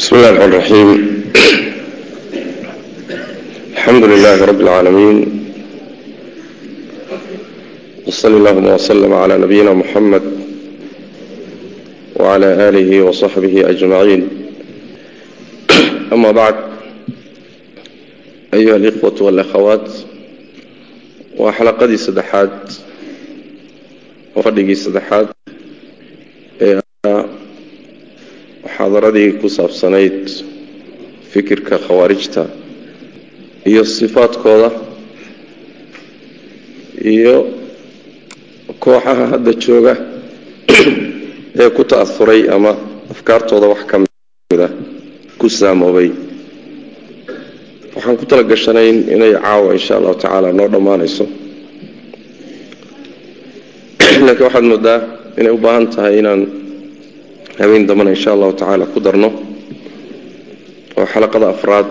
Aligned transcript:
بسم 0.00 0.16
الله 0.16 0.28
الرحمن 0.30 0.52
الرحيم 0.52 0.88
الحمد 3.72 4.04
لله 4.04 4.44
رب 4.44 4.60
العالمين 4.60 5.44
وصلى 8.06 8.36
اللهم 8.36 8.66
وسلم 8.66 9.12
على 9.12 9.38
نبينا 9.38 9.72
محمد 9.72 10.22
وعلى 12.16 12.46
آله 12.68 13.02
وصحبه 13.02 13.70
أجمعين 13.70 14.28
أما 16.12 16.30
بعد 16.30 16.54
أيها 18.54 18.76
الإخوة 18.76 19.22
والأخوات 19.22 19.90
وحلقة 21.36 21.96
سدحات 21.96 22.72
وفرقي 24.36 24.74
سدحات 24.74 25.26
muxaadaradii 28.91 29.39
ku 29.39 29.47
saabsanayd 29.49 30.27
fikirka 31.31 31.79
khawaarijta 31.79 32.43
iyo 33.65 33.85
sifaadkooda 33.85 34.71
iyo 36.99 37.47
kooxaha 38.83 39.25
hadda 39.31 39.51
jooga 39.63 39.95
ee 41.61 41.69
ku 41.69 41.83
ta'asuray 41.83 42.51
ama 42.51 42.75
afkaartooda 43.11 43.67
wax 43.71 43.81
ka 43.87 43.97
mida 44.03 44.67
ku 45.39 45.47
saamoobay. 45.49 46.11
Waxaan 47.95 48.17
ku 48.19 48.25
tala 48.25 48.43
gashanayn 48.43 49.07
inay 49.07 49.39
caawa 49.39 49.71
insha 49.73 49.95
allahu 50.03 50.19
tacaala 50.19 50.51
noo 50.51 50.67
dhammaanayso. 50.67 51.25
Laakiin 54.27 54.45
waxaad 54.47 54.65
moodaa 54.67 54.99
inay 55.39 55.51
u 55.55 55.57
baahan 55.57 55.87
tahay 55.87 56.19
inaan 56.19 56.60
habeen 57.59 57.87
dambana 57.87 58.09
insha 58.15 58.31
allahu 58.35 58.53
tacaala 58.53 58.85
ku 58.93 58.99
darno. 58.99 59.29
Oo 60.97 61.05
xalaqada 61.13 61.47
afraad 61.55 61.89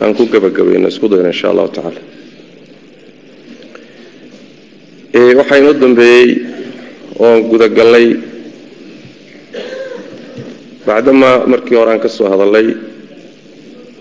aan 0.00 0.14
ku 0.14 0.26
gebagabayno 0.32 0.88
isku 0.88 1.08
dayno 1.08 1.28
insha 1.34 1.48
allahu 1.52 1.68
tacaala 1.76 2.00
waxaa 5.38 5.58
inoo 5.60 5.74
dambeeyey 5.82 6.28
oon 7.24 7.38
gudagallay 7.50 8.06
bacdamaa 10.86 11.46
markii 11.52 11.76
hore 11.78 11.90
aan 11.92 12.00
ka 12.04 12.08
soo 12.16 12.28
hadallay 12.32 12.66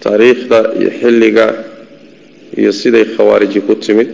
taariikhda 0.04 0.58
iyo 0.80 0.90
xilliga 1.00 1.46
iyo 2.60 2.72
siday 2.80 3.06
khawaariji 3.16 3.60
ku 3.68 3.74
timid 3.86 4.14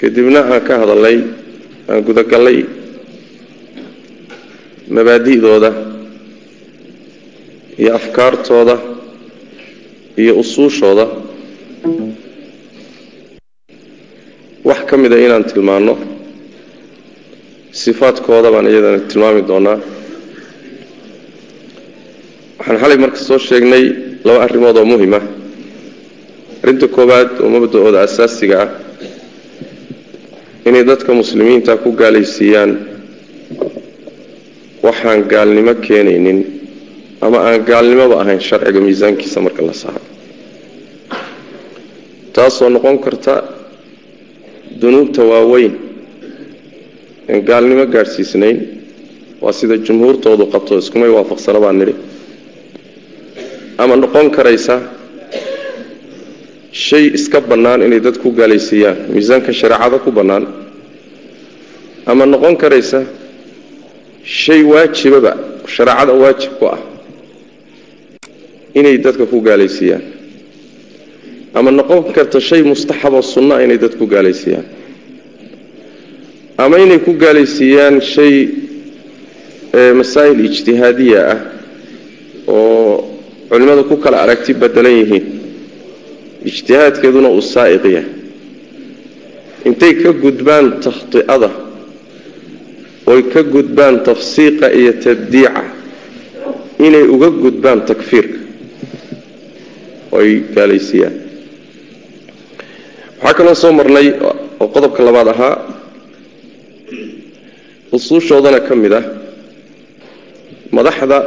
kadibna 0.00 0.40
aan 0.52 0.60
ka 0.66 0.74
hadalnay 0.82 1.18
aan 1.88 2.00
gudagallay 2.06 2.58
mabaadi'dooda 4.94 5.70
iyo 7.80 7.90
afkaartooda 7.98 8.76
iyo 10.20 10.32
usuushooda. 10.42 11.06
Wax 14.68 14.80
ka 14.88 14.94
mida 14.96 15.16
inaan 15.24 15.44
tilmaanno 15.50 15.94
sifaadkooda 17.82 18.48
baan 18.54 18.66
iyadana 18.72 18.98
tilmaami 19.10 19.42
doonaa. 19.48 19.78
Waxaan 22.58 22.78
xalay 22.82 22.98
marka 23.02 23.18
soo 23.28 23.38
sheegnay 23.38 23.84
laba 24.26 24.38
arrimood 24.46 24.76
oo 24.80 24.84
muhima. 24.92 25.20
Arrinta 26.62 26.86
koowaad 26.96 27.30
oo 27.42 27.48
mabda-ooda 27.54 27.98
asaasiga 28.06 28.56
ah 28.64 28.70
inay 30.68 30.84
dadka 30.90 31.10
muslimiinta 31.14 31.76
ku 31.82 31.88
gaalaysiiyaan. 32.00 32.72
Waxaan 34.86 35.20
gaalnimo 35.32 35.74
keenaynin 35.86 36.38
ama 37.24 37.38
aan 37.48 37.60
gaalnimoba 37.70 38.14
ahayn 38.22 38.40
sharciga 38.48 38.80
miisaankiisa 38.86 39.38
marka 39.46 39.62
la 39.68 39.72
saaro. 39.82 40.02
Taasoo 42.34 42.68
noqon 42.74 42.98
karta 43.04 43.34
dunuubta 44.80 45.22
waaweyn 45.32 45.74
aan 47.30 47.40
gaalnimo 47.48 47.84
gaadhsiisnayn. 47.94 48.56
Waa 49.42 49.52
sida 49.52 49.76
jumhuurtoodu 49.86 50.44
qabto 50.52 50.72
iskumay 50.82 51.10
waafaqsana 51.16 51.58
baan 51.64 51.76
nidhi. 51.80 51.94
Ama 53.78 53.94
noqon 54.02 54.26
karaysa 54.36 54.74
shay 56.84 57.04
iska 57.18 57.38
bannaan 57.50 57.80
inay 57.86 58.00
dad 58.06 58.16
ku 58.22 58.28
gaalaysiiyaan 58.38 58.96
miisaanka 59.14 59.52
shareecada 59.60 59.98
ku 60.04 60.10
bannaan 60.18 60.44
ama 62.10 62.24
noqon 62.32 62.56
karaysa 62.62 63.00
shay 64.40 64.60
waajibaba 64.72 65.32
shareecada 65.74 66.12
waajib 66.22 66.52
ku 66.60 66.64
ah 66.74 66.80
inay 68.78 68.96
dadka 69.04 69.24
ku 69.32 69.38
gaalaysiiyaan. 69.40 70.04
Ama 71.58 71.70
noqon 71.78 72.12
karta 72.16 72.38
shay 72.48 72.60
mustaxaboo 72.62 73.22
sunna 73.32 73.54
inay 73.64 73.78
dad 73.82 73.94
ku 73.98 74.04
gaalaysiiyaan. 74.14 74.66
Ama 76.62 76.76
inay 76.84 76.98
ku 77.06 77.12
gaalaysiiyaan 77.22 77.96
shay 78.12 78.34
masaa'il 79.98 80.40
ijtihaadiya 80.48 81.20
ah 81.32 81.38
oo 82.48 83.16
culimmadu 83.48 83.82
ku 83.90 83.96
kala 84.04 84.16
aragti 84.24 84.52
badelan 84.62 84.92
yihiin 85.00 85.24
ijtihaadkeeduna 86.50 87.28
uu 87.36 87.42
saa'iq 87.54 87.84
yahay. 87.96 88.10
Intay 89.68 89.92
ka 90.02 90.10
gudbaan 90.22 90.66
takhti'ada 90.84 91.50
oy 93.12 93.20
ka 93.32 93.40
gudbaan 93.54 93.96
tafsiiqa 94.08 94.66
iyo 94.80 94.92
tabdiica 95.04 95.62
inay 96.86 97.04
uga 97.14 97.28
gudbaan 97.42 97.80
takfiirka 97.88 98.38
oy 100.18 100.28
gaalaysiiyaan 100.54 101.14
waxaa 103.22 103.34
kaloo 103.38 103.54
soo 103.62 103.72
marnay 103.78 104.08
oo 104.60 104.66
qodobka 104.74 105.00
labaad 105.06 105.28
ahaa 105.34 105.54
usuushoodana 107.96 108.60
ka 108.68 108.74
mid 108.82 108.92
ah 109.00 109.04
madaxda 110.76 111.18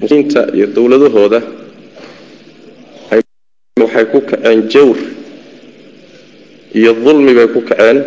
muslimiinta 0.00 0.40
iyo 0.56 0.66
dowladahooda 0.76 1.40
waxay 3.84 4.06
ku 4.12 4.18
kaceen 4.30 4.60
jawr 4.72 4.98
iyo 6.78 6.92
dulmi 7.04 7.32
bay 7.38 7.48
ku 7.54 7.60
kaceen. 7.68 7.98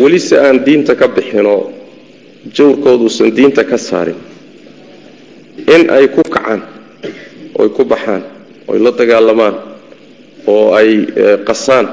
Weli 0.00 0.20
se 0.20 0.36
aan 0.38 0.62
diinta 0.66 0.94
ka 0.94 1.06
bixinoo 1.08 1.72
jawrkooduusan 2.56 3.34
diinta 3.36 3.64
ka 3.64 3.76
saarin. 3.78 4.18
In 5.74 5.90
ay 5.90 6.08
ku 6.14 6.22
kacaan 6.22 6.60
oy 7.60 7.68
ku 7.76 7.82
baxaan 7.84 8.22
oy 8.70 8.78
la 8.78 8.90
dagaalamaan 8.90 9.54
oo 10.46 10.72
ay 10.78 10.90
qasaan 11.48 11.86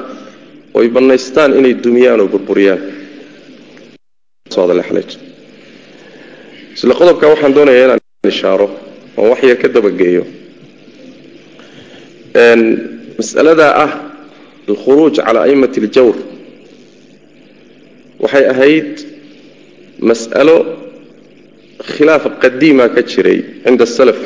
oy 0.78 0.88
bannaystaan 0.94 1.58
inay 1.60 1.74
dumiyaan 1.84 2.22
oo 2.22 2.28
burburiyaan. 2.30 2.82
Isla 6.78 6.94
qodobka 7.00 7.26
waxaan 7.34 7.54
doonayaa 7.56 7.86
inaan 7.86 8.02
ishaaro 8.30 8.68
oo 9.18 9.30
wax 9.32 9.42
yar 9.50 9.58
ka 9.62 9.68
dabageeyo 9.76 10.24
mas'aladaa 13.20 13.72
ah 13.86 13.92
alkhuruuj 14.70 15.16
calaa 15.26 15.44
a'immati 15.48 15.80
aljawr 15.86 16.18
waxay 18.24 18.46
ahayd 18.54 18.92
mas'alo 20.10 20.58
khilaaf 21.94 22.24
qadiima 22.44 22.86
ka 22.96 23.02
jiray 23.12 23.40
cinda 23.64 23.84
asalaf 23.90 24.20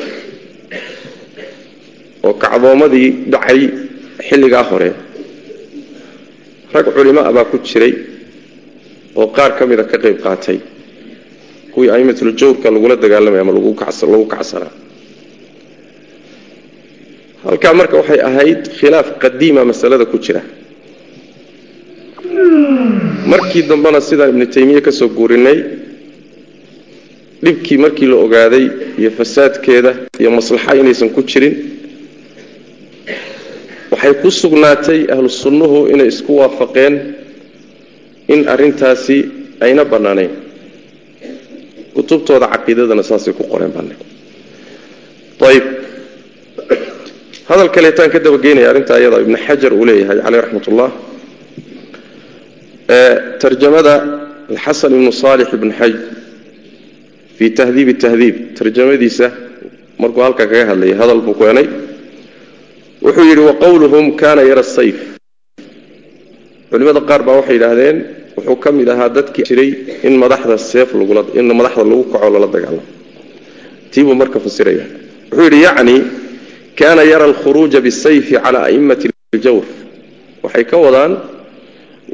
oo 2.26 2.32
kacdoomadii 2.44 3.08
dhacay 3.32 3.60
xilligaa 4.28 4.64
hore. 4.70 4.90
Rag 6.74 6.86
culimo 6.96 7.20
ah 7.28 7.32
baa 7.36 7.46
ku 7.50 7.56
jiray 7.68 7.92
oo 9.18 9.26
qaar 9.36 9.50
ka 9.58 9.62
mida 9.66 9.84
ka 9.90 9.96
qayb 10.04 10.18
qaatay. 10.24 10.58
Kuwii 11.72 11.90
a'immatulajawrka 11.94 12.68
lagula 12.74 12.96
dagaalamay 13.04 13.40
ama 13.40 13.52
lagu 13.56 13.72
kacsanaa 14.32 14.72
halkaa 17.44 17.74
marka 17.74 17.96
waxay 17.96 18.20
ahayd 18.28 18.60
khilaaf 18.78 19.08
qadiima 19.22 19.64
masalada 19.64 20.04
ku 20.06 20.18
jira. 20.18 20.42
Markii 23.26 23.62
dambena 23.70 24.00
sidaan 24.00 24.30
ibnu 24.30 24.46
taymiye 24.46 24.80
ka 24.80 24.90
guurinay 25.16 25.58
dhibkii 27.44 27.78
markii 27.78 28.06
la 28.06 28.16
ogaaday 28.16 28.64
iyo 28.98 29.10
fasaadkeeda 29.10 29.94
iyo 30.20 30.30
maslaxa 30.30 30.74
inaysan 30.80 31.10
ku 31.10 31.22
jirin 31.22 31.54
waxay 33.90 34.14
ku 34.22 34.30
sugnaatay 34.30 35.00
ahlu 35.14 35.28
sunnuhu 35.28 35.88
inay 35.92 36.08
isku 36.08 36.38
waafaqeen 36.38 36.94
in 38.28 38.48
arrintaasi 38.48 39.16
ayna 39.60 39.84
bannaanayn. 39.84 40.30
Kutubtooda 41.94 42.46
caqiidadana 42.48 43.02
saasay 43.02 43.34
ku 43.34 43.44
qoreen 43.50 43.72
banne 43.76 43.94
ayb 45.42 45.81
hadal 47.52 47.68
kaleetaan 47.76 48.10
ka 48.10 48.18
dabageynaya 48.18 48.70
arrinta 48.72 48.92
ayada 48.98 49.20
ibnu 49.24 49.36
xajar 49.46 49.72
uu 49.76 49.84
leeyahay 49.88 50.18
caleyh 50.24 50.40
raxmat 50.44 50.64
ullah 50.72 50.90
tarjamada 53.42 53.94
alxasan 54.52 54.90
ibnu 54.98 55.10
saalix 55.22 55.48
ibn 55.58 55.68
xaj 55.78 55.94
fii 57.36 57.50
tahdiibi 57.60 57.94
tahdiib 58.04 58.36
tarjamadiisa 58.58 59.26
markuu 60.02 60.22
halkaa 60.26 60.46
kaga 60.52 60.64
hadlayay 60.70 60.96
hadal 61.02 61.20
buu 61.26 61.36
keenay 61.42 61.66
wuxuu 63.04 63.26
yidhi 63.30 63.42
waqowluhum 63.50 64.04
kaana 64.22 64.42
yara 64.50 64.64
sayf 64.76 64.98
culimada 66.70 67.00
qaar 67.10 67.20
baa 67.26 67.36
waxay 67.40 67.54
yidhaahdeen 67.58 67.96
wuxuu 68.36 68.56
ka 68.64 68.72
mid 68.78 68.88
ahaa 68.94 69.08
dadkii 69.18 69.44
jiray 69.48 69.70
in 70.08 70.14
madaxda 70.22 70.56
seef 70.70 70.88
in 71.40 71.46
madaxda 71.60 71.84
lagu 71.90 72.04
kaco 72.12 72.28
lala 72.34 72.48
dagaalamo. 72.54 72.84
Tiibuu 73.92 74.14
marka 74.22 74.38
fasiraya. 74.44 74.84
Wuxuu 75.30 75.44
yidhi 75.48 75.60
yacni 75.66 76.21
kaana 76.78 77.02
yara 77.12 77.24
alkhuruuja 77.30 77.80
bisayfi 77.86 78.34
cala 78.44 78.58
a'immati 78.68 79.08
ljawr 79.44 79.64
waxay 80.44 80.64
ka 80.70 80.76
wadaan 80.84 81.12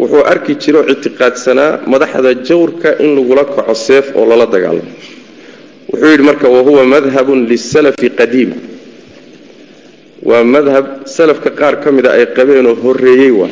wuxuu 0.00 0.22
arki 0.32 0.52
jiro 0.62 0.80
ictiqaadsanaa 0.92 1.72
madaxda 1.92 2.30
jawrka 2.48 2.90
in 3.02 3.10
lagula 3.16 3.44
kaco 3.44 3.74
seef 3.74 4.06
oo 4.18 4.24
lala 4.30 4.46
dagaalamo. 4.54 4.90
Wuxuu 5.90 6.10
yidhi 6.12 6.22
marka 6.28 6.46
wahuwa 6.54 6.82
madhabun 6.94 7.40
lisalafi 7.50 8.08
qadiim. 8.20 8.50
Waa 10.28 10.44
madhab 10.44 10.86
salafka 11.16 11.50
qaar 11.60 11.74
ka 11.82 11.88
mida 11.92 12.10
ay 12.18 12.26
qabeenoo 12.36 12.74
horreeyey 12.84 13.30
waa. 13.40 13.50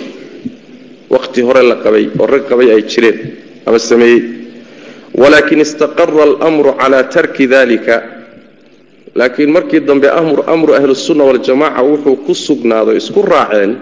Waqti 1.10 1.40
hore 1.46 1.62
la 1.62 1.76
qabay 1.84 2.04
oo 2.20 2.26
rag 2.26 2.44
qabay 2.50 2.68
ay 2.74 2.82
jireen 2.92 3.18
ama 3.66 3.78
sameeyey. 3.78 4.20
Walaakin 5.20 5.60
istaqara 5.66 6.24
almru 6.46 6.72
calaa 6.80 7.04
tarki 7.14 7.46
dalika 7.46 7.94
laakiin 9.16 9.50
markii 9.56 9.80
dambe 9.80 10.08
amru 10.52 10.72
ahlusunna 10.78 11.24
waljamaca 11.24 11.80
wuxuu 11.82 12.16
ku 12.26 12.34
sugnaado 12.34 12.92
isku 12.92 13.22
raaceen 13.22 13.72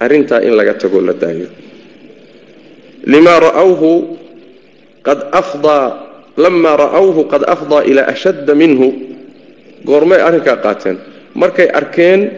arrintaa 0.00 0.40
in 0.40 0.56
laga 0.56 0.74
tagoo 0.74 1.00
la 1.04 1.12
daayo. 1.12 1.46
Lima 3.04 3.40
ra'awhu 3.40 4.16
qad 5.06 5.28
afdaa 5.32 5.84
lama 6.36 6.76
ra'awhu 6.76 7.28
qad 7.32 7.42
afdaa 7.54 7.84
ilaa 7.84 8.08
ashadda 8.08 8.54
minhu. 8.54 8.86
Goormay 9.84 10.20
arrinkaa 10.20 10.56
qaateen. 10.64 10.96
Markay 11.34 11.68
arkeen 11.80 12.30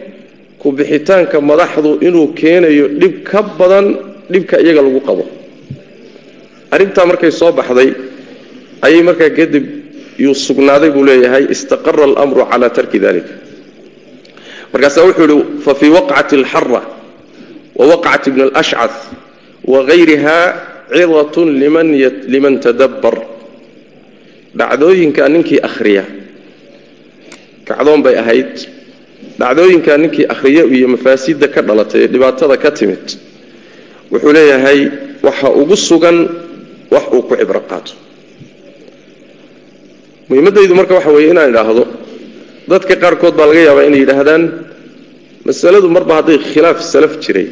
kubixitaanka 0.59 1.39
madaxdu 1.41 1.99
inuu 2.07 2.27
keenayo 2.35 2.87
dhib 2.99 3.23
ka 3.23 3.39
badan 3.59 3.95
dhibka 4.31 4.59
iyaga 4.59 4.81
lagu 4.83 4.99
qabo. 5.07 5.23
Arrintaa 6.71 7.05
markay 7.05 7.31
soo 7.31 7.51
baxday 7.51 7.89
ayay 8.83 9.03
markaa 9.07 9.31
kadib 9.31 9.82
yuu 10.17 10.35
sugnaaday 10.35 10.89
buu 10.95 11.03
leeyahay 11.05 11.45
istaqara 11.49 12.03
almru 12.21 12.45
calaa 12.51 12.69
tarki 12.69 12.99
dalika 12.99 13.33
markaasaa 14.73 15.05
wuxuu 15.07 15.27
yihi 15.29 15.61
fa 15.65 15.73
fii 15.79 15.89
waqcati 15.97 16.35
alxara 16.41 16.81
wa 17.79 17.83
waqcati 17.91 18.31
bni 18.33 18.43
alashcad 18.49 18.93
wagayriha 19.73 20.37
cidatun 20.93 21.47
liman 22.33 22.59
tadabbar. 22.59 23.15
Dhacdooyinka 24.53 25.23
ninkii 25.33 25.59
akhriya 25.67 26.05
kacdoon 27.65 28.01
bay 28.05 28.15
ahayd. 28.21 28.53
Dhacdooyinka 29.39 29.97
ninkii 29.97 30.25
akhriya 30.29 30.63
iyo 30.69 30.87
mafaasida 30.93 31.47
ka 31.47 31.61
dhalatay 31.61 32.05
ee 32.05 32.07
dhibaatada 32.13 32.57
ka 32.63 32.69
timid 32.71 33.05
wuxuu 34.11 34.33
leeyahay 34.37 34.79
waxa 35.25 35.49
ugu 35.49 35.75
sugan 35.77 36.17
wax 36.93 37.03
uu 37.15 37.23
ku 37.25 37.33
cibro 37.39 37.61
qaato 37.65 37.93
muhiimaddaydu 40.29 40.73
marka 40.79 40.93
waxa 40.97 41.11
weeye 41.15 41.29
inaan 41.33 41.49
idhaahdo 41.53 41.83
dadka 42.71 42.93
qaarkood 43.03 43.33
baa 43.39 43.47
laga 43.49 43.61
yaabaa 43.67 43.85
inay 43.89 43.99
yidhaahdaan 44.03 44.43
masaladu 45.47 45.87
marba 45.95 46.13
hadday 46.19 46.37
khilaaf 46.51 46.77
salaf 46.93 47.13
jiray 47.23 47.47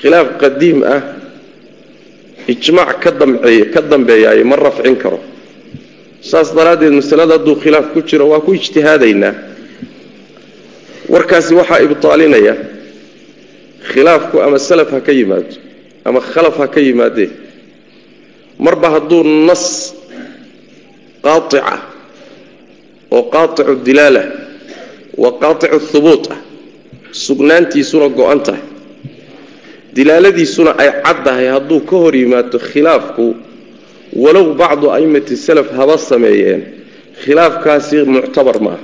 khilaaf 0.00 0.28
qadiim 0.42 0.78
ah 0.94 1.00
ijmaac 2.54 2.96
ka 3.04 3.10
damceey 3.20 3.58
ka 3.74 3.80
dambeeyaay 3.92 4.40
ma 4.50 4.56
rafcin 4.66 4.96
karo. 5.02 5.18
Saas 6.30 6.48
daraaddeed 6.56 6.92
masalada 7.00 7.32
hadduu 7.36 7.56
khilaaf 7.62 7.86
ku 7.94 8.00
jiro 8.08 8.24
waa 8.32 8.40
ku 8.46 8.50
ijtihaadaynaa. 8.58 9.34
Warkaasi 11.12 11.52
waxaa 11.60 11.80
ibtaalinaya 11.86 12.54
khilaafku 13.92 14.36
ama 14.46 14.58
salaf 14.68 14.88
ha 14.94 15.00
ka 15.06 15.12
yimaado 15.18 15.54
ama 16.08 16.20
khalaf 16.32 16.56
ha 16.60 16.66
ka 16.74 16.80
yimaadee 16.86 17.30
marba 18.64 18.88
hadduu 18.94 19.22
nas 19.48 19.64
qaatica 21.24 21.74
oo 23.16 23.22
qaaticu 23.34 23.72
dilaala 23.86 24.22
wa 25.22 25.30
qaaticu 25.42 25.78
hubuut 25.92 26.24
ah 26.34 26.40
sugnaantiisuna 27.24 28.08
go-an 28.18 28.40
tahay. 28.46 28.64
Dilaaladiisuna 29.94 30.70
ay 30.82 30.90
caddahay 31.06 31.46
hadduu 31.54 31.80
ka 31.88 31.96
hor 32.02 32.14
yimaado 32.20 32.58
khilaafku 32.68 33.26
walow 34.22 34.46
bacdu 34.60 34.86
a'immati 34.94 35.34
salaf 35.46 35.68
haba 35.78 35.94
sameeyeen 36.10 36.62
khilaafkaasi 37.22 37.96
muctabar 38.14 38.56
ma 38.64 38.70
ah 38.76 38.82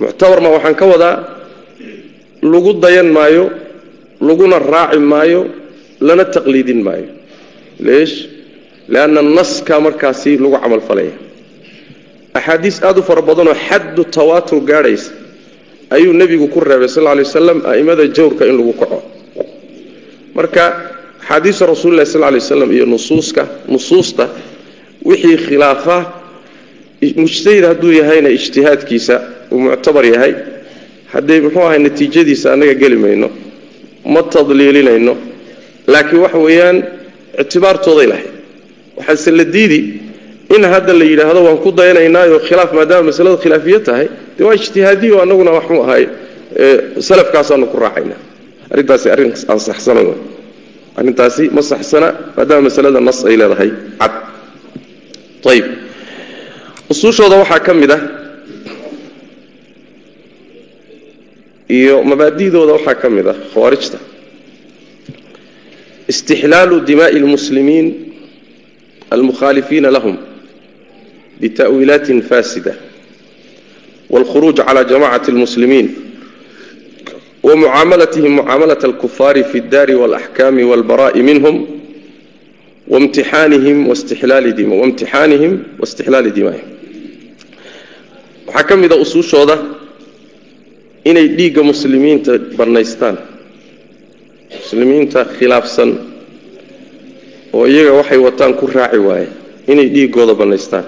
muctabar 0.00 0.38
ma 0.44 0.48
waxaan 0.54 0.74
ka 0.80 0.86
wadaa 0.92 1.16
lagu 2.52 2.72
dayan 2.84 3.08
maayo 3.16 3.44
laguna 4.28 4.58
raaci 4.72 4.98
maayo 5.12 5.40
lana 6.06 6.24
taqliidin 6.34 6.80
maayo. 6.86 7.08
Leesh 7.86 8.16
lianna 8.92 9.22
naska 9.38 9.74
markaasi 9.86 10.30
lagu 10.42 10.56
camalfalaya 10.64 11.14
axaadiis 12.38 12.76
aada 12.82 13.00
u 13.00 13.02
fara 13.08 13.22
badanoo 13.28 13.54
xaddu 13.68 14.02
tawaatur 14.16 14.60
gaadhaysa 14.70 15.10
ayuu 15.96 16.12
nebigu 16.20 16.46
ku 16.54 16.60
reebay 16.60 16.88
sal 16.94 17.02
lla 17.04 17.14
lay 17.18 17.24
waslam 17.28 17.58
a'immada 17.70 18.04
jawrka 18.16 18.42
in 18.50 18.56
lagu 18.60 18.72
kaco 18.80 18.98
marka 20.38 20.64
axaadiista 21.22 21.64
rasuulilahi 21.72 22.06
sal 22.14 22.20
lay 22.34 22.40
waslam 22.42 22.70
iyo 22.76 22.86
nusuuska 22.92 23.42
nusuusta 23.72 24.24
wixii 25.08 25.36
khilaafa 25.46 25.96
mujtahid 27.22 27.64
hadduu 27.70 27.92
yahayna 28.00 28.28
ijtihaadkiisa 28.38 29.14
uu 29.52 29.58
muctabar 29.66 30.04
yahay 30.14 30.32
haddee 31.12 31.38
muxuu 31.44 31.62
ahay 31.68 31.78
natiijadiisa 31.86 32.46
annaga 32.52 32.74
geli 32.82 32.96
mayno 33.04 33.28
ma 34.14 34.20
tadliilinayno 34.34 35.14
laakiin 35.92 36.20
waxa 36.24 36.38
weeyaan 36.46 36.76
ictibaartooday 37.42 38.06
lahayd 38.12 38.30
waxaase 38.98 39.30
la 39.38 39.44
diidi 39.54 39.80
in 40.56 40.62
hadda 40.72 40.92
la 41.00 41.04
yidhaahdo 41.10 41.40
waan 41.46 41.58
ku 41.64 41.70
dayanaynaayo 41.80 42.36
khilaaf 42.48 42.70
maadaama 42.78 43.04
masaladu 43.10 43.36
khilaafiya 43.44 43.80
tahay 43.88 44.06
dee 44.36 44.44
waa 44.48 44.54
ijtihaadiyo 44.60 45.14
annaguna 45.24 45.50
waxuu 45.58 45.80
ahay 45.86 46.04
salafkaasaanu 47.08 47.66
ku 47.72 47.76
raacaynaa. 47.84 48.20
Arrintaasi 48.72 49.06
arrin 49.14 49.32
aan 49.50 49.60
saxsanayn 49.68 50.10
arrintaasi 50.98 51.44
ma 51.56 51.62
saxsana 51.72 52.08
maadaama 52.36 52.62
masalada 52.68 53.00
nas 53.08 53.18
ay 53.28 53.36
leedahay 53.40 53.70
cad. 54.00 54.12
Ayib 55.50 55.66
usuushooda 56.92 57.36
waxaa 57.42 57.60
ka 57.66 57.72
mid 57.80 57.90
ah 57.96 58.00
iyo 61.76 61.94
mabaadidooda 62.10 62.72
waxaa 62.76 62.94
ka 63.02 63.08
mid 63.16 63.26
ah 63.32 63.36
khawaarijta. 63.52 63.98
Istixlaalu 66.12 66.76
dimaa'i 66.88 67.16
اlmuslimiin 67.20 67.86
almukhaalifiina 69.13 69.89
lahum 69.91 70.15
bita'wiilaatin 71.41 72.21
faasida 72.29 72.73
wاlkhuruuj 74.13 74.55
cala 74.67 74.83
jamacati 74.91 75.31
اlmuslimiin 75.31 75.87
wamucaamalatihim 77.47 78.31
mucaamalaة 78.39 78.83
اlkufaari 78.89 79.43
fi 79.51 79.57
اddaari 79.63 79.95
wاlaxkaami 80.01 80.63
wاlbaraa'i 80.71 81.21
minhum 81.29 81.55
wamtixaanihim 82.93 83.77
wamtixaanihim 84.81 85.53
waistixlaali 85.79 86.31
dimaa'ihim 86.37 86.67
waxaa 88.47 88.63
ka 88.69 88.75
mid 88.81 88.91
a 88.91 88.95
usuushooda 89.05 89.55
inay 91.09 91.27
dhiigga 91.37 91.61
muslimiinta 91.71 92.31
bannaystaan 92.59 93.17
muslimiinta 94.57 95.19
khilaafsan 95.37 95.89
oo 97.54 97.64
iyaga 97.72 97.92
waxay 98.00 98.18
wataan 98.26 98.52
ku 98.60 98.64
raaci 98.76 98.98
waaye 99.08 99.28
inay 99.72 99.88
dhiiggooda 99.94 100.34
bannaystaan. 100.40 100.84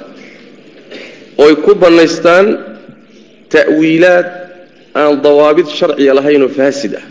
Ooy 1.42 1.54
ku 1.64 1.70
bannaystaan 1.82 2.46
ta'wiilaad 3.54 4.26
aan 5.00 5.14
dawaabid 5.24 5.68
sharciya 5.78 6.12
lahaynoo 6.18 6.48
faasid 6.58 6.92
ah. 7.00 7.04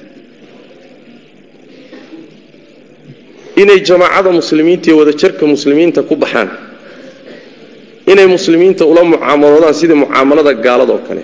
Inay 3.61 3.79
jamaacada 3.87 4.29
muslimiinta 4.39 4.85
iyo 4.89 4.97
wadajarka 5.01 5.43
muslimiinta 5.53 5.99
ku 6.09 6.15
baxaan. 6.15 6.49
Inay 8.11 8.27
muslimiinta 8.35 8.83
ula 8.91 9.03
mucaamaloodaan 9.11 9.73
sidii 9.79 9.95
mucaamalada 10.03 10.51
gaalada 10.65 10.93
oo 10.93 11.03
kale. 11.07 11.23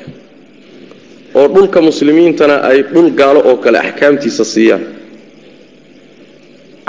Oo 1.37 1.47
dhulka 1.53 1.79
muslimiintana 1.89 2.55
ay 2.69 2.79
dhul 2.93 3.09
gaalo 3.19 3.39
oo 3.49 3.57
kale 3.63 3.77
axkaamtiisa 3.87 4.43
siiyaan 4.53 4.83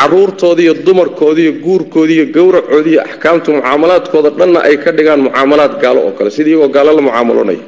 caruurtoodiiyo 0.02 0.74
dumarkoodiiyo 0.86 1.52
guurkoodiiyo 1.64 2.24
gowracoodiiyo 2.36 3.00
axkaamta 3.06 3.48
mucaamalaadkooda 3.56 4.30
dhanna 4.38 4.58
ay 4.68 4.76
ka 4.84 4.90
dhigaan 4.96 5.20
mucaamalaad 5.26 5.74
gaalo 5.82 6.00
oo 6.06 6.12
kale. 6.18 6.30
Sida 6.36 6.48
iyagoo 6.50 6.68
gaalo 6.76 6.90
la 6.98 7.02
mucaamaloonaya. 7.08 7.62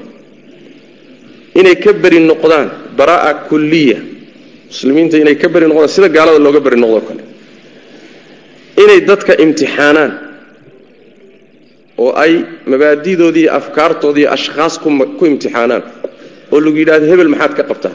Inay 1.61 1.77
ka 1.85 1.91
beri 2.03 2.19
noqdaan 2.31 2.67
baraa'a 2.99 3.33
kulliya. 3.49 3.99
Muslimiinta 4.71 5.17
inay 5.23 5.37
ka 5.43 5.49
beri 5.55 5.67
noqdaan 5.71 5.89
sida 5.97 6.09
gaalada 6.17 6.39
looga 6.47 6.61
beri 6.67 6.77
noqdoo 6.83 7.03
kale. 7.09 7.23
Inay 8.83 8.99
dadka 9.09 9.33
imtixaanaan 9.45 10.13
oo 12.03 12.11
ay 12.25 12.33
mabaadidoodii 12.71 13.45
iyo 13.47 13.53
afkaartoodii 13.59 14.27
ashkhaas 14.37 14.75
ku 15.19 15.23
imtixaanaan 15.31 15.83
oo 16.53 16.59
lagu 16.65 16.77
yidhahdo 16.83 17.07
hebel 17.13 17.29
maxaad 17.35 17.53
ka 17.59 17.63
qabtaa? 17.71 17.95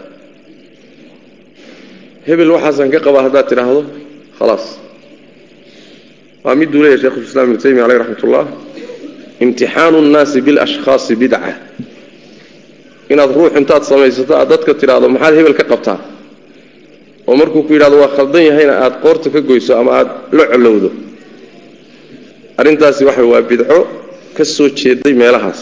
Hebel 2.27 2.50
waxaasaan 2.55 2.89
ka 2.93 3.00
qabaa 3.05 3.24
haddaad 3.27 3.48
tidhaahdo 3.51 3.81
khalaas 4.39 4.65
waa 6.43 6.55
miduu 6.62 6.81
leeyahy 6.84 7.01
shekhulislaam 7.03 7.46
ibnu 7.50 7.60
taymiya 7.63 7.84
aleyh 7.86 7.98
raxmat 8.01 8.24
ullah 8.27 8.46
imtixaanu 9.43 9.98
nnaasi 10.08 10.38
bilashkhaasi 10.48 11.13
bidca 11.22 11.39
inaad 13.13 13.31
ruux 13.38 13.51
intaad 13.60 13.84
samaysato 13.91 14.34
aad 14.39 14.50
dadka 14.53 14.72
tidhaahdo 14.81 15.08
maxaad 15.15 15.34
hebel 15.39 15.55
ka 15.60 15.63
qabtaa 15.72 15.98
oo 17.29 17.36
markuu 17.41 17.62
ku 17.67 17.72
yidhahdo 17.75 17.98
waa 18.03 18.12
khaldan 18.17 18.43
yahayna 18.50 18.74
aad 18.86 18.96
qoorta 19.03 19.27
ka 19.34 19.39
goyso 19.50 19.72
ama 19.81 19.91
aad 20.00 20.10
la 20.38 20.43
colowdo 20.53 20.89
arrintaasi 22.60 23.01
waxa 23.10 23.24
waa 23.34 23.41
bidco 23.51 23.79
ka 24.38 24.43
soo 24.55 24.69
jeeday 24.79 25.13
meelahaas 25.22 25.62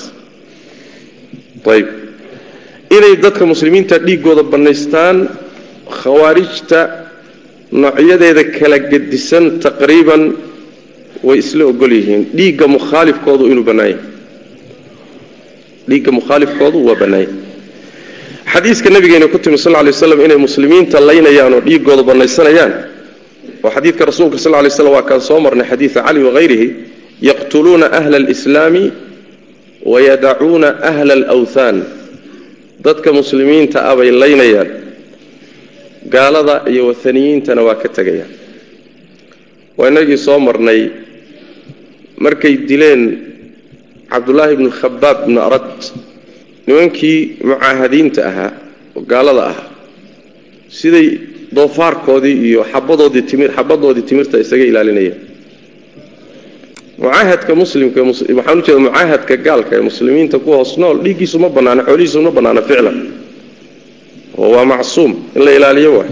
ayb 1.75 1.87
inay 2.97 3.13
dadka 3.25 3.43
muslimiinta 3.53 3.95
dhiiggooda 4.07 4.43
bannaystaan 4.53 5.17
khawaarijta 5.99 6.79
noocyadeeda 7.71 8.43
kala 8.57 8.77
gedisan 8.91 9.59
taqriiban 9.63 10.23
way 11.23 11.37
isla 11.43 11.63
ogol 11.71 11.91
yihiin. 11.97 12.23
Dhiigga 12.37 12.65
mukhaalifkoodu 12.75 13.43
inuu 13.51 13.63
bannaanya 13.69 13.97
dhiigga 15.89 16.11
mukhaalifkoodu 16.17 16.77
waa 16.87 16.95
bannaanya 17.01 17.33
xadiiska 18.53 18.89
nabigeena 18.89 19.27
ku 19.27 19.37
timi 19.39 19.57
sal 19.57 19.73
ly 19.85 19.91
waslam 19.91 20.19
inay 20.25 20.37
muslimiinta 20.37 20.97
laynayaan 21.09 21.53
oo 21.57 21.61
dhiiggooda 21.67 22.03
bannaysanayaan 22.09 22.73
oo 23.63 23.69
xadiidka 23.75 24.03
rasuulka 24.09 24.37
sal 24.43 24.51
lay 24.63 24.71
slam 24.71 24.91
waa 24.95 25.03
kaan 25.09 25.21
soo 25.21 25.39
marnay 25.45 25.67
xadiida 25.71 25.99
cali 26.07 26.19
wahayrihi 26.27 26.67
yaqtuluuna 27.29 27.87
ahla 27.99 28.15
alislaami 28.21 28.83
wayadacuuna 29.91 30.69
ahla 30.89 31.13
alawthaan 31.19 31.77
dadka 32.85 33.09
muslimiinta 33.19 33.77
ah 33.89 33.95
bay 33.99 34.11
laynayaan 34.11 34.67
gaalada 36.13 36.55
iyo 36.71 36.87
wathaniyiintana 36.89 37.61
waa 37.67 37.75
ka 37.81 37.89
tegayaan 37.97 38.31
waa 39.77 39.87
inagii 39.91 40.17
soo 40.17 40.39
marnay 40.47 40.81
markay 42.23 42.53
dileen 42.69 43.01
cabdullaahi 44.11 44.53
ibnu 44.57 44.69
khabaab 44.79 45.17
ibnu 45.25 45.39
arad 45.47 45.69
nimankii 46.67 47.19
mucaahadiinta 47.49 48.21
ahaa 48.29 48.51
oo 48.95 49.01
gaalada 49.11 49.43
ahaa. 49.51 49.67
Siday 50.79 51.07
doofaarkoodii 51.55 52.35
iyo 52.49 52.61
xabadoodii 52.71 53.21
timir 53.29 53.49
xabadoodii 53.57 54.01
timirta 54.09 54.35
isaga 54.43 54.63
ilaalinayeen 54.71 55.19
mucaahadka 56.97 57.55
muslimka 57.55 57.99
waxaan 58.03 58.59
ujeeda 58.61 58.79
mucaahadka 58.79 59.33
gaalka 59.47 59.71
ee 59.77 59.83
muslimiinta 59.89 60.39
ku 60.39 60.49
hoos 60.51 60.71
nool 60.81 60.97
dhiiggiisu 61.05 61.39
ma 61.39 61.49
bannaana 61.49 61.81
xoolihiisu 61.87 62.19
ficlan 62.69 62.97
oo 64.37 64.49
waa 64.55 64.65
macsuum 64.73 65.11
in 65.35 65.41
la 65.45 65.51
ilaaliyo 65.57 65.91
waay. 65.97 66.11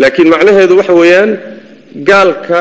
Laakiin 0.00 0.28
macnaheedu 0.34 0.74
waxa 0.80 0.92
weeyaan 1.00 1.30
gaalka 2.10 2.58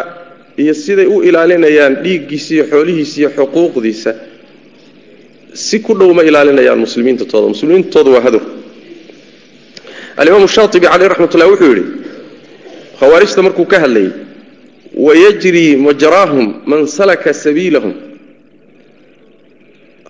iyo 0.61 0.73
siday 0.83 1.05
u 1.05 1.21
ilaalinayaan 1.27 1.93
dhiiggiisa 2.03 2.49
iyo 2.55 2.63
xoolihiisa 2.71 3.15
iyo 3.21 3.29
xuquuqdiisa 3.37 4.11
si 5.53 5.79
ku 5.85 5.93
dhow 5.99 6.09
ma 6.17 6.21
ilaalinayaan 6.29 6.79
muslimiintatooda 6.85 7.47
muslimiintatooda 7.53 8.09
waa 8.15 8.21
hadow 8.27 8.41
alimaamu 10.19 10.47
shaatibi 10.55 10.87
caleyh 10.91 11.09
raxmatullah 11.11 11.47
wuxuu 11.51 11.69
yidhi 11.73 11.83
khawaarijta 12.99 13.41
markuu 13.47 13.65
ka 13.71 13.77
hadlayay 13.83 14.09
wayajrii 15.05 15.71
majraahum 15.85 16.45
man 16.69 16.81
salaka 16.97 17.33
sabiilahum. 17.43 17.93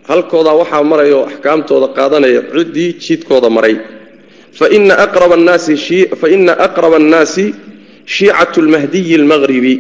Halkoodaa 0.09 0.53
waxaa 0.61 0.83
maraya 0.91 1.15
oo 1.19 1.25
axkaamtooda 1.31 1.87
qaadanaya 1.97 2.41
ciddii 2.55 2.89
jidkooda 3.03 3.49
maray 3.55 3.75
faina 4.59 4.93
aqraba 6.65 6.95
annaasi 7.01 7.45
shiicatu 8.05 8.61
lmahdiyi 8.67 9.15
almaqribi 9.21 9.73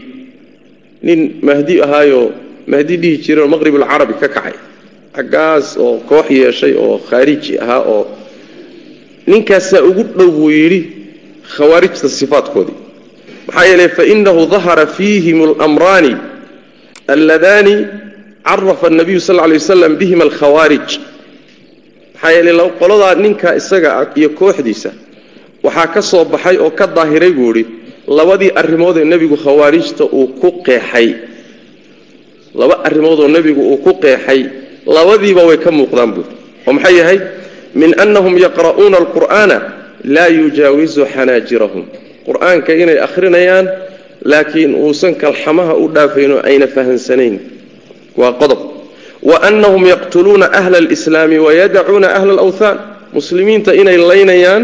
nin 1.07 1.19
mahdi 1.47 1.75
ahaayoo 1.85 2.27
mahdi 2.67 2.95
dhihi 3.01 3.17
jirayoo 3.25 3.47
maqrib 3.53 3.75
alcarabi 3.81 4.13
ka 4.21 4.27
kacay 4.35 4.55
xaggaas 5.17 5.67
oo 5.85 5.93
koox 6.09 6.27
yeeshay 6.39 6.73
oo 6.83 6.95
khaariji 7.09 7.53
ahaa 7.63 7.81
oo 7.95 8.03
ninkaasaa 9.31 9.81
ugu 9.89 10.03
dhow 10.17 10.29
buu 10.37 10.49
yidhi 10.59 10.79
khawaarijta 11.55 12.09
sifaadkoodii 12.19 12.77
maxaa 13.47 13.65
yeelay 13.69 13.89
fainahu 13.99 14.41
dahara 14.53 14.85
fiihim 14.97 15.37
alamraani 15.47 16.13
alladaani 17.15 17.75
carafa 18.47 18.87
anabiyu 18.91 19.19
sal 19.27 19.35
lay 19.51 19.57
waslam 19.61 19.93
bihima 20.01 20.23
alkhawaarij 20.29 20.89
maxaa 22.17 22.31
yeelay 22.35 22.69
qoladaa 22.79 23.15
ninka 23.15 23.55
isaga 23.55 23.89
ah 24.01 24.05
iyo 24.19 24.29
kooxdiisa 24.39 24.91
waxaa 25.63 25.87
ka 25.93 26.01
soo 26.01 26.25
baxay 26.25 26.57
oo 26.57 26.71
ka 26.71 26.87
daahiray 26.87 27.31
buu 27.37 27.51
idhi 27.51 27.63
labadii 28.07 28.51
arrimood 28.55 28.97
ee 28.97 29.03
nebigu 29.05 29.37
khawaarijta 29.37 30.03
uu 30.05 30.27
ku 30.41 30.51
qeexay. 30.65 31.15
Laba 32.55 32.75
arrimoodoo 32.87 33.27
nebigu 33.27 33.61
uu 33.61 33.77
ku 33.77 33.91
qeexay 34.03 34.41
labadiiba 34.85 35.43
way 35.45 35.57
ka 35.57 35.71
muuqdaan 35.71 36.11
buuri 36.15 36.31
oo 36.67 36.73
maxay 36.73 36.95
yahay? 36.97 37.19
Min 37.75 37.91
annahum 38.03 38.37
yaqra'uuna 38.45 38.97
alqur'aana 38.97 39.57
laa 40.15 40.27
yujaawisu 40.39 41.05
xanaajirahum 41.13 41.83
qur'aanka 42.27 42.71
inay 42.73 42.97
akhrinayaan 43.07 43.65
laakiin 44.31 44.71
uusan 44.75 45.13
kalxamaha 45.15 45.75
u 45.75 45.85
dhaafaynoo 45.95 46.41
ayna 46.49 46.67
fahansanayn. 46.67 47.35
Waa 48.17 48.33
qodob 48.41 48.76
wa 49.29 49.35
annahum 49.49 49.83
yaqtuluuna 49.93 50.45
ahla 50.59 50.77
alislaami 50.83 51.37
wayadacuuna 51.45 52.07
ahla 52.17 52.31
alawthaan 52.37 52.77
muslimiinta 53.17 53.71
inay 53.81 53.97
laynayaan 54.09 54.63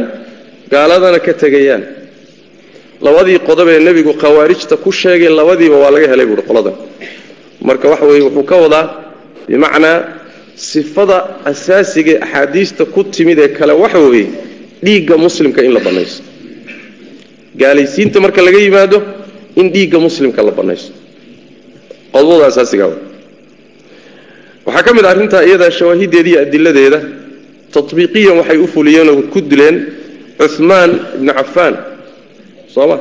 gaaladana 0.73 1.19
ka 1.25 1.33
tegayaan 1.43 1.83
labadii 3.05 3.39
qodob 3.47 3.67
ee 3.73 3.79
nebigu 3.87 4.13
khawaarijta 4.23 4.75
ku 4.83 4.89
sheegay 5.01 5.29
labadiiba 5.39 5.77
waa 5.83 5.91
laga 5.95 6.07
helay 6.11 6.25
buuhi 6.29 6.43
qoladan 6.49 6.75
marka 7.67 7.85
waxa 7.91 8.05
weeye 8.09 8.23
wuxuu 8.27 8.43
ka 8.51 8.55
wadaa 8.63 8.85
bimacnaa 9.49 9.97
sifada 10.71 11.17
asaasigae 11.51 12.15
axaadiista 12.25 12.83
ku 12.93 12.99
timid 13.15 13.37
ee 13.45 13.49
kale 13.57 13.73
waxa 13.83 13.99
weeye 14.05 14.27
dhiigga 14.85 15.15
muslimka 15.25 15.59
in 15.67 15.71
la 15.77 15.79
bannaysto 15.87 16.23
gaalaysiinta 17.61 18.17
marka 18.25 18.41
laga 18.47 18.59
yimaado 18.65 18.97
in 19.59 19.67
dhiigga 19.73 19.97
muslimka 20.07 20.39
la 20.47 20.51
bannaysto 20.59 20.93
qodobada 22.13 22.45
asaasiga 22.51 22.85
waxaa 24.65 24.83
ka 24.87 24.91
mid 24.97 25.05
a 25.05 25.09
arrintaa 25.13 25.43
iyadaa 25.49 25.71
shawaahideeda 25.79 26.29
iyo 26.31 26.39
adiladeeda 26.45 26.99
tatbiiqiyan 27.75 28.35
waxay 28.39 28.57
u 28.65 28.67
fuliyeenoo 28.73 29.21
ku 29.33 29.39
dileen 29.51 29.75
cuhmaan 30.39 30.91
ibnu 31.17 31.31
cafaan 31.39 31.73
sooma 32.73 32.97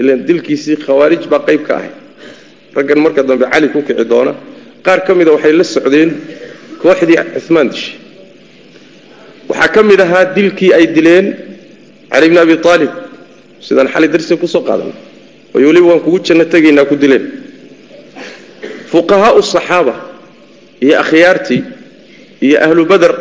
ilan 0.00 0.18
dilkiisii 0.28 0.76
khawaarij 0.84 1.22
baa 1.32 1.42
qayb 1.48 1.62
ka 1.68 1.72
ahay. 1.78 1.90
Raggan 2.76 2.98
marka 3.04 3.22
dambe 3.28 3.44
cali 3.52 3.68
ku 3.74 3.78
kici 3.86 4.04
doona. 4.12 4.32
Qaar 4.86 5.00
ka 5.06 5.12
mida 5.18 5.30
waxay 5.36 5.52
la 5.60 5.64
socdeen 5.74 6.10
kooxdii 6.82 7.18
cumaan 7.46 7.68
dishay 7.72 7.94
waxaa 9.50 9.68
ka 9.74 9.80
mid 9.90 10.00
ahaa 10.06 10.24
dilkii 10.36 10.72
ay 10.78 10.86
dileen 10.96 11.26
cali 12.12 12.26
bni 12.30 12.38
abi 12.44 12.54
aalib 12.70 12.92
sidaan 13.66 13.88
xali 13.94 14.06
darsiga 14.14 14.36
ku 14.42 14.46
soo 14.54 14.62
qaadanay 14.68 14.96
oy 15.54 15.62
weliba 15.68 15.86
waan 15.92 16.00
kugu 16.04 16.18
janno 16.26 16.44
tegaynaa 16.54 16.86
ku 16.90 16.94
dileen. 17.02 17.24
Fuqahaau 18.92 19.42
saxaaba 19.54 19.94
iyo 20.84 20.94
akhyaartii 21.02 21.62
iyo 22.46 22.56
ahlu 22.66 22.82
bader 22.90 23.12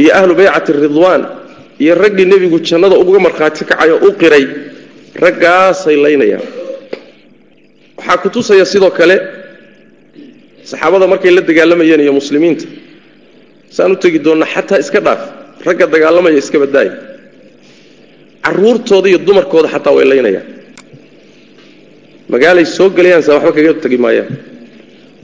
iyo 0.00 0.10
ahlu 0.18 0.32
baycati 0.38 0.70
ridwaan 0.84 1.22
iyo 1.82 1.92
raggii 2.02 2.26
nebigu 2.32 2.58
jannada 2.68 2.96
uga 3.02 3.18
markhaati 3.26 3.62
kacay 3.70 3.90
oo 3.96 4.00
u 4.08 4.12
qiray 4.20 4.44
raggaasay 5.24 5.96
laynayaan. 6.04 6.44
Waxaa 7.98 8.16
ku 8.22 8.28
tusaya 8.34 8.64
sidoo 8.72 8.90
kale 8.98 9.16
saxaabada 10.70 11.06
markay 11.12 11.30
la 11.36 11.40
dagaalamayeen 11.48 12.00
iyo 12.04 12.12
muslimiinta. 12.20 12.66
Saan 13.74 13.92
u 13.92 13.96
tegi 14.02 14.18
doonna 14.26 14.46
xataa 14.54 14.78
iska 14.84 15.00
dhaaf 15.06 15.20
ragga 15.66 15.86
dagaalamaya 15.94 16.36
iska 16.42 16.58
badaaya 16.64 16.92
caruurtooda 18.44 19.08
iyo 19.10 19.18
dumarkooda 19.26 19.68
xataa 19.74 19.92
way 19.96 20.04
laynayaan. 20.10 20.46
Magaalay 22.32 22.66
soo 22.76 22.88
gelayaan 22.96 23.22
sa 23.26 23.30
waxba 23.36 23.52
kaga 23.56 23.72
tegi 23.82 23.98
maayaan. 24.04 24.28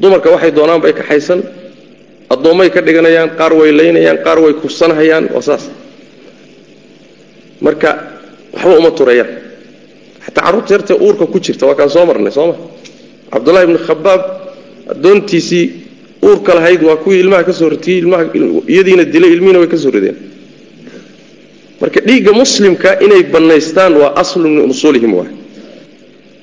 Dumarka 0.01 0.29
waxay 0.35 0.51
doonaan 0.57 0.81
bay 0.85 0.93
kaxaysan 1.01 1.41
addoommay 2.35 2.69
ka 2.75 2.81
dhiganayaan 2.87 3.31
qaar 3.39 3.53
way 3.61 3.71
laynayaan 3.79 4.19
qaar 4.27 4.39
way 4.45 4.53
kursanhayaan 4.63 5.25
waa 5.35 5.43
saas. 5.49 5.65
Marka 7.61 7.91
waxba 8.55 8.77
uma 8.81 8.91
turayaan. 8.99 9.31
Xataa 10.25 10.43
carruurta 10.45 10.73
yartee 10.75 10.97
uurka 11.05 11.27
ku 11.33 11.39
jirta 11.45 11.67
waa 11.67 11.75
kaan 11.79 11.91
soo 11.91 12.05
marnay 12.07 12.33
sooma 12.39 12.55
cabdullahi 13.33 13.65
ibnu 13.69 13.79
khabaab 13.89 14.23
addoontiisii 14.93 15.65
uurka 16.27 16.55
lahayd 16.59 16.83
waa 16.89 16.97
kuwii 17.03 17.21
ilmaha 17.25 17.45
ka 17.49 17.53
soo 17.53 17.69
ritiyey 17.75 17.99
ilmaha 18.03 18.25
iyadiina 18.73 19.05
dilay 19.15 19.31
ilmihiina 19.35 19.59
way 19.63 19.69
ka 19.75 19.79
soo 19.85 19.91
rideen. 19.97 20.17
Marka 21.81 21.99
dhiigga 22.07 22.33
muslimka 22.33 22.91
inay 23.05 23.23
bannaystaan 23.35 23.93
waa 24.01 24.13
aslu 24.23 24.47
min 24.49 24.71
usuulihim 24.71 25.13
waay 25.19 25.33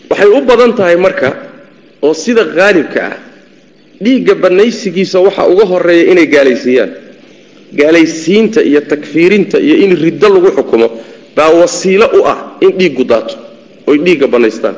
waxay 0.10 0.29
u 0.38 0.41
badan 0.50 0.72
tahay 0.77 0.96
marka 1.05 1.29
oo 2.05 2.13
sida 2.24 2.43
qaalibka 2.58 3.00
ah 3.10 3.15
dhiigga 4.03 4.36
bannaysigiisa 4.44 5.18
waxa 5.25 5.44
uga 5.51 5.65
horreeya 5.72 6.12
inay 6.12 6.27
gaalaysiiyaan. 6.36 6.91
Gaalaysiinta 7.79 8.62
iyo 8.70 8.82
takfiirinta 8.91 9.58
iyo 9.60 9.75
in 9.84 9.91
riddo 10.03 10.27
lagu 10.34 10.50
xukumo 10.58 10.88
baa 11.36 11.50
wasiilo 11.62 12.08
u 12.18 12.25
ah 12.32 12.38
in 12.65 12.72
dhiiggu 12.79 13.03
daato 13.12 13.36
oy 13.89 13.98
dhiigga 14.06 14.27
bannaystaan. 14.34 14.75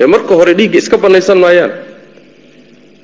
Ee 0.00 0.06
marka 0.06 0.34
hore 0.38 0.52
dhiigga 0.58 0.78
iska 0.82 0.96
bannaysan 1.04 1.38
maayaan. 1.44 1.72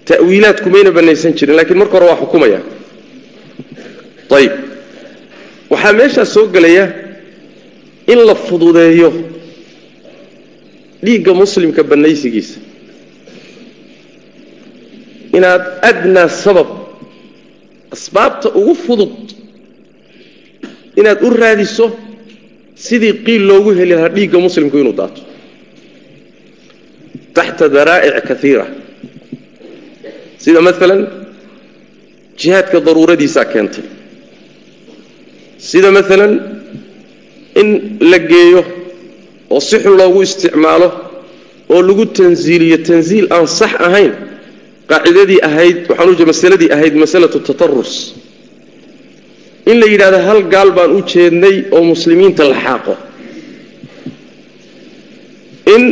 Ta'wiilaad 0.09 0.59
kumayna 0.65 0.91
bannaysan 0.99 1.33
jirin 1.39 1.57
laakiin 1.57 1.79
marka 1.83 1.95
hore 1.99 2.07
waa 2.11 2.21
xukumaya. 2.23 2.61
Ayib 4.37 4.53
waxaa 5.71 5.93
meeshaas 5.99 6.31
soo 6.35 6.47
gelaya 6.55 6.85
in 8.13 8.19
la 8.29 8.35
fududeeyo 8.35 9.11
dhiigga 11.05 11.33
muslimka 11.41 11.83
bannaysigiisa 11.91 12.57
inaad 15.37 15.63
adnaa 15.91 16.29
sabab 16.45 16.69
asbaabta 17.95 18.49
ugu 18.61 18.75
fudud 18.85 19.15
inaad 21.01 21.19
u 21.27 21.31
raadiso 21.43 21.87
sidii 22.87 23.15
qiil 23.27 23.43
loogu 23.51 23.71
heli 23.79 23.93
lahaa 23.95 24.13
dhiigga 24.17 24.39
muslimku 24.47 24.77
inuu 24.83 24.97
daato. 25.01 25.21
Taxta 27.37 27.65
daraa'ic 27.77 28.17
kaiira 28.29 28.67
sida 30.43 30.61
maalan 30.67 31.01
jihaadka 32.41 32.79
daruuradiisaa 32.87 33.47
keentay. 33.53 33.85
Sida 35.69 35.89
maalan 35.97 36.33
in 37.61 37.69
la 38.11 38.19
geeyo 38.31 38.61
oo 39.55 39.61
si 39.69 39.77
xun 39.83 39.95
loogu 40.01 40.19
isticmaalo 40.27 40.89
oo 41.73 41.81
lagu 41.89 42.05
tansiiliyo 42.19 42.79
tansiil 42.89 43.27
aan 43.37 43.47
sax 43.59 43.73
ahayn 43.87 44.13
qaacidadii 44.91 45.41
ahayd 45.49 45.77
waxaan 45.91 46.27
masaladii 46.33 46.71
ahayd 46.77 46.95
masalatu 47.05 47.39
tatarus 47.49 47.93
in 49.71 49.77
la 49.81 49.87
yidhahdo 49.93 50.19
hal 50.29 50.41
gaal 50.53 50.71
baan 50.77 50.91
u 50.99 51.01
jeednay 51.13 51.57
oo 51.77 51.83
muslimiinta 51.93 52.45
la 52.49 52.57
xaaqo. 52.65 52.95
In 55.75 55.83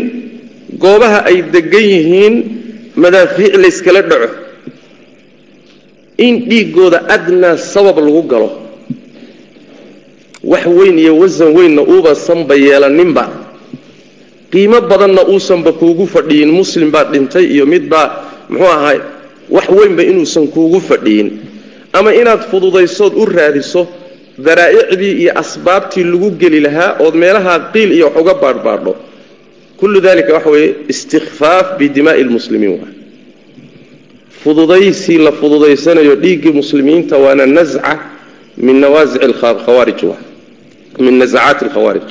goobaha 0.82 1.18
ay 1.28 1.42
degan 1.52 1.84
yihiin 1.94 2.34
madaafiic 2.96 3.52
layskala 3.62 4.00
dhaco. 4.10 4.28
In 6.26 6.34
dhiiggooda 6.48 6.98
adnaa 7.14 7.56
sabab 7.72 7.98
lagu 8.00 8.22
galo. 8.32 8.50
Wax 10.42 10.64
weyn 10.78 10.96
iyo 10.98 11.12
wasan 11.20 11.52
weynna 11.56 11.82
uuba 11.82 12.14
sanba 12.14 12.54
yeelaninba 12.56 13.24
qiimo 14.52 14.80
badanna 14.80 15.22
uusanba 15.28 15.72
kuugu 15.72 16.06
fadhiyin 16.06 16.48
muslim 16.60 16.88
baa 16.94 17.04
dhintay 17.12 17.44
iyo 17.54 17.66
midbaa 17.66 18.08
muxuu 18.48 18.70
ahaay 18.76 18.98
wax 19.56 19.66
weynba 19.78 20.02
inuusan 20.10 20.46
kuugu 20.54 20.80
fadhiyin. 20.88 21.28
Ama 21.92 22.10
inaad 22.20 22.42
fududaysood 22.50 23.12
u 23.16 23.24
raadiso 23.36 23.82
daraa'icdii 24.46 25.12
iyo 25.22 25.32
asbaabtii 25.42 26.04
lagu 26.04 26.30
geli 26.40 26.60
lahaa 26.66 26.90
ood 27.04 27.14
meelaha 27.22 27.54
qiil 27.72 27.90
iyo 27.92 28.06
wax 28.06 28.16
uga 28.22 28.34
baadhbaadho 28.42 28.92
kullu 29.80 30.00
dalika 30.06 30.32
waxa 30.36 30.50
weeye 30.54 30.74
istikfaaf 30.92 31.66
bidimaa'i 31.78 32.22
lmuslimiin 32.28 32.72
waa. 32.80 32.90
Fududaysii 34.42 35.18
la 35.18 35.32
fududaysanayo 35.32 36.14
dhiiggii 36.22 36.52
muslimiinta 36.60 37.16
waana 37.24 37.46
nasca 37.46 37.92
min 38.56 38.76
nawaasic 38.80 39.22
alkhawaarij 39.22 40.00
waa. 40.10 40.20
Min 41.04 41.14
nasacaati 41.20 41.64
alkhawaarij 41.64 42.10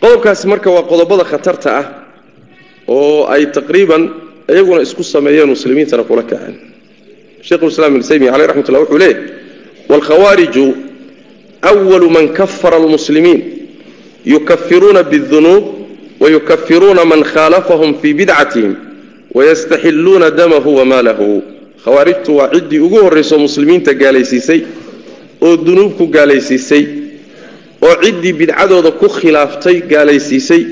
qodobkaasi 0.00 0.44
marka 0.52 0.70
waa 0.70 0.82
qodobada 0.90 1.24
khatarta 1.30 1.70
ah 1.80 1.84
oo 2.88 3.26
ay 3.34 3.46
taqriiban 3.56 4.02
iyaguna 4.52 4.80
isku 4.86 5.04
sameeyeen 5.04 5.48
muslimiintana 5.54 6.02
kula 6.08 6.22
kaceen 6.22 6.54
sheikhulislaam 7.46 7.92
ibn 7.96 8.02
taymiya 8.08 8.30
caleyh 8.32 8.46
raxmat 8.48 8.68
ullah 8.68 8.80
wuxuu 8.82 8.98
leeyahy 8.98 9.22
waalkhawaariju 9.90 10.66
awalu 11.70 12.08
man 12.16 12.26
kafara 12.38 12.76
almuslimiin 12.76 13.40
yukafiruuna 14.32 15.02
biاdunuub 15.10 15.64
wayukafiruuna 16.20 17.04
man 17.04 17.22
khaalafahum 17.32 17.90
fii 18.02 18.14
bidcatihim 18.14 18.74
wayastaxilluuna 19.34 20.30
damahu 20.30 20.76
wamaalahu 20.76 21.42
khawaarijtu 21.84 22.36
waa 22.36 22.48
ciddii 22.54 22.78
ugu 22.78 22.96
horrayso 23.04 23.38
muslimiinta 23.38 23.94
gaalaysiisay 23.94 24.60
oo 25.46 25.56
dunuub 25.56 25.92
ku 25.98 26.06
gaalaysiisay 26.06 26.84
oo 27.86 27.94
ciddii 28.04 28.32
bidcadooda 28.32 28.90
ku 28.90 29.08
khilaaftay 29.08 29.76
gaalaysiisay 29.92 30.62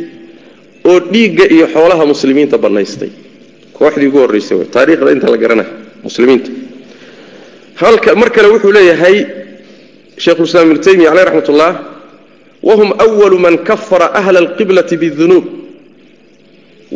oo 0.91 0.99
dhiigga 1.13 1.45
iyo 1.55 1.67
xoolaha 1.75 2.07
muslimiinta 2.13 2.59
bannaystay 2.59 3.11
kooxdii 3.79 4.09
ugu 4.11 4.19
horraysay 4.25 4.57
wey 4.59 4.67
taariikhda 4.77 5.11
inta 5.17 5.31
la 5.31 5.37
garanayo 5.43 5.71
muslimiinta. 6.05 6.51
Halka 7.83 8.15
mar 8.15 8.31
kale 8.35 8.49
wuxuu 8.55 8.73
leeyahay 8.73 9.17
sheikhulislaam 10.25 10.67
ibnu 10.71 10.81
taymiya 10.87 11.11
caleyh 11.11 11.25
raxmat 11.29 11.49
ullah 11.53 11.73
wahum 12.63 12.91
walu 13.21 13.39
man 13.39 13.59
kafara 13.69 14.07
ahla 14.21 14.39
alqiblati 14.45 14.97
bidunuub 15.03 15.45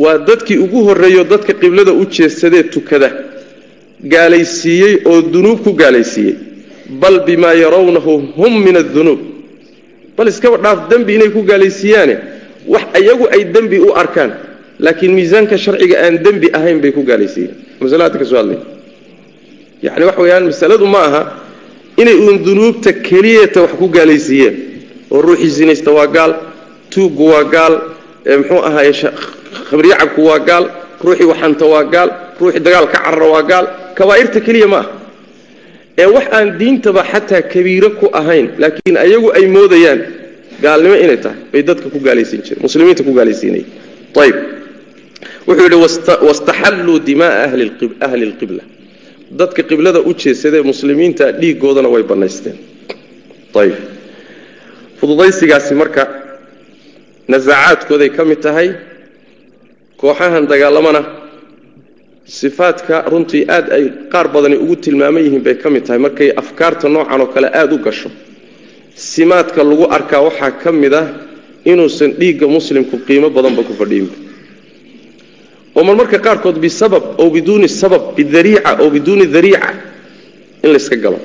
waa 0.02 0.18
dadkii 0.28 0.58
ugu 0.64 0.84
horreeyo 0.88 1.24
dadka 1.24 1.52
qiblada 1.62 1.92
u 1.92 2.04
jeesadee 2.16 2.62
tukada. 2.74 3.10
Gaalaysiiyey 4.12 4.94
oo 5.10 5.22
dunuub 5.32 5.58
ku 5.64 5.72
gaalaysiiyey. 5.72 6.36
Bal 7.00 7.20
bimaa 7.26 7.54
yarawnahu 7.54 8.12
hum 8.36 8.52
min 8.64 8.76
adunuub 8.76 9.20
bal 10.16 10.28
iskaba 10.28 10.56
dhaaf 10.64 10.88
dembi 10.90 11.14
inay 11.14 11.30
ku 11.30 11.42
gaalaysiiyaane 11.42 12.14
wax 12.72 12.84
iyagu 13.00 13.24
ay 13.34 13.42
dembi 13.54 13.78
u 13.78 13.90
arkaan 14.02 14.30
laakiin 14.84 15.12
miisaanka 15.18 15.56
sharciga 15.64 15.96
aan 16.04 16.14
dembi 16.24 16.48
ahayn 16.58 16.78
bay 16.82 16.92
ku 16.96 17.02
gaalaysiiyeen 17.10 17.54
masalada 17.82 18.18
ka 18.18 18.24
soo 18.30 18.36
hadlay 18.40 18.58
yacni 19.86 20.04
waxa 20.08 20.20
weeyaan 20.24 20.44
masaladu 20.50 20.86
ma 20.94 21.00
aha 21.08 21.22
inay 22.02 22.14
uun 22.24 22.36
dunuubta 22.46 22.92
keliyata 23.08 23.58
wax 23.64 23.72
ku 23.80 23.86
gaalaysiiyeen 23.96 24.54
oo 25.10 25.20
ruuxii 25.26 25.50
sinaysta 25.58 25.90
waa 25.98 26.06
gaal 26.16 26.32
tuuggu 26.92 27.24
waa 27.32 27.44
gaal 27.54 27.74
muxuu 28.38 28.60
ahaaye 28.68 28.92
khabriyacabku 29.70 30.20
waa 30.30 30.38
gaal 30.48 30.64
ruuxii 31.04 31.26
waxanta 31.32 31.64
waa 31.72 31.84
gaal 31.94 32.10
ruuxii 32.40 32.60
dagaal 32.66 32.86
ka 32.92 32.98
carara 33.04 33.26
waa 33.34 33.42
gaal 33.50 33.66
kabaa'irta 33.98 34.40
keliya 34.46 34.68
ma 34.74 34.78
ah 34.82 34.86
ee 36.02 36.06
wax 36.16 36.26
aan 36.36 36.46
diintaba 36.60 37.02
xataa 37.12 37.42
kabiiro 37.52 37.88
ku 38.00 38.06
ahayn 38.20 38.46
laakiin 38.62 38.96
ayagu 39.04 39.28
ay 39.38 39.44
moodayaan 39.56 40.00
gaalnimo 40.64 40.94
inay 41.04 41.18
tahay 41.24 41.38
bay 41.52 41.62
dadka 41.68 41.86
ku 41.94 41.98
gaalaysiin 42.06 42.42
jireen 42.46 42.62
muslimiinta 42.66 43.02
ku 43.08 43.12
gaalaysiinaya 43.18 43.64
ayib 44.22 44.36
wuxuu 45.48 45.64
yidhi 45.66 45.78
wastaxalluu 46.28 46.98
dimaaa 47.08 47.44
ahli 48.06 48.24
lqibla. 48.32 48.62
Dadka 49.40 49.62
qiblada 49.70 50.00
u 50.00 50.12
jeesadee 50.22 50.62
muslimiinta 50.70 51.24
dhiigoodana 51.40 51.88
way 51.94 52.02
bannaysteen. 52.10 52.56
Ayib 53.60 53.76
fududaysigaasi 55.00 55.72
marka 55.82 56.02
nasacaadkooday 57.32 58.10
ka 58.16 58.22
mid 58.30 58.40
tahay 58.46 58.68
kooxahan 60.00 60.44
dagaalamana 60.52 61.00
sifaadka 62.38 62.94
runtii 63.12 63.42
aad 63.56 63.66
ay 63.76 63.84
qaar 64.12 64.26
badani 64.34 64.56
ugu 64.64 64.76
tilmaaman 64.84 65.22
yihiin 65.26 65.42
bay 65.46 65.54
ka 65.62 65.68
mid 65.74 65.84
tahay. 65.86 65.98
Markay 66.06 66.30
afkaarta 66.42 66.86
noocan 66.94 67.20
oo 67.24 67.28
kale 67.34 67.48
aada 67.60 67.74
u 67.74 67.78
gasho 67.86 68.10
simaadka 69.12 69.60
lagu 69.70 69.84
arkaa 69.96 70.20
waxaa 70.28 70.50
ka 70.62 70.70
mid 70.82 70.94
ah 71.00 71.06
inuusan 71.70 72.10
dhiigga 72.20 72.46
muslimku 72.56 72.96
qiimo 73.06 73.28
badanba 73.36 73.62
ku 73.68 73.72
fadhiinba 73.80 74.14
oo 75.78 75.82
marmarka 75.88 76.18
qaarkood 76.26 76.56
bisabab 76.64 77.04
oo 77.22 77.28
biduuni 77.34 77.68
sabab 77.80 78.02
bidariica 78.16 78.70
oo 78.82 78.88
biduuni 78.94 79.24
dariica 79.34 79.70
in 80.64 80.70
layska 80.74 80.96
galo. 81.04 81.20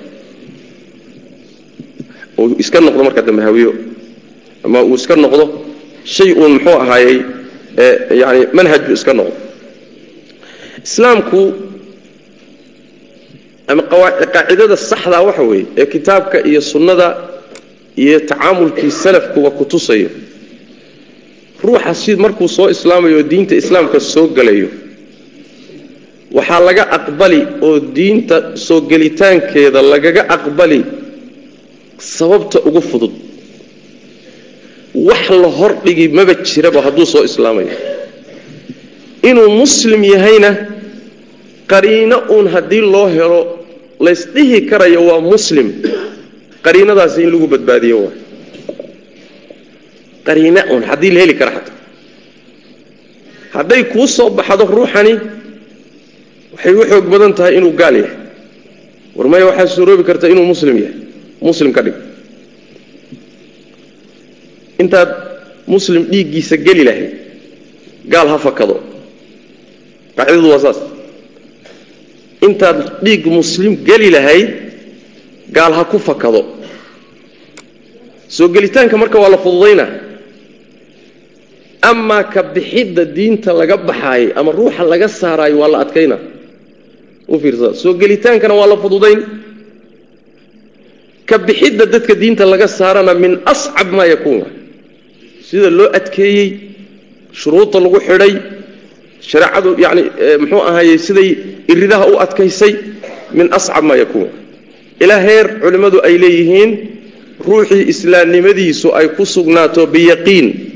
Uu 2.39 2.55
iska 2.63 2.77
noqdo 2.85 3.01
marka 3.07 3.21
dambe 3.27 3.41
hawiyo 3.47 3.71
ama 4.65 4.79
uu 4.87 4.95
iska 4.99 5.15
noqdo 5.23 5.45
shay 6.13 6.29
uun 6.39 6.51
muxuu 6.57 6.77
ahaayey 6.83 7.17
yani 8.21 8.41
manhaj 8.57 8.81
buu 8.87 8.93
iska 8.99 9.13
noqdo. 9.19 9.33
Islaamku 10.87 11.41
ama 13.71 13.83
qaacidada 14.33 14.75
saxdaa 14.89 15.21
waxa 15.27 15.41
weeye 15.49 15.65
ee 15.81 15.85
kitaabka 15.93 16.37
iyo 16.49 16.61
sunnada 16.71 17.07
iyo 18.03 18.17
tacaamulkii 18.29 18.91
salafkuba 19.03 19.49
ku 19.57 19.63
tusayo 19.71 20.09
ruuxa 21.63 21.93
si 22.01 22.11
markuu 22.23 22.47
soo 22.57 22.67
islaamayo 22.75 23.17
oo 23.21 23.27
diinta 23.31 23.53
islaamka 23.61 23.99
soo 24.13 24.27
gelayo 24.37 24.67
waxaa 26.37 26.59
laga 26.67 26.83
aqbali 26.97 27.39
oo 27.67 27.79
diinta 27.97 28.37
soo 28.65 28.79
gelitaankeeda 28.89 29.79
lagaga 29.91 30.21
aqbali 30.35 30.79
sababta 32.17 32.57
ugu 32.67 32.81
fudud. 32.89 33.13
Wax 35.07 35.23
la 35.43 35.47
hordhigi 35.59 36.05
maba 36.17 36.33
jiraba 36.49 36.79
hadduu 36.85 37.05
soo 37.13 37.23
islaamayo. 37.29 37.75
Inuu 39.29 39.49
muslim 39.61 40.01
yahayna 40.13 40.49
qariino 41.71 42.17
uun 42.33 42.47
haddii 42.53 42.81
loo 42.93 43.07
helo 43.15 43.39
laysdhihi 44.05 44.57
karayo 44.69 45.01
waa 45.09 45.21
muslim. 45.33 45.67
Qariinadaasi 46.65 47.19
in 47.23 47.29
lagu 47.33 47.47
badbaadiyo 47.53 47.97
waay 48.03 48.17
qariina 50.27 50.61
un 50.73 50.81
haddii 50.89 51.11
la 51.15 51.19
heli 51.21 51.35
kara 51.39 51.51
xataa. 51.55 51.75
Hadday 53.55 53.81
kuu 53.91 54.07
soo 54.07 54.29
baxdo 54.37 54.65
ruuxani 54.75 55.13
waxay 56.53 56.73
u 56.73 56.83
xoog 56.89 57.05
badan 57.13 57.33
tahay 57.37 57.53
inuu 57.57 57.73
gaal 57.81 57.95
yahay. 58.01 58.15
War 59.15 59.27
maya 59.31 59.45
waxaa 59.49 59.67
suuroobi 59.75 60.03
karta 60.03 60.25
inuu 60.33 60.45
muslim 60.53 60.75
yahay. 60.83 60.95
Muslim 61.41 61.71
ka 61.75 61.81
dhig. 61.85 61.95
Intaad 64.81 65.09
muslim 65.67 66.03
dhiiggiisa 66.11 66.55
geli 66.65 66.83
lahayd 66.87 67.11
gaal 68.13 68.27
ha 68.31 68.37
fakado. 68.37 68.75
Qaacidadu 70.17 70.47
waa 70.53 70.59
saas. 70.65 70.79
Intaad 72.47 72.77
dhiig 73.05 73.23
muslim 73.37 73.71
geli 73.87 74.09
lahayd 74.15 74.49
gaal 75.55 75.73
ha 75.77 75.83
ku 75.91 75.97
fakado. 75.99 76.41
Soo 78.35 78.47
gelitaanka 78.49 78.97
marka 78.97 79.17
waa 79.21 79.29
la 79.29 79.37
fududaynaa 79.37 79.89
amaa 81.83 82.23
ka 82.33 82.43
bixidda 82.43 83.05
diinta 83.05 83.53
laga 83.53 83.77
baxaayo 83.77 84.31
ama 84.39 84.51
ruuxa 84.51 84.83
laga 84.83 85.07
saaraayo 85.07 85.59
waa 85.59 85.71
la 85.75 85.79
fiirsada 87.41 87.73
soo 87.75 87.93
gelitaankana 87.93 88.53
waa 88.53 88.67
la 88.67 88.77
fududayn. 88.77 89.19
Ka 91.25 91.37
bixidda 91.37 91.85
dadka 91.85 92.15
diinta 92.15 92.45
laga 92.45 92.67
saarana 92.67 93.13
min 93.13 93.39
ascab 93.45 93.91
maa 93.91 94.05
yakuun. 94.05 94.43
Sida 95.43 95.69
loo 95.69 95.89
adkeeyey 95.93 96.49
shuruudda 97.31 97.79
lagu 97.79 97.99
xidhay 97.99 98.33
shareecadu 99.29 99.75
yani 99.79 100.03
muxuu 100.39 100.63
ahaayey 100.69 100.97
siday 100.97 101.29
iridaha 101.67 102.05
u 102.11 102.19
adkaysay 102.25 102.73
min 103.33 103.47
ascab 103.51 103.83
maa 103.83 103.99
yakuun. 104.03 104.29
Ilaa 104.99 105.19
heer 105.19 105.59
culimmadu 105.63 105.99
ay 106.03 106.17
leeyihiin 106.17 106.71
ruuxii 107.47 107.87
islaamnimadiisu 107.93 108.91
ay 108.95 109.07
ku 109.15 109.25
sugnaato 109.25 109.87
biyaqiin 109.87 110.72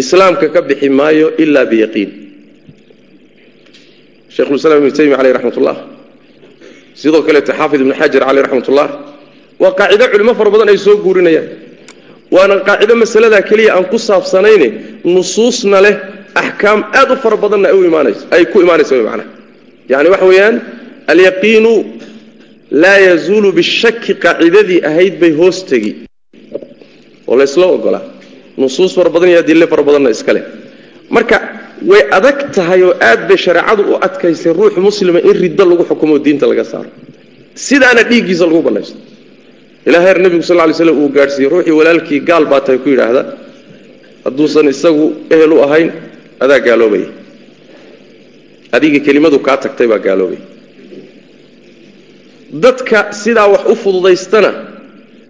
islaamka 0.00 0.48
ka 0.54 0.60
bixi 0.62 0.88
maayo 0.88 1.34
ilaa 1.42 1.66
biyaqiin. 1.72 2.10
Shekhulislaam 4.34 4.78
ibnu 4.80 4.92
taymiya 4.98 5.16
caleyh 5.18 5.32
raxmat 5.36 5.78
sidoo 7.00 7.22
kaleeto 7.26 7.52
xaafid 7.58 7.80
ibnu 7.84 7.94
xajar 8.00 8.22
caleyh 8.28 8.42
raxmat 8.46 8.68
waa 9.62 9.72
qaacido 9.78 10.04
culimo 10.12 10.34
fara 10.38 10.50
badan 10.50 10.68
ay 10.72 10.78
soo 10.78 10.96
guurinayaan. 11.04 11.48
Waana 12.34 12.54
qaacido 12.68 12.94
masaladaa 13.02 13.42
keliya 13.50 13.74
aan 13.76 13.86
ku 13.92 13.98
saabsanayne 13.98 14.68
nusuusna 15.04 15.80
leh 15.86 15.96
axkaam 16.34 16.80
aad 17.00 17.10
u 17.12 17.16
fara 17.22 17.36
badanna 17.36 17.68
ay 18.30 18.44
ku 18.52 18.60
imaanaysa 18.62 18.94
mana 19.10 19.24
yani 19.88 20.08
waxa 20.12 20.26
weeyaan 20.30 20.56
alyaqiinu 21.12 21.72
laa 22.82 22.98
yazuulu 23.08 23.52
bishaki 23.58 24.14
qaacidadii 24.24 24.84
ahayd 24.90 25.14
bay 25.20 25.32
hoos 25.40 25.58
tegi. 25.70 25.92
Oo 27.26 27.36
laysla 27.40 27.66
ogolaa 27.66 28.17
nusuus 28.62 28.92
fara 28.96 29.10
badan 29.14 29.28
iyo 29.32 29.38
adille 29.44 29.66
fara 29.72 29.82
badanna 29.88 30.10
iskale. 30.16 30.40
Marka 31.14 31.36
way 31.90 32.02
adag 32.18 32.38
tahay 32.56 32.80
oo 32.88 32.94
aad 33.08 33.20
bay 33.28 33.38
shareecadu 33.44 33.82
u 33.92 33.94
adkaysay 34.06 34.52
ruux 34.58 34.74
muslima 34.88 35.18
in 35.28 35.34
riddo 35.42 35.64
lagu 35.70 35.84
xukumo 35.90 36.14
diinta 36.24 36.46
laga 36.50 36.64
saaro. 36.72 36.90
Sidaana 37.66 38.02
dhiiggiisa 38.10 38.44
lagu 38.50 38.62
bannaysto 38.68 38.98
ilaa 39.88 40.02
heer 40.06 40.18
nebigu 40.24 40.42
sal 40.48 40.56
lay 40.56 40.74
slam 40.80 40.98
uu 41.02 41.08
gaadhsiiyey 41.16 41.50
ruuxii 41.52 41.74
walaalkii 41.80 42.20
gaal 42.28 42.44
baa 42.52 42.60
ku 42.60 42.88
yidhaahda 42.92 43.22
hadduusan 44.24 44.66
isagu 44.74 45.04
ehel 45.34 45.52
u 45.56 45.58
ahayn 45.66 45.88
adaa 46.44 46.60
gaaloobaya 46.66 47.08
adiga 48.76 48.98
kelimadu 49.06 49.38
kaa 49.46 49.56
tagtay 49.64 49.86
baa 49.92 50.00
gaaloobaya 50.06 50.42
dadka 52.64 52.98
sidaa 53.22 53.48
wax 53.54 53.62
u 53.72 53.74
fududaystana 53.82 54.50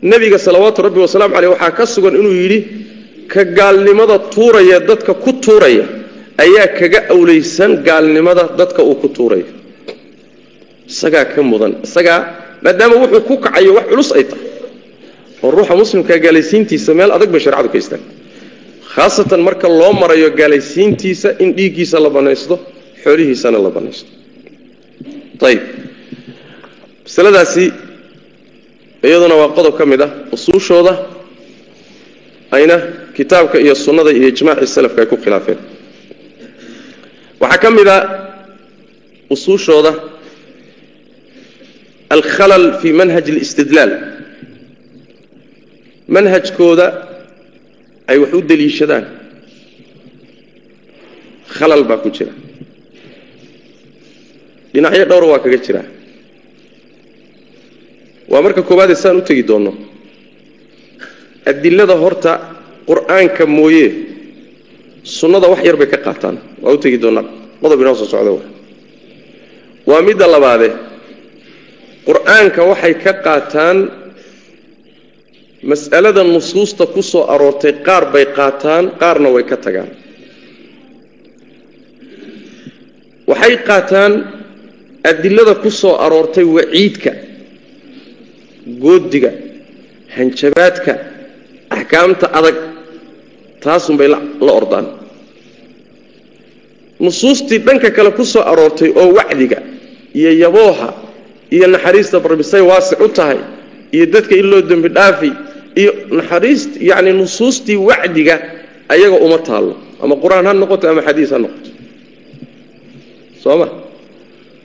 nebiga 0.02 0.38
salawaatu 0.46 0.82
rabbi 0.86 1.00
wasalaamu 1.06 1.34
caleyh 1.34 1.50
waxaa 1.54 1.72
ka 1.78 1.84
sugan 1.94 2.14
inuu 2.20 2.34
yidhi 2.42 2.58
ka 3.32 3.42
gaalnimada 3.58 4.16
tuuraya 4.34 4.78
dadka 4.90 5.12
ku 5.24 5.30
tuuraya 5.44 5.84
ayaa 6.44 6.66
kaga 6.78 7.00
awlaysan 7.14 7.72
gaalnimada 7.88 8.44
dadka 8.60 8.80
uu 8.88 8.96
ku 9.02 9.08
tuurayo. 9.16 9.46
Isagaa 10.92 11.24
ka 11.34 11.40
mudan 11.50 11.72
isagaa 11.86 12.20
maadaama 12.64 12.94
wuxuu 13.02 13.22
ku 13.28 13.34
kacayo 13.44 13.70
wax 13.76 13.86
culus 13.92 14.10
ay 14.18 14.24
tahay 14.30 14.46
oo 15.44 15.50
ruuxa 15.56 15.74
muslimkaa 15.82 16.18
gaalaysiintiisa 16.24 16.90
meel 16.98 17.10
adag 17.16 17.30
bay 17.34 17.40
sharecadu 17.44 17.68
ka 17.74 17.78
istaan 17.82 18.02
khaasatan 18.94 19.40
marka 19.48 19.66
loo 19.80 19.92
marayo 20.02 20.28
gaalaysiintiisa 20.40 21.28
in 21.42 21.48
dhiiggiisa 21.56 21.96
la 22.04 22.10
bannaysto 22.16 22.54
xoolihiisana 23.04 23.58
la 23.66 23.70
bannaysto 23.76 24.10
ayib 25.48 25.62
masaladaasi 27.06 27.64
iyaduna 29.08 29.34
waa 29.40 29.50
qodob 29.56 29.74
ka 29.80 29.84
mid 29.92 30.00
ah 30.06 30.10
usuushooda 30.36 30.92
ayna 32.56 32.76
kitaabka 33.16 33.56
iyo 33.64 33.74
sunnada 33.84 34.10
iyo 34.18 34.28
ijmaacii 34.32 34.66
salafka 34.76 35.00
ay 35.02 35.08
ku 35.12 35.16
khilaafeen. 35.22 35.58
Waxaa 37.40 37.58
ka 37.62 37.68
mid 37.76 37.88
a 37.88 37.98
usuushooda 39.34 39.92
alkhalal 42.14 42.64
fi 42.80 42.88
manhaj 43.00 43.26
alistidlaal 43.32 43.92
manhajkooda 46.14 46.86
ay 48.10 48.16
wax 48.22 48.32
u 48.32 48.40
deliishadaan. 48.50 49.04
Khalal 51.56 51.82
baa 51.88 51.98
ku 52.04 52.08
jira. 52.16 52.32
Dhinacyo 54.72 55.04
dhowra 55.10 55.26
waa 55.32 55.42
kaga 55.44 55.58
jira. 55.66 55.82
Waa 58.30 58.42
marka 58.44 58.62
koowaadee 58.68 58.98
saan 59.02 59.16
u 59.20 59.22
tegi 59.28 59.42
doonno 59.50 59.72
adilada 61.50 61.94
horta 62.02 62.32
qur'aanka 62.88 63.44
mooye 63.58 63.86
sunnada 65.18 65.46
wax 65.52 65.60
yar 65.68 65.76
bay 65.80 65.88
ka 65.92 65.98
qaataan. 66.06 66.36
Waa 66.62 66.72
u 66.74 66.78
tegi 66.82 66.98
doonnaa 67.02 67.24
qodob 67.62 67.80
inoo 67.82 67.94
soo 68.00 68.08
socda 68.12 68.30
waa. 69.88 70.00
Midda 70.08 70.26
labaade. 70.34 70.68
Qur'aanka 72.08 72.60
waxay 72.70 72.94
ka 73.04 73.12
qaataan 73.26 73.76
mas'alada 75.70 76.22
nusuusta 76.34 76.84
ku 76.94 77.00
soo 77.10 77.24
aroortay 77.34 77.72
qaar 77.86 78.04
bay 78.12 78.24
qaataan 78.38 78.84
qaarna 79.00 79.28
way 79.34 79.44
ka 79.50 79.56
tagaan. 79.64 79.90
Waxay 83.30 83.54
qaataan 83.68 84.12
adilada 85.10 85.54
ku 85.62 85.70
soo 85.80 85.94
aroortay 86.04 86.44
waciidka 86.56 87.12
goodiga 88.82 89.30
hanjabaadka 90.16 90.92
axkaamta 91.88 92.28
adag 92.38 92.56
taasunbay 93.64 94.08
la 94.08 94.52
ordaan. 94.52 94.86
Nusuustii 97.00 97.58
dhanka 97.64 97.90
kale 97.90 98.10
ku 98.12 98.24
soo 98.24 98.42
aroortay 98.42 98.90
oo 98.92 99.12
wacdiga 99.16 99.62
iyo 100.14 100.30
yabooha 100.42 100.88
iyo 101.50 101.66
naxariista 101.68 102.20
barbisay 102.20 102.60
waasic 102.60 103.00
u 103.00 103.08
tahay 103.08 103.38
iyo 103.92 104.06
dadka 104.06 104.34
in 104.36 104.46
loo 104.50 104.60
dembi 104.62 104.88
dhaafi 104.88 105.30
iyo 105.80 105.92
naxariist 106.10 106.70
yacni 106.80 107.12
nusuustii 107.12 107.76
wacdiga 107.76 108.36
ayaga 108.88 109.16
uma 109.16 109.38
taallo. 109.38 109.74
Ama 110.02 110.14
qur'aan 110.16 110.46
ha 110.46 110.52
noqoto 110.54 110.88
ama 110.90 111.02
xadiis 111.02 111.30
ha 111.32 111.38
noqoto. 111.38 111.70
Soo 113.42 113.56
ma? 113.58 113.66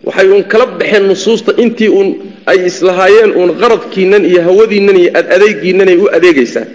Waxay 0.03 0.27
uun 0.29 0.43
kala 0.51 0.65
baxeen 0.65 1.03
nusuusta 1.07 1.51
intii 1.63 1.89
uun 1.89 2.09
ay 2.45 2.65
islahaayeen 2.67 3.31
uun 3.39 3.51
qaradkiinnan 3.61 4.25
iyo 4.25 4.41
hawadiinnan 4.47 4.97
iyo 5.01 5.11
adeegiinnanay 5.15 5.97
u 5.97 6.05
adeegaysaa 6.17 6.65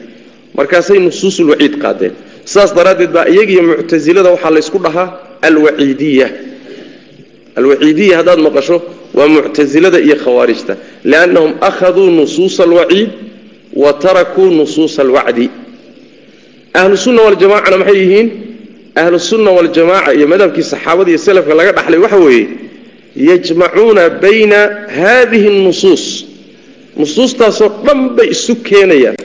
markaasay 0.58 0.98
nusuusul 1.06 1.48
waciid 1.52 1.74
qaadeen. 1.84 2.12
Sidaas 2.50 2.70
daraaddeed 2.78 3.10
baa 3.16 3.26
iyagiiyo 3.32 3.62
muctasilada 3.70 4.30
waxaa 4.34 4.50
laysku 4.56 4.78
dhahaa 4.84 5.08
alwaciidiya 5.48 6.28
alwaciidiya 7.58 8.14
haddaad 8.20 8.40
maqasho 8.46 8.76
waa 9.18 9.28
muctasilada 9.34 9.98
iyo 10.06 10.16
khawaarijta. 10.24 10.74
Liannahum 11.10 11.52
akhaduu 11.68 12.10
nusuusa 12.18 12.62
alwaciid 12.68 13.10
wa 13.82 13.92
tarakuu 14.02 14.46
nusuusa 14.58 15.02
alwacdi. 15.02 15.46
Ahlu 16.80 16.96
sunna 17.04 17.22
waljamacana 17.26 17.76
maxay 17.80 17.98
yihiin? 18.02 18.28
Ahlu 19.02 19.18
sunna 19.30 19.50
waljamaca 19.56 20.10
iyo 20.18 20.26
madhabkii 20.32 20.62
saxaabada 20.72 21.10
iyo 21.10 21.18
selafka 21.26 21.54
laga 21.58 21.72
dhaxlay 21.76 22.00
waxa 22.04 22.16
weeye 22.24 22.46
yajmacuuna 23.28 24.04
bayna 24.22 24.60
haadihi 24.98 25.50
nusuus. 25.64 26.04
Nusuustaasoo 26.98 27.70
dhan 27.86 28.00
bay 28.16 28.28
isu 28.34 28.52
keenayaan 28.66 29.16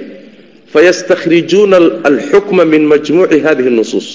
fayastakhrijuuna 0.73 1.77
alxukma 2.09 2.63
min 2.73 2.83
majmuuci 2.93 3.37
hadihi 3.45 3.69
nusuus 3.79 4.09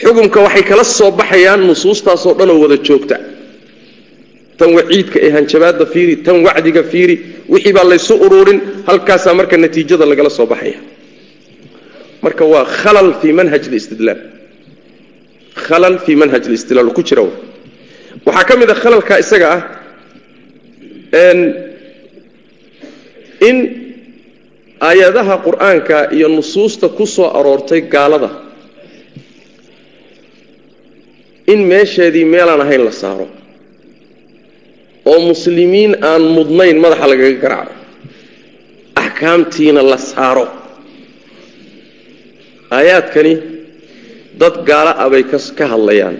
xukumka 0.00 0.38
waxay 0.46 0.62
kala 0.70 0.84
soo 0.98 1.10
baxayaan 1.20 1.60
nusuustaasoo 1.70 2.32
dhanoo 2.38 2.58
wada 2.64 2.76
joogta 2.86 3.16
tan 4.58 4.70
waciidka 4.78 5.18
ee 5.26 5.30
hanjabaadda 5.36 5.84
fiiri 5.92 6.14
tan 6.26 6.36
wacdiga 6.46 6.82
fiiri 6.92 7.14
wixii 7.52 7.72
baa 7.76 7.86
laysu 7.92 8.14
uruurin 8.26 8.60
halkaasaa 8.88 9.34
marka 9.38 9.56
natiijada 9.64 10.04
lagala 10.10 10.30
soo 10.38 10.46
baxaya 10.52 10.78
marka 12.24 12.44
waa 12.52 12.64
khalal 12.80 13.08
fii 13.20 13.32
manhaj 13.40 13.64
listidlaal 13.74 14.20
khalal 15.66 15.96
fii 16.04 16.16
manhaj 16.22 16.44
listidlaal 16.54 16.90
ku 16.96 17.02
jira 17.08 17.22
waxaa 18.26 18.44
ka 18.48 18.54
mid 18.60 18.70
a 18.70 18.74
khalalka 18.82 19.14
isaga 19.24 19.48
ah 19.56 19.60
in 23.48 23.83
aayadaha 24.80 25.38
qur'aanka 25.46 26.10
iyo 26.12 26.28
nusuusta 26.28 26.88
ku 26.88 27.06
soo 27.06 27.30
aroortay 27.30 27.80
gaalada. 27.80 28.30
In 31.46 31.60
meesheedii 31.68 32.24
meelaan 32.24 32.60
ahayn 32.60 32.84
la 32.84 32.90
saaro. 32.92 33.28
Oo 35.04 35.20
muslimiin 35.20 36.04
aan 36.04 36.22
mudnayn 36.22 36.80
madaxa 36.80 37.06
lagaga 37.08 37.40
garaaco 37.42 37.72
axkaamtiina 38.96 39.82
la 39.90 39.98
saaro. 39.98 40.46
Aayaadkani 42.70 43.34
dad 44.40 44.54
gaalo 44.68 44.92
ah 44.96 45.08
bay 45.12 45.22
ka 45.28 45.66
hadlayaan. 45.72 46.16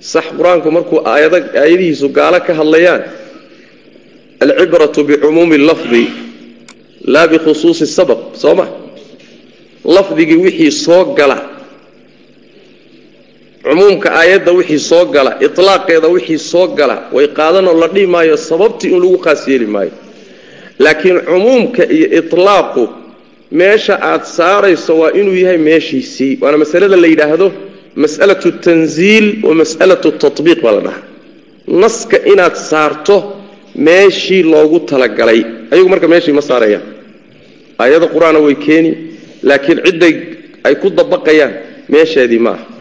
Sax 0.00 0.26
qur'aanku 0.38 0.70
markuu 0.70 0.98
aayadihiisu 1.04 2.08
gaalo 2.08 2.38
ka 2.46 2.52
hadlayaan 2.54 3.02
alcibratu 4.40 5.04
bicumuumi 5.08 5.58
lafdi 5.58 6.27
laa 7.12 7.26
bikhusuusi 7.32 7.86
sabab 7.96 8.20
soo 8.42 8.54
ma 8.58 8.66
lafdigii 9.94 10.38
wixii 10.44 10.72
soo 10.84 11.04
gala. 11.18 11.38
Cumuumka 13.64 14.08
aayadda 14.20 14.52
wixii 14.58 14.78
soo 14.90 15.04
gala 15.14 15.30
ilaaqeeda 15.46 16.08
wixii 16.14 16.38
soo 16.50 16.66
gala 16.78 16.96
way 17.16 17.26
qaadanoo 17.38 17.74
la 17.82 17.88
dhihi 17.94 18.06
maayo 18.14 18.36
sababtii 18.48 18.90
in 18.94 19.00
lagu 19.02 19.18
qaas 19.26 19.40
yeeli 19.50 19.66
maayo. 19.74 19.90
Laakiin 20.84 21.18
cumuumka 21.30 21.82
iyo 21.96 22.06
ilaaqu 22.20 22.82
meesha 23.60 23.94
aad 24.10 24.22
saarayso 24.36 24.92
waa 25.00 25.10
inuu 25.20 25.34
yahay 25.42 25.58
meeshiisii 25.68 26.32
waana 26.42 26.56
masalada 26.62 26.96
la 27.02 27.06
yidhaahdo 27.12 27.46
mas'alatu 28.02 28.48
tanziil 28.64 29.26
wa 29.46 29.52
mas'alatu 29.60 30.08
tabiiq 30.36 30.60
baa 30.64 30.72
la 30.76 30.80
dhahaa. 30.86 31.02
Naska 31.82 32.16
inaad 32.32 32.54
saarto 32.70 33.16
meeshii 33.86 34.42
loogu 34.52 34.78
talagalay. 34.90 35.40
Ayagu 35.72 35.88
marka 35.92 36.06
meeshii 36.12 36.32
ma 36.38 36.42
saarayaan 36.50 36.97
aayada 37.78 38.06
qur'aana 38.14 38.38
way 38.38 38.54
keeni 38.54 38.90
laakiin 39.42 39.78
cidday 39.86 40.14
ay 40.64 40.74
ku 40.82 40.90
dabaqayaan 40.90 41.52
meesheedii 41.88 42.38
ma 42.38 42.50
aha 42.50 42.78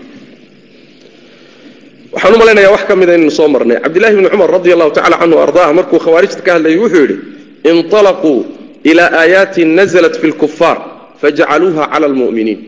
waxaan 2.12 2.34
u 2.36 2.72
wax 2.72 2.84
ka 2.88 2.96
mida 2.96 3.14
inaynu 3.14 3.32
soo 3.32 3.48
marnay. 3.48 3.80
Cabdillahi 3.82 4.16
bni 4.16 4.30
cumar 4.30 4.50
radi 4.52 4.74
allahu 4.74 4.92
tacala 4.92 5.18
canhu 5.18 5.38
ardaah 5.38 5.74
markuu 5.74 6.00
khawaarijta 6.00 6.42
ka 6.42 6.54
hadlayay 6.54 6.80
wuxuu 6.80 7.02
yidhi 7.02 7.18
inطalaquu 7.64 8.46
ilaa 8.84 9.10
aayaatin 9.22 9.76
naزlat 9.76 10.18
fi 10.18 10.28
lkufaar 10.28 10.78
fajacaluuha 11.22 11.84
cala 11.92 12.06
almu'miniin. 12.08 12.60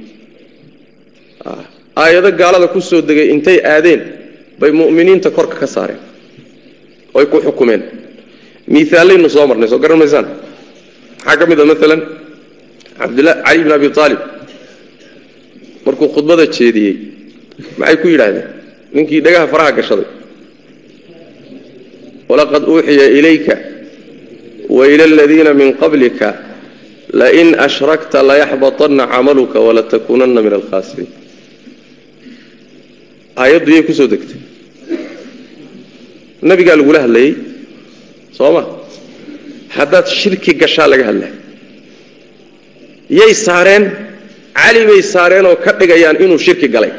Aayado 1.96 2.32
gaalada 2.32 2.68
ku 2.68 2.82
soo 2.82 3.02
degay 3.02 3.30
intay 3.34 3.60
aadeen 3.64 4.02
bay 4.60 4.72
mu'miniinta 4.72 5.32
korka 5.32 5.56
ka 5.56 5.68
saareen 5.68 6.00
oy 7.14 7.26
ku 7.26 7.42
xukumeen. 7.42 7.84
Miaalaynu 8.68 9.30
soo 9.30 9.48
marnay 9.48 9.68
soo 9.68 9.80
garan 9.80 9.98
maysaan 9.98 10.28
maxaa 11.26 11.38
ka 11.40 11.46
mid 11.50 11.60
a 11.60 11.66
maalan 11.70 12.02
cabdla 13.00 13.32
cali 13.46 13.62
bn 13.66 13.72
abi 13.78 13.88
aalib 14.04 14.22
markuu 15.86 16.08
khudbada 16.16 16.46
jeediyey 16.56 16.96
maxay 17.80 17.98
ku 18.02 18.08
yidhaahdeen? 18.14 18.48
Ninkii 18.96 19.22
dhagaha 19.26 19.46
faraha 19.54 19.72
gashaday. 19.78 20.08
Walaqad 22.30 22.64
uuxiya 22.72 23.06
ilayka 23.20 23.56
waila 24.78 25.04
aladiina 25.10 25.52
min 25.62 25.70
qablika 25.82 26.30
lain 27.22 27.50
ashrakta 27.68 28.20
layaxbaطana 28.30 29.04
camaluka 29.14 29.58
walatakuunana 29.68 30.42
min 30.46 30.54
alkhaasiriin 30.60 31.10
aayaddu 33.42 33.70
yay 33.76 33.84
ku 33.88 33.94
soo 34.00 34.08
degtay. 34.14 34.40
Nabigaa 36.50 36.76
lagula 36.80 37.00
hadlayey 37.06 37.32
soo 38.38 38.52
ma 38.56 38.64
haddaad 39.78 40.08
shirki 40.20 40.52
gashaa 40.62 40.88
laga 40.92 41.06
hadlay. 41.10 41.32
Yay 43.20 43.34
saareen 43.46 43.84
cali 44.62 44.82
bay 44.90 45.02
saareen 45.14 45.46
oo 45.52 45.56
ka 45.66 45.72
dhigayaan 45.80 46.18
inuu 46.24 46.40
shirki 46.46 46.68
galay. 46.76 46.92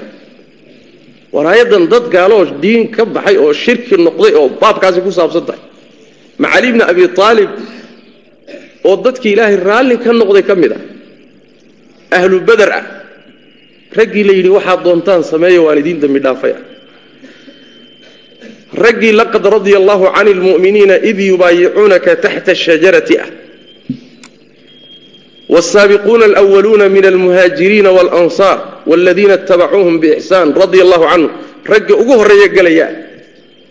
War 1.35 1.47
aayaddan 1.53 1.85
dad 1.93 2.05
gaaloo 2.15 2.43
diin 2.63 2.83
ka 2.95 3.03
baxay 3.15 3.37
oo 3.45 3.53
shirki 3.65 3.95
noqday 4.07 4.33
oo 4.41 4.49
baabkaasi 4.63 5.01
ku 5.07 5.11
saabsan 5.19 5.45
tahay 5.49 5.63
ma 6.43 6.47
cali 6.53 6.69
bni 6.75 6.83
abi 6.93 7.03
aalib 7.27 7.51
oo 8.89 8.97
dadkii 9.05 9.33
ilaahay 9.35 9.57
raalli 9.69 9.97
ka 10.05 10.11
noqday 10.21 10.45
ka 10.49 10.55
mid 10.63 10.73
ah 10.79 10.83
ahlu 12.19 12.37
beder 12.49 12.71
ah 12.81 12.85
raggii 13.99 14.25
la 14.29 14.33
yidhi 14.39 14.51
waxaad 14.57 14.81
doontaan 14.87 15.23
sameeya 15.33 15.61
waan 15.67 15.79
idiin 15.83 15.99
dembi 16.03 16.21
dhaafay 16.27 16.53
ah 16.59 16.63
raggii 18.75 19.13
laqad 19.13 19.45
radia 19.47 19.77
allaahu 19.79 20.13
can 20.15 20.29
lmuminiina 20.29 21.03
id 21.03 21.19
yubaayicuunaka 21.19 22.17
taxta 22.17 22.55
shajarati 22.55 23.19
ah. 23.19 23.29
Wsaabiquuna 25.51 26.25
alwaluuna 26.39 26.89
min 26.89 27.05
almuhaajiriina 27.05 27.91
walansaar 27.91 28.87
waladiina 28.87 29.35
itabacuuhum 29.35 29.99
biixsaan 30.01 30.55
radia 30.55 30.83
allahu 30.87 31.05
canhu 31.11 31.29
ragga 31.67 31.95
ugu 31.97 32.13
horreeya 32.15 32.49
gelaya 32.49 32.89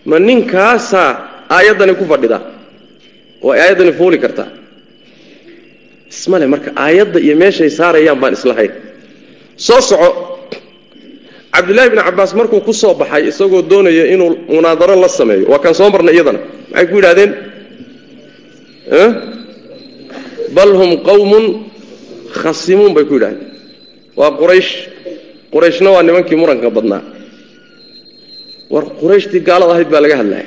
ma 0.04 0.18
ninkaasaa 0.18 1.10
aayaddani 1.48 1.94
ku 1.96 2.04
fadhidaa 2.04 2.42
oo 3.42 3.52
ay 3.52 3.60
aayaddani 3.60 3.92
fooli 3.92 4.18
kartaa 4.20 4.48
ismale 6.12 6.46
marka 6.46 6.70
aayadda 6.76 7.18
iyo 7.20 7.36
meeshay 7.36 7.70
saarayaan 7.72 8.20
baan 8.20 8.36
islahayn 8.36 8.72
soo 9.56 9.80
soco 9.80 10.39
cabdullaahi 11.54 11.90
bni 11.92 12.02
cabbaas 12.08 12.32
markuu 12.38 12.60
ku 12.66 12.72
soo 12.72 12.94
baxay 13.00 13.22
isagoo 13.30 13.62
doonaya 13.70 14.04
inuu 14.14 14.30
munaadaro 14.54 14.94
la 15.04 15.08
sameeyo. 15.08 15.44
Waa 15.52 15.58
kaan 15.64 15.74
soo 15.78 15.88
marnay 15.94 16.14
iyadana. 16.16 16.40
Maxay 16.70 16.86
ku 16.90 16.94
yidhahdeen 16.98 17.30
bal 20.56 20.70
hum 20.78 20.90
qawmun 21.08 21.44
khasimuun 22.40 22.92
bay 22.96 23.04
ku 23.08 23.14
yidhahdeen 23.18 23.50
waa 24.18 24.30
quraysh. 24.40 24.70
Qurayshna 25.52 25.88
waa 25.94 26.02
nimankii 26.06 26.38
muranka 26.40 26.68
badnaa. 26.76 27.02
War 28.72 28.84
qurayshtii 29.00 29.42
gaalada 29.48 29.72
ahayd 29.74 29.88
baa 29.92 30.00
laga 30.04 30.16
hadlaya. 30.22 30.46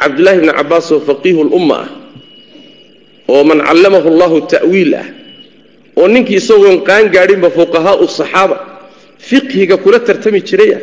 Cabdullaahi 0.00 0.38
bni 0.42 0.52
cabbaas 0.58 0.86
oo 0.94 1.00
faqiihu 1.08 1.42
lumma 1.52 1.76
ah 1.84 1.88
oo 3.32 3.42
man 3.48 3.58
callamahu 3.68 4.08
allahu 4.12 4.36
ta'wiil 4.52 4.92
ah 5.02 5.06
oo 6.00 6.06
ninkii 6.14 6.36
isagoon 6.40 6.76
qaan 6.88 7.04
gaadhinba 7.14 7.48
fuqahaau 7.56 8.04
saxaaba 8.18 8.56
fiqhiga 9.18 9.76
kula 9.84 9.98
tartami 10.06 10.40
jiray. 10.48 10.70
Ah 10.76 10.82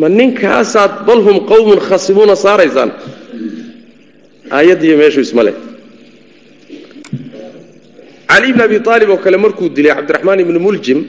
ma 0.00 0.08
ninkaasaad 0.08 0.92
bal 1.06 1.20
hum 1.26 1.36
qawmun 1.50 1.78
khasimuuna 1.88 2.34
saaraysaan? 2.44 2.90
Aayaddiiyo 4.56 4.96
meeshu 5.02 5.20
isma 5.26 5.42
leh. 5.46 5.56
Cali 8.30 8.52
bni 8.54 8.62
abi 8.62 8.76
aalib 8.86 9.10
oo 9.10 9.18
kale 9.24 9.36
markuu 9.44 9.68
dilay 9.76 9.92
cabdiraxmaan 9.96 10.40
ibni 10.44 10.58
muljim 10.66 11.00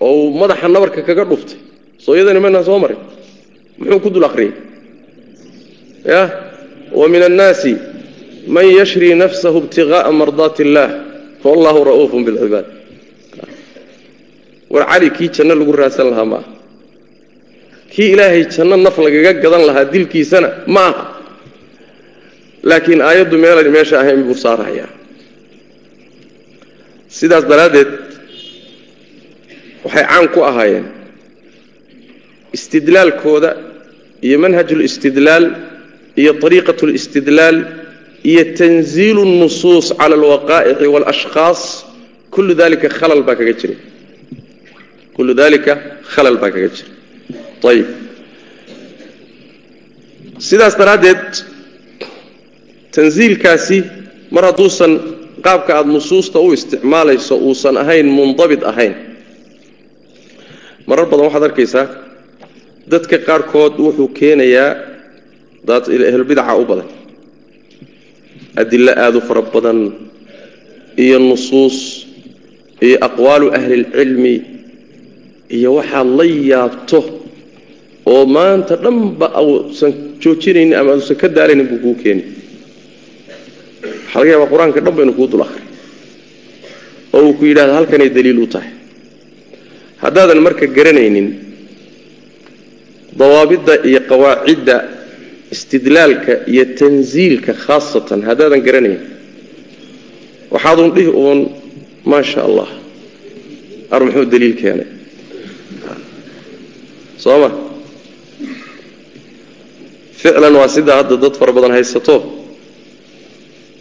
oo 0.00 0.14
uu 0.22 0.30
madaxa 0.40 0.68
nabarka 0.68 1.00
kaga 1.08 1.24
dhuftay 1.30 1.58
soo 2.04 2.14
iyadani 2.16 2.40
manaa 2.44 2.64
soo 2.68 2.78
marin. 2.78 3.00
Muxuu 3.78 4.00
ku 4.04 4.10
dul 4.10 4.24
akhriyey? 4.28 4.52
Ya? 6.12 6.22
Wa 6.98 7.06
min 7.12 7.22
annaasi 7.28 7.72
man 8.54 8.66
yashrii 8.78 9.14
nafsahu 9.14 9.58
ibtigaaa 9.62 10.12
mardaati 10.20 10.62
illaah 10.66 10.90
wallahu 11.44 11.78
ra'uufun 11.90 12.20
bilcibaad 12.26 12.66
war 14.72 14.84
cali 14.90 15.08
kii 15.16 15.28
janno 15.36 15.54
lagu 15.60 15.72
raadsan 15.80 16.06
lahaa 16.12 16.24
ma 16.32 16.36
aha 16.42 16.50
kii 17.92 18.08
ilaahay 18.14 18.42
janno 18.54 18.76
naf 18.86 18.96
lagaga 19.06 19.32
gadan 19.44 19.62
lahaa 19.68 19.84
dilkiisana 19.92 20.48
ma 20.74 20.82
aha 20.90 21.04
laakiin 22.70 23.00
aayaddu 23.08 23.36
meelan 23.44 23.68
meesha 23.76 23.96
ahayn 24.02 24.20
buu 24.28 24.38
saarayaa. 24.44 24.90
Sidaas 27.18 27.44
daraaddeed 27.50 27.90
waxay 29.84 30.04
caan 30.10 30.26
ku 30.34 30.40
ahaayeen 30.50 30.86
istidlaalkooda 32.56 33.50
iyo 34.26 34.36
manhajulistidlaal 34.44 35.44
iyo 36.20 36.32
ariiqatu 36.46 36.84
listidlaal 36.92 37.56
iyo 38.30 38.42
tanziilu 38.60 39.22
nusuus 39.40 39.86
cala 39.98 40.14
alwaqaa'ici 40.20 40.86
waalashkhaas 40.94 41.60
kullu 42.34 42.52
dalika 42.60 42.88
khalal 42.98 43.20
baa 43.28 43.36
kaga 43.40 43.54
jira 43.60 43.74
kullu 45.16 45.32
dalika 45.42 45.72
khalal 46.14 46.36
baa 46.42 46.50
kaga 46.54 46.68
jira 46.76 46.88
ayib 47.70 47.88
sidaas 50.48 50.74
daraaddeed 50.80 51.24
tanziilkaasi 52.94 53.78
mar 54.34 54.44
hadduusan 54.48 54.92
qaabka 55.46 55.70
aada 55.78 55.90
nusuusta 55.96 56.38
u 56.46 56.48
isticmaalayso 56.56 57.34
uusan 57.46 57.76
ahayn 57.82 58.06
mundabit 58.18 58.62
ahayn 58.70 58.94
marar 60.88 61.06
badan 61.10 61.24
waxaad 61.26 61.44
arkaysaa 61.48 61.86
dadka 62.92 63.16
qaarkood 63.28 63.74
wuxuu 63.84 64.08
keenayaa 64.18 64.70
dad 65.68 65.84
ehlulbidaca 66.10 66.54
u 66.62 66.64
badan 66.70 66.88
adilo 68.60 68.92
aada 69.04 69.18
u 69.18 69.20
fara 69.28 69.42
badan 69.54 69.78
iyo 71.04 71.18
nusuus 71.28 71.76
iyo 72.86 72.96
aqwaalu 73.06 73.46
ahlilcilmi 73.58 74.34
iyo 75.56 75.68
waxaad 75.78 76.08
la 76.18 76.24
yaabto 76.52 76.98
oo 78.12 78.22
maanta 78.36 78.74
dhanba 78.84 79.26
ausan 79.40 79.92
joojinaynin 80.22 80.74
ama 80.80 80.90
ausan 80.96 81.16
ka 81.22 81.26
daalaynin 81.36 81.66
buu 81.70 81.80
kuu 81.84 81.94
keeni 82.02 82.22
waxaa 84.04 84.18
laga 84.20 84.30
yaabaa 84.34 84.50
qur'aanka 84.52 84.78
dhan 84.84 84.94
ba 84.96 85.02
inuu 85.04 85.16
kuu 85.18 85.28
dul 85.32 85.42
akhriyo 85.46 85.66
oo 87.16 87.20
uu 87.26 87.32
ku 87.38 87.42
yidhahdo 87.48 87.72
halkanay 87.78 88.10
daliil 88.16 88.38
u 88.44 88.46
tahay. 88.54 88.70
Haddaadan 90.02 90.40
marka 90.46 90.64
garanaynin 90.76 91.28
dawaabidda 93.20 93.74
iyo 93.88 94.00
qawaacidda 94.10 94.76
istidlaalka 95.54 96.32
iyo 96.52 96.64
tansiilka 96.80 97.52
khaasatan 97.64 98.20
haddaadan 98.28 98.60
garanayn 98.66 99.00
waxaadun 100.52 100.88
dhihi 100.96 101.10
uun 101.22 101.40
maa 102.10 102.22
sha 102.30 102.40
allah 102.48 102.68
ar 103.94 104.00
muxuu 104.06 104.24
daliil 104.32 104.54
keenay 104.60 104.88
soo 107.22 107.38
ma 107.42 107.48
ficlan 110.20 110.54
waa 110.60 110.68
sidaa 110.76 110.96
hadda 111.02 111.16
dad 111.24 111.34
fara 111.40 111.52
badan 111.56 111.72
haysato. 111.76 112.16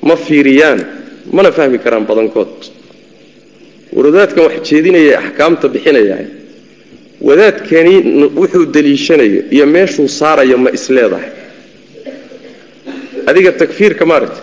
Ma 0.07 0.15
fiiriyaan 0.25 0.79
mana 1.35 1.49
fahmi 1.57 1.77
karaan 1.83 2.05
badankood. 2.09 2.55
Wadaadkan 3.97 4.43
wax 4.47 4.55
jeedinaya 4.69 5.15
axkaamta 5.21 5.65
bixinaya. 5.73 6.17
Wadaadkani 7.27 7.93
wuxuu 8.39 8.65
daliishanayo 8.75 9.41
iyo 9.55 9.65
meeshuu 9.75 10.07
saarayo 10.19 10.57
ma 10.63 10.69
isleedahay 10.77 11.29
adiga 13.29 13.51
takfiirka 13.61 14.03
maaragta 14.11 14.41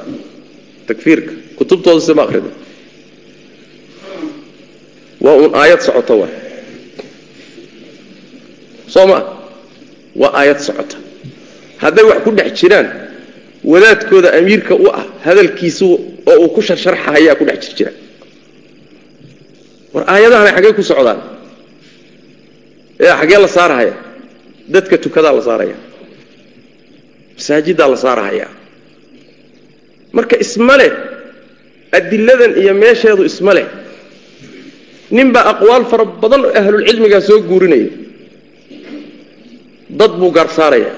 takfiirka. 0.88 1.32
Kutubtooda 1.58 2.00
se 2.06 2.12
ma 2.18 2.22
akrida 2.26 2.50
waa 5.24 5.34
uun 5.40 5.52
aayad 5.60 5.80
socota 5.88 6.14
waay 6.20 6.34
soo 8.94 9.06
maa 9.10 9.22
waa 10.20 10.32
aayad 10.40 10.58
socota. 10.68 10.96
Hadday 11.82 12.04
wax 12.10 12.18
ku 12.26 12.30
dhex 12.38 12.50
jiraan 12.60 12.86
wadaadkooda 13.72 14.28
amiirka 14.38 14.74
u 14.74 14.86
ah 14.98 15.04
hadalkiisu 15.26 15.86
oo 16.30 16.36
uu 16.44 16.48
ku 16.54 16.60
sharsharxahayaa 16.68 17.34
ku 17.40 17.44
dhex 17.48 17.60
jir 17.68 17.74
jira. 17.78 17.92
War 19.94 20.04
aayadahana 20.14 20.50
xaggey 20.56 20.72
ku 20.78 20.82
socdaan. 20.90 21.20
Ee 23.04 23.12
xaggee 23.20 23.38
la 23.44 23.48
saarahaya 23.56 23.94
dadka 24.74 24.94
tukadaa 25.04 25.32
la 25.38 25.42
saaraya. 25.48 25.76
Masaajiddaa 27.36 27.88
la 27.94 27.96
saarahayaa 28.04 28.50
marka 30.16 30.34
isma 30.44 30.74
leh 30.80 30.90
adiladan 31.98 32.52
iyo 32.62 32.72
meesheedu 32.82 33.22
isma 33.30 33.52
leh 33.56 33.66
ninbaa 35.16 35.44
aqwaal 35.52 35.84
fara 35.90 36.04
badan 36.22 36.40
oo 36.46 36.52
ahlulcilmigaa 36.60 37.20
soo 37.28 37.38
guurinaya 37.50 37.88
dad 39.90 40.12
buu 40.20 40.30
gaarsaaraya 40.30 40.92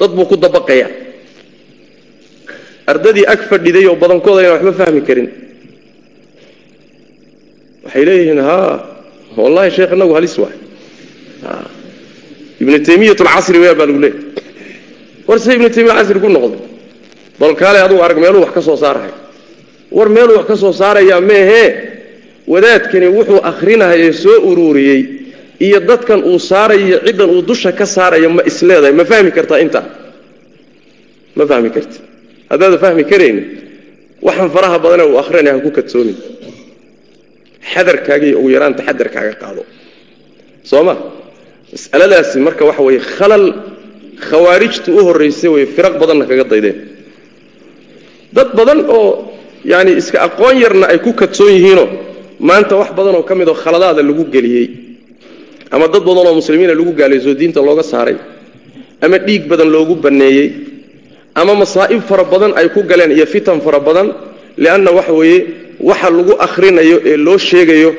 dad 0.00 0.10
buu 0.16 0.24
ku 0.26 0.36
dabaqaya. 0.36 0.88
Ardadii 2.86 3.26
ag 3.26 3.40
fadhiday 3.50 3.86
oo 3.86 3.96
badankooda 3.96 4.40
ayna 4.40 4.52
waxba 4.56 4.72
fahmi 4.84 5.00
karin. 5.08 5.28
Waxay 7.84 8.04
leeyihiin 8.04 8.38
ha 8.40 8.56
wallahi 9.36 9.70
sheekh 9.76 9.92
inagu 9.96 10.14
halis 10.14 10.38
waay. 10.38 10.56
Ibnu 12.60 12.78
taymiyat 12.86 13.20
alcasri 13.20 13.58
waya 13.62 13.74
baa 13.74 13.86
lagu 13.86 14.00
leeyay 14.00 14.22
war 15.28 15.38
se 15.38 15.50
ibnu 15.54 15.68
taymiya 15.74 15.94
casri 16.00 16.20
ku 16.20 16.28
noqday. 16.28 16.60
Bal 17.40 17.54
kaale 17.60 17.78
adugu 17.84 18.02
arag 18.02 18.18
meeluu 18.18 18.40
wax 18.44 18.52
ka 18.56 18.62
soo 18.62 18.76
saarahay. 18.76 19.12
War 19.92 20.08
meeluu 20.08 20.36
wax 20.38 20.46
ka 20.50 20.56
soo 20.56 20.72
saarayaa 20.72 21.20
meehee? 21.20 21.68
Wadaadkani 22.48 23.06
wuxuu 23.16 23.40
akhrinahaye 23.50 24.12
soo 24.12 24.40
ururiyey 24.50 25.00
iyo 25.66 25.78
dadkan 25.90 26.20
uu 26.30 26.38
saarayo 26.50 26.96
ciddan 27.06 27.28
uu 27.34 27.42
dusha 27.48 27.70
ka 27.78 27.86
saarayo 27.96 28.28
ma 28.36 28.42
isleedahay 28.50 28.92
ma 29.00 29.04
fahmi 29.10 29.30
kartaa 29.36 29.58
intaa 29.64 29.84
ma 31.38 31.44
fahmi 31.50 31.70
karti 31.76 31.98
haddaada 32.50 32.76
fahmi 32.84 33.02
karaynin 33.10 33.46
waxaan 34.26 34.50
faraha 34.54 34.76
badane 34.84 35.04
uu 35.10 35.18
akhrinaya 35.22 35.54
ha 35.56 35.60
ku 35.66 35.70
kadsoomin 35.78 36.16
xadarkaaga 37.72 38.26
iyo 38.30 38.36
ugu 38.40 38.48
yaraan 38.54 38.74
taxadarkaaga 38.78 39.34
qaado. 39.42 39.62
Soo 40.70 40.82
ma? 40.88 40.94
Mas'aladaasi 41.72 42.36
marka 42.46 42.62
waxa 42.68 42.82
weeye 42.86 43.00
khalal 43.16 43.44
khawaarijtu 44.28 44.88
u 44.98 45.00
horraysay 45.06 45.50
way 45.54 45.64
firaq 45.74 45.94
badanna 46.02 46.24
kaga 46.30 46.44
daydeen. 46.52 46.76
Dad 48.36 48.48
badan 48.58 48.80
oo 48.98 49.08
yaani 49.72 49.92
iska 50.00 50.18
aqoon 50.26 50.56
yarna 50.64 50.86
ay 50.92 50.98
ku 51.04 51.10
kadsoon 51.20 51.52
yihiinoo 51.56 51.88
maanta 52.48 52.74
wax 52.80 52.90
badan 52.98 53.14
oo 53.18 53.22
ka 53.28 53.34
mid 53.38 53.48
oo 53.48 53.54
khaladaada 53.64 54.02
lagu 54.08 54.24
geliyey 54.34 54.66
ama 55.74 55.86
dad 55.92 56.02
badan 56.08 56.26
oo 56.30 56.34
muslimiina 56.40 56.74
lagu 56.78 56.92
gaalayso 57.00 57.30
diinta 57.40 57.60
looga 57.68 57.82
saaray 57.92 58.16
ama 59.04 59.16
dhiig 59.26 59.42
badan 59.50 59.68
loogu 59.74 59.94
banneeyey 60.04 60.48
ama 61.40 61.52
masaa'ib 61.62 62.02
fara 62.10 62.24
badan 62.32 62.52
ay 62.60 62.68
ku 62.74 62.80
galeen 62.90 63.10
iyo 63.16 63.26
fitan 63.34 63.58
fara 63.66 63.80
badan 63.88 64.08
lianna 64.62 64.90
waxa 64.98 65.12
weeye 65.20 65.38
waxa 65.90 66.08
lagu 66.16 66.32
akhrinayo 66.46 66.96
ee 67.10 67.16
loo 67.26 67.38
sheegayo 67.50 67.90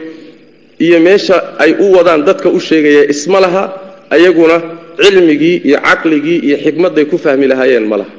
iyo 0.86 0.98
meesha 1.08 1.36
ay 1.64 1.72
u 1.84 1.86
wadaan 1.98 2.22
dadka 2.28 2.48
u 2.50 2.60
sheegaya 2.68 3.02
isma 3.14 3.40
laha 3.46 3.64
ayaguna 4.16 4.56
cilmigii 5.02 5.56
iyo 5.68 5.78
caqligii 5.88 6.38
iyo 6.48 6.58
xikmadday 6.66 7.06
ku 7.12 7.18
fahmi 7.24 7.46
lahaayeen 7.52 7.86
ma 7.92 7.98
laha. 8.02 8.12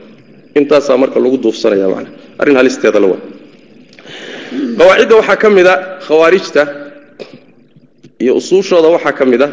Intaasaa 0.59 0.97
marka 1.03 1.19
lagu 1.25 1.37
duufsanaya 1.45 1.89
man 1.95 2.07
arrin 2.41 2.57
halisteeda 2.61 2.99
la 3.03 3.09
waa. 3.13 3.21
Qawaacidda 4.79 5.15
waxaa 5.21 5.37
ka 5.43 5.49
mid 5.57 5.67
a 5.67 5.75
khawaarijta 6.07 6.63
iyo 8.23 8.33
usuushooda 8.41 8.89
waxaa 8.95 9.13
ka 9.19 9.25
mid 9.33 9.43
a 9.43 9.49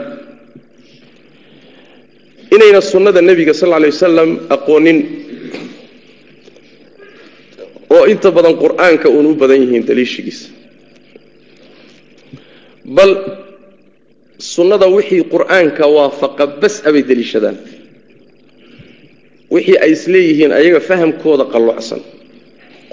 inayna 2.56 2.82
sunnada 2.92 3.22
nebiga 3.30 3.54
sal 3.60 3.70
lla 3.72 3.80
lay 3.84 3.92
wasalam 3.96 4.30
aqoonin 4.56 5.00
oo 7.96 8.04
inta 8.14 8.30
badan 8.38 8.56
qur'aanka 8.64 9.08
uun 9.16 9.26
u 9.26 9.34
badan 9.42 9.60
yihiin 9.64 9.84
daliishigiisa. 9.90 10.48
Bal 12.98 13.12
sunnada 14.54 14.88
wixii 14.96 15.24
qur'aanka 15.34 15.84
waafaqa 15.96 16.44
bas 16.62 16.76
abay 16.88 17.04
deliishadaan 17.10 17.58
wixii 19.54 19.78
ay 19.84 19.92
isleeyihiin 19.98 20.52
ayaga 20.60 20.80
fahamkooda 20.90 21.46
qallocsan 21.54 22.02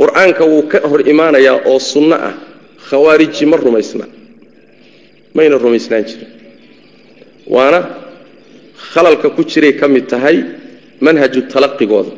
qur'aanka 0.01 0.43
wuu 0.51 0.63
ka 0.73 0.79
hor 0.91 1.01
imaanayaa 1.13 1.59
oo 1.71 1.79
sunno 1.93 2.15
ah 2.29 2.35
khawaariji 2.91 3.45
ma 3.51 3.57
rumaysna 3.67 4.07
mayna 5.37 5.57
rumaysnaan 5.65 6.05
jirin. 6.09 6.31
Waana 7.55 7.81
khalalka 8.93 9.29
ku 9.37 9.43
jiray 9.51 9.73
ka 9.81 9.87
mid 9.89 10.07
tahay 10.13 10.37
manhaju 11.05 11.41
talaqigooda 11.53 12.13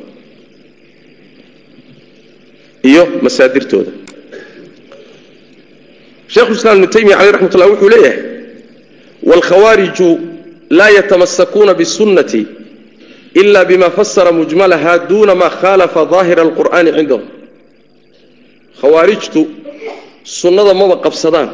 iyo 2.90 3.02
masaadirtooda. 3.24 3.92
Shekhulislaam 6.34 6.76
ibnu 6.78 6.88
taymiya 6.94 7.16
caleyh 7.18 7.32
raxmat 7.34 7.54
ullah 7.56 7.68
wuxuu 7.72 7.90
leeyahay 7.94 8.18
waalkhawaariju 9.28 10.08
laa 10.78 10.90
yatamasakuuna 10.98 11.72
bisunnati 11.80 12.42
ila 13.40 13.64
bima 13.70 13.88
fasara 13.90 14.32
mujmalaha 14.38 14.92
duuna 15.10 15.34
maa 15.40 15.50
khaalafa 15.60 16.00
daahira 16.12 16.42
alqur'aani 16.46 16.90
cindahum. 16.96 17.24
Khawaarijtu 18.80 19.40
sunnada 20.40 20.72
maba 20.80 20.96
qabsadaan 21.04 21.48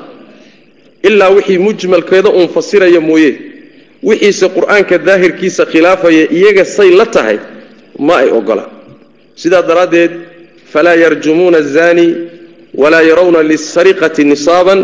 ilaa 1.09 1.31
wixii 1.37 1.59
mujmalkeeda 1.59 2.31
uun 2.31 2.49
fasiraya 2.57 3.01
mooye. 3.09 3.33
Wixiise 4.09 4.47
qur'aanka 4.57 4.97
daahirkiisa 5.07 5.63
khilaafaya 5.73 6.25
iyaga 6.39 6.65
say 6.77 6.91
la 6.99 7.07
tahay 7.15 7.39
ma 8.07 8.15
ay 8.23 8.29
ogola. 8.39 8.65
Sidaa 9.41 9.63
daraaddeed 9.69 10.11
falaa 10.73 10.95
yarjumuuna 11.05 11.59
azani 11.65 12.07
walaa 12.81 13.03
yarawna 13.11 13.41
lisariqati 13.51 14.23
nisaaban. 14.31 14.81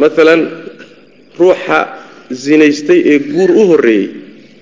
Maalan 0.00 0.40
ruuxa 1.38 1.78
zinaystay 2.42 3.00
ee 3.12 3.18
guur 3.32 3.50
u 3.50 3.62
horreeyey 3.70 4.06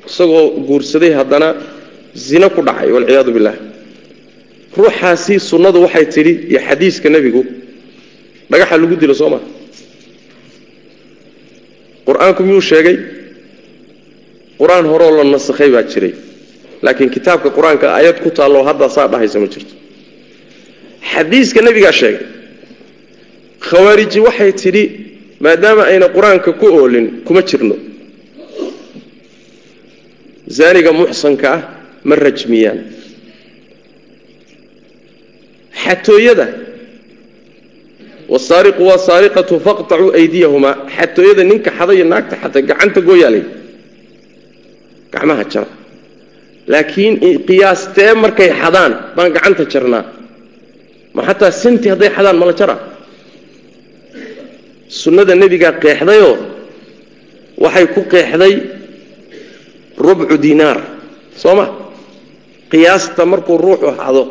isagoo 0.08 0.44
guursaday 0.68 1.12
haddana 1.18 1.48
zino 2.26 2.46
ku 2.54 2.60
dhacay 2.66 2.90
walciyaadu 2.96 3.30
billah. 3.36 3.54
Ruuxaasi 4.78 5.34
sunnadu 5.50 5.78
waxay 5.84 6.06
tidhi 6.14 6.32
iyo 6.50 6.60
xadiiska 6.68 7.08
nebigu 7.14 7.42
dhagaxa 8.50 8.76
lagu 8.80 8.96
dilo 9.02 9.14
soo 9.20 9.30
maa 9.34 9.42
qur'aanku 12.08 12.40
miyuu 12.48 12.60
sheegay? 12.70 12.96
Qur'aan 14.60 14.84
horoo 14.92 15.10
la 15.18 15.24
nasakhay 15.34 15.70
baa 15.74 15.82
jiray. 15.92 16.12
Laakiin 16.84 17.10
kitaabka 17.16 17.48
qur'aanka 17.56 17.86
aayad 17.96 18.16
ku 18.24 18.30
taalloo 18.38 18.64
haddaa 18.68 18.88
saa 18.96 19.06
dhahaysa 19.12 19.38
ma 19.42 19.46
jirto. 19.54 19.74
Xadiiska 21.12 21.60
nebigaa 21.66 21.92
sheegay. 22.00 22.24
Khawaariji 23.68 24.20
waxay 24.26 24.52
tidhi 24.62 24.84
maadaama 25.44 25.82
ayna 25.92 26.06
qur'aanka 26.16 26.50
ku 26.60 26.66
oolin 26.78 27.06
kuma 27.26 27.42
jirno. 27.48 27.76
Zaaniga 30.56 30.92
muxsanka 31.00 31.46
ah 31.56 31.60
ma 32.08 32.14
rajmiyaan. 32.24 32.78
Xatooyada 35.84 36.46
wasaariqu 38.32 38.82
wasaariqatu 38.90 39.54
faqtacuu 39.66 40.10
aydiyahumaa 40.20 40.74
xatooyada 40.96 41.42
ninka 41.50 41.70
xadaiyo 41.78 42.04
naagta 42.12 42.34
xatay 42.42 42.62
gacanta 42.70 43.00
gooyaalay 43.08 43.42
gacmaha 45.12 45.44
jara. 45.52 45.68
Laakiin 46.72 47.14
qiyaastee 47.48 48.12
markay 48.24 48.50
xadaan 48.62 48.92
baan 49.16 49.30
gacanta 49.36 49.64
jarnaa 49.72 50.04
ma 51.14 51.20
xataa 51.28 51.50
santi 51.62 51.86
hadday 51.92 52.10
xadaan 52.16 52.36
mala 52.40 52.52
jara? 52.60 52.76
Sunnada 55.00 55.34
nebigaa 55.42 55.72
qeexdayoo 55.82 56.34
waxay 57.64 57.86
ku 57.94 58.00
qeexday 58.12 58.54
rubcu 60.04 60.36
dinaar. 60.44 60.78
Soo 61.42 61.54
ma? 61.58 61.66
Qiyaasta 62.70 63.22
markuu 63.32 63.56
ruuxu 63.64 63.90
hado 63.98 64.22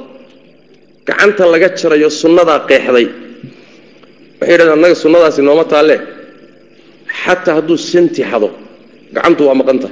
gacanta 1.08 1.44
laga 1.54 1.68
jarayo 1.80 2.10
sunnadaa 2.22 2.60
qeexday 2.70 3.08
waxay 4.40 4.52
yidhahdeen 4.54 4.74
annaga 4.78 4.96
sunnadaasi 5.04 5.42
nooma 5.48 5.64
taalle. 5.74 5.96
Xataa 7.24 7.56
hadduu 7.58 7.78
santi 7.92 8.22
xado 8.32 8.48
gacantu 9.16 9.42
waa 9.48 9.56
maqanta 9.62 9.90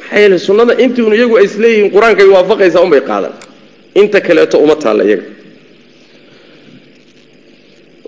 maxaa 0.00 0.18
yeele 0.22 0.38
sunnada 0.46 0.72
intiun 0.84 1.12
iyagu 1.18 1.34
ay 1.40 1.44
isleeyihiin 1.48 1.90
qur'aankay 1.94 2.26
waafaqaysaa 2.34 2.82
unbay 2.86 3.00
qaadan. 3.10 3.32
Inta 4.00 4.18
kaleeto 4.26 4.56
uma 4.64 4.76
taalla 4.82 5.02
iyaga. 5.08 5.24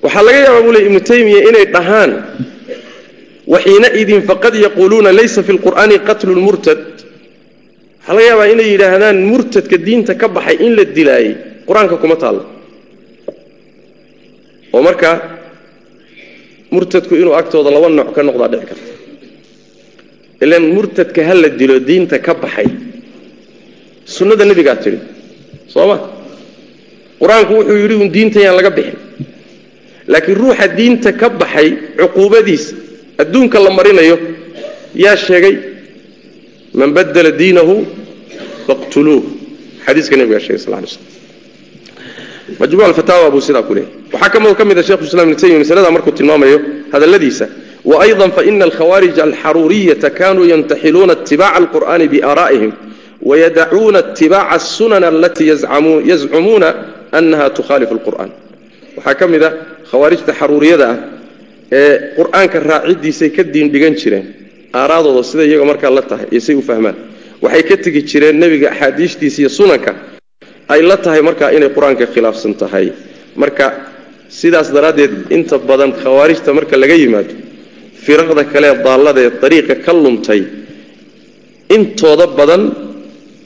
Waxaa 0.05 0.22
laga 0.26 0.38
yaabaa 0.45 0.62
buu 0.64 0.72
le 0.76 0.80
ibnu 0.86 1.01
taymiya 1.11 1.41
inay 1.49 1.64
dhahaan 1.74 2.11
waxiinaidin 3.53 4.22
faqad 4.28 4.55
yaquuluuna 4.66 5.11
laysa 5.18 5.41
fi 5.47 5.53
lqur'aani 5.59 5.97
qatlu 6.09 6.32
lmurtad 6.38 6.78
waxaa 7.99 8.14
laga 8.16 8.26
yaabaa 8.30 8.49
inay 8.55 8.68
yidhaahdaan 8.74 9.16
murtadka 9.30 9.76
diinta 9.86 10.12
ka 10.20 10.26
baxay 10.36 10.57
in 10.66 10.72
la 10.78 10.84
dilaayey 10.97 11.32
qur'aanka 11.71 11.97
kuma 12.03 12.16
taallo 12.23 12.43
oo 14.75 14.83
markaa 14.89 15.14
murtadku 16.75 17.14
inuu 17.23 17.35
agtooda 17.41 17.71
laba 17.77 17.89
nooc 17.99 18.11
ka 18.16 18.23
noqdaa 18.29 18.49
dhici 18.53 18.66
karta. 18.71 18.91
Ilan 20.45 20.64
murtadka 20.75 21.21
ha 21.29 21.35
la 21.43 21.49
dilo 21.61 21.77
diinta 21.89 22.16
ka 22.27 22.33
baxay. 22.43 22.68
Sunnada 24.14 24.45
nebigaa 24.51 24.77
tidhi 24.85 24.99
soo 25.73 25.87
ma? 25.91 25.97
Qur'aanku 27.21 27.53
wuxuu 27.59 27.77
yidhi 27.83 27.95
un 28.03 28.09
diinta 28.16 28.39
yaan 28.45 28.57
laga 28.59 28.71
bixin. 28.77 28.97
Laakiin 30.12 30.37
ruuxa 30.43 30.66
diinta 30.79 31.11
ka 31.21 31.29
baxay 31.41 31.68
cuquubadiisa 31.99 32.75
adduunka 33.23 33.59
la 33.64 33.71
marinayo 33.79 34.16
yaa 35.05 35.16
sheegay 35.27 35.55
man 36.79 36.91
badala 36.97 37.31
diinahu 37.41 37.75
faqtuluuh. 38.66 39.23
Xadiiska 39.87 40.14
nebigaa 40.21 40.43
sheegay 40.47 40.62
sal 40.64 40.73
lay 40.75 40.87
slm 40.95 41.20
majmuucalfataawa 42.59 43.30
buu 43.30 43.40
sidaa 43.40 43.62
ku 43.62 43.74
leehay 43.74 44.01
waxaa 44.12 44.55
ka 44.57 44.64
mid 44.64 44.78
a 44.78 44.80
ah 44.80 44.84
shekhuislam 44.84 45.28
ibnu 45.28 45.36
taymiya 45.40 45.59
masalada 45.59 45.90
markuu 45.90 46.12
tilmaamayo 46.12 46.61
hadalladiisa. 46.92 47.48
Waayضa 47.84 48.30
faina 48.30 48.64
alkhawaarij 48.64 49.18
alxaruuriyata 49.20 50.11
kanuu 50.11 50.44
yantaxiluuna 50.44 51.12
itibaaca 51.12 51.57
alqur'aani 51.57 52.09
biaaraa'ihim 52.09 52.72
wayadacuuna 53.22 53.98
itibaaca 53.98 54.51
asunana 54.51 55.09
alatii 55.09 55.48
yazcumuuna 56.05 56.74
annaha 57.12 57.51
tukhaalifu 57.51 57.94
alqur'an 57.94 58.30
waxaa 58.96 59.14
ka 59.14 59.28
mid 59.28 59.42
a 59.42 59.53
khawaarijta 59.90 60.32
xaruuriyada 60.40 60.88
ah 60.90 60.96
ee 61.72 61.98
qur'aanka 62.18 62.61
raacidiisay 62.61 63.30
ka 63.30 63.42
diindhigan 63.42 63.94
jireen. 63.94 64.26
Aaraadooda 64.74 65.22
siday 65.24 65.48
iyaga 65.48 65.64
markaa 65.64 65.90
la 65.90 66.03
tahay 66.03 66.26
iyo 66.30 66.40
say 66.40 66.55
u 66.55 66.62
fahmaan. 66.62 66.94
Waxay 67.42 67.62
ka 67.62 67.76
tegi 67.76 68.03
jireen 68.03 68.36
nebiga 68.38 68.70
axaadiistiisa 68.70 69.40
iyo 69.40 69.48
sunanka 69.48 69.94
ay 70.73 70.81
la 70.91 70.97
tahay 71.05 71.23
markaa 71.29 71.51
inay 71.57 71.71
qur'aanka 71.77 72.05
khilaafsan 72.14 72.53
tahay. 72.62 72.87
Marka 73.43 73.66
sidaas 74.39 74.68
daraaddeed 74.77 75.12
inta 75.37 75.57
badan 75.71 75.91
khawaarijta 76.03 76.51
marka 76.59 76.75
laga 76.83 76.97
yimaado 77.03 77.33
firaqda 78.05 78.43
kale 78.53 78.68
daallada 78.87 79.21
ee 79.27 79.31
dariiqa 79.43 79.75
ka 79.85 79.93
lumtay 80.05 80.41
intooda 81.77 82.27
badan 82.39 82.62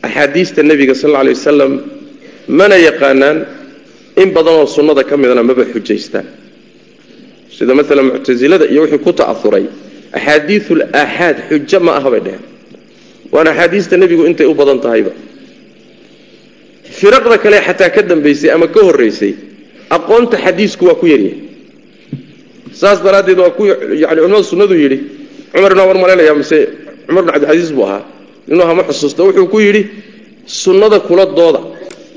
axaadiista 0.07 0.61
nebiga 0.70 0.95
sal 1.01 1.11
alla 1.11 1.20
alay 1.25 1.35
wasalam 1.39 1.72
mana 2.59 2.77
yaqaanaan 2.89 3.39
in 4.22 4.29
badanoo 4.37 4.66
sunnada 4.77 5.03
ka 5.11 5.14
midna 5.22 5.43
maba 5.51 5.64
xujaystaan. 5.72 6.27
Sida 7.57 7.72
maalan 7.79 8.05
muctasilada 8.11 8.64
iyo 8.72 8.81
wixii 8.85 9.03
ku 9.07 9.12
ta'auray 9.20 9.64
axaadiiul 10.18 10.83
aaxaad 11.03 11.37
xujo 11.49 11.79
ma 11.87 11.93
aha 11.99 12.09
bay 12.14 12.22
dheheen 12.27 12.43
waana 13.35 13.51
axaadiista 13.53 13.95
nebigu 14.03 14.22
intay 14.31 14.47
u 14.53 14.55
badan 14.61 14.79
tahayba 14.85 15.12
firaqda 16.99 17.36
kale 17.45 17.59
xataa 17.66 17.90
ka 17.95 18.01
dambaysay 18.11 18.51
ama 18.55 18.66
ka 18.74 18.80
horraysay 18.86 19.32
aqoonta 19.97 20.36
xadiisku 20.45 20.82
waa 20.88 20.95
ku 21.01 21.07
yaryahay 21.12 21.38
saas 22.80 22.99
daraaddeed 23.05 23.38
waa 23.45 23.51
ku 23.57 23.62
yani 23.66 24.20
culimada 24.20 24.42
sunnadu 24.51 24.74
yidhi 24.82 24.99
cumar 25.53 25.70
ibn 25.72 25.80
war 25.88 25.99
malaynaya 26.03 26.34
mise 26.40 26.59
cumar 27.07 27.22
bin 27.24 27.32
cabdilcasiis 27.32 27.70
buu 27.76 27.84
ahaa 27.88 28.03
inuu 28.51 28.66
hama 28.70 28.82
xusuusta 28.88 29.20
wuxuu 29.26 29.47
ku 29.53 29.59
yidhi 29.66 29.82
sunnada 30.62 30.99
kula 31.01 31.24
dooda. 31.38 31.61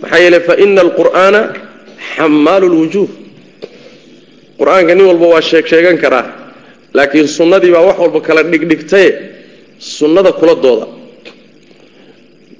Maxaa 0.01 0.19
yeele 0.23 0.39
fa 0.47 0.53
ina 0.63 0.81
alqur'aana 0.85 1.39
xamaalu 2.15 2.67
lwujuuh 2.73 3.09
qur'aanka 4.59 4.93
nin 4.95 5.05
walba 5.09 5.25
waa 5.33 5.41
sheeg 5.49 5.65
sheegan 5.71 5.97
karaa 6.03 6.25
laakiin 6.97 7.27
sunnadii 7.37 7.71
baa 7.75 7.83
wax 7.87 7.97
walba 8.03 8.19
kala 8.27 8.41
dhigdhigtaye 8.51 9.09
sunnada 9.79 10.31
kula 10.39 10.55
dooda 10.65 10.85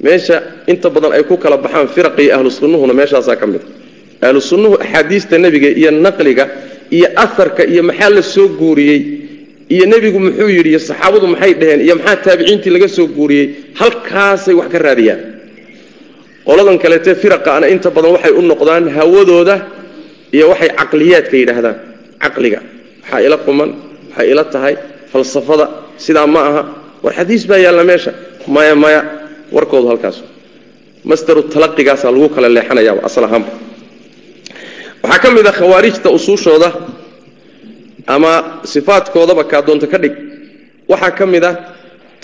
meesha 0.06 0.38
inta 0.72 0.88
badan 0.95 1.12
ay 1.18 1.24
ku 1.30 1.36
kala 1.43 1.58
baxaan 1.58 1.88
firaq 1.95 2.16
iyo 2.24 2.32
ahlu 2.38 2.50
sunnuhuna 2.60 2.93
meeshaasaa 3.00 3.36
ka 3.41 3.45
mid. 3.52 3.62
A 4.22 4.30
ahlu 4.30 4.41
sunnuhu 4.41 4.76
axaadiista 4.84 5.36
nebiga 5.43 5.70
iyo 5.82 5.91
naqliga 6.06 6.45
iyo 6.98 7.08
aharka 7.24 7.64
iyo 7.72 7.82
maxaa 7.89 8.10
la 8.16 8.22
soo 8.22 8.48
guuriyey 8.60 9.00
iyo 9.74 9.86
nebigu 9.91 10.20
muxuu 10.26 10.50
yidhi 10.56 10.70
iyo 10.74 10.80
saxaabadu 10.89 11.26
maxay 11.34 11.54
dhaheen 11.60 11.82
iyo 11.86 11.95
maxaa 12.00 12.16
taabiciintii 12.26 12.72
laga 12.76 12.88
soo 12.98 13.08
guuriyey 13.18 13.45
halkaasay 13.80 14.54
wax 14.60 14.68
ka 14.74 14.80
raadiyaan. 14.86 15.20
Qoladan 16.48 16.78
kaleete 16.84 17.12
firaqaana 17.22 17.66
inta 17.74 17.89
badan 17.95 18.12
waxay 18.16 18.32
u 18.32 18.41
noqdaan 18.52 18.86
hawadooda 18.98 19.56
iyo 20.36 20.45
waxay 20.52 20.70
caqliyaadka 20.80 21.36
yidhaahdaan. 21.41 21.76
Caqliga 22.24 22.60
waxaa 23.04 23.22
ila 23.28 23.38
quman 23.45 23.70
waxay 24.10 24.28
ila 24.34 24.43
tahay 24.54 24.74
falsafada 25.12 25.66
sidaa 26.06 26.28
ma 26.34 26.41
aha. 26.50 26.62
War 27.04 27.14
xadiis 27.18 27.43
baa 27.50 27.58
yaalla 27.66 27.84
meesha. 27.89 28.12
Maya 28.56 28.76
maya 28.84 29.02
warkoodu 29.55 29.87
halkaas 29.93 30.16
masdaru 31.11 31.43
talaqigaasaa 31.55 32.11
lagu 32.14 32.28
kala 32.35 32.49
leexanayaaba 32.57 33.01
asal 33.09 33.24
ahaanba 33.28 33.51
waxaa 35.03 35.18
ka 35.24 35.28
mid 35.37 35.47
a 35.47 35.53
khawaarijta 35.59 36.09
usuushooda 36.16 36.68
ama 38.14 38.33
sifaadkoodaba 38.72 39.45
kaa 39.51 39.62
doonta 39.66 39.87
ka 39.93 39.99
dhig 40.03 40.14
waxaa 40.93 41.11
ka 41.18 41.24
mid 41.33 41.45
ah 41.51 41.55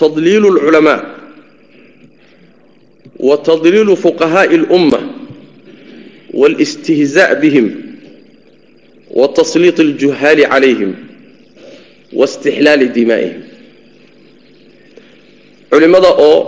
tadliilu 0.01 0.47
اlculamaa 0.55 0.99
wa 3.29 3.35
tadliilu 3.49 3.95
fuqahaaءi 4.05 4.55
اlumma 4.63 5.01
wاlاstihzaaء 6.41 7.33
bihim 7.43 7.67
wa 9.19 9.27
tasliiط 9.39 9.79
اljuhaali 9.87 10.43
calayhim 10.53 10.93
waاstixlaali 12.19 12.87
dimaa'ihim 12.97 13.41
culimmada 15.71 16.11
oo 16.29 16.39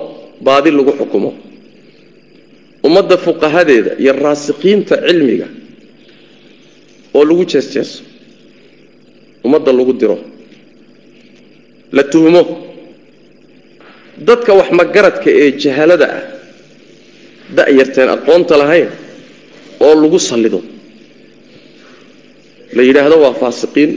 baadi 0.42 0.72
lagu 0.72 0.92
xukumo. 1.00 1.32
Ummadda 2.88 3.18
fuqahadeeda 3.18 3.92
iyo 4.02 4.14
raasikiinta 4.14 4.96
cilmiga 5.08 5.48
oo 7.18 7.24
lagu 7.30 7.44
jeesjeeso 7.52 8.04
ummadda 9.46 9.72
lagu 9.74 9.94
diro 9.94 10.18
la 11.96 12.04
tuhmo 12.04 12.42
dadka 14.28 14.52
wax 14.60 14.70
magaradka 14.80 15.30
ee 15.42 15.52
jahalada 15.64 16.08
ah 16.18 16.24
da'yarteen 17.58 18.10
aqoonta 18.16 18.54
lahayn 18.62 18.90
oo 19.86 19.94
lagu 20.02 20.20
sallido. 20.30 20.60
La 22.76 22.82
yidhaahdo 22.88 23.16
waa 23.24 23.34
faasiqiin 23.42 23.92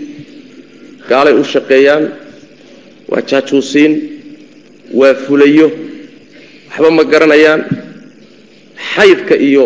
gaalay 1.10 1.34
u 1.34 1.44
shaqeeyaan 1.52 2.04
waa 3.10 3.22
jaajuusiin 3.30 3.92
waa 4.98 5.14
fulayo 5.24 5.68
waxba 6.70 6.90
ma 6.96 7.02
garanayaan. 7.12 7.60
Xaydka 8.94 9.34
iyo 9.48 9.64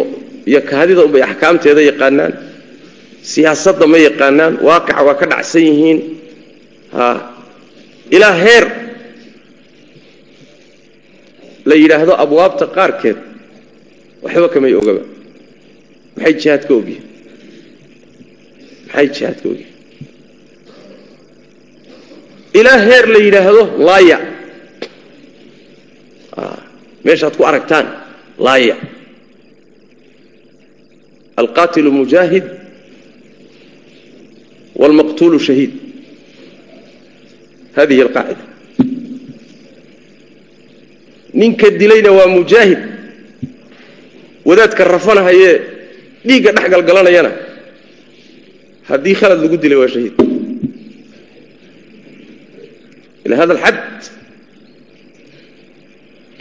iyo 0.48 0.60
kaadida 0.70 1.00
unbay 1.06 1.22
axkaamteeda 1.28 1.82
yaqaanaan. 1.90 2.32
Siyaasadda 3.30 3.86
ma 3.92 3.98
yaqaanaan. 4.08 4.52
Waaqaca 4.66 5.02
waa 5.06 5.14
ka 5.20 5.26
dhacsan 5.32 5.62
yihiin. 5.68 5.98
Ilaa 8.16 8.34
heer. 8.44 8.64
La 11.68 11.74
yidhaahdo 11.82 12.12
abwaabta 12.24 12.66
qaarkeed 12.76 13.18
waxba 14.24 14.48
kamay 14.54 14.74
ogaba. 14.80 15.02
Maxay 16.16 16.34
jihaad 16.40 16.62
ka 16.68 16.72
ogyihiin 16.78 17.06
maxay 18.92 19.06
jihaad 19.16 19.36
ka 19.42 19.46
ogyihiin 19.52 19.70
ilaa 22.58 22.78
heer 22.86 23.04
la 23.14 23.18
yidhaahdo 23.26 23.62
laaya 23.86 24.18
meeshaad 27.04 27.34
ku 27.36 27.42
aragtaan 27.44 27.86
laaya. 28.38 28.76
Alqaatilu 31.36 31.90
mujaahid 31.92 32.44
wاlmaqtuulu 34.80 35.38
shahiid. 35.40 35.72
Hadihi 37.76 38.02
alqaacida. 38.06 38.44
Ninka 41.34 41.70
dilayna 41.80 42.10
waa 42.12 42.28
mujaahid. 42.38 42.80
Wadaadka 44.44 44.84
rafanahayee 44.84 45.54
dhiigga 46.26 46.50
dhex 46.56 46.66
galgalanayana. 46.72 47.32
Haddii 48.88 49.14
khalad 49.20 49.38
lagu 49.44 49.56
dilay 49.56 49.78
waa 49.82 49.92
shahiid. 49.94 50.14
Ila 53.24 53.34
hada 53.40 53.52
alxad 53.56 53.78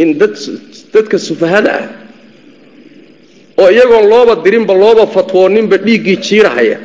in 0.02 0.10
dad 0.20 0.34
dadka 0.94 1.18
sufahada 1.28 1.72
ah. 1.82 1.88
Oo 3.62 3.70
iyagoon 3.76 4.06
looba 4.14 4.34
dirinba 4.44 4.74
looba 4.84 5.04
fatwooninba 5.16 5.78
dhiiggii 5.86 6.18
jiirahaya. 6.26 6.78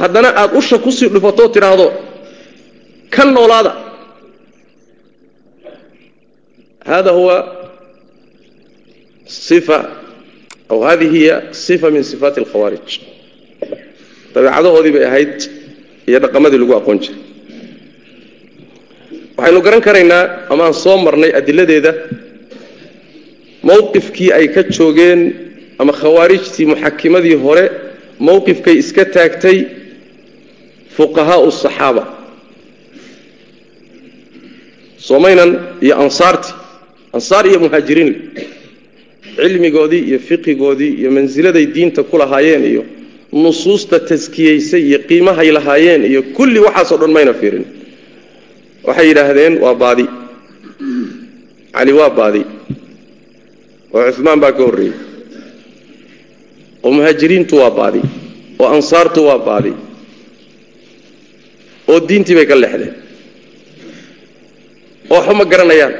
Haddana 0.00 0.28
aad 0.40 0.50
usha 0.60 0.76
ku 0.84 0.90
sii 0.96 1.08
dhufatoo 1.14 1.48
tidhaahdo 1.54 1.86
ka 3.14 3.22
noolaada. 3.24 3.72
Hada 6.90 7.10
huwa 7.18 7.36
ifa 9.58 9.78
aw 10.72 10.78
hadihi 10.88 11.18
hiya 11.18 11.36
sifa 11.64 11.86
min 11.94 12.02
sifaati 12.02 12.40
alkhawaarij. 12.42 12.88
Dabeecadahoodii 14.34 14.92
bay 14.96 15.04
ahayd 15.10 15.36
iyo 16.08 16.18
dhaqamadii 16.24 16.58
lagu 16.62 16.74
aqoon 16.80 16.98
jiray 17.04 17.29
waxaynu 19.40 19.60
garan 19.66 19.80
karaynaa 19.80 20.24
amaan 20.52 20.74
soo 20.74 20.96
marnay 21.06 21.30
adiladeeda. 21.38 21.92
Mowqifkii 23.68 24.30
ay 24.38 24.46
ka 24.54 24.62
joogeen 24.76 25.20
ama 25.78 25.92
khawaarijtii 26.00 26.66
muxakimadii 26.72 27.36
hore 27.44 27.64
mowqifkay 28.26 28.76
iska 28.82 29.04
taagtay 29.14 29.58
fuqahaau 30.96 31.50
saxaaba. 31.62 32.04
Soomaynan 35.06 35.50
iyo 35.84 35.94
ansaartii 36.04 36.54
ansaar 37.16 37.44
iyo 37.50 37.58
muhaajiriin 37.64 38.10
cilmigoodii 39.36 40.02
iyo 40.08 40.18
fiqigoodii 40.28 40.92
iyo 41.00 41.10
mansiladay 41.16 41.66
diinta 41.74 42.02
ku 42.02 42.18
lahaayeen 42.18 42.64
iyo 42.72 42.82
nusuusta 43.32 43.96
taskiyaysay 44.08 44.82
iyo 44.88 44.98
qiimahay 45.08 45.48
lahaayeen 45.56 46.02
iyo 46.10 46.20
kulli 46.36 46.58
waxaasoo 46.66 46.98
dhan 47.00 47.12
mayna 47.16 47.32
fiirin 47.40 47.64
waxay 48.86 49.06
yidhaahdeen 49.10 49.54
waa 49.64 49.74
baadi. 49.82 50.06
Cali 51.74 51.92
waa 51.98 52.10
baadi. 52.18 52.42
Oo 53.94 54.10
cumaan 54.16 54.40
baa 54.42 54.52
ka 54.56 54.62
horreeyey. 54.66 54.94
Oo 56.84 56.90
muhaajiriintu 56.96 57.54
waa 57.62 57.70
baadi 57.78 58.00
oo 58.60 58.68
ansaartu 58.76 59.20
waa 59.28 59.38
baadi 59.48 59.72
oo 61.90 61.98
diintii 62.08 62.36
bay 62.38 62.46
ka 62.50 62.54
lexdeen 62.62 62.92
oo 65.10 65.16
waxba 65.16 65.34
ma 65.38 65.44
garanayaan 65.52 65.94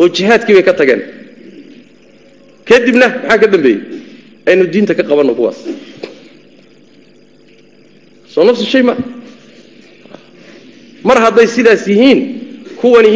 oo 0.00 0.08
jihaadkii 0.16 0.54
bay 0.56 0.64
ka 0.68 0.72
tageen. 0.80 1.02
Kadibna 2.68 3.06
maxaa 3.08 3.38
ka 3.42 3.46
dambeeyey? 3.52 3.78
Aynu 4.48 4.64
diinta 4.72 4.94
ka 4.98 5.02
qabanno 5.08 5.34
kuwaas. 5.38 5.58
Soo 8.32 8.44
nafsu 8.46 8.64
shay 8.72 8.82
ma 8.88 8.94
mar 11.08 11.18
hadday 11.24 11.46
sidaas 11.56 11.82
yihiin 11.92 12.18
kuwani 12.80 13.08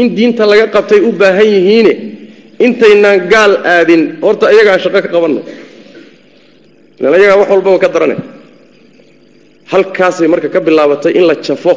in 0.00 0.08
diinta 0.16 0.44
laga 0.50 0.66
qabtay 0.74 1.00
u 1.08 1.10
baahan 1.20 1.46
yihiine. 1.54 1.92
Intaynaan 2.66 3.20
gaal 3.32 3.52
aadin 3.74 4.02
horta 4.24 4.46
iyagaan 4.54 4.80
shaqo 4.84 4.98
ka 5.04 5.08
qabanno. 5.14 5.40
Ilan 7.00 7.12
ayagaa 7.18 7.36
wax 7.40 7.48
walbaba 7.52 7.78
ka 7.84 7.88
daranay 7.94 8.18
halkaasay 9.72 10.28
marka 10.32 10.48
ka 10.54 10.60
bilaabatay 10.66 11.12
in 11.18 11.24
la 11.30 11.34
jafo 11.46 11.72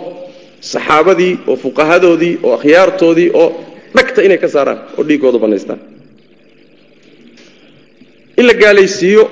saxaabadii 0.72 1.34
oo 1.50 1.56
fuqahadoodii 1.64 2.34
oo 2.46 2.52
akhyaartoodii 2.58 3.30
oo 3.42 3.48
dhagta 3.96 4.20
inay 4.26 4.38
ka 4.44 4.48
saaraan 4.56 4.80
oo 4.98 5.04
dhiiggooda 5.08 5.40
bannaystaan. 5.44 5.80
In 8.40 8.46
la 8.50 8.54
gaalaysiiyo 8.54 9.24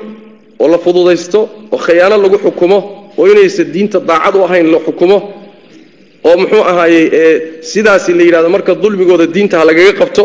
oo 0.60 0.68
la 0.74 0.78
fududaysto 0.86 1.40
oo 1.74 1.78
khayaano 1.86 2.18
lagu 2.24 2.38
xukumo 2.46 2.78
oo 3.18 3.26
inaysan 3.32 3.68
diinta 3.74 4.00
daacad 4.10 4.36
u 4.36 4.44
ahayn 4.48 4.68
la 4.74 4.80
xukumo 4.88 5.18
oo 6.28 6.36
muxuu 6.42 6.64
ahaayey 6.72 7.06
ee 7.22 7.34
sidaasi 7.72 8.12
la 8.18 8.24
yidhahdo 8.28 8.50
marka 8.56 8.72
dulmigooda 8.84 9.26
diinta 9.36 9.56
ha 9.60 9.66
lagaga 9.70 9.94
qabto 10.02 10.24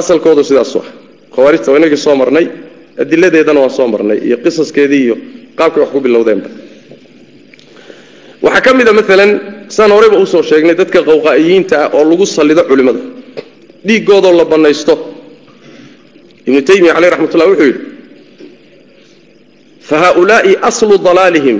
asalkoodu 0.00 0.42
sidaasu 0.50 0.78
ah. 0.84 0.88
Khawaarijta 1.34 1.68
waa 1.72 1.78
inagii 1.80 2.00
soo 2.06 2.14
marnay 2.22 2.46
adiladeedana 3.02 3.60
waan 3.62 3.70
soo 3.78 3.86
marnay 3.94 4.18
iyo 4.26 4.36
qisaskeedii 4.44 5.02
iyo 5.06 5.16
qaabkay 5.58 5.80
wax 5.82 5.90
ku 5.94 6.00
bilowdeenba. 6.06 6.48
Waxaa 8.44 8.60
ka 8.66 8.70
mid 8.78 8.88
a 8.88 8.92
maalan 8.98 9.30
saan 9.76 9.90
horeyba 9.96 10.16
u 10.16 10.26
soo 10.32 10.42
sheegnay 10.50 10.74
dadka 10.80 10.98
qawqaa'iyiinta 11.08 11.74
ah 11.84 11.88
oo 11.96 12.02
lagu 12.10 12.24
sallido 12.36 12.62
culimmada 12.70 13.00
dhiiggoodoo 13.86 14.32
la 14.40 14.44
bannaysto. 14.52 14.94
Ibnu 16.48 16.60
taymiya 16.68 16.92
caleyh 16.96 17.10
raxmatullah 17.14 17.48
wuxuu 17.50 17.66
yidhi 17.70 17.80
fa 19.88 19.96
haaulaai 20.04 20.52
aslu 20.68 20.94
dalaalihim. 21.06 21.58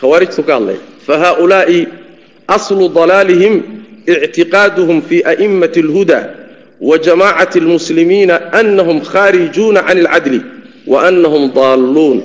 Khawaarijtu 0.00 0.40
ka 0.48 0.52
hadlaya 0.58 0.80
fa 1.06 1.14
haaulaai 1.24 1.78
aslu 2.47 2.89
dalaalihim 2.89 3.61
ictiqaaduhum 4.07 5.01
fi 5.01 5.23
a'immati 5.25 5.79
اlhuda 5.81 6.39
وجماعة 6.81 7.49
المسلمين 7.55 8.31
أنهم 8.31 9.01
خارجون 9.01 9.77
عن 9.77 9.97
العدل 9.97 10.41
وأنهم 10.87 11.47
ضالون 11.51 12.23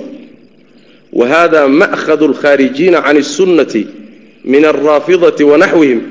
وهذا 1.13 1.67
مأخذ 1.67 2.23
الخارجين 2.23 2.95
عن 2.95 3.17
السنة 3.17 3.85
من 4.45 4.65
الرافضة 4.65 5.45
ونحوهم 5.45 6.01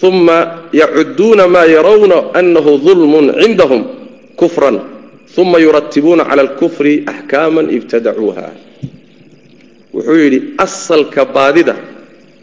ثم 0.00 0.30
يعدون 0.74 1.44
ما 1.44 1.64
يرون 1.64 2.12
أنه 2.12 2.76
ظلم 2.76 3.32
عندهم 3.36 3.86
كفرا 4.40 4.84
ثم 5.34 5.56
يرتبون 5.56 6.20
على 6.20 6.42
الكفر 6.42 7.02
أحكاما 7.08 7.60
ابتدعوها 7.60 8.52
وحيري 9.94 10.42
أصل 10.60 11.10
كباددة 11.10 11.72
baadida 11.72 11.91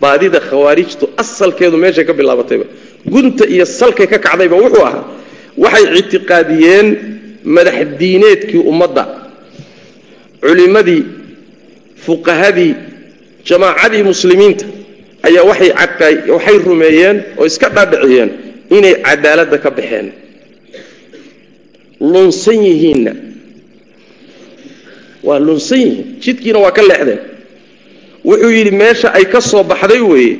khawaarijtu 0.00 1.04
asalkeedu 1.22 1.76
meeshay 1.76 2.04
ka 2.04 2.12
bilaabatayba. 2.12 2.64
Gunta 3.12 3.44
iyo 3.54 3.64
salkay 3.66 4.06
ka 4.06 4.18
kacdayba 4.18 4.56
wuxuu 4.62 4.84
ahaa 4.88 5.04
waxay 5.58 5.84
ictiqaadiyeen 6.00 6.86
madax 7.44 7.78
diineedkii 8.00 8.62
ummadda. 8.70 9.04
Culimmadii 10.42 11.02
fuqahadii 12.04 12.74
jamaacadii 13.48 14.02
muslimiinta 14.10 14.66
ayaa 15.26 15.44
waxay 16.32 16.58
rumeeyeen 16.66 17.16
oo 17.38 17.46
iska 17.50 17.68
dhaadhiciyeen 17.76 18.30
inay 18.76 18.94
cadaaladda 19.06 19.58
ka 19.64 19.70
baxeen. 19.76 20.06
Lunsan 22.00 22.58
yihiinna. 22.68 23.12
Waa 25.26 25.38
lunsan 25.46 25.78
yihiin 25.84 26.06
jidkiina 26.24 26.58
waa 26.64 26.72
ka 26.76 26.82
leexdeen 26.90 27.20
wuxuu 28.28 28.50
yidhi 28.58 28.70
meesha 28.82 29.08
ay 29.18 29.24
ka 29.32 29.40
soo 29.40 29.62
baxday 29.70 30.00
weeye 30.12 30.36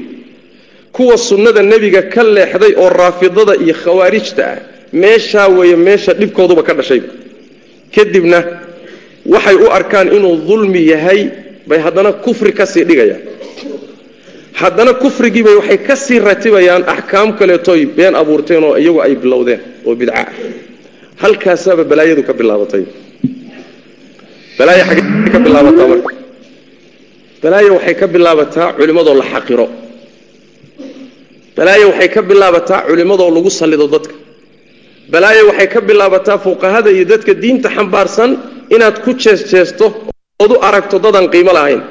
kuwa 0.93 1.17
sunnada 1.19 1.63
nebiga 1.63 2.03
ka 2.15 2.23
leexday 2.37 2.73
oo 2.83 2.89
raafidada 3.01 3.55
iyo 3.65 3.75
khawaarijta 3.83 4.43
ah 4.53 4.59
meeshaa 5.03 5.49
weeye 5.49 5.77
meesha 5.77 6.13
dhibkooduba 6.21 6.63
ka 6.69 6.73
dhashayba 6.79 7.09
kadibna 7.95 8.39
waxay 9.35 9.55
u 9.55 9.67
arkaan 9.79 10.09
inuu 10.17 10.37
dulmi 10.49 10.81
yahay 10.93 11.21
bay 11.69 11.79
haddana 11.85 12.13
kufri 12.25 12.53
ka 12.59 12.67
sii 12.67 12.85
dhigayaan. 12.89 13.23
Haddana 14.61 14.93
kufrigiibay 15.03 15.55
waxay 15.61 15.79
ka 15.89 15.95
sii 15.97 16.19
ratibayaan 16.29 16.83
axkaam 16.95 17.29
kaleetoy 17.39 17.87
been 17.97 18.15
abuurteen 18.21 18.65
oo 18.65 18.75
iyagu 18.83 19.01
ay 19.07 19.15
bilowdeen 19.23 19.61
oo 19.87 19.95
bidca. 20.01 20.23
Halkaasaaba 21.23 21.85
balaayadu 21.91 22.23
ka 22.29 22.33
bilaabatay 22.41 22.85
balaaya 27.43 27.73
waxay 27.77 27.95
ka 28.01 28.07
bilaabataa 28.07 28.73
culimmadoo 28.79 29.15
la 29.21 29.25
xaqiro. 29.33 29.67
Balaayo 31.57 31.87
waxay 31.91 32.09
ka 32.09 32.23
bilaabataa 32.23 32.81
culimmadoo 32.89 33.31
lagu 33.37 33.51
sallido 33.51 33.87
dadka. 33.95 34.15
Balaayo 35.13 35.43
waxay 35.51 35.69
ka 35.75 35.81
bilaabataa 35.81 36.39
fuqahada 36.45 36.91
iyo 36.91 37.05
dadka 37.05 37.33
diinta 37.43 37.69
xambaarsan 37.77 38.31
inaad 38.75 38.97
ku 39.05 39.11
jees-jeesto 39.23 39.87
ood 40.43 40.53
u 40.53 40.57
aragto 40.69 40.97
dadaan 41.05 41.29
qiimo 41.33 41.53
lahayn. 41.53 41.83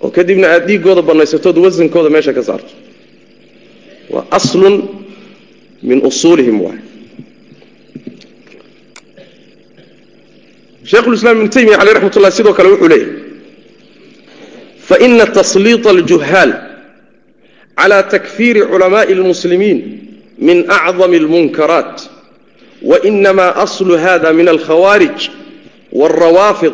Oo 0.00 0.10
kadibna 0.16 0.46
aad 0.54 0.64
dhiiggooda 0.68 1.02
bannaysatood 1.02 1.56
wasankooda 1.64 2.08
meesha 2.14 2.32
ka 2.32 2.42
saarto. 2.42 2.72
Waa 4.12 4.24
aslun 4.38 4.76
min 5.82 5.98
usuulihim 6.10 6.60
waay. 6.64 6.80
Sheikhulislaam 10.90 11.36
ibnu 11.36 11.50
taymiya 11.54 11.76
caleyh 11.80 11.94
raxmat 11.96 12.32
sidoo 12.32 12.54
kale 12.56 12.68
wuxuu 12.72 12.88
leeyahy 12.88 13.19
faina 14.89 15.25
tasliiط 15.25 15.87
aljuhaal 15.87 16.51
clى 17.79 18.03
takfiiri 18.13 18.61
culamaءi 18.71 19.13
اlmuslimiin 19.13 19.79
min 20.47 20.57
acdam 20.69 21.11
اlmunkaraat 21.13 22.09
wainama 22.89 23.47
aslu 23.65 23.97
hada 23.97 24.33
min 24.33 24.47
alkhawaarij 24.47 25.19
wاlrawaafid 25.99 26.73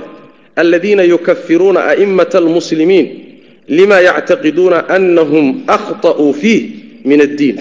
aladiina 0.56 1.04
yukafiruuna 1.04 1.80
a'imaة 1.92 2.34
اlmuslimiin 2.42 3.08
lima 3.68 3.98
yactaqiduuna 4.08 4.86
anahum 4.90 5.64
akhطأuu 5.68 6.34
fiih 6.42 6.62
min 7.06 7.22
addiin 7.22 7.58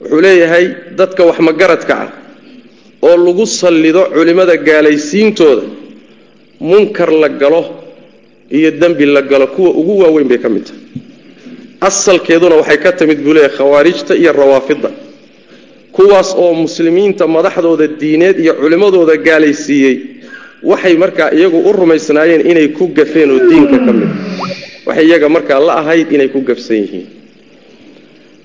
wuxuu 0.00 0.20
leeyahay 0.20 0.66
dadka 0.98 1.22
wax 1.28 1.38
magaradka 1.38 1.94
ah 2.04 2.08
oo 3.02 3.16
lagu 3.26 3.46
sallido 3.46 4.02
culimmada 4.14 4.56
gaalaysiintooda 4.56 5.62
munkar 6.60 7.10
la 7.22 7.28
galo 7.28 7.77
iyo 8.51 8.71
dembi 8.71 9.05
la 9.05 9.21
galo 9.21 9.47
kuwa 9.47 9.69
ugu 9.69 9.99
waaweyn 9.99 10.27
bay 10.27 10.37
ka 10.37 10.49
mid 10.49 10.63
tahay. 10.65 10.81
Asalkeeduna 11.81 12.55
waxay 12.55 12.77
ka 12.77 12.91
timid 12.91 13.19
buu 13.23 13.33
leeyahy 13.33 13.55
khawaarijta 13.57 14.15
iyo 14.15 14.31
rawaafidda 14.33 14.89
kuwaas 15.91 16.35
oo 16.37 16.53
muslimiinta 16.53 17.27
madaxdooda 17.27 17.87
diineed 17.87 18.39
iyo 18.39 18.53
culimmadooda 18.53 19.15
gaalaysiiyey. 19.17 19.95
Waxay 20.63 20.95
markaa 20.97 21.31
iyagu 21.31 21.59
u 21.69 21.71
rumaysnaayeen 21.73 22.43
inay 22.51 22.67
ku 22.67 22.87
gafeen 22.87 23.31
oo 23.31 23.39
diinka 23.49 23.77
ka 23.85 23.91
mid 23.93 24.09
waxay 24.85 25.05
iyaga 25.07 25.29
markaa 25.29 25.59
la 25.59 25.73
ahayd 25.81 26.11
inay 26.11 26.27
ku 26.27 26.41
gafsan 26.41 26.77
yihiin. 26.83 27.07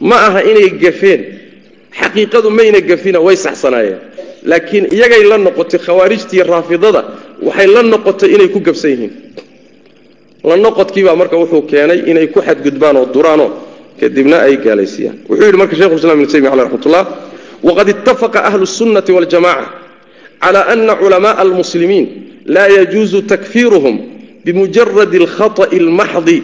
Ma 0.01 0.17
aha 0.27 0.41
inay 0.51 0.69
gafeen. 0.85 1.21
Xaqiiqadu 2.01 2.51
mayna 2.51 2.81
gafina 2.81 3.19
way 3.21 3.37
saxsanaayeen. 3.37 3.99
Laakiin 4.51 4.85
iyagay 4.95 5.25
la 5.31 5.39
noqotay 5.39 5.81
khawaarijtii 5.87 6.43
raafidada 6.43 7.03
waxay 7.43 7.67
la 7.67 7.83
noqotay 7.83 8.31
inay 8.35 8.49
ku 8.55 8.61
gabsan 8.61 8.91
yihiin 8.91 9.13
la 10.49 10.57
noqodkiibaa 10.64 11.16
marka 11.20 11.36
wuxuu 11.42 11.62
keenay 11.70 11.99
inay 12.11 12.26
ku 12.34 12.40
xadgudbaan 12.47 12.97
oo 13.01 13.07
duraanoo 13.14 13.51
kadibna 14.01 14.36
ay 14.47 14.55
gaalaysiiyaan. 14.64 15.16
Wuxuu 15.28 15.45
yidhi 15.47 15.59
marka 15.62 15.74
shekhuislam 15.80 16.16
ibn 16.20 16.26
taymiya 16.32 16.51
caleh 16.53 16.64
raxmatullah 16.66 17.05
waqad 17.68 17.88
ittafaqa 17.95 18.38
ahlu 18.49 18.66
sunnati 18.78 19.11
waljamaca 19.16 19.66
cala 20.42 20.61
ana 20.72 20.95
culamaaa 21.01 21.36
almuslimiin 21.45 22.07
laa 22.55 22.68
yajuusu 22.76 23.18
takfiiruhum 23.32 23.97
bimujaradi 24.45 25.16
alkhaطa'i 25.24 25.76
almaxdi 25.84 26.38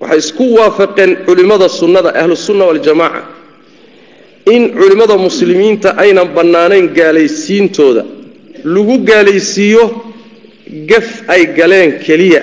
waxay 0.00 0.18
isku 0.24 0.44
waafaqeen 0.58 1.10
culimmada 1.26 1.68
sunnada 1.68 2.10
ahlusunna 2.20 2.64
waljamaca 2.70 3.20
in 4.54 4.62
culimmada 4.78 5.16
muslimiinta 5.26 5.88
aynan 6.02 6.28
bannaanayn 6.36 6.86
gaalaysiintooda. 6.98 8.02
Lagu 8.74 8.94
gaalaysiiyo 9.10 9.84
gaf 10.90 11.08
ay 11.28 11.46
galeen 11.58 11.90
keliya 12.06 12.42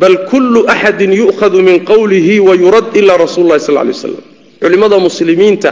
bal 0.00 0.16
kullu 0.30 0.60
axadin 0.74 1.12
yu'khadu 1.12 1.62
min 1.62 1.84
qowlihi 1.84 2.40
wayurad 2.48 2.96
ilaa 3.00 3.16
rasuulu 3.24 3.48
llahi 3.50 3.60
sal 3.60 3.74
lay 3.74 3.86
waslam 3.94 4.16
culimmada 4.62 4.98
muslimiinta 4.98 5.70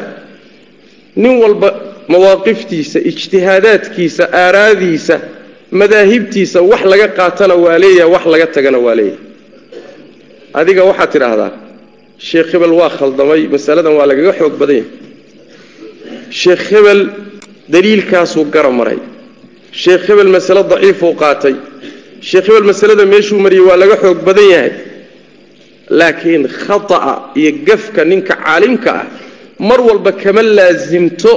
nin 1.23 1.35
walba 1.43 1.69
mawaaqiftiisa 2.13 2.99
ijtihaadaadkiisa 3.11 4.25
aaraadiisa 4.43 5.17
madaahibtiisa 5.81 6.59
wax 6.71 6.83
laga 6.93 7.09
qaatana 7.19 7.55
waa 7.65 7.79
leeyahay 7.83 8.13
wax 8.15 8.25
laga 8.33 8.47
tagana 8.55 8.79
waa 8.87 8.95
leeyahay. 8.99 9.19
Adiga 10.61 10.83
waxaad 10.91 11.11
tidhaahdaa 11.15 11.51
sheekh 12.29 12.49
hebel 12.55 12.73
waa 12.81 12.91
khaldamay 12.99 13.43
masaladan 13.55 13.93
waa 13.99 14.07
lagaga 14.11 14.33
xoog 14.39 14.55
badan 14.61 14.77
yahay. 14.77 14.91
Sheekh 16.41 16.65
hebel 16.73 17.01
daliilkaasuu 17.73 18.45
gara 18.55 18.71
maray 18.79 18.99
sheekh 19.83 20.05
hebel 20.09 20.29
masale 20.37 20.63
daciifuu 20.73 21.13
qaatay. 21.23 21.55
Sheekh 22.29 22.47
hebel 22.49 22.65
masalada 22.71 23.05
meeshuu 23.13 23.39
mariyey 23.45 23.65
waa 23.69 23.77
laga 23.83 23.97
xoog 24.03 24.19
badan 24.29 24.49
yahay. 24.55 24.73
Laakiin 25.99 26.43
khata'a 26.65 27.15
iyo 27.41 27.51
gafka 27.69 28.01
ninka 28.11 28.35
caalimka 28.45 28.91
ah 29.01 29.07
mar 29.69 29.81
walba 29.89 30.11
kama 30.23 30.43
laasimto 30.57 31.33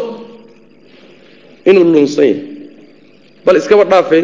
inuu 1.69 1.85
lunsan 1.93 2.25
yahay. 2.31 2.41
Bal 3.45 3.55
iskaba 3.61 3.83
dhaafee 3.91 4.23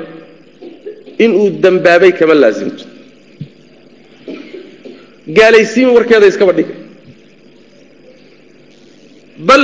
inuu 1.24 1.45
dembaabay 1.64 2.11
kama 2.20 2.34
laasimto 2.43 2.86
gaalaysiin 5.38 5.89
warkeeda 5.95 6.28
iskaba 6.32 6.51
dhiga 6.57 6.74
bal 9.47 9.64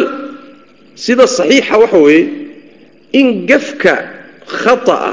sida 1.03 1.25
saxiixa 1.37 1.75
waxa 1.81 1.97
weeye 2.05 2.23
in 3.19 3.27
gafka 3.49 3.93
khata'a. 4.61 5.11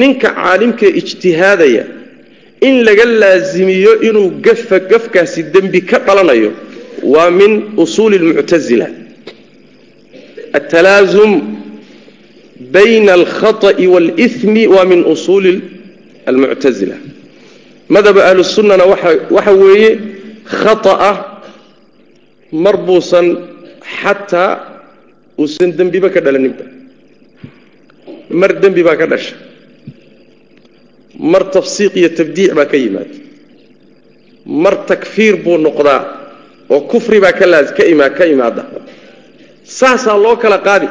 Ninka 0.00 0.28
caalimka 0.38 0.86
ijtihaadaya 1.00 1.84
in 2.60 2.84
laga 2.86 3.04
laasimiyo 3.04 4.00
inuu 4.08 4.30
gafa 4.44 4.78
gafkaasi 4.90 5.42
dembi 5.52 5.80
ka 5.90 5.98
dhalanayo 5.98 6.52
waa 7.02 7.30
min 7.30 7.52
usuuli 7.76 8.18
lmuctasila 8.18 8.86
atalaasum 10.52 11.32
bayna 12.72 13.12
alkhata'i 13.18 13.86
waalimi 13.94 14.66
waa 14.74 14.84
min 14.84 15.04
usuuli 15.04 15.60
almuctasila 16.26 16.96
madaba 17.88 18.20
ahlusunnana 18.30 18.84
waxa 19.30 19.52
weeye 19.62 19.90
khata'a 20.60 21.10
mar 22.52 22.76
buusan 22.86 23.26
xataa 24.02 24.52
uusan 25.40 25.70
dembiba 25.78 26.08
ka 26.14 26.20
dhalaninba 26.20 26.64
mar 28.40 28.50
dembi 28.62 28.82
baa 28.86 28.96
ka 29.00 29.06
dhasha. 29.12 29.34
Mar 31.32 31.42
tafsiiq 31.54 31.92
iyo 32.00 32.08
tabdiic 32.18 32.52
baa 32.58 32.66
ka 32.72 32.76
yimaada 32.76 33.14
mar 34.62 34.74
takfiir 34.90 35.34
buu 35.44 35.58
noqdaa 35.66 36.00
oo 36.74 36.80
kufri 36.90 37.18
baa 37.24 37.32
ka 37.32 38.24
imaada. 38.34 38.62
Saasaa 39.78 40.16
loo 40.24 40.36
kala 40.42 40.58
qaadi. 40.58 40.88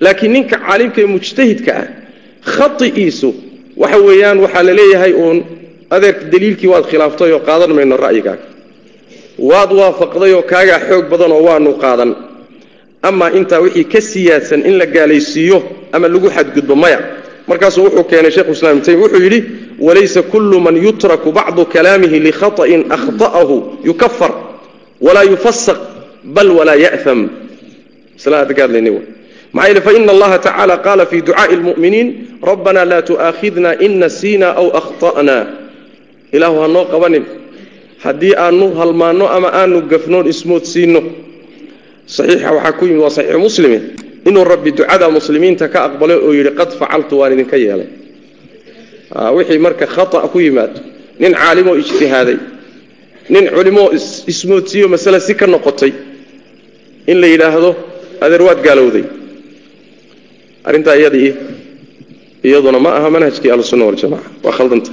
Laakiin 0.00 0.32
ninka 0.34 0.56
caalimka 0.64 0.98
ee 1.02 1.06
mujtahidka 1.14 1.72
ah 1.80 1.86
khai'iisu 2.56 3.28
waxa 3.82 3.98
weeyaan 4.06 4.38
waxaa 4.44 4.62
la 4.68 4.72
leeyahay 4.78 5.12
uun 5.22 5.38
adeerka 5.94 6.24
daliilkii 6.32 6.68
waad 6.72 6.84
khilaaftay 6.90 7.30
oo 7.36 7.40
qaadan 7.48 7.72
mayno 7.76 7.96
ra'yigaaga. 8.06 8.44
Waad 9.50 9.70
waafaqday 9.80 10.32
oo 10.38 10.42
kaagaa 10.52 10.80
xoog 10.88 11.04
badan 11.12 11.32
oo 11.36 11.42
waanu 11.48 11.70
qaadan 11.84 12.10
amaa 13.05 13.29
intaa 13.31 13.59
wixii 13.59 13.83
ka 13.85 14.01
siyaadsan 14.01 14.65
in 14.65 14.77
la 14.77 14.85
gaalaysiiyo 14.85 15.63
ama 15.91 16.07
lagu 16.07 16.29
xadgudbo 16.29 16.75
maya 16.75 16.99
markaasuu 17.47 17.83
wuxuu 17.83 18.03
keenay 18.03 18.31
shekhuislam 18.31 18.71
ibn 18.77 18.85
taymiya 18.85 19.05
wuxuu 19.07 19.23
yidhi 19.23 19.43
walaysa 19.79 20.21
kullu 20.21 20.59
man 20.59 20.77
yutraku 20.77 21.31
bacdu 21.31 21.65
kalaamihi 21.65 22.19
likhaطa'in 22.19 22.91
akhta'ahu 22.91 23.77
yukafar 23.83 24.31
walaa 25.01 25.23
yufasaq 25.23 25.77
bal 26.23 26.51
walaa 26.51 26.75
ya'ham 26.75 27.29
maxaa 29.53 29.67
yeele 29.67 29.81
faina 29.81 30.11
allaha 30.11 30.39
tacala 30.39 30.77
qaala 30.77 31.05
fi 31.05 31.21
ducaaءi 31.21 31.55
اlmu'miniin 31.59 32.39
rabbana 32.41 32.85
laa 32.85 33.01
tu'aakhidna 33.01 33.75
in 33.83 33.99
nasiina 33.99 34.55
aw 34.55 34.67
akhta'na 34.79 35.37
ilaahu 36.31 36.61
ha 36.61 36.67
noo 36.67 36.85
qabanin 36.85 37.25
haddii 38.03 38.35
aanu 38.37 38.71
halmaanno 38.79 39.27
ama 39.27 39.51
aanu 39.53 39.81
gafnoon 39.91 40.27
ismoodsiinno 40.27 41.01
saxiixa 42.14 42.48
waxaa 42.56 42.72
ku 42.78 42.84
yimid 42.88 43.00
waa 43.04 43.10
saxiixu 43.16 43.38
muslime 43.46 43.78
inuu 44.28 44.44
rabbi 44.52 44.70
ducada 44.78 45.06
muslimiinta 45.16 45.64
ka 45.72 45.78
aqbalay 45.88 46.18
oo 46.26 46.32
yidhi 46.38 46.50
qad 46.58 46.70
facaltu 46.80 47.14
waan 47.20 47.32
idinka 47.34 47.56
yeelay. 47.64 47.88
Wixii 49.36 49.58
marka 49.66 49.86
khata' 49.94 50.28
ku 50.32 50.38
yimaado 50.44 50.78
nin 51.20 51.32
caalimoo 51.40 51.74
ijtihaaday 51.82 52.38
nin 53.32 53.44
culimoo 53.56 53.88
ismoodsiiyo 54.32 54.86
masale 54.94 55.18
si 55.26 55.32
ka 55.40 55.46
noqotay 55.54 55.92
in 57.10 57.16
la 57.22 57.26
yidhaahdo 57.32 57.70
adeer 58.24 58.42
waad 58.48 58.60
gaalowday. 58.66 59.04
Arrintaa 60.68 60.96
iyadii 61.00 61.30
iyaduna 62.48 62.78
ma 62.84 62.90
aha 62.98 63.08
manhajkii 63.14 63.50
ahlusunna 63.52 63.84
waljamaca 63.88 64.28
waa 64.44 64.52
khaldanta. 64.58 64.90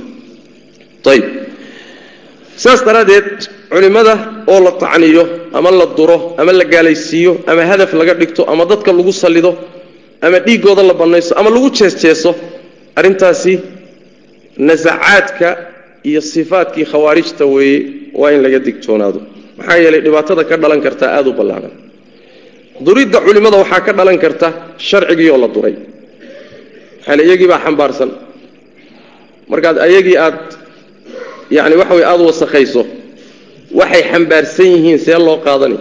Ayb 1.12 1.26
saas 2.58 2.82
daraaddeed 2.88 3.28
culimmada 3.72 4.14
oo 4.48 4.60
la 4.66 4.72
tacniyo 4.84 5.24
ama 5.58 5.70
la 5.72 5.86
duro 5.98 6.36
ama 6.38 6.52
la 6.60 6.66
gaalaysiiyo 6.74 7.32
ama 7.48 7.62
hadaf 7.72 7.92
laga 8.00 8.14
dhigto 8.20 8.42
ama 8.52 8.64
dadka 8.72 8.92
lagu 8.98 9.12
sallido 9.24 9.52
ama 10.26 10.38
dhiiggooda 10.46 10.84
la 10.90 10.94
bannayso 11.02 11.32
ama 11.40 11.50
lagu 11.56 11.70
jeesjeeso 11.80 12.32
arrintaasi 13.00 13.54
nasacaadka 14.68 15.50
iyo 16.10 16.22
sifaadkii 16.22 16.86
khawaarijta 16.92 17.46
weeye 17.54 17.80
waa 18.14 18.32
in 18.36 18.42
laga 18.46 18.60
digtoonaado. 18.68 19.20
Maxaa 19.58 19.78
yeelay 19.84 20.02
dhibaatada 20.06 20.44
ka 20.50 20.56
dhalan 20.62 20.82
kartaa 20.86 21.10
aada 21.18 21.30
u 21.30 21.34
ballaaran. 21.40 21.72
Duridda 22.86 23.20
culimmada 23.26 23.58
waxaa 23.64 23.82
ka 23.88 23.92
dhalan 23.98 24.18
karta 24.24 24.48
sharcigiioo 24.88 25.38
la 25.44 25.48
duray. 25.56 25.76
Maxaa 27.00 27.16
le 27.18 27.24
iyagii 27.28 27.48
baa 27.52 27.60
xambaarsan. 27.66 28.10
Markaad 29.52 29.78
ayagii 29.88 30.18
aad 30.26 30.38
yacni 31.50 31.76
waxa 31.76 31.94
way 31.96 32.04
aada 32.04 32.24
wasakhayso. 32.24 32.86
Waxay 33.72 34.04
xambaarsan 34.12 34.66
yihiin 34.66 35.00
see 35.00 35.18
loo 35.18 35.38
qaadani. 35.46 35.78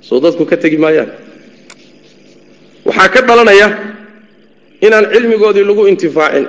Soo 0.00 0.20
dadku 0.20 0.44
ka 0.46 0.56
tegi 0.56 0.76
maayaan. 0.76 1.10
Waxaa 2.84 3.08
ka 3.08 3.20
dhalanaya 3.22 3.68
inaan 4.80 5.06
cilmigoodii 5.12 5.64
lagu 5.64 5.86
intifaacin. 5.86 6.46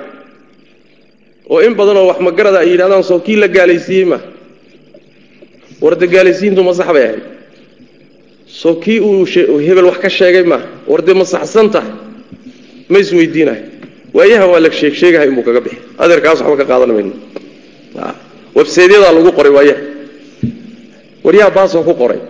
Oo 1.50 1.60
in 1.60 1.74
badanoo 1.74 2.06
wax 2.10 2.20
magarada 2.20 2.58
ay 2.60 2.70
yidhahdaan 2.72 3.02
soo 3.04 3.18
kii 3.20 3.36
la 3.36 3.48
gaalaysiiyey 3.48 4.04
ma. 4.04 4.18
Warda 5.80 6.06
gaalaysiintu 6.06 6.62
ma 6.62 6.72
bay 6.92 7.04
ahayd. 7.04 7.22
Soo 8.46 8.74
kii 8.74 9.00
uu 9.00 9.58
hebel 9.58 9.84
wax 9.90 9.98
ka 9.98 10.08
sheegay 10.08 10.44
ma. 10.44 10.58
Warde 10.86 11.14
ma 11.14 11.24
saxsan 11.24 11.70
waayaha 14.14 14.46
waa 14.46 14.60
la 14.60 14.70
sheegsheegahay 14.70 15.28
inbuu 15.28 15.42
kaga 15.42 15.60
bixi. 15.60 15.78
Adeerkaas 15.98 16.40
waxba 16.40 16.56
ka 16.56 16.64
qaadan 16.64 16.92
mayno 16.96 17.12
websaytyadaa 18.54 19.12
lagu 19.16 19.30
qoray 19.38 19.52
waayaha 19.52 19.82
waryaha 21.24 21.50
baasoo 21.50 21.82
ku 21.84 21.94
qoray. 21.94 22.20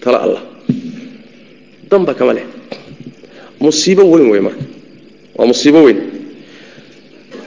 Tala 0.00 0.18
allah. 0.24 0.42
Danba 1.90 2.14
kama 2.14 2.32
leh. 2.32 2.46
Musiibo 3.60 4.02
weyn 4.10 4.30
wey 4.32 4.40
marka 4.40 4.64
waa 5.36 5.46
musiibo 5.46 5.82
weyn. 5.84 6.00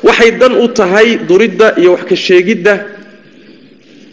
Waxay 0.03 0.31
dan 0.37 0.53
u 0.61 0.67
tahay 0.67 1.17
duridda 1.27 1.73
iyo 1.79 1.91
wax 1.95 2.03
ka 2.09 2.15
sheegidda 2.15 2.73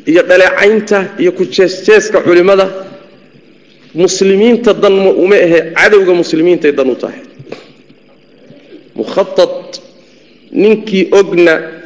iyo 0.07 0.23
dhaleecaynta 0.23 0.99
iyo 1.19 1.33
ku 1.33 1.45
jeesjeeska 1.45 2.21
culimmada 2.25 2.67
muslimiinta 3.95 4.73
dan 4.73 4.93
uma 4.97 5.37
ahe 5.37 5.75
cadowga 5.77 6.13
muslimiintay 6.15 6.73
dan 6.73 6.89
u 6.91 6.97
tahay. 6.97 7.21
Mukhaad 8.97 9.81
ninkii 10.53 11.09
ogna 11.13 11.80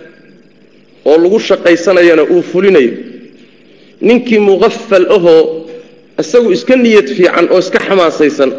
oo 1.08 1.16
lagu 1.22 1.38
shaqaysanayana 1.48 2.22
uu 2.34 2.42
fulinayo. 2.50 2.92
Ninkii 4.00 4.38
muqafal 4.38 5.06
ahoo 5.16 5.66
isagu 6.22 6.52
iska 6.56 6.76
niyad 6.76 7.08
fiican 7.16 7.46
oo 7.52 7.58
iska 7.64 7.78
xamaasaysan 7.86 8.50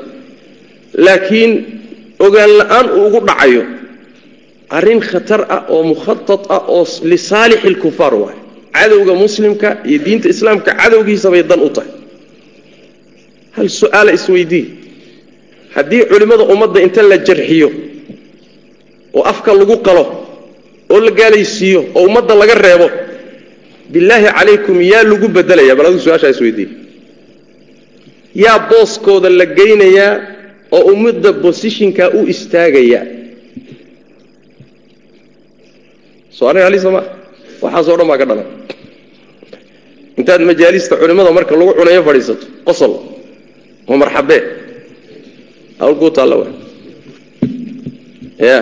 laakiin 1.05 1.51
ogaan 2.19 2.51
la'aan 2.59 2.85
uu 2.97 3.05
ugu 3.07 3.19
dhacayo 3.27 3.63
arrin 4.77 4.99
khatar 5.09 5.41
ah 5.55 5.61
oo 5.73 5.83
mukhaad 5.91 6.29
ah 6.55 6.63
oo 6.75 6.83
lisaalixi 7.11 7.69
lkufaar 7.75 8.13
waay 8.23 8.37
cadowga 8.75 9.13
muslimka 9.23 9.69
iyo 9.89 9.99
diinta 10.05 10.27
islaamka 10.33 10.71
cadowgiisa 10.81 11.27
bay 11.33 11.43
dan 11.43 11.59
u 11.59 11.69
tahay. 11.75 11.91
Hal 13.55 13.67
su'aala 13.79 14.11
isweydii 14.17 14.65
haddii 15.75 16.01
culimmada 16.11 16.43
ummadda 16.53 16.79
inta 16.85 17.01
la 17.11 17.17
jarxiyo 17.27 17.69
oo 19.17 19.23
afka 19.31 19.53
lagu 19.59 19.77
qalo 19.87 20.03
oo 20.93 20.99
la 21.05 21.11
gaalaysiiyo 21.19 21.79
oo 21.97 22.03
ummadda 22.07 22.33
laga 22.41 22.55
reebo 22.65 22.87
bilaahi 23.93 24.27
calaykum 24.37 24.77
yaa 24.91 25.03
lagu 25.09 25.27
bedelaya 25.35 25.73
bal 25.77 25.85
adigu 25.89 26.01
su'aashaa 26.05 26.31
isweydiiye 26.35 26.69
yaa 28.43 28.57
booskooda 28.69 29.29
la 29.39 29.45
geynayaa 29.57 30.11
oo 30.75 30.81
ummadda 30.93 31.29
bosishinkaa 31.43 32.09
u 32.17 32.27
istaagaya. 32.33 33.01
Soo 36.35 36.47
arrin 36.49 36.63
halisa 36.67 36.89
maa 36.95 37.05
waxaasoo 37.63 37.95
dhan 37.99 38.07
baa 38.11 38.17
ka 38.21 38.25
dhalan. 38.29 38.47
Intaad 40.19 40.41
majaalista 40.49 40.93
culimmada 41.01 41.31
marka 41.37 41.53
lagu 41.59 41.71
cunayo 41.79 42.01
fadhiisato 42.07 42.45
qosol 42.67 42.91
oo 43.89 43.95
marxabee 44.03 44.41
hawlkuu 45.81 46.09
taalla 46.17 46.35
wa 46.41 46.47
ya 48.49 48.57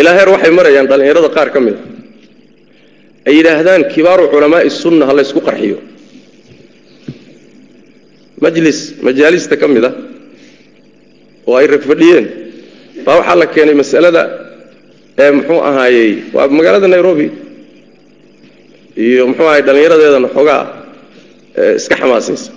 ilaa 0.00 0.14
heer 0.18 0.28
waxay 0.34 0.52
marayaan 0.58 0.86
dhallinyarada 0.90 1.28
qaar 1.36 1.48
ka 1.54 1.60
mid 1.66 1.76
a 1.80 1.82
ay 3.28 3.34
yidhaahdaan 3.38 3.82
kibaaru 3.92 4.24
culamaa'i 4.32 4.70
sunna 4.82 5.04
ha 5.08 5.12
laysku 5.18 5.40
qarxiyo. 5.48 5.78
Majlis 8.44 8.78
majaalista 9.06 9.54
ka 9.60 9.66
mid 9.74 9.84
a 9.84 9.90
oo 11.48 11.56
ay 11.60 11.66
rag 11.72 11.82
fadhiyeen 11.90 12.26
baa 13.06 13.16
waxaa 13.20 13.36
la 13.42 13.46
keenay 13.54 13.74
masalada 13.82 14.22
ee 15.24 15.30
muxuu 15.36 15.60
ahaayey 15.68 16.10
waa 16.36 16.48
magaalada 16.58 16.88
nairobi 16.94 17.26
iyo 19.04 19.22
muxuu 19.30 19.46
ahaay 19.48 19.62
dhallinyaradeedana 19.66 20.28
xoogaa 20.36 20.62
iska 21.78 21.94
xamaasaysa. 22.00 22.50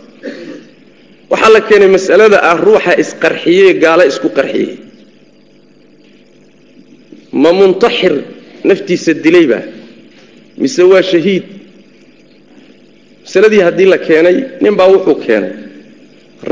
Waxaa 1.31 1.51
la 1.55 1.61
keenay 1.69 1.89
masalada 1.97 2.37
ah 2.49 2.55
ruuxa 2.67 2.91
isqarxiyey 3.03 3.69
gaalo 3.83 4.03
isku 4.11 4.27
qarxiyey 4.37 4.69
ma 7.31 7.51
muntaxir 7.59 8.13
naftiisa 8.63 9.13
dilayba 9.13 9.59
mise 10.57 10.81
waa 10.91 11.01
shahiid? 11.11 11.43
Masaladii 13.23 13.61
haddii 13.67 13.85
la 13.93 13.97
keenay 13.97 14.37
nin 14.61 14.75
baa 14.79 14.87
wuxuu 14.93 15.15
keenay. 15.25 15.51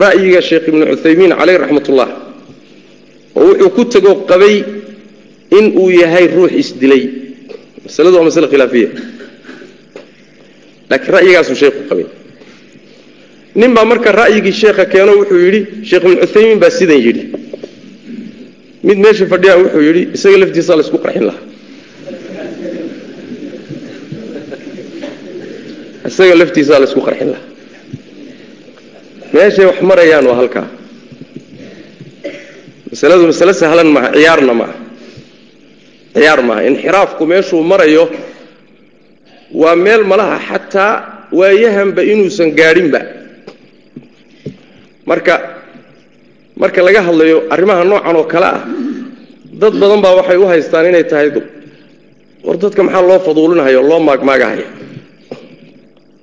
Ra'yiga 0.02 0.42
sheekh 0.42 0.68
ibnu 0.70 0.84
cuthaymiin 0.92 1.32
caleyh 1.40 1.58
raxmat 1.64 1.88
ullah 1.92 2.10
oo 3.36 3.46
wuxuu 3.50 3.70
ku 3.76 3.84
tegoo 3.94 4.16
qabay 4.30 4.56
in 5.58 5.66
uu 5.80 5.90
yahay 6.02 6.28
ruux 6.36 6.52
isdilay 6.62 7.04
masaladu 7.86 8.16
waa 8.18 8.28
masale 8.28 8.48
khilaafiya. 8.52 8.90
Laakiin 10.90 11.14
ra'yigaasuu 11.18 11.56
sheekhu 11.62 11.82
qabay. 11.90 12.06
Nin 13.60 13.72
baa 13.76 13.86
marka 13.92 14.10
ra'yigii 14.22 14.54
sheekha 14.62 14.86
keeno 14.94 15.12
wuxuu 15.20 15.40
yidhi 15.46 15.62
sheekh 15.90 16.04
ibnu 16.06 16.18
cuthaymiin 16.24 16.60
baa 16.64 16.70
sidan 16.78 17.00
yidhi 17.06 17.24
mid 18.88 18.98
meesha 19.04 19.26
fadhiyaa 19.34 19.58
wuxuu 19.62 19.82
yidhi 19.88 20.02
isaga 20.18 20.38
laftiisaa 20.42 20.78
laysku 20.80 20.98
qarxin 21.06 21.26
lahaa. 21.30 21.44
Isaga 26.10 26.36
laftiisaa 26.40 26.80
laysku 26.82 27.02
qarxin 27.08 27.30
lahaa. 27.34 27.48
Meeshay 29.34 29.66
wax 29.70 29.80
marayaan 29.90 30.26
waa 30.30 30.36
halkaa. 30.42 30.68
Masaladu 32.92 33.24
masale 33.32 33.54
sahlan 33.62 33.90
maaha 33.96 34.10
ciyaarna 34.18 34.54
maaha. 34.62 34.76
Ciyaar 36.16 36.42
maaha. 36.48 36.62
Inxiraafku 36.70 37.24
meeshuu 37.32 37.62
marayo 37.72 38.04
waa 39.62 39.76
meel 39.86 40.04
malaha 40.12 40.38
xataa 40.50 40.94
waayahanba 41.38 42.02
inuusan 42.12 42.50
gaadhinba. 42.60 43.02
Marka 45.10 45.34
marka 46.62 46.80
laga 46.88 47.02
hadlayo 47.08 47.38
arrimaha 47.54 47.84
noocan 47.90 48.16
oo 48.20 48.26
kale 48.34 48.48
ah 48.56 48.62
dad 49.62 49.74
badan 49.82 50.00
baa 50.04 50.14
waxay 50.20 50.38
u 50.38 50.46
haystaan 50.52 50.86
inay 50.92 51.04
tahay 51.12 51.28
war 52.46 52.56
dadka 52.64 52.82
maxaa 52.88 53.02
loo 53.10 53.20
faduulinahaya 53.28 53.78
oo 53.82 53.88
loo 53.92 54.00
maagmaagahaya 54.10 54.68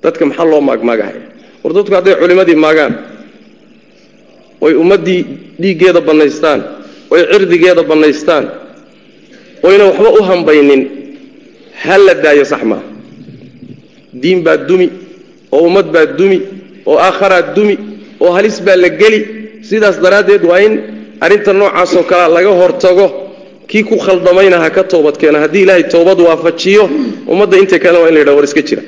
dadka 0.03 0.23
maxaa 0.29 0.47
loo 0.51 0.61
maagmaagahaya 0.69 1.21
war 1.63 1.71
dadku 1.77 1.93
hadday 1.97 2.15
culimmadii 2.21 2.57
maagaan 2.65 2.93
oy 4.65 4.73
ummaddii 4.83 5.21
dhiiggeeda 5.61 6.01
bannaystaan 6.07 6.59
oy 7.13 7.21
cirdigeeda 7.31 7.83
bannaystaan 7.91 8.43
oyna 9.67 9.83
waxba 9.89 10.09
u 10.19 10.21
hambaynin 10.29 10.81
ha 11.83 11.95
la 12.05 12.13
daayo 12.23 12.45
sax 12.51 12.63
maaha. 12.71 12.85
Diin 14.21 14.39
baa 14.45 14.57
dumi 14.69 14.87
oo 15.55 15.61
ummad 15.67 15.87
baa 15.95 16.05
dumi 16.19 16.37
oo 16.89 16.97
aakharaa 17.07 17.41
dumi 17.55 17.75
oo 18.23 18.31
halis 18.37 18.57
baa 18.65 18.75
la 18.83 18.89
geli 19.01 19.19
sidaas 19.69 19.95
daraaddeed 20.03 20.43
waa 20.51 20.59
in 20.67 20.73
arrinta 21.25 21.51
noocaasoo 21.59 22.03
kalea 22.11 22.27
laga 22.35 22.51
hortago 22.61 23.05
kii 23.69 23.83
ku 23.89 23.95
khaldamayna 24.05 24.57
ha 24.63 24.69
ka 24.75 24.83
toobadkeena 24.91 25.39
haddii 25.43 25.61
ilaahay 25.65 25.83
toobad 25.93 26.19
waafajiyo 26.27 26.83
ummadda 27.31 27.55
inta 27.61 27.77
kalena 27.83 27.99
waa 28.03 28.09
in 28.09 28.13
la 28.15 28.19
yidhaha 28.21 28.35
war 28.39 28.45
iska 28.49 28.61
jira. 28.69 28.83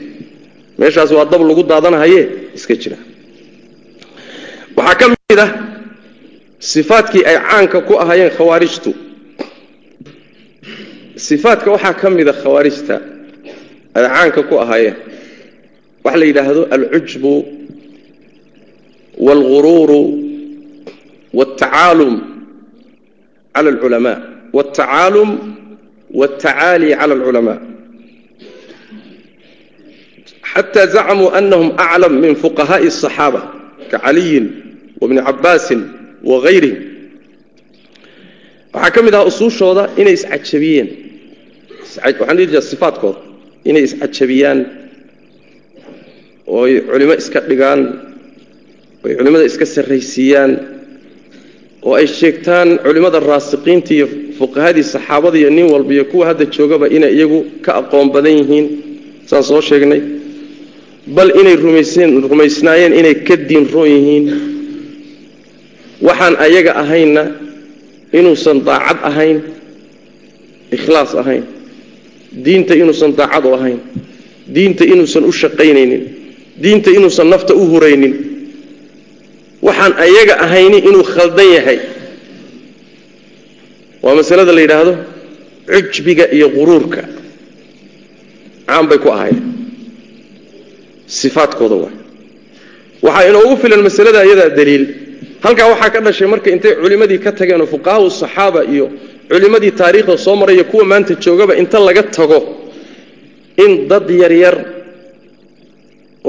Meeshaas 0.79 1.11
waa 1.17 1.25
dab 1.31 1.41
lagu 1.49 1.63
daadanahaye 1.71 2.21
iska 2.57 2.73
jira. 2.81 2.97
Waxaa 4.77 4.95
ka 4.99 5.05
mid 5.29 5.39
ah 5.45 5.49
sifaadkii 6.71 7.23
ay 7.29 7.37
caanka 7.49 7.79
ku 7.87 7.93
ahaayeen 8.03 8.31
khawaarijtu 8.37 8.91
sifaadka 11.27 11.67
waxaa 11.75 11.93
ka 12.01 12.07
mida 12.17 12.33
khawaarijta 12.41 12.95
ay 13.97 14.03
caanka 14.13 14.41
ku 14.49 14.55
ahaayeen. 14.63 14.95
Waxa 16.03 16.17
la 16.19 16.25
yidhaahdo 16.29 16.61
alcujbu 16.75 17.33
wاlguruuru 19.25 20.01
wاltacaalum 21.38 22.14
cala 23.54 23.68
اlculamaa 23.72 24.16
wاltacaalum 24.56 25.30
wاltacaali 26.18 26.88
cala 27.00 27.12
اlculamaa 27.18 27.58
xatى 30.52 30.82
zacmuu 30.94 31.28
anahum 31.38 31.68
aclam 31.84 32.12
min 32.22 32.32
fuqahaaءi 32.42 32.86
الصaxaabة 32.92 33.40
kacaliyin 33.92 34.46
wabni 35.00 35.20
cabaasin 35.28 35.80
wagayrihim 36.30 36.78
waxaa 38.74 38.90
ka 38.94 39.00
mid 39.06 39.14
ahaa 39.14 39.28
usuushooda 39.32 39.82
inay 40.00 40.14
iscajabiyeen 40.18 40.88
waxaan 42.20 42.36
dhihi 42.38 42.46
jiraa 42.50 42.66
sifaadkooda 42.72 43.20
inay 43.68 43.82
iscajabiyaan 43.88 44.58
ooy 46.58 46.72
culimo 46.90 47.14
iska 47.22 47.40
dhigaan 47.50 47.80
oy 49.04 49.12
culimmada 49.18 49.44
iska 49.50 49.66
sarraysiiyaan 49.74 50.52
oo 51.85 51.93
ay 51.99 52.07
sheegtaan 52.07 52.69
culimmada 52.85 53.19
raasiqiinta 53.19 53.91
iyo 53.97 54.07
fuqahadii 54.39 54.83
saxaabada 54.93 55.37
iyo 55.41 55.49
nin 55.49 55.67
walba 55.73 55.91
iyo 55.93 56.05
kuwa 56.11 56.23
hadda 56.29 56.45
joogaba 56.55 56.85
inay 56.95 57.13
iyagu 57.17 57.39
ka 57.65 57.71
aqoon 57.81 58.07
badan 58.13 58.35
yihiin. 58.39 58.67
Saan 59.29 59.43
soo 59.49 59.61
sheegnay. 59.61 60.01
Bal 61.15 61.29
inay 61.41 61.55
rumaysnaayeen 62.29 62.93
inay 62.99 63.15
ka 63.27 63.35
diin 63.49 63.65
roon 63.73 63.89
yihiin. 63.95 64.25
Waxaan 66.01 66.35
ayaga 66.45 66.71
ahaynna 66.83 67.23
inuusan 68.13 68.57
daacad 68.67 68.97
ahayn 69.09 69.37
ikhlaas 70.75 71.11
ahayn. 71.21 71.43
Diinta 72.45 72.73
inuusan 72.75 73.11
daacad 73.19 73.45
u 73.45 73.53
ahayn. 73.57 73.79
Diinta 74.55 74.83
inuusan 74.93 75.23
u 75.23 75.31
shaqaynaynin. 75.31 76.01
Diinta 76.63 76.89
inuusan 76.97 77.27
nafta 77.29 77.53
u 77.55 77.63
huraynin 77.71 78.13
waxaan 79.67 79.93
ayaga 80.05 80.33
ahayni 80.45 80.77
inuu 80.89 81.03
khaldan 81.13 81.47
yahay. 81.57 81.79
Waa 84.03 84.15
masalada 84.19 84.51
la 84.57 84.61
yidhaahdo 84.65 84.93
cujbiga 85.69 86.25
iyo 86.37 86.47
quruurka. 86.55 87.01
Caan 88.67 88.85
bay 88.89 88.99
ku 89.03 89.09
ahayd 89.17 89.37
sifaadkooda 91.19 91.75
waay 91.83 91.95
waxaa 93.05 93.29
inoogu 93.31 93.55
filan 93.61 93.81
masalada 93.87 94.19
iyadaa 94.27 94.49
daliil. 94.59 94.83
Halkaa 95.45 95.67
waxaa 95.73 95.89
ka 95.93 95.99
dhashay 96.05 96.27
marka 96.33 96.49
intay 96.55 96.73
culimmadii 96.81 97.19
ka 97.25 97.31
tageenoo 97.39 97.67
fuqahaau 97.73 98.05
saxaaba 98.21 98.61
iyo 98.73 98.85
culimmadii 99.31 99.71
taariikhda 99.79 100.15
soo 100.25 100.35
maraya 100.41 100.63
kuwa 100.71 100.83
maanta 100.91 101.13
joogaba 101.23 101.53
inta 101.61 101.77
laga 101.87 102.03
tago 102.17 102.39
in 103.63 103.71
dad 103.91 104.07
yaryar 104.21 104.55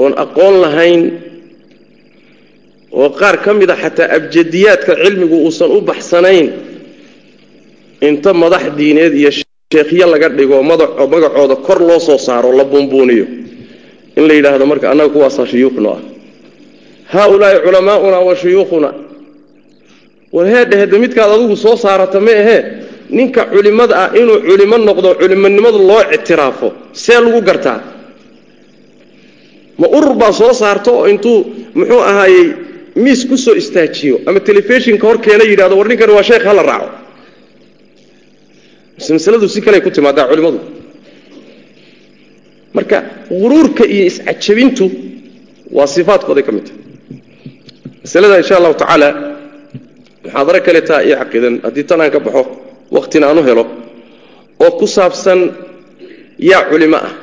oon 0.01 0.13
aqoon 0.23 0.55
lahayn 0.63 1.01
oo 2.99 3.09
qaar 3.19 3.35
ka 3.43 3.51
mid 3.59 3.69
a 3.69 3.75
xataa 3.83 4.07
abjadiyaadka 4.17 4.91
cilmigu 5.03 5.35
uusan 5.45 5.69
u 5.71 5.79
baxsanayn 5.89 6.47
inta 8.09 8.29
madax 8.41 8.63
diineed 8.77 9.13
iyo 9.21 9.31
sheekhyo 9.37 10.05
laga 10.13 10.29
dhigo 10.37 10.57
magacooda 10.71 11.55
kor 11.65 11.79
loo 11.87 11.99
soo 12.07 12.17
saaro 12.27 12.49
la 12.59 12.63
buunbuuniyo. 12.71 13.25
In 14.17 14.23
la 14.27 14.33
yidhaahdo 14.37 14.65
marka 14.71 14.85
annaga 14.91 15.09
kuwaasaa 15.15 15.45
shuyuukhno 15.51 15.89
ah. 15.95 16.01
Haaulaai 17.13 17.57
culamaauna 17.65 18.19
wa 18.27 18.33
shuyuukhuna. 18.41 18.89
War 20.35 20.45
heedhehede 20.53 20.95
midkaad 21.03 21.31
adigu 21.35 21.55
soo 21.65 21.75
saarata 21.83 22.19
ma 22.25 22.31
ahee? 22.41 22.61
Ninka 23.17 23.41
culimmada 23.51 23.95
ah 24.03 24.09
inuu 24.19 24.37
culimo 24.47 24.77
noqdo 24.87 25.09
culimonimadu 25.19 25.79
loo 25.89 26.01
ictiraafo 26.15 26.67
see 27.01 27.13
lagu 27.23 27.41
gartaa. 27.47 27.79
Ma 29.79 29.87
urur 29.97 30.13
baa 30.21 30.33
soo 30.39 30.53
saarto 30.61 30.91
oo 30.99 31.05
intuu 31.13 31.37
muxuu 31.77 32.01
ahaayey 32.09 32.45
miis 33.03 33.21
ku 33.29 33.35
soo 33.45 33.55
istaajiyo 33.61 34.15
ama 34.29 34.39
telefishinka 34.47 35.05
hor 35.09 35.17
keena 35.25 35.43
yidhahdo 35.51 35.75
war 35.79 35.87
ninkani 35.91 36.13
waa 36.17 36.25
sheekh 36.29 36.43
hala 36.49 36.63
raaco. 36.71 36.89
Mise 38.97 39.11
masaladu 39.17 39.45
si 39.53 39.59
kaley 39.65 39.81
ku 39.85 39.89
timaadaa 39.97 40.25
culimmadu. 40.31 40.59
Marka 42.75 42.97
quruurka 43.29 43.83
iyo 43.93 44.03
iscajabintu 44.11 44.85
waa 45.77 45.87
sifaadkooday 45.95 46.43
ka 46.47 46.51
mid 46.55 46.65
tahay. 46.67 46.81
Masalada 48.03 48.35
insha 48.41 48.55
allahu 48.59 48.75
tacaala 48.81 49.09
muxaadaro 50.23 50.59
kale 50.67 50.81
taa 50.89 51.01
io 51.09 51.15
caqiidan 51.21 51.55
haddii 51.65 51.85
tan 51.89 52.01
aan 52.03 52.11
ka 52.15 52.19
baxo 52.25 52.41
wakhtina 52.95 53.25
aan 53.29 53.39
u 53.39 53.43
helo 53.47 53.63
oo 54.63 54.71
ku 54.79 54.85
saabsan 54.95 55.39
yaa 56.49 56.63
culimo 56.69 56.97
ah 57.07 57.13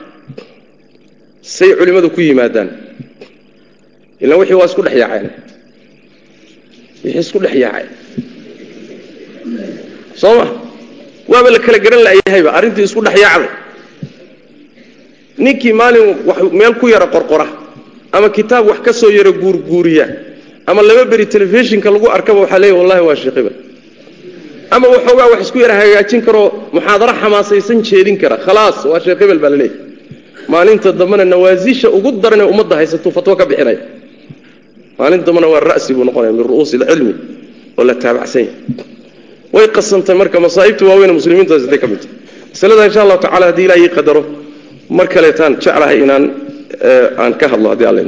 say 1.57 1.69
culimmadu 1.79 2.09
ku 2.15 2.21
yimaadaan 2.29 2.69
ilaan 4.23 4.39
wixii 4.41 4.59
waa 4.61 4.69
isku 4.71 4.83
dhex 4.87 4.97
yaaceen 5.03 5.27
wixii 7.05 7.21
isku 7.25 7.39
dhex 7.45 7.55
yaaceen 7.65 7.89
soo 10.23 10.35
ma? 10.39 10.47
Waaba 11.33 11.49
la 11.55 11.59
kala 11.67 11.79
garan 11.85 12.03
la'yahayba 12.07 12.51
arrintii 12.59 12.85
isku 12.89 13.01
dhex 13.07 13.17
yaacday. 13.25 13.51
Ninkii 15.45 15.73
maalin 15.81 16.07
meel 16.59 16.75
ku 16.81 16.87
yara 16.95 17.07
qorqora 17.15 17.47
ama 18.17 18.29
kitaab 18.37 18.65
wax 18.71 18.79
ka 18.87 18.93
soo 19.01 19.11
yara 19.19 19.33
guurguuriya 19.43 20.07
ama 20.71 20.81
laba 20.89 21.05
beri 21.11 21.27
telefishinka 21.35 21.89
lagu 21.95 22.07
arkaba 22.17 22.39
waxaa 22.45 22.59
leeya 22.63 22.75
wallahi 22.81 23.03
waa 23.09 23.17
sheekhiba 23.23 23.51
ama 24.75 24.87
waxoogaa 24.95 25.29
wax 25.33 25.41
isku 25.47 25.59
yara 25.65 25.75
hagaajin 25.81 26.21
karoo 26.27 26.47
muxaadaro 26.75 27.13
xamaasaysan 27.21 27.79
jeedin 27.89 28.17
kara. 28.23 28.37
Khalaas 28.45 28.79
waa 28.91 29.01
sheekh 29.05 29.19
hebel 29.23 29.39
baa 29.45 29.51
la 29.53 29.57
leeyahy 29.61 29.79
maalinta 30.53 30.89
dambena 31.01 31.25
nawaasisha 31.33 31.89
ugu 31.97 32.11
daranee 32.23 32.47
ummadda 32.53 32.75
haysatuu 32.81 33.11
fatwo 33.17 33.35
ka 33.41 33.45
bixinaya 33.51 33.81
maalinta 34.99 35.27
dambena 35.27 35.49
waa 35.53 35.61
ra'si 35.61 35.95
buu 35.95 36.05
noqonaya 36.09 36.33
min 36.33 36.45
ru'uusi 36.51 36.77
ilcilmi 36.77 37.15
oo 37.79 37.85
la 37.85 37.95
taabacsan 37.95 38.43
yahay. 38.43 38.55
Way 39.55 39.67
qasantay 39.77 40.15
marka 40.15 40.41
masaa'ibta 40.47 40.85
waaweyne 40.89 41.13
muslimiintaas 41.19 41.63
intay 41.67 41.79
ka 41.79 41.87
mid 41.87 42.01
tahay. 42.03 42.17
Masalada 42.53 42.87
insha 42.87 43.01
allahu 43.03 43.21
tacala 43.25 43.47
haddii 43.51 43.65
ilaah 43.67 43.79
ii 43.79 43.91
qadaro 43.97 44.23
mar 44.91 45.07
kaleetaan 45.09 45.53
jeclahay 45.63 46.03
inaan 46.05 46.25
aan 47.19 47.33
ka 47.41 47.47
hadlo 47.49 47.69
haddii 47.73 47.89
alle 47.91 48.03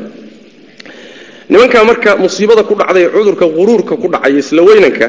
nimankaa 1.49 1.85
marka 1.85 2.17
musiibada 2.17 2.63
ku 2.63 2.75
dhacday 2.75 3.09
cudurka 3.11 3.47
quruurka 3.47 3.95
ku 3.97 4.07
dhacay 4.09 4.39
isla 4.39 4.63
weynanka 4.63 5.07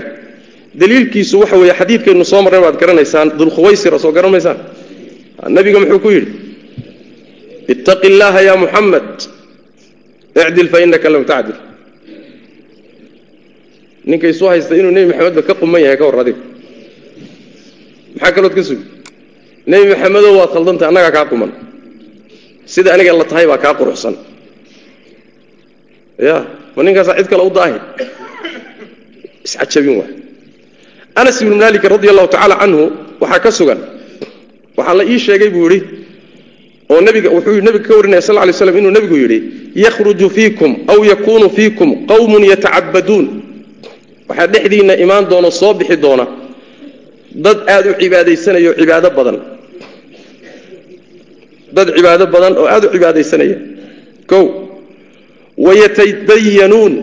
daliilkiisu 0.73 1.39
waxa 1.41 1.57
weeye 1.57 1.73
xadiidkaynu 1.73 2.25
soo 2.25 2.41
marnay 2.41 2.61
baad 2.61 2.78
garanaysaan 2.82 3.38
dulkhuwaysira 3.39 3.99
soo 3.99 4.11
garan 4.11 4.34
nabiga 5.49 5.80
muxuu 5.80 5.99
ku 5.99 6.09
yidhi 6.09 6.32
ittaqi 7.67 8.07
illaaha 8.07 8.41
ya 8.41 8.53
muxamed 8.55 9.09
icdil 10.41 10.67
fa 10.73 10.77
innaka 10.85 11.07
lam 11.13 11.23
tacdil 11.31 11.57
ninka 14.09 14.27
isu 14.33 14.43
haysta 14.51 14.73
inuu 14.79 14.91
nebi 14.95 15.07
maxamedba 15.11 15.41
ka 15.47 15.53
quman 15.61 15.79
yahay 15.85 15.97
ka 15.99 16.05
war 16.07 16.17
adiga 16.23 16.41
maxaa 18.15 18.31
kalood 18.35 18.53
ka 18.57 18.63
sugi 18.69 18.85
nebi 19.71 19.85
maxamedow 19.93 20.33
waad 20.39 20.49
khaldantay 20.55 20.88
annagaa 20.89 21.13
kaa 21.17 21.25
quman 21.31 21.51
sida 22.73 22.89
aniga 22.95 23.11
la 23.19 23.25
tahay 23.31 23.45
baa 23.51 23.59
kaa 23.65 23.73
quruxsan 23.79 24.15
ya 26.27 26.35
ma 26.75 26.81
ninkaasaa 26.85 27.17
cid 27.19 27.27
kale 27.31 27.43
u 27.49 27.51
daahi 27.57 27.75
iscajabin 29.47 29.95
waay 29.99 30.11
anas 31.19 31.38
ibnu 31.43 31.55
maalik 31.61 31.83
radi 31.93 32.07
allahu 32.13 32.27
tacaala 32.33 32.55
canhu 32.61 32.83
waxaa 33.21 33.39
ka 33.45 33.49
sugan 33.59 33.79
waxaa 34.77 34.95
la 34.99 35.03
ii 35.13 35.19
sheegay 35.25 35.49
buu 35.55 35.65
yidhi 35.67 35.79
oo 36.91 36.99
nabiga 37.07 37.29
wuxuu 37.35 37.61
nabiga 37.67 37.85
ka 37.89 37.93
warinaya 37.99 38.21
sal 38.27 38.38
lay 38.47 38.55
slam 38.59 38.75
inuu 38.81 38.93
nebigu 38.97 39.15
yidhi 39.23 39.38
yakhruju 39.86 40.28
fiikum 40.36 40.71
aw 40.91 40.99
yakunu 41.11 41.47
fiikum 41.57 41.89
qawmun 42.09 42.43
yatacabaduun 42.51 43.25
waxaa 44.28 44.47
dhexdiinna 44.53 44.93
imaan 45.03 45.25
doona 45.30 45.51
soo 45.51 45.73
bixi 45.73 45.97
doona. 46.03 46.25
Dad 47.45 47.57
aada 47.69 47.89
u 47.91 47.95
cibaadaysanayo 48.01 48.71
cibaado 48.80 49.09
badan. 49.17 49.38
Dad 51.75 51.88
cibaado 51.95 52.25
badan 52.34 52.53
oo 52.57 52.65
aada 52.73 52.88
u 52.89 52.91
cibaadaysanaya. 52.95 53.57
O 54.38 54.39
wayatadayanuun 55.57 56.93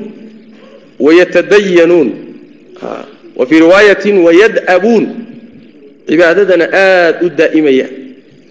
wayatadayanuun 1.07 2.09
wa 3.37 3.45
fii 3.47 3.59
riwaayatin 3.64 4.14
wayad'abuun 4.27 5.05
cibaadadana 6.09 6.64
aada 6.72 7.18
u 7.27 7.29
daa'imaya. 7.39 7.87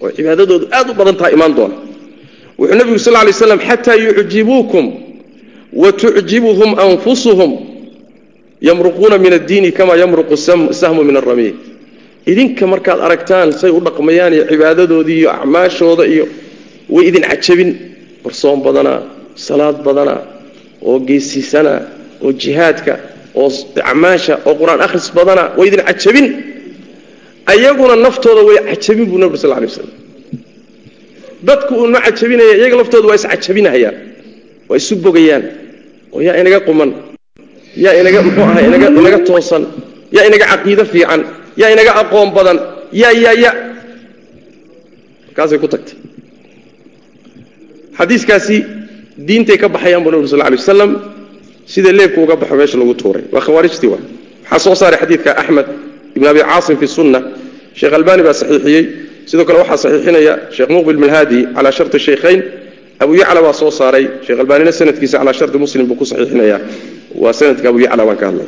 Oo 0.00 0.10
cibaadadoodu 0.16 0.66
aad 0.72 0.88
u 0.90 0.94
badan 0.98 1.16
taha 1.16 1.30
imaan 1.36 1.54
doona 1.58 1.76
wuxuu 2.58 2.76
nebigu 2.78 2.98
sal 3.06 3.14
lay 3.26 3.32
slam 3.32 3.60
xataa 3.68 3.94
yucjibuukum 4.04 4.84
wa 5.82 5.88
tucjibuhum 6.00 6.70
anfusuhum 6.86 7.50
yamruquuna 8.68 9.16
min 9.24 9.32
addiini 9.38 9.70
kamaa 9.78 9.96
yamruqu 10.02 10.36
sahmu 10.80 11.02
min 11.08 11.16
aramiy 11.22 11.52
idinka 12.30 12.64
markaad 12.72 13.00
aragtaan 13.06 13.48
say 13.60 13.70
u 13.70 13.80
dhaqmayaan 13.86 14.32
iyo 14.36 14.44
cibaadadoodii 14.50 15.18
iyo 15.20 15.30
acmaashooda 15.36 16.04
iyo 16.14 16.24
way 16.94 17.04
idin 17.08 17.22
cajabin. 17.30 17.70
Warsoon 18.24 18.58
badanaa 18.66 19.00
salaad 19.46 19.76
badanaa 19.86 20.20
oo 20.88 20.96
geesisanaa 21.08 21.80
oo 22.24 22.30
jihaadka 22.42 22.94
oo 23.42 23.48
acmaasha 23.90 24.34
oo 24.48 24.54
qur'aan 24.60 24.80
akhris 24.86 25.06
badanaa 25.18 25.46
way 25.58 25.66
idin 25.68 25.82
cajabin. 25.88 26.26
Ayaguna 27.52 27.94
naftooda 28.04 28.42
way 28.48 28.56
cajabin 28.70 29.06
buu 29.10 29.18
nabig 29.22 29.36
sal 29.42 29.50
lay 29.52 29.66
waslam 29.68 29.90
dadku 31.48 31.72
uunma 31.80 31.98
cajabinaya 32.06 32.52
iyaga 32.60 32.76
laftooda 32.80 33.06
waa 33.10 33.18
iscajabinahayaan 33.20 33.96
waa 34.68 34.76
isu 34.80 34.94
bogayaan 35.04 35.44
oo 36.14 36.20
yaa 36.26 36.36
inaga 36.42 36.60
quman 36.68 36.90
yaa 37.84 37.94
inaga 38.00 38.20
muxuu 38.26 38.44
ahay 38.48 38.64
inaga 38.70 38.86
inaga 39.00 39.18
toosan 39.28 39.62
yaa 40.16 40.24
inaga 40.28 40.46
caqiido 40.52 40.84
fiican 40.92 41.20
yaa 41.60 41.70
inaga 41.74 41.92
aqoon 42.02 42.28
badan 42.36 42.58
ya 43.00 43.08
ya 43.24 43.32
ya 43.44 43.50
markaasay 45.26 45.58
ku 45.62 45.68
tagtay. 45.72 45.96
Xadiiskaasi 47.98 48.56
diintay 49.26 49.58
ka 49.62 49.68
baxayaan 49.74 50.02
buu 50.04 50.10
nabig 50.14 50.28
sal 50.30 50.38
lay 50.42 50.54
wasalam 50.58 50.90
sida 51.72 51.90
leebku 51.98 52.18
uga 52.26 52.34
baxo 52.40 52.54
meesha 52.58 52.76
lagu 52.80 52.94
tuuray. 53.00 53.24
Waa 53.34 53.42
khawaarijtii 53.46 53.90
waa. 53.92 54.02
Waxaa 54.50 54.58
soo 54.64 54.74
saaray 54.80 54.98
xadiidka 55.02 55.30
axmed 55.40 55.66
ibn 56.16 56.26
abi 56.30 56.40
caasim 56.48 56.76
fi 56.80 56.86
sunna. 56.96 57.20
Sheekh 57.78 57.94
albani 57.98 58.22
baa 58.26 58.34
saxiixiyey 58.40 58.82
sidoo 59.30 59.44
kale 59.48 59.58
waxaa 59.62 59.76
saxiixinaya 59.84 60.34
sheekh 60.56 60.70
muqbil 60.74 60.98
milhaadi 61.04 61.38
calaa 61.56 61.72
sharti 61.78 61.98
shaykhayn 62.06 62.40
abu 63.02 63.12
yacla 63.20 63.40
baa 63.46 63.52
soo 63.60 63.70
saaray 63.80 64.04
sheekh 64.26 64.38
albanina 64.42 64.72
sanadkiisa 64.78 65.16
calaa 65.20 65.32
sharti 65.40 65.58
muslim 65.64 65.84
buu 65.88 65.96
ku 66.00 66.04
saxiixinaya. 66.10 66.58
Waa 67.22 67.32
sanadka 67.38 67.66
abu 67.72 67.78
yacla 67.86 68.02
baan 68.08 68.16
ka 68.20 68.26
hadlay. 68.30 68.46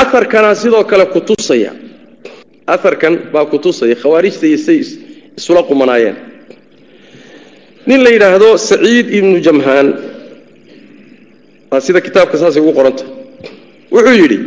Aarkana 0.00 0.50
sidoo 0.62 0.84
kale 0.90 1.04
kutusaya 1.14 1.72
aarkan 2.74 3.14
baa 3.32 3.44
kutusaya 3.52 3.94
khawaarijta 4.02 4.44
iyo 4.50 4.58
say 4.66 4.78
isula 5.38 5.60
qumanaayeen. 5.68 6.16
Nin 7.88 8.00
la 8.04 8.10
yidhaahdo 8.14 8.48
saciid 8.68 9.06
ibnu 9.18 9.36
jamhaan. 9.46 9.86
Sida 11.86 12.00
kitaabka 12.06 12.36
saasay 12.42 12.62
ugu 12.62 12.72
qoranta. 12.78 13.04
Wuxuu 13.94 14.16
yidhi 14.22 14.38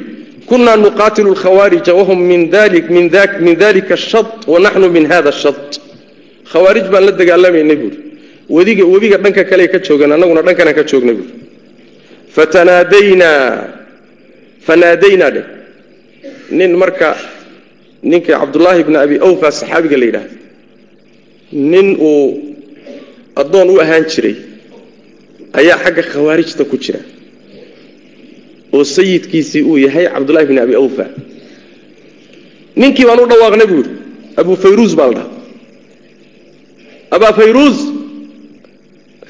kunaa 0.50 0.78
nuqaatilu 0.86 1.30
lkhawaarija 1.36 1.94
wahum 2.00 2.20
min 2.30 2.50
dalika 3.64 3.94
ashad 4.00 4.28
wanaxnu 4.54 4.88
min 4.96 5.06
hada 5.12 5.30
ashad 5.36 5.60
khawaarij 6.52 6.86
baan 6.94 7.04
la 7.08 7.12
dagaalamaynay 7.20 7.78
buuri 7.82 7.98
wediga 8.56 8.84
webiga 8.94 9.18
dhanka 9.24 9.44
kale 9.50 9.66
ka 9.74 9.80
joogan 9.88 10.12
annaguna 10.16 10.42
dhankana 10.48 10.72
ka 10.78 10.84
joognay 10.90 11.16
buuri 11.20 11.34
fatanaadaynaa 12.36 13.40
fanaadaynaa 14.68 15.32
dheh 15.36 15.46
nin 16.60 16.72
marka 16.82 17.10
ninka 18.12 18.34
cabdullaahi 18.42 18.84
bni 18.88 18.98
abi 19.06 19.16
awfa 19.28 19.48
saxaabiga 19.60 19.98
la 20.02 20.06
yidhaahdo 20.10 20.36
nin 21.72 21.88
uu 22.10 22.26
addoon 23.42 23.68
u 23.74 23.80
ahaan 23.84 24.06
jiray 24.14 24.36
ayaa 25.60 25.78
xagga 25.84 26.04
khawaarijta 26.12 26.64
ku 26.72 26.76
jira 26.84 27.00
oo 28.76 28.84
sayidkiisii 28.96 29.62
uu 29.70 29.78
yahay 29.86 30.06
cabdullahi 30.14 30.46
bni 30.50 30.60
abi 30.66 30.76
awfa. 30.82 31.06
Ninkii 32.80 33.06
baan 33.08 33.20
u 33.20 33.26
dhawaaqnay 33.32 33.68
buu 33.72 33.78
yidhi 33.82 33.92
abu 34.42 34.54
fayruus 34.64 34.94
baa 35.00 35.08
la 35.08 35.14
dhaha 35.14 35.30
abaa 37.16 37.34
fayruus 37.40 37.78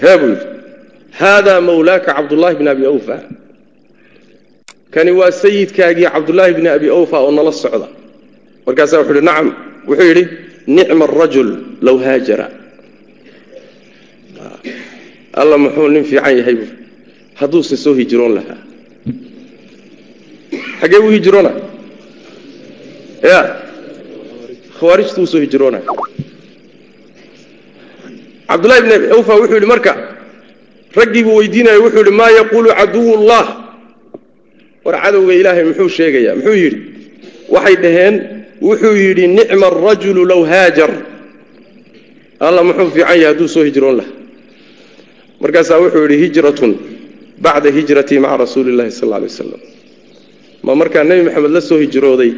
hee 0.01 0.17
buu 0.21 0.29
yidhi. 0.33 0.45
Haadaa 1.19 1.61
mawlaaka 1.67 2.09
cabdullaahi 2.17 2.55
bni 2.59 2.69
abi 2.73 2.85
awfa. 2.91 3.15
Kani 4.93 5.11
waa 5.19 5.31
sayidkaagii 5.41 6.07
cabdullaahi 6.13 6.53
bni 6.57 6.69
abi 6.75 6.87
awfa 6.97 7.17
oo 7.25 7.31
nala 7.37 7.51
socda. 7.51 7.87
Markaasaa 8.65 8.97
wuxuu 8.99 9.13
yidhi 9.15 9.25
nacam. 9.29 9.47
Wuxuu 9.87 10.07
yidhi 10.09 10.23
nicma 10.75 11.05
arajul 11.09 11.49
low 11.85 11.97
haajara. 12.05 12.47
Alla 15.33 15.57
muxuu 15.57 15.87
nin 15.93 16.03
fiican 16.09 16.37
yahay 16.37 16.55
buui 16.55 16.69
hadduuse 17.39 17.75
soo 17.83 17.93
hijroon 17.99 18.33
lahaa 18.37 18.57
xaggee 20.83 20.99
buu 21.03 21.11
hijroona. 21.15 21.51
Ya. 23.23 23.39
Khawaarijtu 24.79 25.21
uu 25.23 25.27
soo 25.31 25.39
hijroona. 25.45 25.79
Cabdullahi 28.49 28.81
bni 28.83 28.93
abi 28.93 29.07
awfa 29.15 29.33
wuxuu 29.39 29.55
yidhi 29.55 29.65
marka 29.73 29.91
raggii 30.95 31.23
buu 31.23 31.35
weydiinaya 31.39 31.79
wuxuu 31.79 31.99
yidhi 32.03 32.11
maa 32.19 32.29
yaquulu 32.39 32.69
caduwullah. 32.79 33.45
War 34.85 34.95
cadowga 35.03 35.33
ilaahay 35.39 35.63
muxuu 35.69 35.89
sheegayaa 35.97 36.35
muxuu 36.37 36.57
yidhi 36.63 36.77
waxay 37.49 37.75
dhaheen 37.83 38.15
wuxuu 38.61 38.95
yidhi 39.03 39.27
nicma 39.27 39.67
arajulu 39.71 40.21
low 40.31 40.41
haajar. 40.51 40.91
Alla 42.39 42.61
muxuu 42.67 42.89
fiican 42.95 43.07
yahay 43.21 43.23
hadduu 43.31 43.47
soo 43.47 43.63
hijroon 43.63 43.95
lahaa. 43.99 44.11
Markaasaa 45.41 45.79
wuxuu 45.83 46.03
yidhi 46.05 46.17
hijratun 46.23 46.71
bacda 47.43 47.69
hijratii 47.77 48.19
maca 48.19 48.37
rasuuli 48.43 48.69
illahi 48.73 48.91
sal 48.91 49.07
alla 49.07 49.15
alay 49.17 49.29
wasalam 49.31 49.61
ma 50.65 50.71
markaa 50.75 51.03
nebi 51.03 51.21
maxamed 51.27 51.51
la 51.55 51.61
soo 51.61 51.77
hijrooday? 51.83 52.31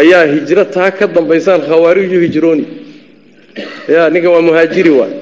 Ayaa 0.00 0.24
hijro 0.34 0.64
taa 0.74 0.90
ka 0.98 1.06
dambaysaan 1.06 1.60
khawaariju 1.68 2.18
hijrooni. 2.24 2.64
Ya 3.94 4.10
ninkan 4.12 4.30
waa 4.34 4.42
muhaajiri 4.48 4.90
waay 4.98 5.14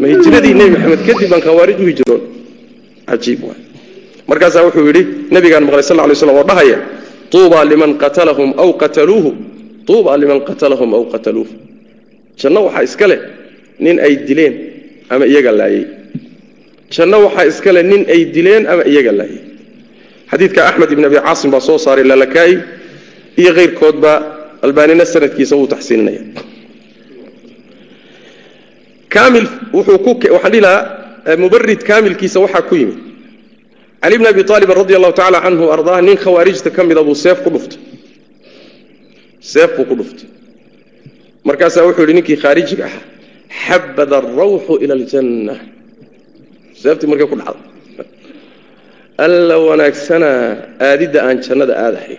ma 0.00 0.06
hijradii 0.12 0.54
nebi 0.60 0.70
maxamed 0.76 1.00
kadib 1.06 1.28
baan 1.32 1.42
khawaarij 1.46 1.78
hijroon. 1.90 2.22
Cajiib 3.08 3.40
waay 3.48 3.60
markaasaa 4.28 4.62
wuxuu 4.68 4.86
yidhi 4.90 5.02
nabigaan 5.34 5.64
maqlay 5.66 5.82
sal 5.88 5.96
lay 6.10 6.16
slam 6.20 6.36
oo 6.40 6.44
dhahaya 6.50 6.78
tuubaa 7.32 7.64
liman 7.70 7.92
qatalahum 8.02 8.50
aw 8.62 8.70
qataluuhu 8.82 9.30
tuubaa 9.88 10.16
liman 10.22 10.40
qatalahum 10.48 10.90
aw 10.98 11.04
qataluuhu. 11.12 11.52
Janno 12.40 12.60
waxaa 12.66 12.84
iska 12.88 13.06
leh 13.10 13.20
nin 13.84 13.96
ay 14.06 14.14
dileen 14.28 14.54
ama 15.10 15.24
iyaga 15.26 15.52
laayey 15.60 15.84
janno 16.94 17.16
waxaa 17.26 17.46
iska 17.50 17.70
leh 17.76 17.82
nin 17.90 18.02
ay 18.14 18.20
dileen 18.34 18.62
ama 18.72 18.82
iyaga 18.92 19.12
laayey 19.20 19.40
xadiidka 20.30 20.60
axmed 20.68 20.90
ibn 20.92 21.04
abi 21.08 21.16
caasim 21.26 21.50
baa 21.54 21.60
soo 21.68 21.78
saaray 21.78 22.04
lalakaa'i 22.04 22.54
iyo 23.40 23.50
keyrkoodba 23.58 24.12
albaanina 24.66 25.04
sanadkiisa 25.14 25.54
wuu 25.58 25.66
taxsiininaya 25.74 26.22
kaamil 29.14 29.46
wuxuu 29.76 29.98
ku 30.04 30.10
waxaan 30.34 30.52
dhihi 30.52 30.62
lahaa 30.66 31.36
mubarid 31.42 31.80
kaamilkiisa 31.90 32.40
waxaa 32.40 32.62
ku 32.68 32.74
yimid. 32.80 32.98
Cali 34.02 34.18
bn 34.18 34.26
abi 34.26 34.42
aalibin 34.52 34.76
radi 34.80 34.94
allahu 34.94 35.12
tacala 35.12 35.40
canhu 35.44 35.64
ardaa 35.76 36.00
nin 36.00 36.16
khawaarijta 36.16 36.70
ka 36.70 36.84
mida 36.84 37.02
buu 37.02 37.14
seef 37.14 37.42
ku 37.44 37.50
dhuftay. 37.50 37.78
Seef 39.40 39.70
buu 39.76 39.84
ku 39.90 39.94
dhuftay. 39.98 40.28
Markaasaa 41.44 41.84
wuxuu 41.88 42.02
yidhi 42.02 42.14
ninkii 42.18 42.36
khaarijiga 42.42 42.84
ahaa 42.88 43.04
xabada 43.64 44.16
arawxu 44.20 44.72
ila 44.84 44.94
aljanna 44.98 45.54
seeftii 46.82 47.08
markay 47.10 47.26
ku 47.32 47.36
dhacday 47.40 47.64
alla 49.24 49.56
wanaagsanaa 49.68 50.42
aadidda 50.88 51.18
aan 51.28 51.36
jannada 51.46 51.74
aadahay. 51.86 52.16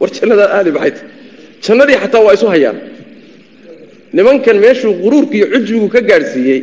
War 0.00 0.10
jannada 0.18 0.44
aadi 0.56 0.70
maxay 0.76 0.92
tahy 0.96 1.08
jannadii 1.66 1.96
xataa 2.02 2.22
waa 2.26 2.34
isu 2.38 2.46
hayaan. 2.54 2.78
Nimankan 4.16 4.56
meeshuu 4.64 4.92
quruurka 5.02 5.34
iyo 5.38 5.46
cujbigu 5.54 5.88
ka 5.94 6.00
gaadhsiiyey 6.10 6.60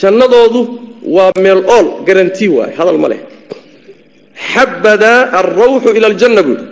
jannadoodu 0.00 0.60
waa 1.16 1.32
meel 1.44 1.60
ool 1.76 1.86
garanti 2.08 2.46
waay 2.56 2.72
hadal 2.78 2.98
ma 3.02 3.08
leh. 3.12 3.20
Xabada 4.52 5.12
alrawxu 5.40 5.88
ila 5.98 6.06
aljanna 6.12 6.42
buuhi 6.46 6.64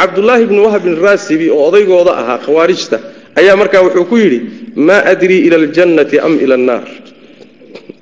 cabdullaahi 0.00 0.44
bni 0.50 0.60
wahab 0.66 0.82
bin 0.86 0.94
raasibi 1.06 1.46
oo 1.56 1.62
odaygooda 1.68 2.12
ahaa 2.20 2.38
khawaarijta 2.46 2.96
ayaa 3.40 3.56
markaa 3.60 3.82
wuxuu 3.86 4.04
ku 4.10 4.16
yidhi 4.22 4.38
maa 4.86 5.02
adrii 5.12 5.40
ila 5.46 5.56
aljannati 5.62 6.16
am 6.26 6.34
ila 6.44 6.54
annaar. 6.58 6.84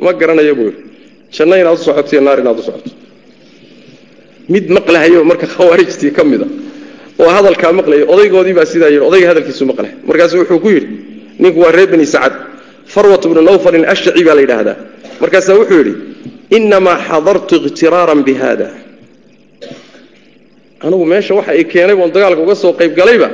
Ma 0.04 0.10
garanayo 0.20 0.54
buu 0.58 0.68
yidhi 0.70 0.82
janno 1.36 1.54
inaad 1.62 1.78
u 1.78 1.82
socoto 1.86 2.10
iyo 2.14 2.22
naar 2.26 2.38
inaad 2.42 2.58
u 2.58 2.62
socoto. 2.68 2.90
Mid 4.48 4.64
maqlahayo 4.76 5.24
marka 5.30 5.46
khawaarijtii 5.54 6.12
ka 6.16 6.22
mida. 6.24 6.46
Oo 7.22 7.30
hadalkaa 7.36 7.72
maqlaya 7.80 8.04
odaygoodii 8.14 8.54
baa 8.58 8.66
sidaa 8.72 8.90
yidhi 8.94 9.06
odayga 9.08 9.28
hadalkiisu 9.32 9.64
maqlay. 9.70 9.92
Markaasu 10.08 10.34
wuxuu 10.40 10.60
ku 10.64 10.68
yidhi 10.76 10.88
ninku 11.42 11.58
waa 11.64 11.72
reer 11.76 11.88
bani 11.92 12.06
sacad 12.06 12.34
farwat 12.92 13.22
bnu 13.30 13.40
nawfalin 13.48 13.84
ashjaci 13.92 14.22
baa 14.24 14.34
la 14.38 14.42
yidhaahdaa. 14.44 14.76
Markaasaa 15.22 15.56
wuxuu 15.60 15.78
yidhi 15.82 15.94
innamaa 16.56 16.98
xadartu 17.08 17.54
ikhtiraaran 17.56 18.20
bi 18.26 18.34
anigu 20.84 21.04
meesha 21.06 21.34
waxa 21.34 21.52
ay 21.52 21.64
keenay 21.64 21.96
boon 21.96 22.10
dagaalka 22.12 22.42
uga 22.42 22.54
soo 22.54 22.72
qayb 22.72 22.94
galayba 22.94 23.28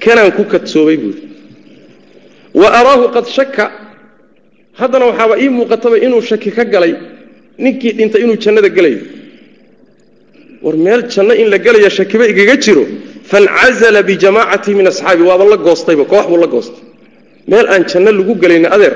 kanaan 0.00 0.32
ku 0.32 0.44
kadsoobay 0.44 0.96
buuhi 0.96 1.22
wa 2.54 2.68
araahu 2.80 3.12
qad 3.14 3.26
shaka 3.28 3.64
haddana 4.80 5.04
waxaaba 5.10 5.34
ii 5.42 5.48
muuqataba 5.48 5.96
inuu 5.98 6.22
shaki 6.22 6.50
ka 6.50 6.64
galay 6.64 6.96
ninkii 7.62 7.92
dhintay 7.98 8.20
inuu 8.24 8.36
jannada 8.44 8.68
gelayo 8.76 9.00
war 10.64 10.76
meel 10.84 11.00
janno 11.14 11.32
in 11.42 11.48
la 11.52 11.58
gelaya 11.64 11.90
shakiba 11.98 12.24
igaga 12.32 12.56
jiro 12.64 12.84
fancazala 13.30 14.00
bijamaacati 14.08 14.70
min 14.78 14.86
asxaabi 14.92 15.22
waaba 15.30 15.44
la 15.52 15.56
goostayba 15.66 16.04
koox 16.12 16.24
buu 16.30 16.38
la 16.44 16.48
goostay. 16.54 16.82
Meel 17.50 17.66
aan 17.72 17.82
janno 17.90 18.10
lagu 18.18 18.34
gelayna 18.42 18.68
adeer 18.76 18.94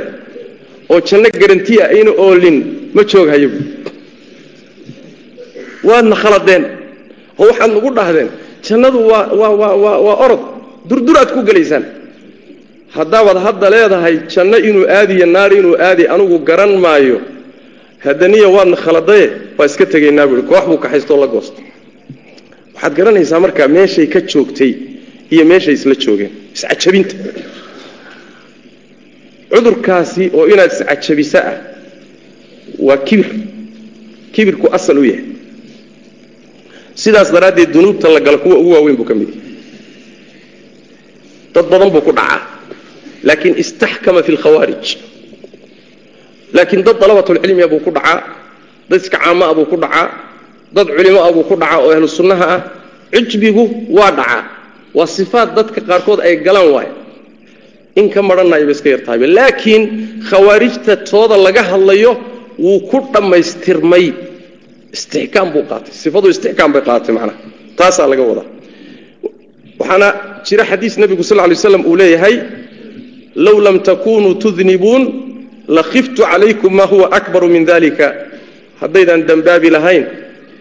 oo 0.93 1.01
janno 1.09 1.29
garantiya 1.41 1.85
ayna 1.95 2.13
oolin 2.25 2.57
ma 2.95 3.03
jooghayo 3.11 3.49
bu 3.55 3.61
waadna 5.89 6.17
khaladeen 6.23 6.65
oo 7.41 7.45
waxaad 7.51 7.71
nagu 7.77 7.91
dhahdeen 7.99 8.29
jannadu 8.67 8.99
waa 9.11 9.25
waa 9.61 9.97
waa 10.07 10.17
orod 10.25 10.43
durduraad 10.89 11.31
ku 11.35 11.41
gelaysaan. 11.49 11.85
Haddaabaad 12.97 13.39
hadda 13.47 13.67
leedahay 13.75 14.15
janno 14.35 14.57
inuu 14.69 14.85
aadiyo 14.99 15.27
naar 15.35 15.53
inuu 15.61 15.75
aadi 15.89 16.05
anigu 16.15 16.37
garan 16.49 16.73
maayo 16.85 17.19
haddaniya 18.05 18.49
waadna 18.57 18.77
khaladaye 18.85 19.27
waa 19.59 19.67
iska 19.71 19.85
tegaynaa 19.95 20.27
buui 20.31 20.43
koox 20.51 20.65
buu 20.71 20.79
kaxaystoo 20.85 21.19
la 21.23 21.27
goostay 21.35 21.65
waxaad 22.75 22.93
garanaysaa 22.99 23.41
markaa 23.45 23.69
meeshay 23.77 24.07
ka 24.15 24.21
joogtay 24.31 24.73
iyo 25.35 25.45
meeshay 25.51 25.75
isla 25.79 25.95
joogeen. 26.05 26.33
Iscajabinta 26.55 27.15
cudurkaasi 29.53 30.25
oo 30.39 30.45
inaad 30.53 30.71
iscajabisa 30.73 31.39
ah 31.51 31.57
waa 32.87 32.97
kibir. 33.07 33.29
Kibirku 34.35 34.67
asal 34.77 34.99
u 34.99 35.05
yahay. 35.11 35.25
Sidaas 37.03 37.29
daraaddeed 37.35 37.71
dunuubta 37.75 38.09
la 38.15 38.21
gala 38.27 38.39
kuwa 38.43 38.57
ugu 38.61 38.71
waaweyn 38.75 38.97
buu 38.97 39.05
ka 39.11 39.15
mid 39.15 39.29
yahay. 39.29 39.43
Dad 41.55 41.67
badan 41.73 41.91
buu 41.95 42.01
ku 42.07 42.13
dhacaa. 42.19 42.41
Laakiin 43.27 43.55
istaxkama 43.63 44.23
fi 44.27 44.33
lkhawaarij 44.37 44.85
laakiin 46.57 46.83
dad 46.87 46.97
dalabatulcilmiga 47.03 47.69
buu 47.73 47.81
ku 47.87 47.91
dhacaa 47.97 48.19
dad 48.91 49.01
iska 49.03 49.19
caamaah 49.25 49.53
buu 49.59 49.67
ku 49.73 49.77
dhacaa 49.85 50.07
dad 50.77 50.87
culimoah 50.97 51.31
buu 51.37 51.45
ku 51.51 51.55
dhacaa 51.63 51.79
oo 51.85 51.91
ahlu 51.97 52.09
sunnaha 52.19 52.47
ah 52.57 52.61
cujbigu 53.15 53.65
waa 53.97 54.11
dhacaa. 54.19 54.43
Waa 54.97 55.09
sifaat 55.17 55.49
dadka 55.57 55.81
qaarkood 55.89 56.21
ay 56.27 56.35
galaan 56.47 56.69
waay 56.75 56.89
in 58.01 58.07
ka 58.15 58.21
marhanayba 58.29 58.73
iska 58.77 58.89
yartahayba 58.95 59.27
laakiin 59.39 59.83
khawaarijta 60.29 60.93
tooda 61.11 61.37
laga 61.47 61.63
hadlayo 61.71 62.13
wuu 62.65 62.81
ku 62.91 62.97
dhammaystirmay. 63.13 64.07
Istixkaam 64.97 65.49
buu 65.55 65.65
qaatay. 65.71 65.93
Sifadu 66.03 66.27
istixkaam 66.35 66.71
bay 66.75 66.83
qaadatay 66.87 67.13
macnaha. 67.17 67.37
Taasaa 67.79 68.07
laga 68.13 68.23
wadaa. 68.31 68.47
Waxaana 69.81 70.09
jira 70.47 70.65
xadiis 70.71 70.95
nebigu 71.01 71.25
sal 71.29 71.39
lay 71.51 71.57
slam 71.65 71.83
uu 71.91 71.97
leeyahay 72.01 72.35
low 73.45 73.57
lam 73.67 73.77
takunuu 73.89 74.35
tudnibuun 74.43 75.03
lakhiftu 75.79 76.21
calaykum 76.31 76.73
maa 76.79 76.89
huwa 76.93 77.07
akbaru 77.19 77.47
min 77.55 77.65
dalika 77.71 78.07
haddaydan 78.81 79.21
dembaabi 79.29 79.69
lahayn 79.77 80.05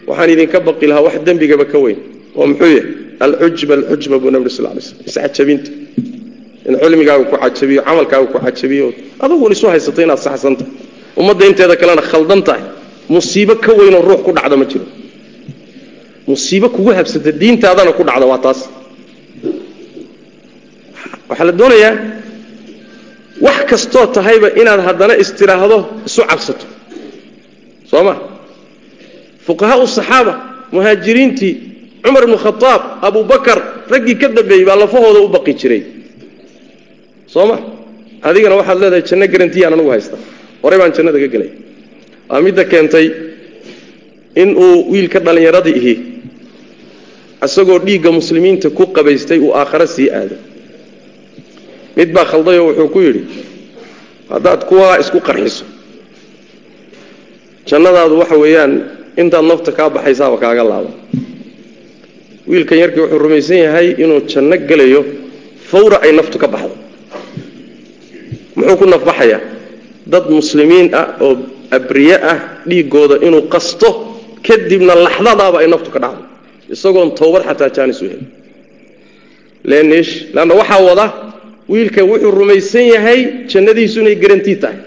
waxaan 0.10 0.30
idinka 0.34 0.58
baqi 0.68 0.86
lahaa 0.90 1.04
wax 1.08 1.16
dembigaba 1.28 1.66
ka 1.72 1.78
weyn. 1.84 2.00
Oo 2.38 2.46
muxuu 2.52 2.70
yahay? 2.78 2.86
Alxujba 3.26 3.74
alxujba 3.80 4.16
buu 4.22 4.32
nabig 4.36 4.52
sal 4.58 4.66
lay 4.76 4.82
slm 4.88 4.98
iscajabinta. 5.08 5.70
In 6.68 6.74
cilmigaaga 6.82 7.24
ku 7.32 7.36
cajabiyo 7.44 7.82
camalkaaga 7.88 8.28
ku 8.34 8.38
cajabiyo 8.46 8.88
adugun 9.24 9.52
isu 9.56 9.66
haysato 9.74 10.00
inaad 10.06 10.22
saxsan 10.26 10.54
tahay 10.60 10.72
ummadda 11.20 11.44
inteeda 11.50 11.76
kalena 11.82 12.02
khaldan 12.12 12.42
tahay. 12.48 12.64
Musiibo 13.16 13.54
ka 13.66 13.72
weynoo 13.80 14.02
ruux 14.10 14.22
ku 14.26 14.32
dhacda 14.38 14.56
ma 14.62 14.66
jiro. 14.72 14.86
Musiibo 16.30 16.68
kugu 16.76 16.92
habsata 16.98 17.30
diintaadana 17.42 17.92
ku 17.98 18.04
dhacda 18.08 18.26
waa 18.32 18.42
taas. 18.46 18.60
Waxaa 21.30 21.46
la 21.50 21.52
doonayaa 21.60 21.94
wax 23.46 23.60
kastoo 23.72 24.06
tahayba 24.16 24.48
inaad 24.62 24.82
haddana 24.88 25.14
istiraahdo 25.24 25.78
isu 26.08 26.22
cabsato. 26.30 26.66
Soo 27.90 28.04
ma 28.08 28.14
fuqahaau 29.46 29.86
saxaaba 29.98 30.34
muhaajiriintii 30.76 31.54
cumar 32.04 32.24
ibnu 32.28 32.38
khadaab 32.46 32.82
abubakar 33.08 33.60
raggii 33.94 34.16
ka 34.22 34.28
dambeeyey 34.38 34.66
baa 34.70 34.78
lafahooda 34.84 35.20
u 35.26 35.28
baqi 35.36 35.54
jiray. 35.60 35.82
Soo 37.34 37.46
ma 37.50 37.56
adigana 38.28 38.56
waxaad 38.60 38.78
leedahay 38.82 39.04
janno 39.10 39.26
garantiyaan 39.34 39.74
anugu 39.76 39.90
haysta. 39.96 40.18
Horey 40.64 40.78
baan 40.82 40.92
jannada 40.96 41.20
ka 41.24 41.28
gelay. 41.34 41.50
Waa 42.30 42.42
midda 42.46 42.64
keentay 42.72 43.06
inuu 44.42 44.74
wiilka 44.92 45.20
dhallinyaradii 45.26 45.76
ihi 45.80 45.94
isagoo 47.46 47.80
dhiigga 47.86 48.10
muslimiinta 48.20 48.68
ku 48.78 48.84
qabaystay 48.96 49.40
uu 49.46 49.52
aakhare 49.60 49.88
sii 49.96 50.08
aado 50.18 50.36
mid 51.98 52.10
baa 52.16 52.26
khaldayoo 52.32 52.68
wuxuu 52.70 52.90
ku 52.94 53.00
yidhi 53.06 53.22
haddaad 54.32 54.62
kuwaa 54.70 54.96
isku 55.04 55.20
qarxiso. 55.28 55.66
Jannadaadu 57.70 58.16
waxa 58.22 58.36
weeyaan 58.44 58.74
intaad 59.22 59.46
nafta 59.52 59.72
kaa 59.78 59.90
baxaysaaba 59.96 60.38
kaaga 60.44 60.64
laaba 60.72 60.92
wiilkan 62.50 62.78
yarkii 62.84 63.02
wuxuu 63.04 63.20
rumaysan 63.24 63.58
yahay 63.66 63.88
inuu 64.04 64.22
janno 64.32 64.58
gelayo 64.70 65.02
fawra 65.70 65.98
ay 66.06 66.12
naftu 66.20 66.38
ka 66.44 66.48
baxdo. 66.54 66.76
Muxuu 68.56 68.78
ku 68.80 68.86
nafbaxayaa 68.94 69.42
dad 70.14 70.26
muslimiin 70.38 70.88
ah 71.02 71.08
oo 71.26 71.34
abriye 71.78 72.16
ah 72.32 72.38
dhiiggooda 72.70 73.16
inuu 73.28 73.44
qasto 73.54 73.90
kadibna 74.48 74.94
laxdadaaba 75.06 75.58
ay 75.62 75.68
naftu 75.74 75.90
ka 75.94 76.00
dhacdo. 76.04 76.24
Isagoon 76.74 77.10
towbad 77.20 77.44
xataa 77.48 77.70
jaanis 77.76 78.00
u 78.02 78.06
helin. 78.10 78.28
Lenish 79.72 80.12
leanna 80.34 80.54
waxaa 80.62 80.82
wada 80.88 81.06
wiilkan 81.72 82.06
wuxuu 82.12 82.32
rumaysan 82.42 82.86
yahay 82.94 83.20
jannadiisu 83.52 83.98
inay 84.04 84.16
garantii 84.24 84.58
tahay. 84.64 84.80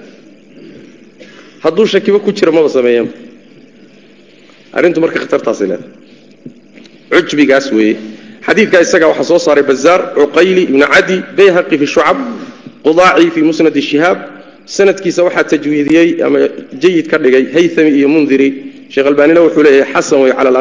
Hadduu 1.64 1.86
shakiba 1.86 2.18
ku 2.24 2.30
jira 2.32 2.52
maba 2.52 2.68
sameeyeen 2.68 3.08
arrintu 4.76 5.00
marka 5.04 5.18
khatartaasay 5.24 5.68
leedahay. 5.68 5.90
Cujbigaas 7.10 7.66
weeye. 7.72 7.96
Xadiidka 8.46 8.80
isaga 8.84 9.06
waxaa 9.10 9.28
soo 9.30 9.40
saaray 9.46 9.64
bazaar 9.70 10.00
cuqayli 10.16 10.62
ibnu 10.70 10.86
cadi 10.94 11.16
bayhaqi 11.38 11.78
fi 11.80 11.86
shucab 11.94 12.18
qudaaci 12.84 13.30
fi 13.34 13.40
musnad 13.48 13.76
shihaab. 13.90 14.18
Sanadkiisa 14.76 15.20
waxaa 15.26 15.44
tajwiidiyey 15.52 16.08
ama 16.26 16.38
jayid 16.82 17.06
ka 17.12 17.16
dhigay 17.18 17.44
haythami 17.56 17.90
iyo 17.98 18.08
mundiri 18.08 18.48
sheekh 18.92 19.06
albaanina 19.06 19.40
wuxuu 19.46 19.62
leeyahay 19.66 19.92
xasan 19.94 20.18
wey 20.24 20.32
cala 20.32 20.60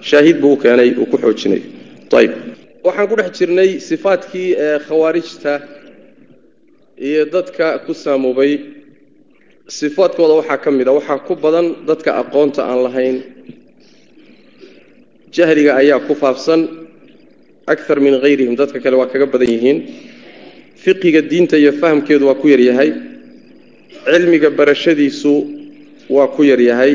shaahid 0.00 0.40
buu 0.40 0.52
u 0.52 0.56
keenay 0.56 0.94
uu 0.98 1.06
ku 1.06 1.16
xoojinayo 1.18 1.62
ayb 2.20 2.32
waxaan 2.84 3.06
ku 3.10 3.14
dhex 3.18 3.30
jirnay 3.38 3.70
sifaadkii 3.88 4.50
khawaarijta 4.86 5.52
iyo 7.08 7.22
dadka 7.34 7.66
ku 7.86 7.92
saamoobay 7.94 8.52
sifaadkooda 9.78 10.34
waxaa 10.40 10.58
ka 10.64 10.70
mid 10.70 10.88
a 10.88 10.92
waxaa 10.98 11.18
ku 11.26 11.34
badan 11.44 11.66
dadka 11.88 12.10
aqoonta 12.22 12.62
aan 12.70 12.80
lahayn. 12.86 13.16
Jahliga 15.34 15.72
ayaa 15.80 16.00
ku 16.06 16.14
faafsan 16.14 16.60
akar 17.66 17.98
min 18.00 18.14
hayrihim 18.22 18.56
dadka 18.56 18.78
kale 18.80 18.96
waa 18.96 19.10
kaga 19.12 19.26
badan 19.26 19.48
yihiin. 19.54 19.78
Fiqiga 20.82 21.20
diinta 21.30 21.56
iyo 21.58 21.72
fahamkeedu 21.80 22.24
waa 22.28 22.34
ku 22.40 22.46
yaryahay. 22.48 22.90
Cilmiga 24.08 24.48
barashadiisu 24.50 25.32
waa 26.08 26.28
ku 26.34 26.42
yaryahay 26.50 26.92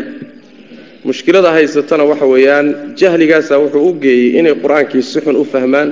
mushkilada 1.08 1.50
haysatana 1.56 2.04
waxa 2.12 2.26
weeyaan 2.34 2.68
jahligaasaa 3.00 3.58
wuxuu 3.64 3.88
u 3.90 3.94
geeyey 4.04 4.40
inay 4.40 4.56
qur'aankii 4.64 5.02
si 5.12 5.20
xun 5.26 5.36
u 5.36 5.46
fahmaan 5.54 5.90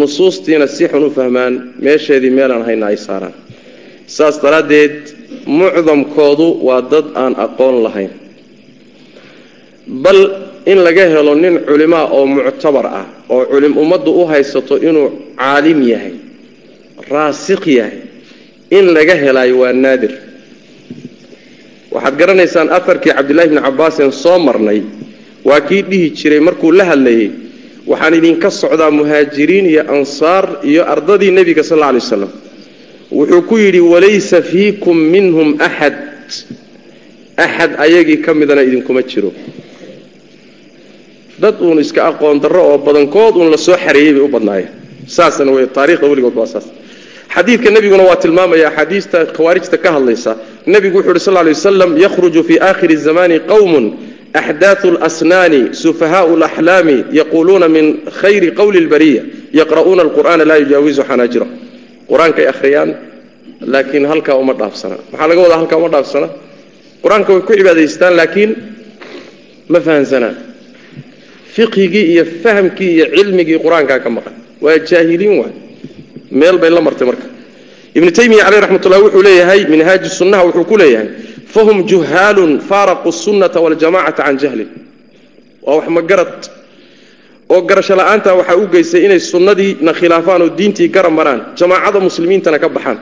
nusuustiina 0.00 0.66
si 0.66 0.84
xun 0.92 1.04
u 1.04 1.10
fahmaan 1.18 1.52
meesheedii 1.84 2.30
meelaan 2.38 2.64
hayna 2.68 2.86
ay 2.92 2.96
saaraan. 2.96 3.34
Saas 4.16 4.36
daraaddeed 4.42 4.96
mucdamkoodu 5.58 6.46
waa 6.66 6.80
dad 6.92 7.06
aan 7.22 7.34
aqoon 7.44 7.76
lahayn. 7.86 8.10
Bal 10.04 10.20
in 10.66 10.78
laga 10.86 11.04
helo 11.14 11.34
nin 11.34 11.54
culimaa 11.68 12.06
oo 12.16 12.26
muctabar 12.26 12.86
ah 13.00 13.06
oo 13.34 13.44
culim 13.50 13.74
ummaddu 13.82 14.10
u 14.22 14.26
haysato 14.30 14.74
inuu 14.88 15.08
caalim 15.40 15.80
yahay 15.92 16.14
raasiq 17.10 17.62
yahay 17.78 17.98
in 18.70 18.84
laga 18.96 19.14
helaayo 19.22 19.56
waa 19.62 19.72
naadir 19.72 20.12
waxaad 21.94 22.14
garanaysaan 22.20 22.68
afarkii 22.78 23.12
cabdillahi 23.18 23.48
bni 23.52 23.60
cabbaasen 23.66 24.12
soo 24.12 24.38
marnay. 24.38 24.80
Waa 25.44 25.60
kii 25.68 25.82
dhihi 25.90 26.10
jiray 26.18 26.40
markuu 26.40 26.70
la 26.72 26.84
hadlayey 26.90 27.30
waxaan 27.86 28.14
idinka 28.18 28.50
socdaa 28.50 28.90
muhaajiriin 28.98 29.66
iyo 29.72 29.82
ansaar 29.96 30.44
iyo 30.70 30.82
ardadii 30.92 31.30
nebiga 31.38 31.62
sal 31.68 31.82
alay 31.82 32.00
waslam 32.02 32.30
wuxuu 33.16 33.42
ku 33.48 33.54
yidhi 33.58 33.80
walaysa 33.92 34.38
fiikum 34.42 34.96
minhum 35.14 35.48
axad 35.66 35.96
axad 37.36 37.70
ayagii 37.84 38.18
ka 38.24 38.30
midana 38.34 38.62
idinkuma 38.62 39.02
jiro. 39.02 39.32
Dad 41.42 41.56
uun 41.60 41.78
iska 41.80 42.00
aqoon 42.10 42.38
darro 42.40 42.62
oo 42.70 42.78
badankood 42.78 43.34
uun 43.36 43.50
la 43.50 43.56
soo 43.58 43.76
xareeyey 43.84 44.12
bay 44.14 44.22
u 44.22 44.28
badnaayeen. 44.28 44.70
Saasna 45.06 45.50
wey 45.52 45.66
taarikhda 45.66 46.06
weligood 46.10 46.36
waa 46.38 46.46
saas 46.46 46.66
xadiidka 47.34 47.70
nebiguna 47.70 48.02
waa 48.08 48.16
tilmaamaya 48.16 48.68
axaadiista 48.68 49.18
khawaarijta 49.36 49.76
ka 49.84 49.88
hadlaysa. 49.96 50.36
Nebigu 50.66 50.98
wuxu 50.98 51.10
uhi 51.10 51.20
sal 51.20 51.34
lay 51.34 51.54
wasalam 51.54 51.90
yakhruju 52.04 52.40
fii 52.48 52.58
aakhiri 52.68 52.96
zamani 52.96 53.36
qowmun 53.50 53.84
axdaatu 54.40 54.88
lasnaani 54.98 55.60
sufahaau 55.82 56.36
laxlaami 56.36 56.96
yaquuluuna 57.18 57.68
min 57.68 57.86
khayri 58.20 58.50
qowli 58.58 58.80
lbariya 58.86 59.22
yaqra'uuna 59.60 60.02
alqur'aana 60.06 60.44
laa 60.50 60.56
yujaawizu 60.62 61.02
xanaajira. 61.08 61.46
Qur'aankay 62.10 62.46
akhriyaan 62.52 62.90
laakiin 63.72 64.04
halkaa 64.10 64.36
uma 64.42 64.52
dhaafsana. 64.60 64.96
Maxaa 65.12 65.28
laga 65.30 65.40
wadaa 65.44 65.58
halkaa 65.60 65.76
uma 65.82 65.88
dhaafsana? 65.94 66.28
Qur'aanka 67.02 67.30
way 67.34 67.42
ku 67.48 67.52
cibaadaystaan 67.58 68.14
laakiin 68.20 68.50
ma 69.72 69.80
fahansanaan 69.86 70.36
fiqhigii 71.54 72.04
iyo 72.12 72.24
fahamkii 72.42 72.90
iyo 72.96 73.06
cilmigii 73.16 73.58
qur'aankaa 73.64 73.98
ka 74.04 74.10
maqan. 74.16 74.34
Waa 74.64 74.78
jaahiliin 74.90 75.34
waay 75.40 75.52
meel 76.40 76.56
bay 76.62 76.70
la 76.76 76.80
martay 76.86 77.06
marka. 77.10 77.26
Ibnu 77.96 78.10
taymiya 78.16 78.42
caleyh 78.46 78.60
raxmatullah 78.64 79.00
wuxuu 79.04 79.22
leeyahay 79.26 79.60
minhaaji 79.72 80.08
sunnaha 80.18 80.42
wuxuu 80.48 80.64
ku 80.70 80.76
leeyahay 80.82 81.08
fahum 81.54 81.78
juhaalun 81.90 82.52
faaraquu 82.68 83.10
sunnata 83.24 83.58
waljamacata 83.64 84.22
can 84.26 84.36
jahlin 84.42 84.68
waa 85.66 85.76
wax 85.78 85.86
magarad 85.96 86.40
oo 87.52 87.60
garasho 87.68 87.94
la'aanta 88.00 88.30
waxaa 88.38 88.56
u 88.56 88.64
geystay 88.72 89.02
inay 89.06 89.20
sunnadiina 89.32 89.92
khilaafaan 89.98 90.40
oo 90.44 90.50
diintii 90.58 90.88
garab 90.96 91.12
maraan 91.18 91.40
jamaacada 91.58 91.98
muslimiintana 92.06 92.58
ka 92.62 92.68
baxaan. 92.76 92.98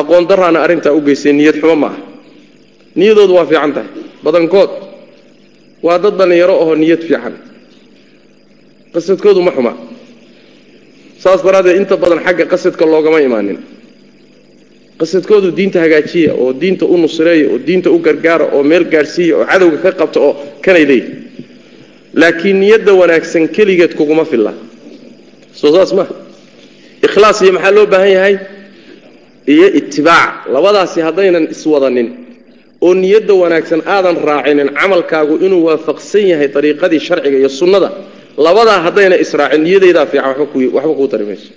Aqoon 0.00 0.24
daraana 0.30 0.58
arrintaa 0.64 0.92
u 0.92 1.00
geystay 1.06 1.32
niyad 1.38 1.56
xumo 1.60 1.76
ma 1.82 1.90
niyadoodu 2.98 3.32
waa 3.38 3.46
fiican 3.50 3.72
tahay. 3.76 3.88
Badankood 4.24 4.70
waa 5.86 5.98
dad 6.04 6.14
dhallinyaro 6.18 6.54
oo 6.62 6.74
niyad 6.82 7.02
fiican. 7.08 7.34
Qasadkoodu 8.94 9.40
ma 9.46 9.50
xuma 9.56 9.72
saas 11.22 11.40
daraaddeed 11.46 11.76
inta 11.80 11.96
badan 12.02 12.20
xagga 12.26 12.44
qasadka 12.52 12.84
loogama 12.92 13.18
imaanin. 13.28 13.58
Qasadkoodu 15.00 15.48
diinta 15.58 15.78
hagaajiya 15.84 16.32
oo 16.42 16.52
diinta 16.62 16.84
u 16.86 16.96
nusreeya 17.02 17.46
oo 17.52 17.58
diinta 17.66 17.88
u 17.90 17.98
gargaara 18.06 18.46
oo 18.56 18.62
meel 18.70 18.84
gaadhsiiya 18.94 19.34
oo 19.38 19.44
cadowga 19.50 19.78
ka 19.84 19.90
qabta 20.00 20.18
oo 20.26 20.32
kanay 20.64 20.84
leeyihi 20.90 21.10
laakiin 22.20 22.58
niyadda 22.62 22.92
wanaagsan 23.00 23.44
keligeed 23.56 23.92
kuguma 23.98 24.24
filla. 24.30 24.52
Soo 25.58 25.70
saas 25.76 25.92
ma. 25.98 26.04
Ikhlaas 27.06 27.38
iyo 27.42 27.52
maxaa 27.56 27.74
loo 27.76 27.86
baahan 27.92 28.10
yahay? 28.16 28.34
Iyo 29.52 29.66
itibaac 29.78 30.30
labadaasi 30.54 30.98
haddaynan 31.06 31.44
iswadanin. 31.54 32.08
Oo 32.84 32.92
niyadda 33.02 33.34
wanaagsan 33.42 33.80
aadan 33.94 34.16
raacinin 34.28 34.68
camalkaagu 34.78 35.34
inuu 35.46 35.62
waafaqsan 35.68 36.24
yahay 36.32 36.48
dariiqadii 36.54 37.00
sharciga 37.06 37.38
iyo 37.42 37.48
sunnada 37.60 37.88
labadaa 38.36 38.80
haddayna 38.86 39.16
israacin 39.24 39.62
niyadaydaa 39.64 40.06
fiican 40.06 40.34
waxba 40.74 40.94
kuu 40.98 41.08
tari 41.12 41.24
mayso. 41.28 41.48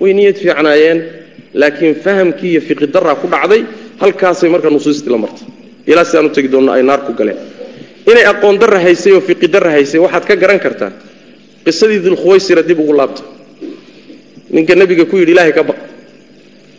Way 0.00 0.12
niyad 0.18 0.36
fiicnaayeen 0.42 0.98
laakiin 1.60 1.94
fahamkii 2.04 2.50
iyo 2.52 2.60
fiqidaraa 2.68 3.14
ku 3.20 3.26
dhacday 3.32 3.62
halkaasay 4.00 4.48
marka 4.50 4.70
nusuustii 4.70 5.10
la 5.14 5.18
martay. 5.18 5.46
Ilaa 5.86 6.04
si 6.04 6.16
aan 6.16 6.26
u 6.26 6.28
tegi 6.30 6.48
doonno 6.52 6.72
ay 6.72 6.82
naar 6.82 7.00
ku 7.06 7.12
galeen. 7.12 7.36
Inay 8.10 8.24
aqoon 8.32 8.58
darra 8.58 8.78
haysay 8.84 9.12
oo 9.12 9.20
fiqidara 9.20 9.70
haysay 9.70 10.00
waxaad 10.04 10.24
ka 10.28 10.34
garan 10.36 10.58
kartaa 10.64 10.92
qisadii 11.64 11.98
dilkhuwaysira 12.04 12.62
dib 12.68 12.78
ugu 12.80 12.92
laabta. 12.98 13.22
Ninka 14.50 14.74
nebiga 14.74 15.04
ku 15.04 15.16
yidhi 15.16 15.32
ilaahay 15.32 15.52
ka 15.52 15.62
baq 15.62 15.76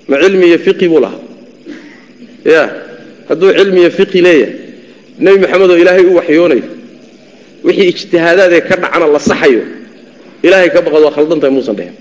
ma 0.10 0.16
cilmi 0.22 0.46
iyo 0.48 0.58
fiqi 0.66 0.88
buu 0.92 1.00
lahaa. 1.06 1.20
Ya 2.46 2.64
hadduu 3.30 3.52
cilmi 3.58 3.80
iyo 3.82 3.92
fiqi 3.92 4.20
leeyahay 4.22 4.54
nebi 5.24 5.38
maxamed 5.44 5.70
oo 5.72 5.78
ilaahay 5.84 6.06
u 6.06 6.14
waxyoonayo 6.20 6.64
wixii 7.68 7.88
ijtihaadaadee 7.94 8.62
ka 8.70 8.76
dhacana 8.82 9.06
la 9.16 9.20
saxayo 9.30 9.62
ilaahay 10.46 10.70
ka 10.76 10.80
baqad 10.86 11.02
waa 11.06 11.16
khaldantahay 11.18 11.52
muusan 11.56 11.76
dhehen 11.80 11.96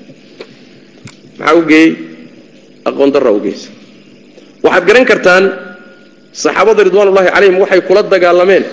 maxaa 1.38 1.54
u 1.58 1.62
geeyey? 1.70 1.90
Aqoon 2.88 3.10
darra 3.14 3.30
u 3.32 3.40
geysa 3.46 3.68
waxaad 4.64 4.84
garan 4.88 5.04
kartaan 5.10 5.44
saxaabada 6.42 6.80
ridwaanullahi 6.88 7.28
calayhim 7.34 7.56
waxay 7.64 7.80
kula 7.88 8.02
dagaalameen 8.14 8.64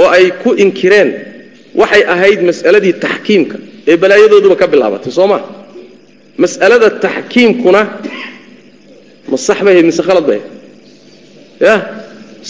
oo 0.00 0.08
ay 0.16 0.26
ku 0.42 0.50
inkireen 0.64 1.08
waxay 1.80 2.02
ahayd 2.14 2.40
mas'aladii 2.48 2.94
taxkiimka 3.04 3.56
ee 3.90 3.96
balaayadooduba 4.02 4.56
ka 4.60 4.66
bilaabatay 4.72 5.12
soo 5.18 5.26
ma? 5.32 5.38
Mas'alada 6.42 6.88
taxkiimkuna 7.04 7.80
ma 9.30 9.36
sax 9.46 9.58
bay 9.64 9.72
ahayd 9.74 9.86
mise 9.90 10.02
khalad 10.08 10.24
bay 10.30 10.38
ahayd? 10.40 10.46
Ya? 11.66 11.74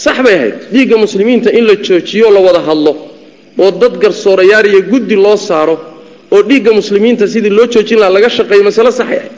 Sax 0.03 0.17
bay 0.25 0.35
ahayd. 0.39 0.55
Dhiigga 0.73 0.95
muslimiinta 1.05 1.49
in 1.57 1.63
la 1.69 1.75
joojiyo 1.87 2.27
la 2.35 2.39
wada 2.47 2.61
hadlo 2.67 2.93
oo 3.57 3.71
dad 3.81 3.93
garsoorayaal 4.03 4.65
iyo 4.71 4.81
guddi 4.91 5.15
loo 5.15 5.37
saaro 5.37 5.75
oo 6.31 6.41
dhiigga 6.49 6.71
muslimiinta 6.79 7.27
sidii 7.27 7.49
loo 7.57 7.65
joojin 7.73 7.99
lahaa 7.99 8.13
laga 8.17 8.29
shaqeeyo 8.37 8.63
masale 8.63 8.91
saxay 8.91 9.17
ahayd 9.17 9.31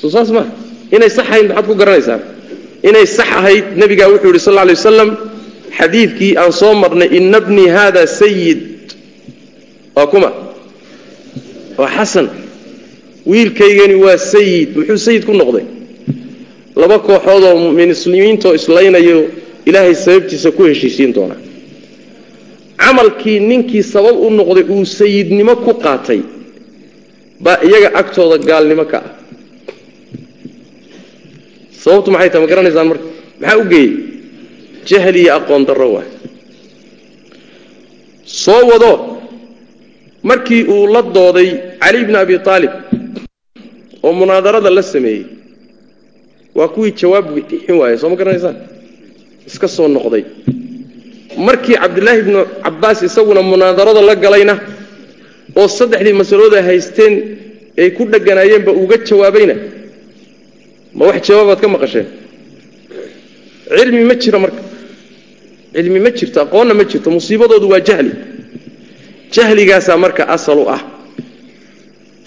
soo 0.00 0.10
saas 0.14 0.30
maa 0.36 0.46
inay 0.96 1.10
sax 1.10 1.26
ahayd 1.28 1.46
maxaad 1.48 1.66
ku 1.68 1.74
garanaysaa 1.80 2.18
inay 2.88 3.06
sax 3.06 3.28
ahayd 3.40 3.64
nebigaa 3.80 4.08
wuxuu 4.12 4.28
yidhi 4.30 4.40
sal 4.46 4.58
alay 4.58 4.74
wasalam 4.80 5.10
xadiidkii 5.78 6.32
aan 6.40 6.52
soo 6.60 6.72
marnay 6.82 7.08
ina 7.18 7.40
bnii 7.40 7.68
haada 7.76 8.06
sayid 8.06 8.60
waa 9.96 10.06
kuma. 10.06 10.30
Waa 11.78 11.90
xasan. 11.96 12.26
Wiilkaygani 13.26 13.94
waa 14.04 14.16
sayid 14.32 14.68
muxuu 14.76 14.98
sayid 15.06 15.22
ku 15.26 15.32
noqday? 15.40 15.64
Laba 16.80 16.98
kooxoodoo 16.98 17.54
muslimiintoo 17.74 18.54
islaynayo 18.54 19.18
ilaahay 19.68 19.94
sababtiisa 19.94 20.50
ku 20.56 20.62
heshiisiin 20.70 21.12
doonaa 21.16 21.40
camalkii 22.82 23.38
ninkii 23.50 23.82
sabab 23.92 24.16
u 24.26 24.30
noqday 24.38 24.64
uu 24.74 24.84
sayidnimo 24.98 25.54
ku 25.64 25.72
qaatay 25.84 26.20
baa 27.44 27.58
iyaga 27.66 27.88
agtooda 28.00 28.36
gaalnimo 28.48 28.84
ka 28.92 28.98
ah. 29.06 29.10
Sababtu 31.82 32.10
maxay 32.14 32.30
tahay? 32.30 32.42
Ma 32.44 32.50
garanaysaan 32.52 32.88
marka? 32.90 33.06
Maxaa 33.40 33.58
u 33.62 33.64
geeyey? 33.72 33.90
Jahli 34.88 35.20
iyo 35.24 35.32
aqoon 35.38 35.62
darro 35.68 35.88
waay 35.96 36.08
soo 38.42 38.62
wado 38.70 38.90
markii 40.28 40.62
uu 40.74 40.86
la 40.94 41.00
dooday 41.16 41.48
cali 41.82 42.00
bni 42.08 42.16
abi 42.22 42.34
aalib 42.52 42.72
oo 44.04 44.12
munaadarada 44.20 44.70
la 44.76 44.82
sameeyey 44.82 45.22
waa 46.58 46.68
kuwii 46.74 46.92
jawaab 47.00 47.26
bixin 47.34 47.76
waayey. 47.80 47.98
Soo 48.00 48.08
ma 48.12 48.16
garanaysaan? 48.20 48.56
Iska 49.48 49.68
soo 49.76 49.88
noqday 49.88 50.24
markii 51.46 51.76
cabdilaahi 51.82 52.22
bnu 52.26 52.40
cabbaas 52.64 52.98
isaguna 53.08 53.40
munaadarada 53.50 54.02
la 54.08 54.14
galayna 54.24 54.54
oo 55.60 55.68
saddexdii 55.78 56.12
masalooda 56.20 56.58
haysteen 56.68 57.14
ay 57.80 57.88
ku 57.96 58.02
dheganaayeenba 58.12 58.72
uga 58.82 58.96
jawaabayna. 59.08 59.54
Ma 60.98 61.02
wax 61.08 61.18
jawaabaad 61.28 61.60
ka 61.62 61.68
maqasheen? 61.74 62.06
Cilmi 63.76 64.02
ma 64.10 64.14
jiro 64.22 64.38
marka. 64.44 64.60
Cilmi 65.74 66.00
ma 66.04 66.10
jirto 66.18 66.38
aqoonna 66.44 66.74
ma 66.78 66.84
jirto 66.90 67.08
musiibadoodu 67.16 67.66
waa 67.72 67.80
jahli. 67.88 68.12
Jahligaasaa 69.34 69.96
marka 70.04 70.22
asal 70.36 70.58
u 70.58 70.66
ah. 70.76 70.80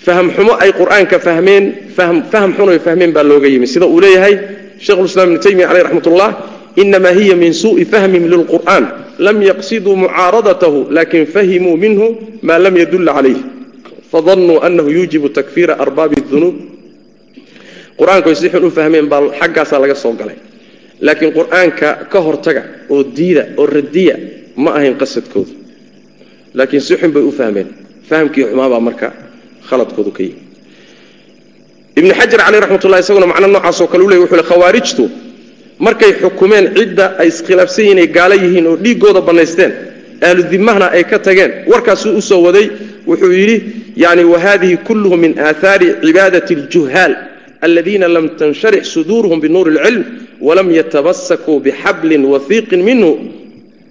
Faham 0.06 0.28
xumo 0.36 0.54
ay 0.64 0.72
qur'aanka 0.80 1.18
fahmeen 1.20 1.66
faham 1.96 2.54
xun 2.58 2.70
ay 2.74 2.80
fahmeen 2.80 3.12
baa 3.16 3.24
looga 3.24 3.48
yimi. 3.54 3.68
Sida 3.74 3.86
uu 3.86 4.00
leeyahay 4.04 4.36
sheikhulislaam 4.86 5.28
ibnu 5.30 5.40
taymiya 5.46 5.68
caleyh 5.70 5.84
raxmat 5.86 6.08
ullah 6.12 6.30
inama 6.76 7.10
hiya 7.12 7.36
min 7.36 7.54
suuءi 7.54 7.86
fahmihim 7.86 8.28
lilqur'an 8.32 8.84
lam 9.20 9.38
yaqsiduu 9.42 9.96
mucaaradatahu 9.96 10.88
laakiin 10.92 11.26
fahimuu 11.28 11.76
minhu 11.78 12.06
ma 12.42 12.58
lam 12.60 12.76
yadulla 12.78 13.14
calayh 13.18 13.40
fadannuu 14.12 14.60
anahu 14.64 14.90
yuujibu 14.90 15.30
takfiira 15.30 15.76
arbaabi 15.80 16.16
dunuub 16.32 16.56
qur'aanku 18.00 18.36
si 18.36 18.50
xun 18.50 18.64
u 18.66 18.72
fahmeen 18.72 19.06
baa 19.12 19.22
xaggaasaa 19.40 19.80
laga 19.84 19.96
soo 19.96 20.14
galay 20.20 20.38
laakiin 21.02 21.32
qur'aanka 21.38 22.08
ka 22.12 22.20
hortaga 22.20 22.64
oo 22.90 23.04
diida 23.04 23.44
oo 23.58 23.66
radiya 23.66 24.16
ma 24.64 24.72
ahayn 24.78 24.96
qasadkoodu 25.02 25.52
laakiin 26.58 26.82
si 26.82 26.94
xun 26.98 27.12
bay 27.12 27.24
u 27.24 27.32
fahmeen 27.32 27.68
fahamkii 28.10 28.46
xumaabaa 28.52 28.80
marka 28.88 29.08
khaladkoodu 29.70 30.12
ka 30.12 30.22
yimi 30.24 30.40
ibnu 32.00 32.12
xajar 32.20 32.40
caleyh 32.46 32.60
raxmatullah 32.64 33.00
isaguna 33.04 33.28
macno 33.32 33.48
noocaasoo 33.48 33.88
kale 33.92 34.04
u 34.04 34.10
ley 34.12 34.20
wuxuu 34.24 34.38
le 34.40 34.44
khawaarijtu 34.50 35.04
markay 35.81 36.13
xukumeen 36.21 36.75
cidda 36.75 37.07
ay 37.21 37.29
iskhilaafsan 37.29 37.85
yihiin 37.85 37.99
ay 37.99 38.09
gaalo 38.17 38.35
yihiin 38.35 38.67
oo 38.67 38.77
dhiiggooda 38.85 39.21
bannaysteen 39.21 39.73
ahlu 40.29 40.43
dimahna 40.53 40.87
ay 40.97 41.05
ka 41.05 41.19
tageen 41.19 41.53
warkaasuu 41.71 42.17
u 42.17 42.23
soo 42.23 42.41
waday 42.47 42.71
wuxuu 43.07 43.33
yidhi 43.33 43.57
yani 43.97 44.25
wahadihi 44.25 44.77
kulluhu 44.77 45.17
min 45.17 45.33
aahaari 45.39 45.89
cibaadati 46.05 46.55
aljuhaal 46.55 47.13
aladiina 47.61 48.09
lam 48.09 48.29
tansharix 48.41 48.85
suduuruhum 48.95 49.41
binuuri 49.41 49.71
اlcilm 49.79 50.05
walam 50.41 50.69
yatabasakuu 50.71 51.61
bixablin 51.61 52.25
wahiiqin 52.25 52.83
minhu 52.89 53.11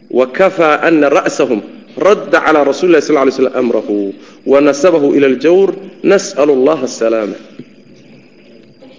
wakafaa 0.10 0.82
ana 0.88 1.10
ra'sahum 1.10 1.62
radda 1.98 2.40
calى 2.46 2.60
rasuli 2.72 2.92
lah 2.94 3.02
sl 3.02 3.18
ly 3.28 3.32
slm 3.32 3.54
amrahu 3.62 4.14
wanasabahu 4.46 5.16
ila 5.18 5.28
اljawr 5.34 5.70
nas'l 6.04 6.50
اllaha 6.58 6.84
asalaama 6.92 7.38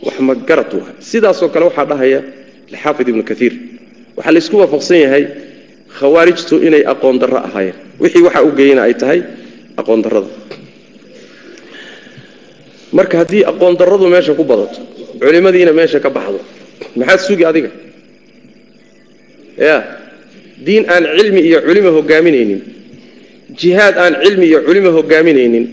wax 0.06 0.16
magarad 0.20 0.70
wa 0.74 0.86
sidaasoo 1.10 1.48
kale 1.52 1.64
waxaa 1.68 1.84
dhahaya 1.92 2.20
xaafid 2.83 3.07
ibnu 3.11 3.23
kaiir 3.23 3.53
waxaa 4.17 4.31
laysku 4.35 4.55
waafaqsan 4.61 4.97
yahay 5.05 5.23
khawaarijtu 5.99 6.55
inay 6.67 6.83
aqoon 6.93 7.19
darro 7.19 7.37
ahaayeen. 7.47 7.75
Wixii 7.99 8.23
waxa 8.27 8.41
u 8.43 8.51
geeyana 8.55 8.81
ay 8.87 8.93
tahay 8.93 9.19
aqoon 9.77 10.01
darrada. 10.01 10.29
Marka 12.91 13.17
haddii 13.21 13.43
aqoon 13.51 13.75
darradu 13.79 14.07
meesha 14.07 14.33
ku 14.35 14.43
badato 14.43 14.79
culimadiina 15.19 15.71
meesha 15.73 15.99
ka 15.99 16.09
baxdo 16.09 16.39
maxaad 16.95 17.19
sugi 17.27 17.45
adiga? 17.45 17.69
Ya 19.57 19.77
diin 20.65 20.83
aan 20.89 21.03
cilmi 21.17 21.41
iyo 21.47 21.59
culimo 21.67 21.89
hogaaminaynin 21.97 22.61
jihaad 23.59 23.95
aan 23.97 24.13
cilmi 24.23 24.45
iyo 24.51 24.59
culimo 24.67 24.89
hogaaminaynin 24.97 25.65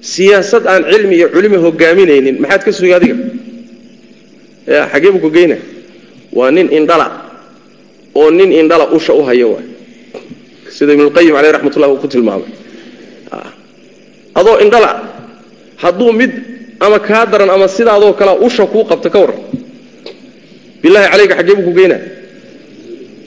siyaasad 0.00 0.64
aan 0.66 0.82
cilmi 0.92 1.14
iyo 1.16 1.28
culimo 1.34 1.58
hogaaminaynin 1.66 2.36
maxaad 2.42 2.62
ka 2.64 2.72
sugi 2.72 2.92
adiga? 2.98 3.16
Ya 4.66 4.88
xagee 4.92 5.10
buu 5.12 5.22
ku 5.24 5.30
geyna 5.30 5.56
waa 6.38 6.50
nin 6.50 6.68
indhala. 6.78 7.06
Oo 8.14 8.30
nin 8.30 8.50
indhala 8.52 8.84
usha 8.96 9.12
u 9.14 9.22
hayo 9.28 9.48
waay. 9.54 9.66
Sida 10.70 10.92
ibnulqayim 10.94 11.34
caleyh 11.36 11.52
raxmatullah 11.56 11.90
uu 11.92 12.00
ku 12.02 12.08
tilmaamay. 12.08 12.50
Adoo 14.34 14.56
indhala 14.64 14.90
hadduu 15.82 16.12
mid 16.12 16.32
ama 16.80 16.98
kaa 16.98 17.26
daran 17.26 17.50
ama 17.50 17.66
sidaadoo 17.68 18.12
kalea 18.18 18.36
usha 18.46 18.64
kuu 18.66 18.84
qabta 18.90 19.10
ka 19.10 19.18
warran 19.22 19.42
bilaahi 20.82 21.08
caleyka 21.12 21.34
xaggee 21.38 21.54
buu 21.58 21.66
ku 21.68 21.72
geynaa 21.78 22.00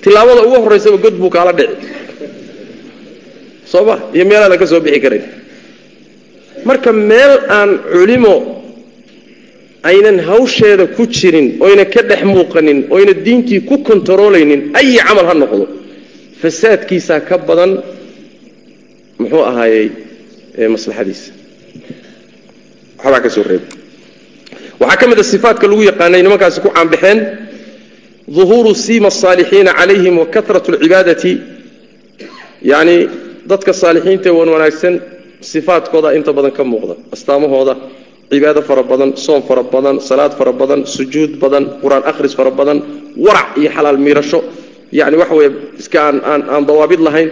tilaabada 0.04 0.42
ugu 0.48 0.58
horraysaba 0.64 0.98
god 0.98 1.16
buu 1.22 1.30
kaala 1.30 1.52
dhici. 1.54 1.76
Soo 3.72 3.84
ma? 3.88 3.96
Iyo 4.16 4.24
meelaadan 4.26 4.58
ka 4.62 4.66
soo 4.72 4.80
bixi 4.86 5.00
karayn 5.04 5.26
marka 6.66 6.92
meel 6.94 7.34
aan 7.50 7.70
culimo 7.92 8.63
aynan 9.90 10.18
hawsheeda 10.30 10.86
ku 10.96 11.04
jirin 11.08 11.48
oyna 11.66 11.86
ka 11.86 12.02
dhex 12.10 12.22
muuqanin 12.24 12.80
oyna 12.96 13.14
diintii 13.26 13.62
ku 13.70 13.76
kontaroolaynin 13.88 14.62
ayi 14.80 14.98
camal 15.08 15.26
ha 15.30 15.34
noqdo. 15.34 15.66
Fasaadkiisaa 16.42 17.22
ka 17.30 17.38
badan 17.38 17.72
muxuu 19.20 19.44
ahaayey 19.50 19.88
maslaxadiisa. 20.76 21.32
Waxbaa 22.98 23.22
ka 23.24 23.30
soo 23.30 23.44
reeba 23.44 23.84
waxaa 24.80 24.98
ka 24.98 25.08
mid 25.08 25.20
ah 25.20 25.22
a 25.22 25.32
sifaatka 25.34 25.68
lagu 25.68 25.84
yaqaanay 25.84 26.22
nimankaasi 26.24 26.62
ku 26.62 26.70
caanbaxeen 26.70 27.20
duhuuru 28.28 28.76
siima 28.76 29.08
asaalixiina 29.08 29.74
calayhim 29.80 30.18
wa 30.18 30.26
karat 30.26 30.66
alcibaadati 30.70 31.32
yacni 32.72 32.96
dadka 33.52 33.74
saalixiinta 33.74 34.30
ee 34.30 34.38
wanwanaagsan 34.40 34.94
sifaadkooda 35.52 36.16
inta 36.18 36.34
badan 36.38 36.52
ka 36.52 36.64
muuqda 36.64 36.96
astaamahooda 37.16 37.74
cibaado 38.32 38.62
fara 38.70 38.84
badan 38.92 39.12
soom 39.26 39.42
fara 39.48 39.64
badan 39.64 40.00
salaad 40.10 40.34
fara 40.40 40.52
badan 40.62 40.86
sujuud 40.96 41.32
badan 41.44 41.64
qur'aan 41.82 42.04
akhris 42.12 42.34
fara 42.40 42.52
badan 42.60 42.78
warac 43.26 43.48
iyo 43.62 43.70
xalaal 43.76 43.98
miirasho. 44.06 44.40
Yani 45.00 45.16
waxa 45.22 45.36
weye 45.40 45.50
iska 45.82 46.00
aan 46.10 46.18
aan 46.54 46.64
dawaabid 46.70 47.00
lahayn. 47.08 47.30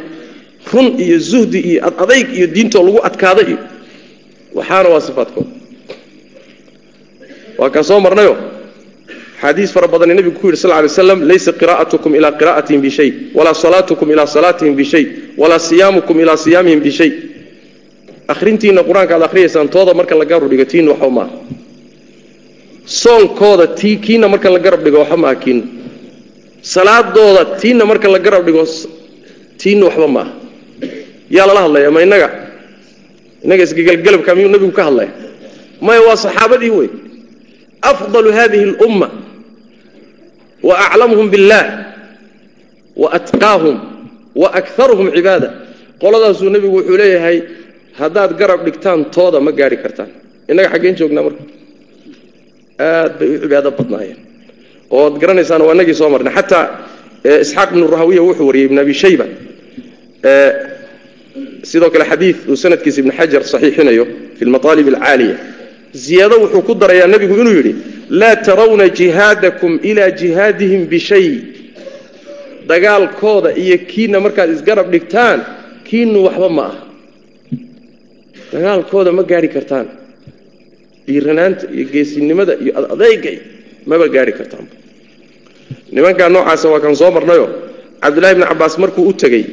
Run 0.73 0.87
iyo 1.05 1.17
zuhdi 1.19 1.59
iyo 1.71 1.79
adayg 2.03 2.27
iyo 2.37 2.47
diintoo 2.55 2.83
lagu 2.87 2.99
adkaada 3.07 3.41
iyo 3.49 3.57
waxaana 4.57 4.87
waa 4.93 5.01
sifaadkooda 5.07 5.49
waa 7.59 7.69
kaan 7.73 7.83
soo 7.89 7.99
marnayo. 7.99 8.33
Xaadiis 9.41 9.71
fara 9.73 9.87
badan 9.87 10.09
nebigu 10.13 10.37
ku 10.39 10.47
yidhi 10.47 10.57
sal 10.63 10.69
lay 10.69 10.89
slam 10.89 11.19
laysa 11.29 11.51
qira'atukum 11.61 12.11
ilaa 12.17 12.31
qira'atihim 12.39 12.81
bishay 12.85 13.09
walaa 13.37 13.53
salaatukum 13.63 14.07
ilaa 14.13 14.27
salaatihim 14.35 14.75
bishay 14.81 15.05
walaa 15.41 15.57
siyaamukum 15.69 16.15
ilaa 16.23 16.37
siyaamihim 16.37 16.79
bishay 16.87 17.09
akhrintiinna 18.33 18.81
qur'aanka 18.89 19.13
aad 19.17 19.23
akhriyaysaan 19.29 19.67
tooda 19.75 19.93
marka 19.99 20.13
la 20.21 20.25
garab 20.31 20.47
dhigo 20.51 20.65
tiinna 20.71 20.91
waxba 20.93 21.09
maaha 21.17 21.31
soonkooda 22.85 23.67
tii 23.79 23.95
kiinna 24.05 24.27
marka 24.33 24.49
la 24.55 24.59
garab 24.65 24.81
dhigo 24.85 24.97
waxba 25.03 25.17
maaha 25.23 25.35
kiinna 25.43 25.63
salaadooda 26.73 27.43
tiinna 27.61 27.83
marka 27.91 28.07
la 28.13 28.19
garab 28.25 28.43
dhigo 28.47 28.63
tiinna 29.61 29.85
waxba 29.89 30.07
maaha 30.15 30.31
yaa 31.35 31.45
lala 31.47 31.61
hadlaya 31.65 31.89
ma 31.95 32.01
innaga? 32.05 32.27
Innaga 33.43 33.63
isgegelgelabka 33.67 34.31
miyuu 34.35 34.51
nebigu 34.53 34.71
ka 34.77 34.83
hadlaya? 34.87 35.11
Maya 35.85 36.01
waa 36.07 36.17
saxaabadii 36.25 36.69
wey 36.77 36.89
afdalu 37.91 38.29
hadihi 38.37 38.63
اlumma 38.69 39.07
wa 40.67 40.73
aclamuhum 40.85 41.27
biاllah 41.33 41.63
wa 43.01 43.07
atqaahum 43.17 43.75
wa 44.41 44.47
akaruhum 44.59 45.07
cibaada. 45.15 45.49
Qoladaasuu 46.01 46.49
nebigu 46.55 46.75
wuxuu 46.83 46.97
leeyahay 47.01 47.37
haddaad 47.99 48.31
garab 48.39 48.59
dhigtaan 48.67 48.99
tooda 49.15 49.39
ma 49.45 49.51
gaari 49.59 49.77
kartaan. 49.83 50.09
Innaga 50.51 50.69
xaggeen 50.73 50.95
joognaa 50.99 51.23
marka. 51.27 51.43
Aad 52.89 53.13
bay 53.19 53.27
u 53.35 53.39
cibaado 53.43 53.69
badnaayeen. 53.79 54.19
Ooad 54.97 55.13
garanaysaan 55.21 55.61
waa 55.67 55.73
inagii 55.77 55.93
soo 56.01 56.09
marnay. 56.13 56.33
Xataa 56.37 56.65
isxaaq 57.43 57.69
ibnu 57.73 57.85
rahawiya 57.93 58.21
wuxuu 58.27 58.47
wariyey 58.49 58.65
ibn 58.69 58.77
abi 58.83 58.93
shayba. 59.01 59.25
Sidoo 61.69 61.89
kale 61.93 62.05
xadiid 62.11 62.37
uu 62.51 62.55
sanadkiisa 62.63 62.99
ibn 63.01 63.11
xajar 63.17 63.41
saxiixinayo 63.53 64.03
fi 64.37 64.43
lmaaalib 64.47 64.87
alcaaliya 64.93 65.35
ziyaado 66.03 66.35
wuxuu 66.43 66.61
ku 66.67 66.73
darayaa 66.81 67.07
nebigu 67.13 67.35
inuu 67.41 67.55
yidhi 67.59 67.73
laa 68.19 68.35
tarawna 68.47 68.85
jihaadakum 68.99 69.73
ilaa 69.89 70.09
jihaadihim 70.21 70.81
bishay 70.91 71.27
dagaalkooda 72.69 73.49
iyo 73.63 73.77
kiina 73.91 74.17
markaad 74.25 74.49
isgarab 74.55 74.87
dhigtaan 74.93 75.39
kiinu 75.87 76.19
waxba 76.27 76.49
ma 76.57 76.63
aha 76.69 76.79
dagaalkooda 78.51 79.11
ma 79.17 79.23
gaari 79.31 79.49
kartaan. 79.55 79.87
Dhiiranaanta 81.07 81.65
iyo 81.75 81.85
geesinimada 81.93 82.53
iyo 82.63 82.71
adayga 82.93 83.31
maba 83.89 84.05
gaari 84.15 84.33
kartaan. 84.39 84.65
Nimankaa 85.95 86.29
noocaasa 86.35 86.65
waa 86.73 86.79
kan 86.85 86.95
soo 87.01 87.11
marnayo. 87.17 87.45
Cabdullahi 88.03 88.35
bni 88.37 88.45
cabaas 88.51 88.75
markuu 88.83 89.03
u 89.11 89.13
tegey 89.21 89.43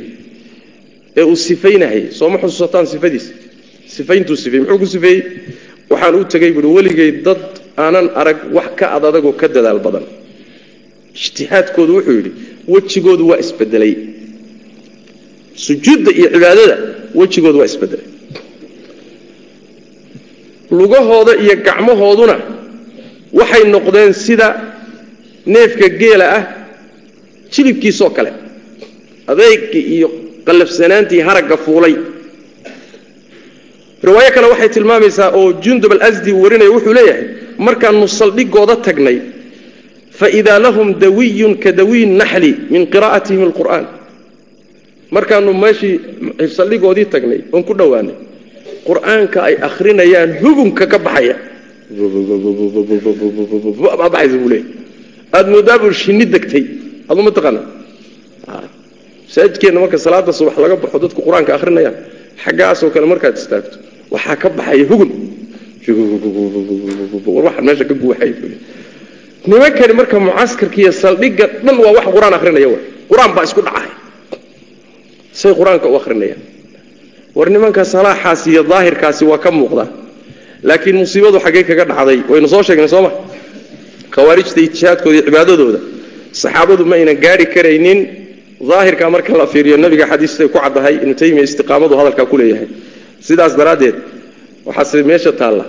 ee 1.18 1.24
uu 1.30 1.36
sifaynahayy 1.48 2.04
sooma 2.18 2.36
xusuusataan 2.42 2.86
sifadiisa 2.92 3.32
sifayntuu 3.96 4.36
sifey 4.42 4.60
muxuu 4.60 4.78
ku 4.82 4.86
sifeeyey 4.94 5.20
waxaan 5.90 6.14
u 6.20 6.24
tegey 6.32 6.50
buui 6.56 6.70
weligay 6.76 7.10
dad 7.26 7.42
aanan 7.84 8.06
arag 8.20 8.38
wax 8.56 8.68
ka 8.78 8.86
ad 8.96 9.04
adagoo 9.10 9.32
ka 9.40 9.46
dadaal 9.56 9.80
badan. 9.86 10.04
Ijtihaadkoodu 11.22 11.92
wuxuu 11.98 12.14
yidhi 12.18 12.30
wejigoodu 12.72 13.24
waa 13.30 13.38
isbedelay. 13.44 13.92
Sujuudda 15.64 16.10
iyo 16.18 16.28
cibaadada 16.34 16.76
wejigoodu 17.20 17.58
waa 17.60 17.68
isbedelay 17.72 18.06
lugahooda 20.70 21.32
iyo 21.44 21.54
gacmahooduna 21.66 22.36
waxay 23.32 23.64
noqdeen 23.74 24.12
sida 24.12 24.48
neefka 25.46 25.88
geela 26.00 26.26
ah 26.36 26.42
jilibkiisoo 27.52 28.10
kale. 28.16 28.32
Adeegii 29.26 29.84
iyo 29.96 30.08
qallafsanaantii 30.46 31.20
haragga 31.28 31.56
fuulay. 31.64 31.94
Riwaayo 34.02 34.30
kale 34.34 34.46
waxay 34.52 34.68
tilmaamaysaa 34.68 35.30
oo 35.38 35.52
jundub 35.64 35.92
alasdi 35.92 36.32
warinaya 36.42 36.70
wuxuu 36.74 36.92
leeyahay 36.98 37.24
markaannu 37.66 38.08
saldhigooda 38.08 38.76
tagnay 38.86 39.18
faidaa 40.18 40.58
lahum 40.58 40.88
dawiyun 41.04 41.54
ka 41.62 41.70
dawiyi 41.72 42.06
naxli 42.20 42.50
min 42.72 42.82
qiraa'atihim 42.92 43.42
alqur'aan. 43.48 43.84
Markaannu 45.10 45.52
meeshii 45.64 45.94
saldhigoodii 46.56 47.06
tagnay 47.14 47.40
oon 47.52 47.62
ku 47.68 47.74
dhowaanay 47.80 48.14
qur'aanka 48.88 49.38
ay 49.48 49.54
akhrinayaan 49.68 50.30
hugunka 50.42 50.84
ka 50.92 50.98
baxaya 51.06 51.36
buu 54.42 54.48
leeyahy 54.52 54.64
aada 55.32 55.92
shinni 56.02 56.24
degtay 56.34 56.64
adu 57.10 57.20
ma 57.26 57.30
taqaana 57.36 57.62
masaajidkeenna 59.28 59.80
marka 59.80 59.98
salaada 59.98 60.32
subax 60.32 60.56
laga 60.64 60.76
baxo 60.82 60.98
dadku 61.04 61.20
qur'aanka 61.26 61.50
akhrinayaan 61.58 61.96
xaggaasoo 62.44 62.90
kale 62.94 63.06
markaad 63.12 63.36
istaagto 63.40 63.76
waxaa 64.14 64.36
ka 64.42 64.48
baxaya 64.58 64.84
hugun 64.90 65.10
war 67.26 67.54
meesha 67.66 67.84
ka 67.84 67.94
guuxay 68.02 68.32
nimankani 69.46 69.92
marka 70.00 70.16
mucaskarkiiyo 70.20 70.92
saldhigga 70.92 71.46
dhan 71.64 71.76
waa 71.84 71.92
wax 71.96 72.06
qur'aan 72.16 72.34
akhrinaya 72.38 72.68
w 72.72 72.76
qur'aan 73.10 73.30
baa 73.36 73.44
isku 73.48 73.60
dhacay 73.62 73.90
say 75.32 75.52
qur'aanka 75.60 75.86
u 75.92 75.96
akhrinayaan 76.00 76.40
war 77.38 77.48
nimanka 77.54 77.82
salaaxaasi 77.94 78.46
iyo 78.54 78.62
daahirkaasi 78.72 79.22
waa 79.30 79.38
ka 79.44 79.50
muuqda. 79.58 79.84
Laakiin 80.68 80.96
musiibadu 81.02 81.38
xaggey 81.44 81.64
kaga 81.68 81.84
dhacday 81.90 82.18
waynu 82.30 82.48
soo 82.52 82.62
sheegnay 82.68 82.88
sooma 82.94 83.10
khawaarijta 84.14 84.58
ijtihaadkooda 84.66 85.14
iyo 85.16 85.24
cibaadadooda 85.28 85.78
saxaabadu 86.42 86.82
ma 86.90 86.94
aynan 86.98 87.16
gaari 87.24 87.46
karaynin. 87.54 88.00
Daahirka 88.70 89.04
marka 89.14 89.32
la 89.40 89.46
fiiriyo 89.52 89.76
nabiga 89.84 90.04
xadiistay 90.12 90.48
ku 90.52 90.58
caddahay 90.64 90.94
ibnu 91.02 91.14
taymiya 91.20 91.44
istiqaamadu 91.48 91.94
hadalkaa 92.00 92.26
ku 92.30 92.36
leeyahay. 92.40 92.68
Sidaas 93.26 93.52
daraaddeed 93.60 93.94
waxaase 94.68 94.98
meesha 95.10 95.32
taalla. 95.40 95.64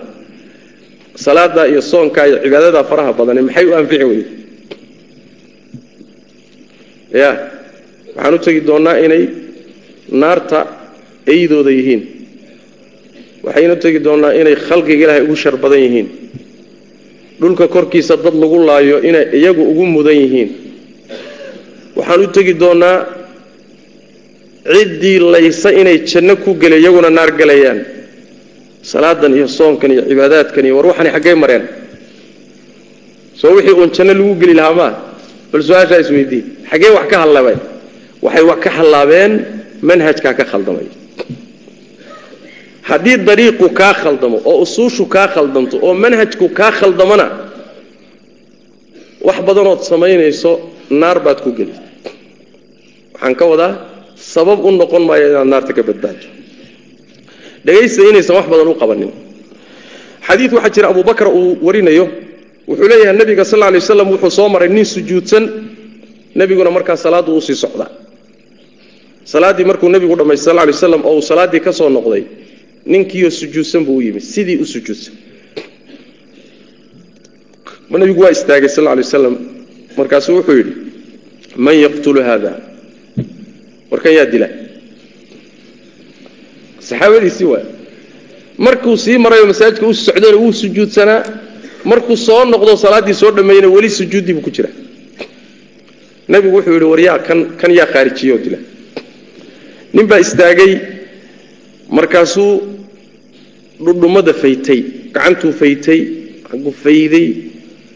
Salaada 1.26 1.62
iyo 1.72 1.82
soonka 1.92 2.22
iyo 2.30 2.38
cibaadada 2.44 2.82
faraha 2.90 3.12
badane 3.20 3.42
maxay 3.48 3.66
u 3.70 3.74
anfici 3.80 4.04
weyde 4.10 4.26
ya 7.22 7.30
waxaan 8.16 8.34
u 8.34 8.40
tegi 8.46 8.62
doonnaa 8.70 8.98
inay 9.06 9.24
naarta 10.22 10.60
eydooda 11.34 11.72
yihiin. 11.78 12.02
Waxaynu 13.46 13.76
tegi 13.84 14.00
doonnaa 14.08 14.34
inay 14.42 14.56
khalqiga 14.68 15.02
ilaahay 15.06 15.24
ugu 15.28 15.36
shar 15.44 15.56
badan 15.64 15.82
yihiin. 15.86 16.08
Dhulka 17.42 17.66
korkiisa 17.76 18.16
dad 18.24 18.36
lagu 18.42 18.58
laayo 18.70 18.98
inay 19.10 19.26
iyagu 19.40 19.64
ugu 19.72 19.84
mudan 19.96 20.18
yihiin. 20.24 20.50
Waxaan 21.98 22.22
u 22.24 22.28
tegi 22.36 22.54
doonnaa 22.64 22.98
ciddii 24.74 25.20
laysa 25.34 25.70
inay 25.82 25.98
janno 26.10 26.36
ku 26.44 26.52
gele 26.62 26.76
iyaguna 26.82 27.10
naar 27.18 27.32
gelayaan 27.40 27.80
salaadan 28.92 29.34
iyo 29.38 29.48
soonkan 29.58 29.92
iyo 29.94 30.02
cibaadaadkan 30.10 30.66
iyo 30.68 30.76
war 30.78 30.86
waxani 30.92 31.10
xaggey 31.16 31.36
mareen. 31.44 31.64
Soo 33.40 33.52
wixii 33.56 33.74
uun 33.80 33.90
janno 33.96 34.14
lagu 34.20 34.34
geli 34.42 34.54
lahaa 34.60 34.74
maa 34.80 34.92
bal 35.52 35.62
su'aashaa 35.68 36.00
isweydiin 36.04 36.46
xaggee 36.72 36.92
wax 36.98 37.06
ka 37.12 37.18
hallaabeen 37.24 37.60
waxay 38.26 38.44
wax 38.50 38.60
ka 38.66 38.70
hallaabeen 38.78 39.32
manhajkaa 39.90 40.34
ka 40.40 40.44
khaldamay 40.52 40.88
haddii 42.90 43.18
dariiqu 43.28 43.66
kaa 43.80 43.94
khaldamo 44.02 44.38
oo 44.50 44.58
usuushu 44.66 45.04
kaa 45.16 45.28
khaldanto 45.34 45.76
oo 45.88 45.94
manhajku 46.04 46.46
kaa 46.60 46.72
khaldamona 46.80 47.26
wax 49.28 49.38
badanood 49.48 49.82
samaynayso 49.92 50.52
naar 51.02 51.18
baad 51.26 51.40
ku 51.46 51.50
geli. 51.58 51.74
Waxaan 53.14 53.36
ka 53.40 53.46
wadaa 53.52 53.72
sabab 54.16 54.60
u 54.66 54.72
noqon 54.72 55.04
maayo 55.10 55.26
inaad 55.32 55.48
naarta 55.54 55.72
ka 55.78 55.84
badbaado 55.90 56.26
dhegaysta 57.66 58.34
wax 58.38 58.46
badan 58.52 58.68
u 58.68 58.76
qabanin. 58.82 59.12
Xadiid 60.28 60.52
waxaa 60.56 60.74
jira 60.76 60.88
abubakar 60.92 61.28
uu 61.28 61.58
warinayo 61.66 62.06
wuxuu 62.68 62.88
leeyahay 62.92 63.16
nabiga 63.20 63.44
sal 63.46 63.60
lay 63.60 63.80
waslam 63.82 64.08
wuxuu 64.14 64.32
soo 64.38 64.48
maray 64.54 64.70
nin 64.70 64.86
sujuudsan 64.86 65.44
nebiguna 66.36 66.72
markaa 66.72 66.96
salaaddu 67.04 67.32
u 67.38 67.42
sii 67.42 67.56
socdaa. 67.64 67.90
Salaaddii 69.32 69.66
markuu 69.70 69.90
nebigu 69.94 70.16
dhammaystay 70.20 70.46
sal 70.50 70.56
lay 70.58 70.68
waslam 70.74 71.02
oo 71.06 71.16
uu 71.18 71.22
salaaddii 71.22 71.60
ka 71.66 71.72
soo 71.80 71.90
noqday 71.90 72.24
ninkiioo 72.94 73.32
sujuudsan 73.40 73.86
buu 73.86 73.98
u 73.98 74.02
yimid 74.06 74.24
sidii 74.34 74.58
u 74.64 74.66
sujuudsan. 74.66 75.14
Nebigu 77.90 78.22
waa 78.22 78.32
istaagay 78.38 78.70
sal 78.70 78.84
lay 78.86 78.96
waslam 79.04 79.36
markaasuu 79.98 80.36
wuxuu 80.38 80.56
yidhi 80.60 80.74
man 81.66 81.76
yaqtulu 81.86 82.22
haada 82.28 82.52
warkan 83.92 84.14
yaa 84.18 84.26
dila 84.34 84.48
saxaabadiisii 86.88 87.48
waa 87.54 87.64
markuu 88.66 88.98
sii 88.98 89.18
marayoo 89.26 89.48
masaajidka 89.52 89.88
u 89.88 89.94
socdayna 89.94 90.38
wuu 90.38 90.54
sujuudsanaa 90.62 91.22
markuu 91.92 92.18
soo 92.18 92.46
noqdo 92.46 92.78
salaaddii 92.84 93.14
soo 93.22 93.32
dhammeeyna 93.38 93.68
weli 93.76 93.90
sujuuddii 93.90 94.34
buu 94.38 94.42
ku 94.48 94.52
jira 94.58 94.70
nebigu 96.28 96.56
wuxuu 96.58 96.74
yidhi 96.74 96.86
war 96.92 97.00
yaa 97.08 97.20
kan 97.28 97.40
kan 97.62 97.72
yaa 97.80 97.86
khaarijiyoo 97.94 98.38
dila 98.46 98.58
nin 99.94 100.06
baa 100.08 100.20
istaagay 100.26 100.72
markaasuu 101.98 102.52
dhudhummada 103.86 104.34
faytay 104.44 104.80
gacantuu 105.16 105.52
faytay 105.62 106.00
gufayday 106.66 107.28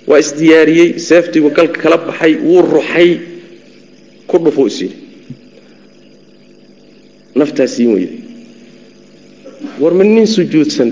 waa 0.09 0.19
isdiyaariyey 0.23 0.89
seeftiibu 1.07 1.49
galka 1.57 1.79
kala 1.83 1.97
baxay 2.07 2.33
wuu 2.47 2.61
ruxay 2.75 3.09
ku 4.29 4.35
dhufuu 4.45 4.67
is 4.71 4.77
yidhi 4.81 4.97
naftaa 7.39 7.67
siin 7.75 7.89
weyday 7.95 8.19
war 9.81 9.93
ma 9.99 10.03
nin 10.03 10.27
sujuudsan. 10.35 10.89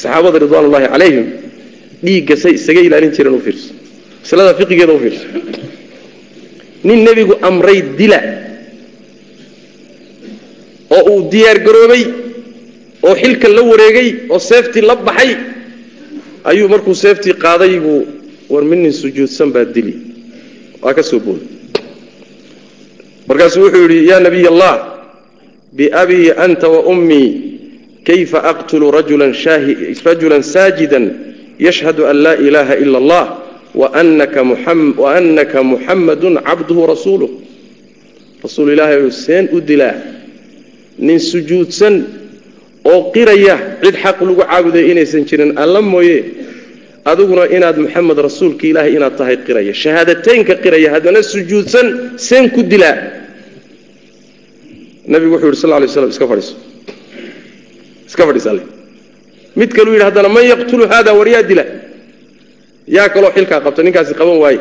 Saxaabada 0.00 0.38
ridwaan 0.44 0.64
ullaahi 0.68 0.88
calayhim 0.94 1.26
dhiigga 2.04 2.34
say 2.42 2.52
isaga 2.58 2.80
ilaalin 2.86 3.12
jireen 3.16 3.34
u 3.34 3.40
fiirso. 3.46 3.70
Masalada 4.22 4.52
fiqigeeda 4.58 4.92
u 4.96 5.00
fiirso. 5.04 5.26
Nin 6.86 6.98
nebigu 7.06 7.34
amray 7.48 7.78
dila 7.98 8.20
oo 10.96 11.02
uu 11.12 11.20
diyaargaroobay 11.32 12.02
oo 13.02 13.14
xilka 13.22 13.48
la 13.48 13.62
wareegay 13.62 14.08
oo 14.30 14.38
seeftii 14.38 14.80
la 14.82 14.96
baxay 14.96 15.36
ayuu 16.44 16.68
markuu 16.68 16.94
seeftii 16.94 17.34
qaaday 17.44 17.78
buu 17.80 18.06
war 18.50 18.64
min 18.64 18.82
nin 18.82 18.92
sujuudsan 18.92 19.52
baa 19.52 19.64
dili. 19.64 19.94
Waa 20.82 20.94
ka 20.94 21.02
soo 21.02 21.20
booday 21.20 21.46
markaasuu 23.28 23.62
wuxuu 23.64 23.82
yidhi 23.82 24.08
yaa 24.08 24.20
nabiy 24.20 24.46
allah 24.48 24.74
biabii 25.72 26.30
anta 26.44 26.68
waummii 26.68 27.28
kayfa 28.04 28.38
aqtulu 28.44 28.90
rajulan 28.90 30.42
saajidan 30.42 31.04
yashhadu 31.58 32.06
an 32.06 32.16
laa 32.24 32.34
ilaaha 32.34 32.74
ila 32.76 32.98
allah 32.98 33.24
waannaka 33.74 35.62
muxammadun 35.62 36.34
cabduhu 36.48 36.86
rasuuluh 36.86 37.30
rasuul 38.42 38.72
ilaahay 38.72 39.10
seen 39.10 39.48
u 39.52 39.60
dilaa 39.60 39.94
nin 40.98 41.18
sujuudsan 41.20 42.04
oo 42.84 43.10
qiraya 43.14 43.56
cid 43.82 43.96
xaq 44.02 44.18
lagu 44.28 44.42
caabuday 44.42 44.84
inaysan 44.92 45.24
jirin 45.28 45.50
alla 45.62 45.80
mooye 45.82 46.18
adiguna 47.10 47.44
inaad 47.56 47.76
muxamed 47.84 48.18
rasuulka 48.26 48.64
ilaahay 48.70 48.92
inaad 48.98 49.14
tahay 49.20 49.36
qiraya. 49.46 49.72
Shahaadateynka 49.82 50.54
qiraya 50.64 50.88
haddana 50.94 51.20
sujuudsan 51.32 51.86
seen 52.28 52.50
ku 52.54 52.60
dilaa 52.62 52.96
nabigu 55.12 55.32
wuxuu 55.34 55.48
yidhi 55.50 55.60
sal 55.62 55.70
lay 55.82 55.88
slam 55.88 56.10
iska 56.14 56.26
fadhiiso. 56.30 56.54
Iska 58.08 58.22
fadhiisale 58.28 58.62
mid 59.60 59.70
kaluu 59.76 59.92
yidhi 59.94 60.04
haddana 60.08 60.28
man 60.36 60.44
yaqtulu 60.52 60.84
haada 60.92 61.10
war 61.18 61.28
yaa 61.34 61.42
dila? 61.50 61.64
Yaa 62.96 63.08
kaloo 63.14 63.30
xilkaa 63.36 63.60
qabta 63.64 63.80
ninkaasi 63.86 64.12
qaban 64.20 64.38
waaye. 64.44 64.60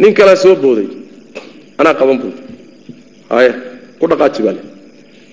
Nin 0.00 0.12
kalaa 0.18 0.36
soo 0.44 0.54
booday. 0.62 0.88
Anaa 1.80 1.94
qaban 2.00 2.18
buud 2.22 2.36
haya 3.30 3.52
ku 4.00 4.04
dhaqaaji 4.10 4.40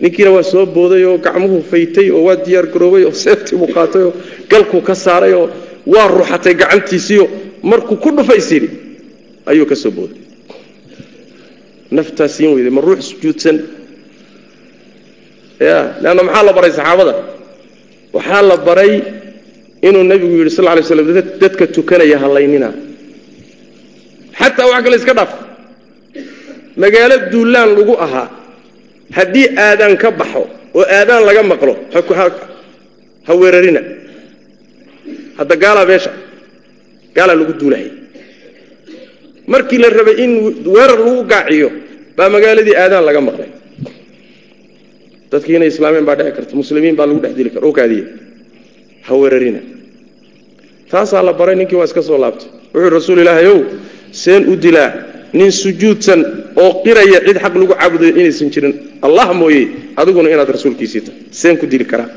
ninkiina 0.01 0.31
waa 0.35 0.43
soo 0.51 0.65
booday 0.76 1.03
oo 1.09 1.17
gacmuhu 1.26 1.57
faytay 1.72 2.07
oo 2.15 2.22
waa 2.27 2.35
diyaar 2.45 2.65
garoobay 2.73 3.03
oo 3.07 3.13
seeftii 3.23 3.57
buu 3.59 3.69
qaatay 3.77 4.03
oo 4.07 4.13
galkuu 4.51 4.81
ka 4.88 4.95
saaray 5.05 5.34
oo 5.39 5.47
waa 5.93 6.07
ruxatay 6.17 6.53
gacantiisiio 6.61 7.26
markuu 7.69 7.95
ku 8.03 8.09
dhufaysyidhi 8.17 8.69
ayuu 9.49 9.65
ka 9.72 9.76
soo 9.84 9.91
booday. 9.97 10.19
Naftaa 11.95 12.27
siin 12.35 12.51
weyday 12.55 12.73
ma 12.77 12.81
ruux 12.85 12.99
sujuudsan 13.09 13.57
ya 15.67 15.77
leanna 16.01 16.23
maxaa 16.27 16.43
la 16.47 16.53
baray 16.57 16.72
saxaabada? 16.77 17.13
Waxaa 18.15 18.41
la 18.49 18.57
baray 18.67 18.93
inuu 19.88 20.03
nebigu 20.09 20.35
yidhi 20.39 20.51
sal 20.57 20.65
lay 20.76 20.84
slam 20.89 21.07
dadka 21.41 21.63
tukanaya 21.76 22.17
hallaynina 22.23 22.69
xataa 24.39 24.67
wax 24.72 24.81
kale 24.85 24.95
iska 25.01 25.13
dhaaf. 25.19 25.31
Magaalo 26.81 27.15
duulaan 27.31 27.69
lagu 27.77 27.93
ahaa 28.05 28.27
haddii 29.11 29.48
aadaan 29.57 29.98
ka 29.98 30.11
baxo 30.11 30.49
oo 30.73 30.86
aadaan 30.98 31.26
laga 31.26 31.44
maqlo 31.44 31.73
ha 33.27 33.34
weerarina. 33.36 33.82
Hadda 35.38 35.56
gaalaa 35.56 35.86
meesha 35.86 36.11
gaalaa 37.15 37.36
lagu 37.36 37.53
duulahay. 37.60 37.90
Markii 39.48 39.77
la 39.77 39.90
rabay 39.90 40.15
in 40.23 40.32
weerar 40.65 40.99
lagu 40.99 41.23
gaaciyo 41.23 41.69
baa 42.18 42.30
magaaladii 42.30 42.76
aadaan 42.76 43.06
laga 43.06 43.22
maqlay. 43.22 43.49
Dadkii 45.32 45.56
inay 45.57 45.68
islaameen 45.73 46.06
baa 46.06 46.15
dhici 46.15 46.32
karta 46.38 46.56
muslimiin 46.56 46.95
baa 46.95 47.07
lagu 47.10 47.19
dhex 47.23 47.34
dili 47.38 47.49
kara 47.49 47.65
oo 47.68 47.76
ha 49.07 49.14
weerarina. 49.22 49.60
Taasaa 50.91 51.23
la 51.23 51.34
baray 51.34 51.56
ninkii 51.56 51.76
waa 51.80 51.86
iska 51.86 52.02
soo 52.02 52.18
laabtay. 52.18 52.49
Wuxuu 52.73 52.90
rasuul 52.90 53.19
ilaahay 53.19 53.48
ow 53.48 53.60
seen 54.11 54.49
u 54.49 54.56
dilaa 54.56 54.91
nin 55.38 55.52
sujuudsan 55.52 56.20
oo 56.64 56.72
qiraya 56.86 57.20
cid 57.28 57.38
xaq 57.44 57.53
lagu 57.60 57.74
caabudayo 57.76 58.14
inaysan 58.22 58.49
jirin. 58.53 58.74
Allah 59.06 59.28
mooye 59.41 59.62
adiguna 59.99 60.30
inaad 60.34 60.49
rasuulkiisii 60.56 61.02
tahay. 61.06 61.20
Seen 61.32 61.56
ku 61.62 61.66
dili 61.68 61.86
karaa 61.91 62.10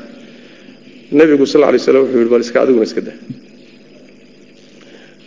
nabigu 1.11 1.45
sal 1.51 1.61
lay 1.61 1.79
slam 1.79 2.03
wuxuu 2.03 2.19
yidhi 2.21 2.31
bal 2.33 2.41
iska 2.45 2.57
adiguna 2.63 2.85
iska 2.89 3.01
dah. 3.07 3.15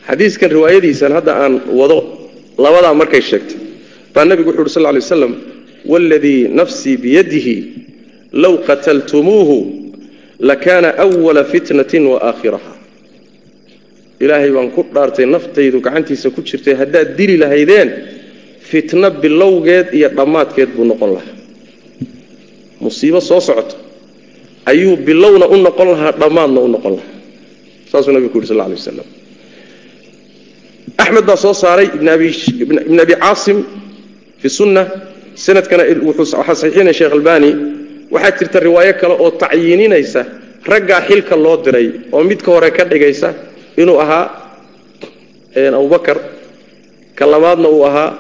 Xadiiskan 0.09 0.51
riwaayadiisan 0.57 1.13
hadda 1.17 1.33
aan 1.45 1.55
wado 1.79 1.99
labadaa 2.65 2.95
markay 3.01 3.23
sheegtay. 3.31 3.59
Baa 4.15 4.25
nebigu 4.25 4.51
wuxu 4.51 4.63
uhi 4.63 4.75
sal 4.77 4.83
lay 4.89 5.03
waslam 5.05 5.33
waaladii 5.93 6.49
nafsii 6.59 6.97
biyadihi 6.97 7.57
low 8.33 8.55
qataltumuuhu 8.69 9.57
lakaana 10.41 10.91
wala 11.27 11.45
fitnatin 11.45 12.07
wa 12.07 12.19
aakhiraha 12.29 12.73
ilaahay 14.25 14.51
baan 14.57 14.69
ku 14.77 14.81
dhaartay 14.95 15.27
naftaydu 15.35 15.79
gacantiisa 15.87 16.29
ku 16.35 16.41
jirtay 16.49 16.75
haddaad 16.81 17.09
dili 17.19 17.37
lahaydeen 17.43 17.89
fitno 18.71 19.09
bilowgeed 19.23 19.87
iyo 19.99 20.09
dhammaadkeed 20.19 20.71
buu 20.77 20.85
noqon 20.91 21.11
lahaa. 21.17 21.35
Musiibo 22.83 23.21
soo 23.21 23.41
socota 23.49 23.77
ayuu 24.71 24.97
bilowna 25.07 25.47
u 25.47 25.57
noqon 25.67 25.89
lahaa 25.95 26.13
dhammaadna 26.21 26.61
u 26.61 26.69
noqon 26.75 26.93
lahaa. 26.99 27.11
Saasuu 27.91 28.13
nabigu 28.15 28.31
ku 28.33 28.39
yuri 28.39 28.49
sal 28.51 28.57
lay 28.61 28.73
waslam 28.79 29.07
axmed 31.03 31.25
baa 31.29 31.37
soo 31.45 31.55
saaray 31.63 31.87
ibn 31.97 32.09
abi 33.05 33.15
caasim 33.23 33.59
fi 34.41 34.49
sunna 34.59 34.83
sanadkana 35.45 35.83
waxaa 36.09 36.43
saxiixinaya 36.55 36.95
sheekh 36.99 37.13
albani. 37.19 37.51
Waxaa 38.15 38.37
jirta 38.39 38.59
riwaayo 38.67 38.95
kale 39.01 39.15
oo 39.25 39.31
tacyiininaysa 39.43 40.21
raggaa 40.73 41.01
xilka 41.09 41.35
loo 41.45 41.57
diray 41.65 41.87
oo 42.15 42.23
midka 42.31 42.49
hore 42.55 42.71
ka 42.77 42.85
dhigaysa 42.91 43.29
inuu 43.77 43.99
ahaa 44.01 44.25
abubakar 45.79 46.19
ka 47.19 47.25
labaadna 47.27 47.69
uu 47.69 47.85
ahaa 47.87 48.11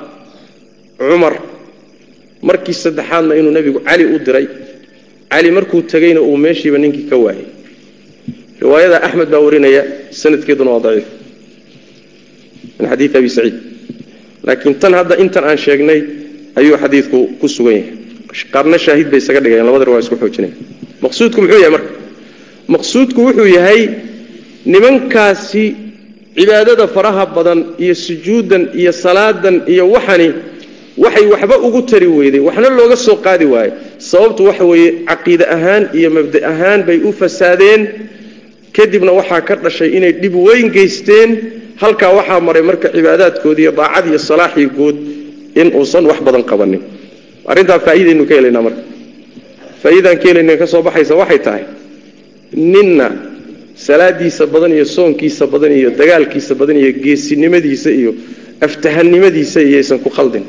cumar. 0.98 1.34
Markii 2.42 2.74
saddexaadna 2.74 3.34
inuu 3.40 3.52
nebigu 3.56 3.80
cali 3.86 4.04
u 4.04 4.18
diray. 4.18 4.46
Cali 5.30 5.50
markuu 5.50 5.82
tegeyna 5.82 6.20
uu 6.20 6.36
meeshiiba 6.36 6.78
ninkii 6.78 7.06
ka 7.10 7.16
waayay. 7.16 7.46
Riwaayada 8.60 9.02
axmed 9.06 9.28
baa 9.32 9.40
warinaya 9.46 9.82
sanadkeeduna 10.10 10.70
waa 10.70 10.80
daciif. 10.86 11.06
Min 12.78 12.88
xadii 12.90 13.10
abi 13.18 13.28
saciid. 13.36 13.56
Laakiin 14.46 14.74
tan 14.80 14.92
hadda 14.98 15.14
intan 15.22 15.44
aan 15.44 15.58
sheegnay 15.64 16.00
ayuu 16.58 16.76
xadiidku 16.82 17.18
ku 17.40 17.46
sugan 17.48 17.74
yahay. 17.74 18.02
Qaarna 18.52 18.78
shaahid 18.78 19.08
bay 19.10 19.18
isaga 19.22 19.40
dhigayaan 19.44 19.66
labada 19.68 19.84
riwaya 19.88 20.02
isku 20.04 20.16
xoojinaya 20.16 20.54
maqsuudku 21.04 21.38
muxuu 21.42 21.58
yahay 21.60 21.70
marka? 21.76 21.90
Maqsuudku 22.74 23.20
wuxuu 23.26 23.46
yahay 23.58 23.80
nimankaasi 24.64 25.64
cibaadada 26.36 26.86
faraha 26.89 27.26
badan 27.26 27.60
iyo 27.78 27.94
sujuuddan 27.94 28.62
iyo 28.80 28.93
salaadan 28.93 29.62
iyo 29.72 29.84
waxani 29.90 30.28
waxay 30.97 31.26
waxba 31.32 31.56
ugu 31.66 31.80
tari 31.90 32.06
weyday 32.06 32.40
waxna 32.40 32.68
looga 32.78 32.97
soo 32.97 33.16
qaadi 33.26 33.44
waayo 33.44 33.72
sababtu 33.98 34.44
waxa 34.48 34.64
weeye 34.64 34.90
caqiide 35.10 35.44
ahaan 35.56 35.82
iyo 35.98 36.09
mabda 36.10 36.39
ahaan 36.51 36.80
bay 36.86 36.98
u 37.05 37.10
fasaadeen. 37.12 37.82
Kadibna 38.76 39.12
waxaa 39.12 39.40
ka 39.48 39.55
dhashay 39.56 39.90
inay 39.97 40.12
dhib 40.22 40.34
weyn 40.47 40.68
geysteen. 40.76 41.30
Halkaa 41.82 42.10
waxaa 42.18 42.40
maray 42.47 42.62
marka 42.62 42.89
cibaadaadkoodii 42.97 43.62
iyo 43.68 43.72
daacad 43.72 44.05
iyo 44.10 44.18
salaaxii 44.18 44.66
guud 44.76 44.97
in 45.60 45.68
uusan 45.78 46.05
wax 46.10 46.18
badan 46.26 46.44
qabanin. 46.51 46.80
Arrintaa 47.51 47.78
faa'iidaynu 47.86 48.24
ka 48.28 48.34
helaynaa 48.39 48.62
marka. 48.66 48.82
Faa'iidaan 49.82 50.16
ka 50.22 50.26
helayna 50.28 50.55
ka 50.60 50.66
soo 50.72 50.82
baxaysa 50.86 51.14
waxay 51.20 51.39
tahay 51.47 51.64
ninna 52.72 53.06
salaadiisa 53.74 54.47
badan 54.47 54.73
iyo 54.77 54.85
soonkiisa 54.85 55.47
badan 55.47 55.73
iyo 55.73 55.90
dagaalkiisa 55.90 56.55
badan 56.55 56.77
iyo 56.77 56.93
geesinimadiisa 57.05 57.90
iyo 57.90 58.12
aftahannimadiisa 58.66 59.61
iyaysan 59.69 59.99
ku 60.05 60.11
khaldin 60.11 60.44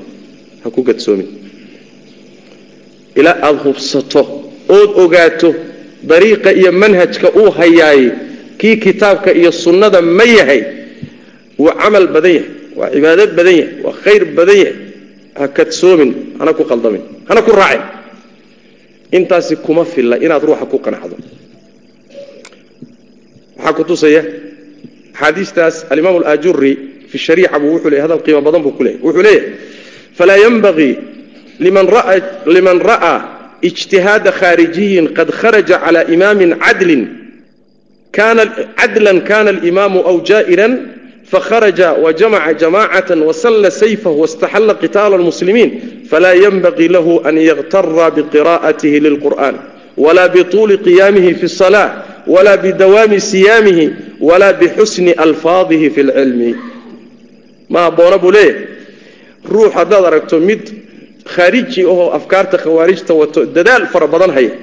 ha 0.64 0.70
ku 0.70 0.82
gadsoomin. 0.84 1.28
Ilaa 3.16 3.38
aada 3.48 3.60
hubsato 3.66 4.22
ood 4.70 4.92
ogaato 5.04 5.50
dariiqa 6.10 6.50
iyo 6.60 6.72
manhajka 6.72 7.28
uu 7.40 7.50
hayaay 7.60 8.04
kii 8.60 8.76
kitaabka 8.78 9.32
iyo 9.40 9.52
sunnada 9.52 10.02
ma 10.02 10.24
yahay 10.38 10.62
wuu 11.60 11.72
camal 11.82 12.08
badan 12.16 12.32
yahay 12.38 12.50
waa 12.80 12.90
cibaado 12.94 13.24
badan 13.38 13.56
yahay 13.60 13.74
waa 13.86 13.94
khayr 14.04 14.24
badan 14.38 14.58
yahay. 14.64 14.76
Ha 15.40 15.48
kadsoomin 15.58 16.12
hana 16.40 16.52
ku 16.54 16.64
qaldamin 16.72 17.02
hana 17.30 17.42
ku 17.42 17.52
raacin. 17.52 17.82
Intaasi 19.18 19.56
kuma 19.66 19.86
filla 19.86 20.16
inaad 20.26 20.44
ruuxa 20.48 20.66
ku 20.72 20.78
qanacdo 20.86 21.16
waxaa 23.63 23.73
ku 23.73 23.85
tusaya 23.85 24.23
axaadiistaas 25.15 25.87
alimaam 25.91 26.17
alajuri 26.23 26.73
fi 27.11 27.19
shariica 27.19 27.59
buu 27.59 27.73
wuxuu 27.75 27.91
leeyay 27.91 28.03
hadal 28.07 28.23
qiimo 28.23 28.41
badan 28.41 28.63
buu 28.63 28.73
ku 28.79 28.83
leeyay 28.83 29.01
wuxuu 29.03 29.23
leeyahay 29.23 29.53
falaa 30.19 30.37
yanbagii 30.37 30.95
liman 32.47 32.81
ra'aa 32.93 33.19
ijtihaada 33.63 34.33
khaarijiyin 34.33 35.15
qad 35.15 35.31
kharaja 35.41 35.79
cala 35.85 36.05
imaamin 36.15 36.55
cadlin 36.59 37.03
cadlan 38.13 39.21
kana 39.29 39.51
alimaamu 39.51 40.01
aw 40.11 40.17
jaa'iran 40.31 40.73
fakharaja 41.31 41.93
wajamaca 41.93 42.55
jamacata 42.55 43.17
wasalla 43.29 43.71
sayfahu 43.71 44.21
waاstaxalla 44.21 44.75
qitaala 44.75 45.17
almuslimiin 45.17 45.71
falaa 46.11 46.35
yanbagii 46.35 46.89
lahu 46.89 47.21
an 47.25 47.37
yakhtara 47.37 48.11
biqira'atihi 48.17 49.01
lilqur'an 49.01 49.55
wla 49.97 50.29
bطuuli 50.29 50.79
qiyaamihi 50.79 51.35
fi 51.35 51.45
الصلاة 51.45 51.91
wla 52.34 52.54
bidawaami 52.64 53.20
siyaamihi 53.32 53.86
wla 54.28 54.50
bixusni 54.60 55.12
alfaadihi 55.26 55.88
fi 55.96 56.02
اlcilmi 56.06 56.52
ma 57.74 57.80
habboona 57.86 58.18
buu 58.24 58.32
leeyahay 58.32 58.62
ruux 59.52 59.70
haddaad 59.78 60.06
aragto 60.10 60.36
mid 60.50 60.62
khaariji 61.34 61.82
ahoo 61.92 62.08
afkaarta 62.18 62.58
khawaarijta 62.64 63.14
wato 63.22 63.40
dadaal 63.56 63.84
fara 63.94 64.08
badan 64.14 64.32
haya 64.38 64.54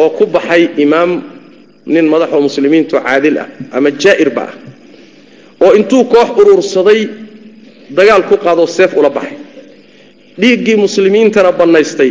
oo 0.00 0.08
ku 0.16 0.24
baxay 0.34 0.62
imaam 0.84 1.10
nin 1.94 2.06
madaxoo 2.12 2.40
muslimiinto 2.48 2.96
caadil 3.06 3.36
ah 3.44 3.48
ama 3.76 3.88
jaa'irba 4.02 4.42
ah 4.48 4.54
oo 5.64 5.72
intuu 5.78 6.02
koox 6.12 6.28
urursaday 6.40 7.00
dagaal 7.98 8.22
ku 8.30 8.36
qaadoo 8.44 8.66
seef 8.76 8.90
ula 9.00 9.10
baxay 9.16 9.36
dhiiggii 10.40 10.76
muslimiintana 10.84 11.50
bannaystay 11.60 12.10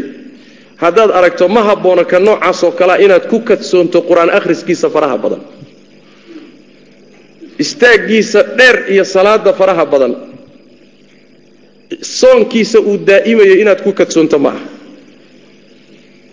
haddaad 0.83 1.11
aragto 1.19 1.45
ma 1.55 1.61
habboona 1.69 2.03
ka 2.11 2.17
noocaasoo 2.19 2.71
kalea 2.79 2.97
inaad 3.05 3.25
ku 3.31 3.37
kadsoonto 3.49 3.97
qur'aan 4.09 4.29
akhriskiisa 4.37 4.87
faraha 4.95 5.17
badan. 5.23 5.41
Istaaggiisa 7.63 8.39
dheer 8.57 8.77
iyo 8.93 9.03
salaada 9.05 9.53
faraha 9.53 9.85
badan. 9.85 10.13
Soonkiisa 12.01 12.79
uu 12.79 12.97
daa'imayo 13.07 13.55
inaad 13.61 13.81
ku 13.85 13.91
kadsoonto 13.93 14.37
ma 14.39 14.49
aha. 14.49 14.61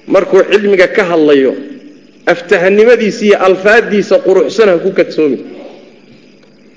Markuu 0.07 0.43
cilmiga 0.51 0.89
ka 0.97 1.05
hadlayo 1.11 1.53
aftahanimadiisa 2.27 3.23
iyo 3.25 3.37
alfaadiisa 3.47 4.19
quruxsan 4.27 4.69
ha 4.73 4.79
ku 4.85 4.91
kadsoomin 4.99 5.43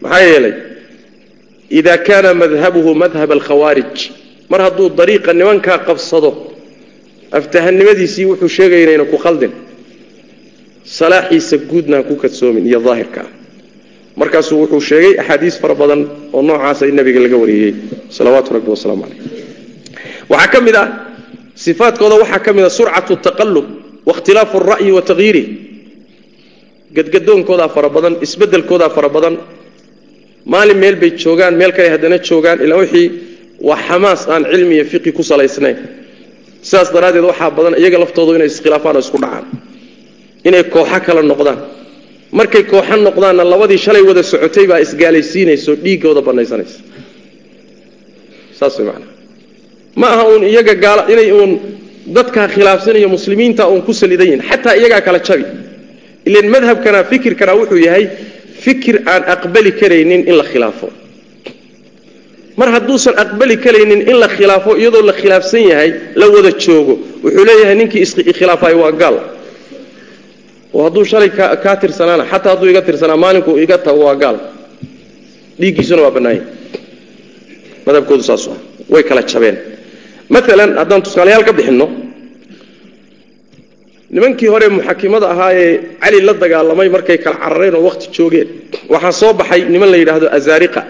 maxaa 0.01 0.21
yeelay? 0.29 0.53
Idaa 1.79 1.97
kaana 2.07 2.33
madhabuhu 2.33 2.91
madhab 3.03 3.31
alkhawaarij. 3.31 3.97
Mar 4.51 4.61
hadduu 4.65 4.89
dariiqa 4.99 5.31
nimankaa 5.33 5.79
qabsado 5.87 6.29
aftahanimadiisii 7.37 8.25
wuxuu 8.31 8.47
sheegaya 8.57 8.83
inayna 8.85 9.05
ku 9.11 9.17
khaldin. 9.23 9.51
Salaaxiisa 10.97 11.57
guudna 11.69 11.97
ku 12.07 12.13
kadsoomin 12.21 12.65
iyo 12.69 12.79
daahirka. 12.87 13.21
Ah 13.25 13.29
markaasuu 14.19 14.57
wuxuu 14.63 14.81
sheegay 14.89 15.13
axaadiis 15.21 15.55
fara 15.61 15.75
badan 15.81 16.01
oo 16.35 16.41
noocaasa 16.47 16.83
in 16.89 16.95
nabiga 16.99 17.19
laga 17.25 17.37
wariyey. 17.43 17.73
Salawaatu 18.17 18.49
rabbi 18.55 18.69
wasalaamu 18.75 19.03
caleyh 19.03 19.21
waxaa 20.29 20.51
ka 20.53 20.59
mid 20.61 20.75
ah 20.75 20.87
sifaadkooda 21.65 22.15
waxaa 22.21 22.39
ka 22.45 22.51
mid 22.53 22.63
a 22.63 22.69
surcatu 22.69 23.13
taqalub 23.27 23.65
wakhtilaafu 24.09 24.55
alra'yi 24.61 24.91
wa 24.97 25.01
takyiirih 25.09 25.45
gadgadoonkoodaa 26.95 27.69
fara 27.75 27.89
badan 27.95 28.13
isbedelkoodaa 28.25 28.89
fara 28.95 29.09
badan. 29.09 29.35
Maalin 30.45 30.77
meel 30.83 30.95
bay 31.01 31.11
joogaan 31.23 31.53
meel 31.61 31.71
kale 31.77 31.89
haddana 31.95 32.17
joogaan 32.27 32.59
ilaa 32.65 32.77
wixii 32.83 33.07
waa 33.67 33.79
xamaas 33.87 34.21
aan 34.33 34.43
cilmi 34.51 34.75
iyo 34.77 34.85
fiqi 34.91 35.11
ku 35.17 35.23
salaysnayn 35.23 35.77
sidaas 36.69 36.89
daraaddeed 36.95 37.25
waxaa 37.31 37.49
badan 37.57 37.73
iyaga 37.81 37.97
laftoodu 38.03 38.31
inay 38.37 38.49
iskhilaafaan 38.53 38.95
oo 38.97 39.03
isku 39.05 39.17
dhacaan 39.23 39.45
inay 40.47 40.63
kooxo 40.73 40.99
kala 41.05 41.21
noqdaan. 41.31 41.59
Markay 42.39 42.63
kooxo 42.71 42.95
noqdaanna 43.07 43.43
labadii 43.53 43.79
shalay 43.85 44.03
wada 44.09 44.23
socotay 44.31 44.65
baa 44.71 44.79
isgaalaysiinayso 44.85 45.71
dhiiggooda 45.83 46.21
banaysanaysa. 46.27 46.77
Saas 48.59 48.73
way 48.79 48.85
macnaa 48.89 49.11
ma 50.01 50.07
aha 50.13 50.23
uun 50.31 50.43
iyaga 50.51 50.73
gaala 50.83 51.01
inay 51.13 51.29
uun 51.37 51.51
dadkaa 52.17 52.47
khilaafsanayo 52.55 53.07
muslimiinta 53.15 53.63
uun 53.71 53.81
ku 53.87 53.91
salidan 54.01 54.27
yihiin 54.29 54.43
xataa 54.49 54.73
iyagaa 54.79 55.01
kala 55.07 55.19
jabi. 55.27 55.45
Ilan 56.29 56.47
madhabkana 56.55 56.99
fikirkana 57.11 57.53
wuxuu 57.59 57.79
yahay 57.87 58.05
fikir 58.63 58.95
aan 59.11 59.23
aqbali 59.35 59.71
karaynin 59.79 60.21
in 60.29 60.35
la 60.39 60.45
khilaafo 60.51 60.87
mar 62.59 62.69
hadduusan 62.75 63.13
aqbali 63.23 63.55
karaynin 63.65 64.01
in 64.11 64.17
la 64.23 64.27
khilaafo 64.35 64.71
iyadoo 64.81 65.01
la 65.09 65.13
khilaafsan 65.19 65.63
yahay 65.71 65.89
la 66.19 66.25
wada 66.33 66.51
joogo. 66.63 66.93
Wuxuu 67.23 67.45
leeyahay 67.49 67.75
ninkii 67.79 68.01
iskhilaafay 68.05 68.73
waa 68.81 68.91
gaal. 69.01 69.15
Oo 70.75 70.81
hadduu 70.85 71.05
shalay 71.11 71.29
kaa 71.63 71.75
tirsanaana 71.81 72.23
xataa 72.31 72.51
hadduu 72.53 72.69
iga 72.73 72.81
tirsanaa 72.87 73.17
maalinku 73.23 73.51
iga 73.63 73.77
tago 73.85 74.01
waa 74.07 74.15
gaal. 74.23 74.37
Dhiiggiisuna 75.59 76.01
waa 76.05 76.11
bannaanya 76.15 76.43
madhabkoodu 77.85 78.23
saasu 78.29 78.49
ah 78.55 78.59
way 78.93 79.03
kala 79.09 79.21
jabeen. 79.31 79.57
Maalan 80.33 80.71
haddaan 80.81 81.01
tusaalayaal 81.05 81.43
ka 81.47 81.53
bixinno 81.57 81.87
nimankii 84.15 84.47
hore 84.53 84.67
muxakimada 84.75 85.27
ahaa 85.33 85.51
ee 85.61 85.69
cali 86.03 86.19
la 86.27 86.33
dagaalamay 86.43 86.89
markay 86.95 87.17
kala 87.25 87.37
carareen 87.43 87.75
oo 87.77 87.83
wakhti 87.89 88.05
joogeen. 88.15 88.47
Waxaa 88.93 89.11
soo 89.21 89.31
baxay 89.39 89.61
niman 89.73 89.89
la 89.93 89.97
yidhaahdo 90.01 90.27
azariqa 90.37 90.81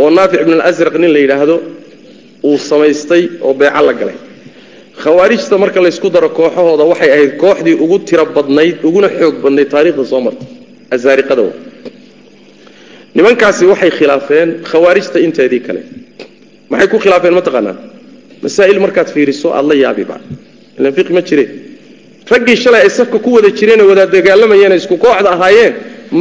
oo 0.00 0.08
naafic 0.16 0.40
ibn 0.44 0.52
alasraq 0.58 0.94
nin 1.02 1.10
la 1.14 1.20
yidhaahdo 1.24 1.56
uu 2.48 2.58
samaystay 2.70 3.22
oo 3.46 3.52
beeco 3.60 3.82
la 3.88 3.92
galay. 4.00 4.18
Khawaarijta 5.02 5.54
marka 5.62 5.80
laysku 5.84 6.08
daro 6.14 6.28
kooxahooda 6.38 6.84
waxay 6.92 7.10
ahayd 7.16 7.32
kooxdii 7.42 7.76
ugu 7.84 7.96
tiro 8.08 8.24
badnayd 8.36 8.76
uguna 8.88 9.08
xoog 9.18 9.34
badnayd 9.44 9.68
taarikhda 9.74 10.04
soo 10.12 10.20
martay 10.26 10.48
azaariqada 10.94 11.42
wa 11.48 11.52
nimankaasi 13.16 13.64
waxay 13.72 13.90
khilaafeen 13.98 14.48
khawaarijta 14.70 15.18
inteedii 15.26 15.60
kale. 15.66 15.80
Maxay 16.70 16.88
ku 16.92 16.98
khilaafeen 17.04 17.34
mataqaanaa 17.38 17.76
masaa'il 18.44 18.78
markaad 18.84 19.08
fiiriso 19.14 19.48
aada 19.56 19.68
la 19.70 19.74
yaabiba 19.84 20.16
ilan 20.78 20.92
fiqi 20.96 21.12
ma 21.16 21.22
jireen 21.28 21.50
raggii 22.32 22.56
shalay 22.64 22.82
ay 22.86 22.90
safka 22.98 23.18
ku 23.24 23.28
wada 23.36 23.50
jireenoo 23.58 23.88
wada 23.90 24.04
dagaalamayeen 24.14 24.72
isku 24.80 24.96
kooxda 25.04 25.30
ahaayeen 25.36 25.72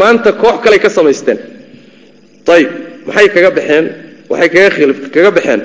maanta 0.01 0.31
koox 0.41 0.55
kaley 0.63 0.79
ka 0.85 0.89
samaysteen. 0.97 1.39
Ayib 2.55 2.69
maxay 3.09 3.27
kaga 3.35 3.49
baxeen? 3.57 3.85
Waxay 4.31 4.49
kaga 5.13 5.31
baxeen? 5.37 5.61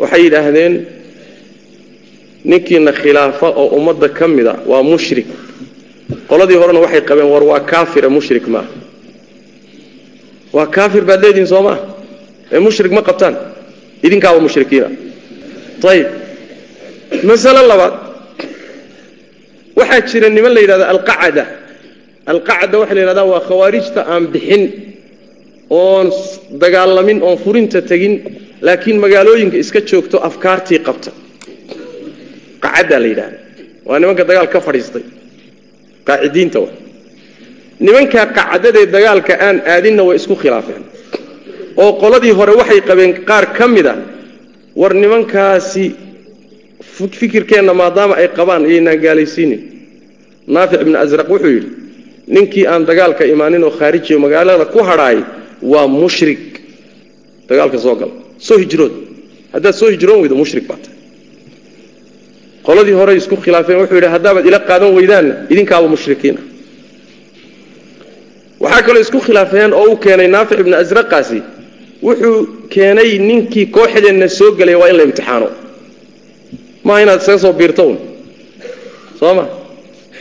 Waxay 0.00 0.20
yidhaahdeen 0.24 0.74
ninkiina 2.50 2.92
khilaafa 3.00 3.48
oo 3.60 3.66
ummadda 3.78 4.08
ka 4.18 4.24
mida 4.36 4.54
waa 4.70 4.82
mushrik. 4.90 5.26
Qoladii 6.30 6.58
horena 6.60 6.80
waxay 6.84 7.02
qabeen 7.08 7.28
war 7.32 7.42
waa 7.50 7.60
kaafire 7.70 8.08
mushrik 8.16 8.44
maaha 8.54 8.70
waa 10.56 10.66
kaafir 10.76 11.02
baad 11.08 11.20
leedihin 11.24 11.46
soo 11.52 11.62
maa 11.66 11.78
ee 12.54 12.58
mushrik 12.66 12.92
ma 12.96 13.02
qabtaan? 13.08 13.34
Idinkaaba 14.06 14.38
mushrikiina. 14.46 14.88
Ayib 15.90 16.06
masalo 17.28 17.60
labaad. 17.70 17.94
Waxaa 19.78 20.00
jira 20.10 20.28
niman 20.36 20.52
la 20.54 20.60
yidhahdo 20.64 20.84
alqacada. 20.94 21.44
Alqacada 22.32 22.76
waxa 22.80 22.94
la 22.96 23.00
yidhahdaa 23.02 23.26
waa 23.32 23.42
khawaarijta 23.48 24.00
aan 24.12 24.24
bixin 24.34 24.62
oon 25.70 26.06
dagaalamin 26.62 27.18
oon 27.22 27.38
furinta 27.44 27.82
tegin 27.90 28.14
laakiin 28.66 28.98
magaalooyinka 29.04 29.56
iska 29.62 29.80
joogto 29.90 30.16
afkaartii 30.28 30.78
qabta. 30.86 31.10
Qacaddaa 32.64 33.00
la 33.02 33.06
yidhahda 33.12 33.38
waa 33.88 33.98
nimanka 34.00 34.24
dagaal 34.30 34.48
ka 34.54 34.60
fadhiistay. 34.66 35.02
Qaacidiinta 36.06 36.58
wa 36.64 36.68
nimankaa 37.86 38.26
qacadadee 38.36 38.86
dagaalka 38.94 39.32
aan 39.46 39.56
aadinna 39.72 40.02
way 40.08 40.16
isku 40.20 40.34
khilaafeen. 40.42 40.82
Oo 41.82 41.92
qoladii 42.02 42.32
hore 42.38 42.52
waxay 42.60 42.80
qabeen 42.88 43.12
qaar 43.28 43.44
ka 43.56 43.64
mid 43.74 43.86
a 43.86 43.94
war 44.80 44.92
nimankaasi 45.02 45.84
fikirkeenna 47.20 47.72
maadaama 47.80 48.14
ay 48.20 48.28
qabaan 48.38 48.62
iyaynaan 48.70 48.98
gaalaysiinin. 49.04 49.60
Naafic 50.54 50.80
ibnu 50.84 50.96
asraq 51.04 51.28
wuxuu 51.32 51.50
yidhi 51.56 51.68
ninkii 52.34 52.64
aan 52.72 52.82
dagaalka 52.88 53.24
imaanin 53.34 53.64
oo 53.64 53.70
khaarijiyo 53.78 54.18
magaalada 54.24 54.64
ku 54.74 54.80
hadhaay 54.88 55.18
waa 55.62 55.86
mushrik. 55.86 56.42
Dagaalka 57.48 57.78
soo 57.84 57.94
gal. 58.00 58.10
Soo 58.46 58.58
hijrood. 58.62 58.92
Haddaad 59.52 59.74
soo 59.80 59.88
hijroon 59.94 60.20
weydo 60.22 60.36
mushrik 60.42 60.64
baa 60.70 60.76
tahay 60.84 60.96
qoladii 62.66 62.96
horey 63.00 63.16
isku 63.20 63.36
khilaafeen 63.44 63.78
wuxuu 63.80 63.96
yidhi 63.98 64.10
haddaabaad 64.14 64.46
ila 64.50 64.58
qaadan 64.68 64.90
weydaanna 64.98 65.34
idinkaaba 65.52 65.86
mushrikiina. 65.94 66.40
Waxaa 68.62 68.82
kaloo 68.86 69.00
isku 69.06 69.18
khilaafeen 69.26 69.72
oo 69.78 69.84
uu 69.90 69.96
keenay 70.04 70.28
naafic 70.34 70.58
ibnu 70.62 70.74
asraqaasi 70.82 71.38
wuxuu 72.06 72.36
keenay 72.74 73.10
ninkii 73.28 73.66
kooxdeenna 73.76 74.28
soo 74.38 74.50
gelay 74.58 74.74
waa 74.80 74.88
in 74.92 74.96
la 74.98 75.02
imtixaano. 75.08 75.48
Maaha 76.86 77.00
inaad 77.04 77.20
isaga 77.22 77.38
soo 77.44 77.52
biirto 77.58 77.82
un 77.90 77.96
soo 79.20 79.32
ma? 79.38 79.44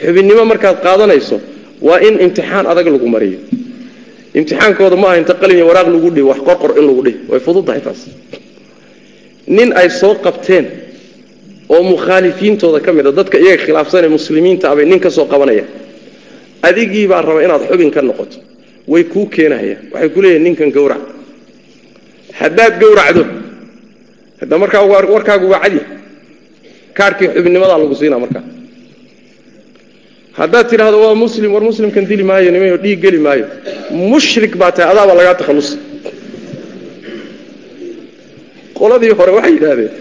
Xubinnimo 0.01 0.43
markaad 0.51 0.77
qaadanayso 0.85 1.38
waa 1.88 1.99
in 2.07 2.15
imtixaan 2.26 2.65
adag 2.72 2.88
lagu 2.93 3.07
mariyo 3.15 3.39
imtixaankooda 4.38 4.95
ma 5.01 5.07
aha 5.09 5.18
inta 5.22 5.34
qalin 5.41 5.57
iyo 5.59 5.65
waraaq 5.69 5.88
lagu 5.93 6.09
dhihi 6.15 6.26
wax 6.31 6.39
qorqor 6.47 6.72
in 6.80 6.85
lagu 6.89 7.01
dhihi. 7.05 7.18
Way 7.31 7.39
fududdahay 7.45 7.81
taas. 7.85 8.01
Nin 9.55 9.69
ay 9.80 9.89
soo 9.99 10.14
qabteen 10.26 10.65
oo 11.73 11.81
mukhaalifiintooda 11.91 12.80
ka 12.85 12.91
mid 12.97 13.05
a 13.07 13.11
dadka 13.19 13.38
iyaga 13.43 13.64
khilaafsanee 13.65 14.09
muslimiinta 14.18 14.65
abay 14.72 14.85
nin 14.91 14.99
ka 15.05 15.09
soo 15.18 15.26
qabanaya 15.31 15.65
adigii 16.68 17.07
baa 17.11 17.22
raba 17.27 17.39
inaad 17.45 17.64
xubin 17.69 17.91
ka 17.95 18.01
noqoto. 18.09 18.38
Way 18.91 19.03
kuu 19.11 19.26
keenahayaan 19.34 19.84
waxay 19.93 20.09
ku 20.14 20.19
leeyihiin 20.23 20.43
ninkan 20.47 20.69
gawrac 20.76 21.01
haddaad 22.39 22.73
gawracdo 22.81 23.23
hadda 24.41 24.55
markaa 24.61 24.84
warkaagu 25.14 25.47
waa 25.53 25.61
cadi. 25.65 25.80
Kaarhkii 26.97 27.27
xubinnimadaa 27.35 27.77
lagu 27.81 27.95
siinaa 27.99 28.19
markaa 28.23 28.43
haddaad 30.39 30.65
tidhaahdo 30.72 30.97
waa 31.05 31.15
muslim 31.23 31.49
war 31.55 31.64
muslimkan 31.69 32.03
dili 32.11 32.23
maayo 32.30 32.49
nimayo 32.55 32.77
dhiig 32.84 32.99
geli 33.05 33.19
maayo. 33.27 33.45
Mushrik 34.11 34.53
baa 34.61 34.72
tahay 34.76 34.89
adaabaa 34.93 35.15
lagaa 35.19 35.35
takhallusi. 35.41 35.76
Qoladii 38.80 39.14
hore 39.19 39.31
waxay 39.38 39.53
yidhaahdeen 39.57 39.91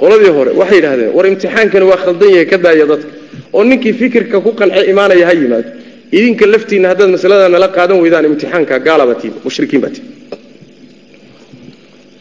qoladii 0.00 0.32
hore 0.36 0.50
waxay 0.60 0.76
yidhahdeen 0.80 1.10
war 1.16 1.24
imtixaankani 1.30 1.84
waa 1.90 1.98
khaldan 2.04 2.30
yahay 2.34 2.46
ka 2.52 2.56
daaya 2.64 2.84
dadka. 2.92 3.10
Oo 3.56 3.62
ninkii 3.70 3.92
fikirka 4.00 4.36
ku 4.44 4.50
qanxe 4.60 4.80
imaanaya 4.92 5.26
ha 5.28 5.32
yimaado. 5.40 5.70
Idinka 6.16 6.44
laftiinna 6.52 6.88
haddaad 6.92 7.10
masalada 7.16 7.46
nala 7.54 7.68
qaadan 7.76 7.98
weydaan 8.04 8.24
imtixaanka 8.30 8.74
gaalabatiin 8.86 9.34
mushrikiin 9.46 9.80
baatiin 9.84 10.06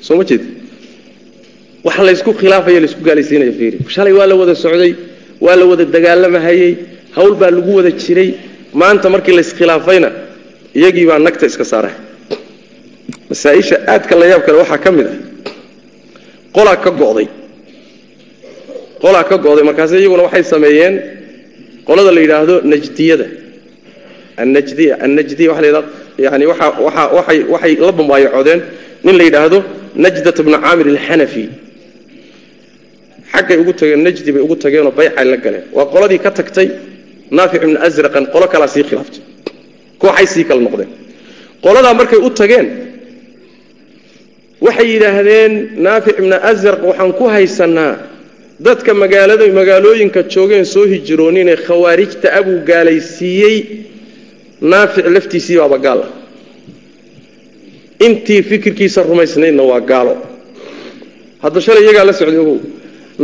soo 0.06 0.16
ma 0.20 0.24
jeed? 0.30 0.44
Waxa 1.88 2.02
laysku 2.08 2.32
khilaafaya 2.40 2.80
laysku 2.84 3.02
gaalaysiinaya 3.08 3.54
fiiri. 3.60 3.78
Shalay 3.96 4.14
waa 4.20 4.28
la 4.32 4.36
wada 4.42 4.56
socday 4.64 4.92
waa 5.46 5.56
la 5.60 5.66
wada 5.72 5.86
dagaalamahayey 5.96 6.72
hawl 7.18 7.34
baa 7.42 7.52
lagu 7.58 7.72
wada 7.78 7.92
jiray 8.04 8.30
maanta 8.82 9.08
markii 9.14 9.34
layiskhilaafayna 9.38 10.10
iyagii 10.80 11.06
baa 11.10 11.20
nagta 11.28 11.46
iska 11.52 11.66
saara 11.72 11.92
masaaisha 13.30 13.76
aadka 13.94 14.14
la 14.20 14.26
yaab 14.32 14.42
kale 14.46 14.58
waxaa 14.64 14.78
ka 14.86 14.90
mid 14.98 15.08
ah 15.08 15.16
qolaa 16.56 16.78
ka 16.84 16.90
go'day. 17.02 17.28
Qolaa 19.04 19.24
ka 19.30 19.36
go'day 19.46 19.64
markaase 19.70 19.94
iyaguna 20.02 20.24
waxay 20.28 20.44
sameeyeen 20.54 20.94
qolada 21.88 22.12
la 22.16 22.22
yidhaahdo 22.26 22.56
najdiyada. 22.72 23.28
Annajdiya 24.42 24.94
annajdiya 25.06 25.50
waxa 25.52 25.62
la 25.64 25.68
yidhahdo 25.70 25.90
yani 26.26 26.46
waxa 26.52 26.66
waxa 26.86 27.04
waxay 27.18 27.40
waxay 27.54 27.74
la 27.86 27.92
bambaayacodeen 28.00 28.60
nin 29.06 29.16
la 29.20 29.24
yidhaahdo 29.28 29.58
najdat 30.04 30.38
bnu 30.46 30.58
caamir 30.66 30.88
alxanafi 30.94 31.44
xaggay 33.34 33.58
ugu 33.62 33.74
tageen 33.80 34.02
najdi 34.06 34.32
bay 34.36 34.42
ugu 34.46 34.56
tageenoo 34.64 34.92
baycay 35.00 35.26
la 35.32 35.38
galeen 35.44 35.64
waa 35.78 35.86
qoladii 35.94 36.20
ka 36.26 36.32
tagtay 36.40 36.68
naafic 37.32 37.62
ibnu 37.64 37.78
asraqan 37.88 38.26
qolo 38.34 38.48
kalaa 38.54 38.68
sii 38.76 38.84
khilaaftay 38.90 39.22
kooxay 40.02 40.28
sii 40.34 40.44
kala 40.50 40.62
noqdeen. 40.68 40.90
Qoladaa 41.64 41.94
markay 42.00 42.20
u 42.28 42.30
tageen 42.40 42.68
waxay 44.66 44.88
yidhaahdeen 44.94 45.54
naafic 45.86 46.16
ibnu 46.22 46.36
asraq 46.52 46.80
waxaan 46.90 47.12
ku 47.20 47.26
haysannaa 47.36 47.94
dadka 48.68 48.92
magaalada 48.94 49.46
magaalooyinka 49.60 50.22
joogeen 50.34 50.66
soo 50.74 50.86
hijirooninee 50.92 51.58
khawaarijta 51.68 52.28
abuu 52.40 52.60
gaalaysiiyey 52.70 53.58
naafic 54.72 55.06
laftiisii 55.16 55.58
baaba 55.62 55.78
gaal 55.86 56.00
ah. 56.08 56.12
Intii 58.06 58.42
fikirkiisa 58.50 59.04
rumaysnaydna 59.10 59.64
waa 59.72 59.82
gaalo. 59.92 60.14
Hadda 61.44 61.62
shalay 61.66 61.84
iyagaa 61.84 62.06
la 62.10 62.14
socday 62.14 62.38
ogow. 62.44 62.60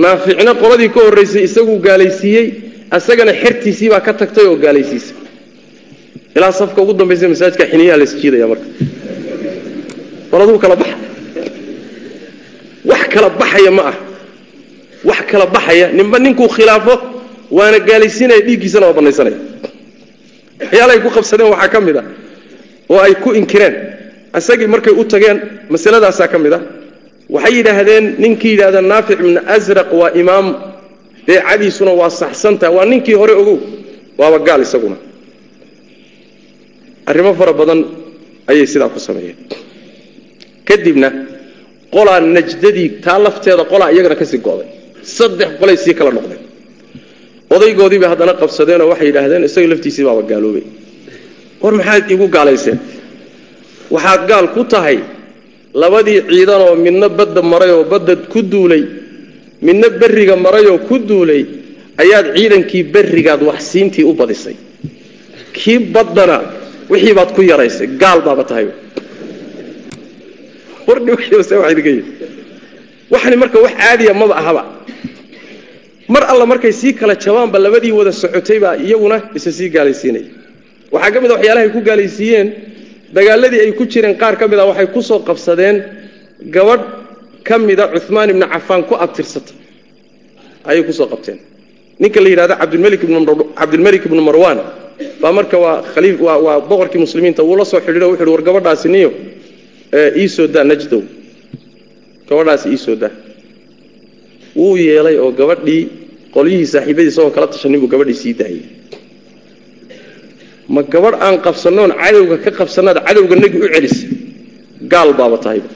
Naaficna 0.04 0.54
qoladii 0.62 0.90
ka 0.96 1.00
horraysay 1.06 1.44
isaguu 1.48 1.78
gaalaysiiyey 1.88 2.48
isagana 2.98 3.34
xertiisii 3.42 3.90
baa 3.94 4.02
ka 4.08 4.14
tagtay 4.20 4.46
oo 4.50 4.56
gaalaysiisay 4.64 5.16
ilaa 6.36 6.52
safka 6.60 6.80
ugu 6.82 6.94
dambaysa 7.00 7.26
masaajidka 7.34 7.66
xiniyaha 7.72 7.98
la 8.00 8.04
isjiidaya 8.10 8.48
marka. 8.52 8.66
War 10.32 10.42
aduu 10.44 10.58
kala 10.64 10.76
baxa. 10.82 10.96
Wax 12.90 13.04
kala 13.14 13.30
baxaya 13.42 13.72
ma 13.78 13.84
ah. 13.92 13.96
Wax 15.10 15.20
kala 15.32 15.46
baxaya. 15.56 15.86
Ninba 15.98 16.18
ninkuu 16.20 16.48
khilaafo 16.56 16.94
waana 17.58 17.80
gaalaysiinaya 17.88 18.42
dhiiggiisana 18.48 18.86
waa 18.88 18.94
banaysanaya 19.00 19.38
waxyaalahay 20.62 21.00
ku 21.06 21.10
qabsadeen 21.16 21.50
waxaa 21.54 21.70
ka 21.74 21.80
mid 21.88 21.98
a 21.98 22.04
oo 22.92 23.00
ay 23.06 23.14
ku 23.24 23.30
inkireen. 23.40 23.76
Isagii 24.38 24.68
markay 24.74 24.94
u 24.94 25.04
tageen 25.12 25.38
masaladaasaa 25.74 26.28
ka 26.34 26.38
mid 26.44 26.54
ah 26.58 26.62
waxay 27.36 27.54
yidhaahdeen 27.58 28.06
ninkii 28.24 28.52
yidhahda 28.54 28.82
naafic 28.82 29.20
ibnu 29.20 29.40
asraq 29.56 29.90
waa 30.00 30.12
imaam 30.22 30.46
beecadiisuna 31.28 31.92
waa 32.02 32.10
saxsantaha 32.22 32.72
waa 32.78 32.86
ninkii 32.92 33.18
hore 33.22 33.34
ogow 33.42 33.58
waaba 34.20 34.38
gaal 34.48 34.62
isaguna. 34.68 34.98
Arrimo 37.10 37.32
fara 37.40 37.54
badan 37.60 37.80
ayay 38.52 38.66
sidaa 38.74 38.90
ku 38.96 39.00
sameeyeen. 39.08 39.38
Kadibna 40.68 41.10
qolaa 41.96 42.20
najdadii 42.36 42.90
taa 43.06 43.20
lafteeda 43.26 43.64
qolaa 43.72 43.92
iyagana 43.94 44.16
ka 44.22 44.26
sii 44.32 44.42
go'day. 44.48 44.68
Saddex 45.18 45.50
qolay 45.60 45.78
sii 45.84 45.94
kala 46.00 46.12
noqdeen. 46.18 46.42
Odaygoodiibay 47.56 48.10
haddana 48.14 48.34
qabsadeenoo 48.42 48.88
waxay 48.92 49.08
yidhaahdeen 49.10 49.44
isaga 49.50 49.68
laftiisii 49.74 50.04
baaba 50.08 50.22
gaaloobay. 50.32 50.64
War 51.62 51.74
maxaad 51.80 52.06
igu 52.16 52.26
gaalayseen? 52.36 52.78
Waxaad 53.96 54.22
gaal 54.30 54.48
ku 54.56 54.62
tahay 54.74 54.98
labadii 55.82 56.20
ciidanoo 56.30 56.74
midna 56.86 57.08
badda 57.18 57.42
marayoo 57.52 57.84
badda 57.92 58.14
ku 58.32 58.40
duulay 58.52 58.84
midna 59.66 59.88
berriga 60.02 60.36
marayoo 60.46 60.78
ku 60.88 60.96
duulay 61.10 61.42
ayaad 62.04 62.28
ciidankii 62.38 62.84
berrigaad 62.94 63.42
waxsiintii 63.50 64.04
u 64.12 64.14
badisay. 64.20 64.56
Kii 65.58 65.80
baddana 65.96 66.38
wixii 66.92 67.14
baad 67.18 67.30
ku 67.36 67.42
yaraysay 67.52 67.88
gaal 68.02 68.20
baaba 68.28 68.44
tahay. 68.50 68.68
Waxani 73.14 73.36
marka 73.42 73.58
wax 73.66 73.74
caadiya 73.80 74.14
maba 74.14 74.36
ahaba. 74.42 74.64
Mar 76.10 76.24
alla 76.32 76.46
markay 76.46 76.72
sii 76.72 76.94
kala 76.94 77.16
jabaanba 77.16 77.58
labadii 77.60 77.92
wada 77.92 78.12
socotay 78.12 78.60
baa 78.60 78.76
iyaguna 78.86 79.18
isa 79.38 79.52
sii 79.52 79.70
gaalaysiinaya 79.76 80.26
waxaa 80.92 81.12
ka 81.14 81.20
mid 81.22 81.32
a 81.32 81.36
waxyaalahay 81.36 81.70
ku 81.76 81.80
gaalaysiiyeen. 81.88 82.48
Dagaaladii 83.16 83.60
ay 83.66 83.72
ku 83.78 83.84
jireen 83.86 84.16
qaar 84.22 84.36
ka 84.40 84.48
mid 84.48 84.60
a 84.60 84.66
waxay 84.66 84.88
ku 84.96 85.02
soo 85.02 85.20
qabsadeen 85.28 85.78
gabadh 86.56 86.84
ka 87.48 87.56
mida 87.68 87.86
cumaan 88.06 88.30
ibnu 88.34 88.46
cafaan 88.54 88.82
ku 88.90 88.94
abtirsata 89.06 89.52
ayay 90.70 90.84
ku 90.88 90.92
soo 91.00 91.08
qabteen. 91.14 91.40
Ninka 92.02 92.20
la 92.24 92.30
yidhahda 92.32 92.56
cabdilmelik 93.60 94.04
ibnu 94.08 94.22
marwan. 94.28 94.58
Baa 95.22 95.32
marka 95.38 95.58
waa 95.60 96.38
waa 96.46 96.60
boqorkii 96.70 97.00
muslimiinta. 97.06 97.42
Wuu 97.48 97.56
la 97.60 97.66
soo 97.66 97.80
xidhiiro 97.86 98.08
wuxu 98.12 98.30
war 98.34 98.42
gabadhaasi 98.48 98.88
niyo 98.96 99.10
iisoo 100.22 100.48
daa 100.56 100.64
najdow 100.70 101.02
gabadhaasi 102.30 102.68
iisoo 102.74 102.96
daa. 103.02 103.12
Wuu 104.60 104.76
yeelay 104.86 105.18
oo 105.24 105.32
gabadhii 105.40 105.82
qolyihii 106.36 106.66
saaxiibadii 106.74 107.12
isagoo 107.14 107.32
kala 107.36 107.48
tashanin 107.54 107.80
buu 107.82 107.90
gabadhii 107.94 108.18
sii 108.22 108.34
daayey 108.40 108.64
ma 110.74 110.82
gabadh 110.94 111.18
aan 111.26 111.36
qabsannoon 111.46 111.92
cadowga 112.02 112.38
ka 112.44 112.52
qabsannaad 112.60 112.98
cadowga 113.08 113.36
nagi 113.44 113.58
u 113.60 113.68
celisa 113.74 114.08
gaal 114.92 115.10
baaba 115.20 115.38
tahayba 115.44 115.68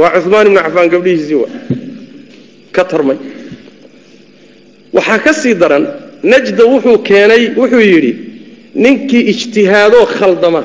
waa 0.00 0.20
cumaan 0.24 0.46
ibnu 0.48 0.60
cafaan 0.64 0.88
gabdhihiisii 0.94 1.38
wa. 1.42 1.48
Ka 2.74 2.82
tarmay. 2.90 3.18
Waxaa 4.96 5.18
ka 5.24 5.32
sii 5.40 5.54
daran 5.62 5.84
najda 6.32 6.64
wuxuu 6.72 6.98
keenay 7.08 7.42
wuxuu 7.60 7.82
yidhi 7.92 8.12
ninkii 8.84 9.22
ijtihaadoo 9.32 10.06
khaldama 10.16 10.62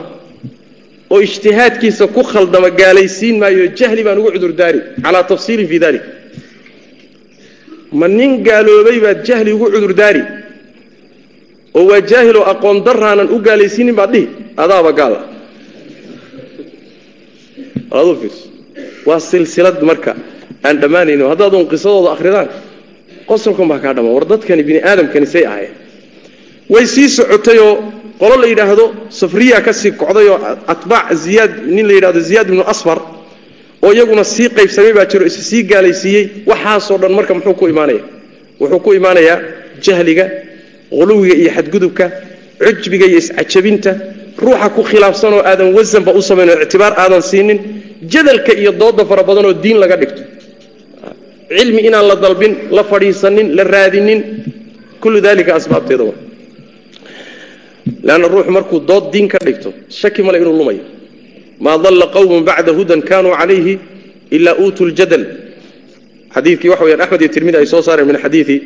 oo 1.14 1.20
ijtihaadkiisa 1.28 2.06
ku 2.16 2.22
khaldama 2.32 2.70
gaalaysiin 2.80 3.36
maayo 3.41 3.66
jahli 3.80 4.02
baan 4.06 4.18
ugu 4.22 4.32
cudurdaari 4.36 4.80
calaa 5.03 5.24
tafsiilin 5.32 5.68
fii 5.72 5.82
dalik 5.86 6.03
ma 7.99 8.07
nin 8.18 8.32
gaaloobay 8.48 8.98
baad 9.06 9.20
jahli 9.28 9.49
ugu 9.56 9.68
cudurdaari? 9.76 10.24
Oo 11.78 11.84
waa 11.90 12.02
jaahiloo 12.12 12.45
aqoon 12.53 12.78
daraanan 12.88 13.28
u 13.36 13.38
gaalaysiinin 13.48 13.95
baad 13.99 14.12
dhihi 14.14 14.26
adaaba 14.64 14.91
gaal 14.99 15.14
aduu 17.99 18.16
fiirso 18.22 18.45
waa 19.07 19.19
silsilad 19.30 19.77
marka 19.90 20.11
aan 20.68 20.76
dhammaanayno. 20.82 21.26
Haddaadun 21.32 21.64
qisadooda 21.72 22.10
akhridaan 22.15 22.48
qosolkan 23.30 23.68
baa 23.72 23.80
kaa 23.84 23.94
dhammaan 23.95 24.15
war 24.18 24.26
dadkani 24.32 24.64
bini 24.68 24.80
aadamkani 24.90 25.26
say 25.34 25.44
ahayen 25.49 25.73
way 26.73 26.86
sii 26.94 27.07
socotayoo 27.18 27.73
qolo 28.22 28.36
la 28.41 28.48
yidhaahdo 28.52 28.86
safriya 29.19 29.57
ka 29.65 29.72
sii 29.80 29.91
kocdayoo 30.02 30.38
atbaac 30.73 31.07
ziyaad 31.23 31.52
nin 31.76 31.86
la 31.90 31.94
yidhahdo 31.98 32.19
ziyaad 32.30 32.48
ibnu 32.52 32.64
asfar 32.73 32.99
oo 33.86 33.91
iyaguna 33.95 34.23
sii 34.34 34.48
qaybsamay 34.57 34.94
baa 34.98 35.06
jiro 35.11 35.26
is 35.30 35.38
sii 35.49 35.64
gaalaysiiyey. 35.72 36.23
Waxaasoo 36.49 36.98
dhan 37.02 37.14
marka 37.18 37.34
muxuu 37.38 37.53
ku 37.60 37.65
imaanaya? 37.73 38.03
Wuxuu 38.61 38.80
ku 38.86 38.90
imaanayaa 38.99 39.38
jahliga 39.86 40.26
quluwiga 40.90 41.36
iyo 41.41 41.52
xadgudubka 41.57 42.06
cujbiga 42.65 43.06
iyo 43.10 43.18
iscajabinta 43.23 43.91
ruuxa 44.44 44.68
ku 44.76 44.82
khilaafsanoo 44.90 45.41
aadan 45.49 45.69
wasanba 45.77 46.11
u 46.14 46.22
samayn 46.30 46.49
oo 46.53 46.60
ictibaar 46.65 46.94
aadan 47.03 47.22
siinin 47.30 47.60
jadalka 48.13 48.51
iyo 48.53 48.72
dooda 48.72 49.05
fara 49.05 49.23
badanoo 49.23 49.53
diin 49.63 49.77
laga 49.84 49.95
dhigto. 50.01 50.22
Cilmi 51.57 51.81
inaan 51.88 52.07
la 52.07 52.15
dalbin 52.15 52.53
la 52.72 52.84
fadhiisanin 52.84 53.47
la 53.57 53.63
raadinin 53.63 54.22
kullu 55.01 55.22
dalika 55.22 55.55
asbaabteeda 55.55 56.03
wa 56.03 56.13
ruuxu 58.34 58.51
markuu 58.57 58.80
dood 58.89 59.11
diin 59.13 59.27
ka 59.27 59.38
dhigto 59.47 59.69
shaki 59.89 60.22
male 60.23 60.38
inuu 60.43 60.57
lumayo. 60.61 60.84
Maa 61.59 61.77
dalla 61.77 62.05
qawmun 62.15 62.43
bacda 62.43 62.72
hudan 62.77 63.01
kanuu 63.01 63.34
calayhi 63.39 63.80
ilaa 64.31 64.55
uutuu 64.63 64.88
ljadal 64.89 65.26
xadiikii 66.35 66.69
waxa 66.69 66.84
weyaan 66.85 67.01
axmed 67.01 67.22
iyo 67.22 67.30
tirmidi 67.35 67.57
ay 67.57 67.65
soo 67.65 67.81
saareen 67.81 68.07
min 68.07 68.17
xadiii 68.23 68.57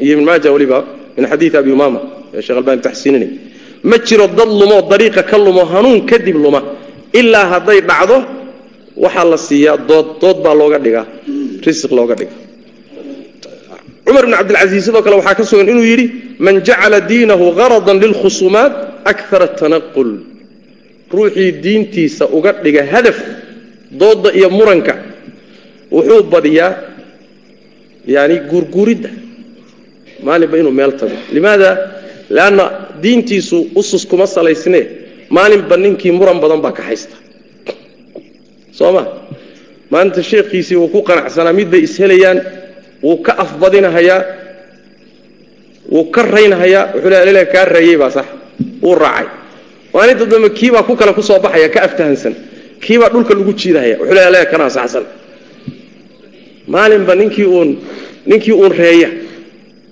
iyo 0.00 0.12
ibn 0.16 0.24
maaja 0.24 0.52
weliba 0.52 0.78
min 1.16 1.26
xadiii 1.30 1.56
abi 1.56 1.70
umaama 1.76 2.00
ee 2.34 2.42
sheekh 2.42 2.58
albani 2.60 2.80
taxsiininay 2.86 3.30
ma 3.90 3.96
jiro 4.06 4.26
dad 4.38 4.50
lumoo 4.60 4.82
dariiqa 4.90 5.22
ka 5.30 5.36
lumo 5.38 5.64
hanuun 5.72 6.06
kadib 6.10 6.36
luma 6.44 6.60
ilaa 7.20 7.46
hadday 7.52 7.80
dhacdo 7.90 8.16
waxaa 9.04 9.24
la 9.32 9.38
siiyaa 9.48 9.76
dood 9.88 10.06
dood 10.22 10.38
baa 10.44 10.54
looga 10.60 10.78
dhigaa 10.84 11.04
risiq 11.66 11.90
looga 11.98 12.14
dhiga 12.20 12.34
cumar 14.06 14.24
bn 14.26 14.32
cabdilcasiis 14.38 14.84
sidoo 14.86 15.02
kale 15.04 15.16
waxaa 15.20 15.34
ka 15.38 15.44
sugan 15.50 15.68
inuu 15.72 15.86
yidhi 15.92 16.06
man 16.46 16.56
jacala 16.68 16.98
diinahu 17.10 17.44
haradan 17.58 17.96
lilkhusuumaat 18.04 18.72
akara 19.10 19.48
tanaqul 19.60 20.10
ruuxii 21.14 21.50
diintiisa 21.64 22.24
uga 22.36 22.50
dhiga 22.64 22.82
hadaf 22.92 23.18
dooda 24.00 24.30
iyo 24.38 24.48
muranka 24.58 24.94
wuxuu 25.94 26.22
badiyaa 26.32 26.72
yani 28.14 28.36
guurguuridda 28.50 29.10
maalinba 30.26 30.56
inuu 30.60 30.74
meel 30.78 30.92
tago. 31.00 31.16
Limaada 31.34 31.70
leanna 32.36 32.64
diintiisu 33.02 33.56
usus 33.80 34.02
kuma 34.10 34.26
salaysne 34.26 34.80
maalinba 35.36 35.74
ninkii 35.84 36.12
muran 36.18 36.38
badan 36.42 36.60
baa 36.64 36.72
ka 36.78 36.82
haysta 36.88 37.16
soo 38.78 38.90
ma 38.96 39.02
maalinta 39.92 40.20
sheekhiisii 40.30 40.76
wuu 40.80 40.88
ku 40.94 41.00
qanacsanaa 41.08 41.52
midbay 41.58 41.80
ishelayaan 41.88 42.38
wuu 43.04 43.16
ka 43.26 43.32
afbadinahayaa 43.44 44.20
wuu 45.92 46.04
ka 46.14 46.20
raynahayaa 46.34 46.84
wuxuu 46.94 47.10
le 47.10 47.32
l 47.36 47.46
kaa 47.54 47.64
reeyey 47.74 47.96
baa 48.02 48.10
sax 48.16 48.26
wuu 48.84 48.94
raacay. 49.02 49.26
Maalinta 49.94 50.24
dambe 50.32 50.48
kiibaa 50.58 50.82
ku 50.88 50.92
kale 51.00 51.12
ku 51.18 51.22
soo 51.28 51.38
baxaya 51.44 51.68
ka 51.74 51.80
aftahansan. 51.86 52.34
Kiibaa 52.84 53.08
dhulka 53.12 53.32
lagu 53.38 53.52
jiidahaya 53.60 53.96
wuxuu 54.00 54.14
le 54.16 54.22
l 54.34 54.46
kanaa 54.52 54.70
saxsan. 54.76 55.04
Maalinba 56.72 57.12
ninkii 57.20 57.44
uun 57.54 57.70
ninkii 58.30 58.52
uun 58.60 58.72
reeya 58.80 59.08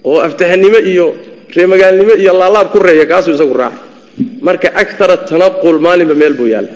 oo 0.08 0.18
aftahanimo 0.26 0.78
iyo 0.92 1.06
reemagaalnimo 1.56 2.14
iyo 2.22 2.32
laalaab 2.40 2.68
ku 2.72 2.78
reeya 2.86 3.06
kaasuu 3.10 3.34
isagu 3.36 3.54
raacay 3.54 3.78
marka 4.46 4.68
akara 4.82 5.16
tanaqul 5.28 5.76
maalinba 5.86 6.14
meel 6.20 6.34
buu 6.38 6.48
yaalla 6.54 6.72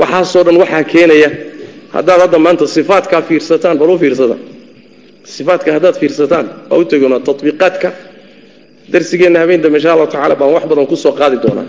waxaasoo 0.00 0.42
dhan 0.46 0.56
waxaa 0.62 0.84
keenaya 0.92 1.28
haddaad 1.94 2.20
hadda 2.24 2.38
maanta 2.46 2.64
sifaadkaa 2.76 3.22
fiirsataan 3.28 3.76
bal 3.80 3.90
u 3.94 3.98
fiirsada. 4.02 4.36
Sifaadka 5.34 5.68
haddaad 5.76 5.96
fiirsataan 6.00 6.46
waa 6.70 6.78
u 6.78 6.84
tegoonaa 6.90 7.20
tatbiiqaadka 7.28 7.88
darsigeenna 8.92 9.38
habeen 9.42 9.60
dambe 9.62 9.76
insha 9.78 9.90
allahu 9.94 10.10
tacala 10.14 10.34
baan 10.40 10.52
wax 10.56 10.64
badan 10.70 10.86
ku 10.90 10.96
soo 11.04 11.12
qaadi 11.20 11.36
doonaa. 11.44 11.66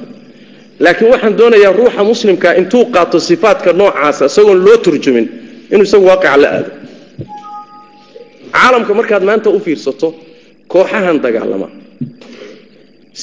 Laakiin 0.84 1.10
waxaan 1.14 1.34
doonayaa 1.40 1.74
ruuxa 1.80 2.02
muslimka 2.12 2.50
intuu 2.60 2.84
qaato 2.96 3.18
sifaadka 3.30 3.70
noocaasa 3.80 4.24
isagoon 4.32 4.60
loo 4.66 4.78
turjumin 4.86 5.26
inuu 5.74 5.84
isagu 5.90 6.06
waaqica 6.12 6.38
la 6.44 6.50
aado. 6.56 6.72
Caalamka 8.56 8.92
markaad 9.00 9.24
maanta 9.30 9.50
u 9.50 9.60
fiirsato 9.66 10.08
kooxahan 10.72 11.18
dagaalama. 11.26 11.68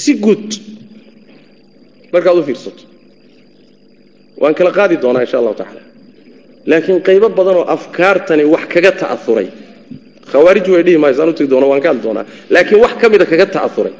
Si 0.00 0.12
guud 0.24 0.48
markaad 2.12 2.36
u 2.38 2.42
fiirsato 2.48 2.82
waan 4.40 4.54
kala 4.58 4.70
qaadi 4.78 4.94
doonaa 5.04 5.22
insha 5.26 5.38
allahu 5.40 5.56
tacaala. 5.60 5.82
Laakiin 6.70 6.98
qaybo 7.08 7.28
badan 7.38 7.56
oo 7.60 7.66
afkaartani 7.76 8.44
wax 8.54 8.64
kaga 8.74 8.92
ta'auray 9.02 9.48
khawaarij 10.32 10.66
way 10.74 10.82
dhihi 10.86 10.98
tegi 11.36 11.48
doona 11.52 11.66
waan 11.70 11.80
ka 11.84 11.88
hadli 11.90 12.02
doonaa. 12.06 12.24
Laakiin 12.54 12.80
wax 12.84 12.92
ka 13.00 13.06
mida 13.12 13.24
kaga 13.32 13.46
ta'auray 13.56 13.94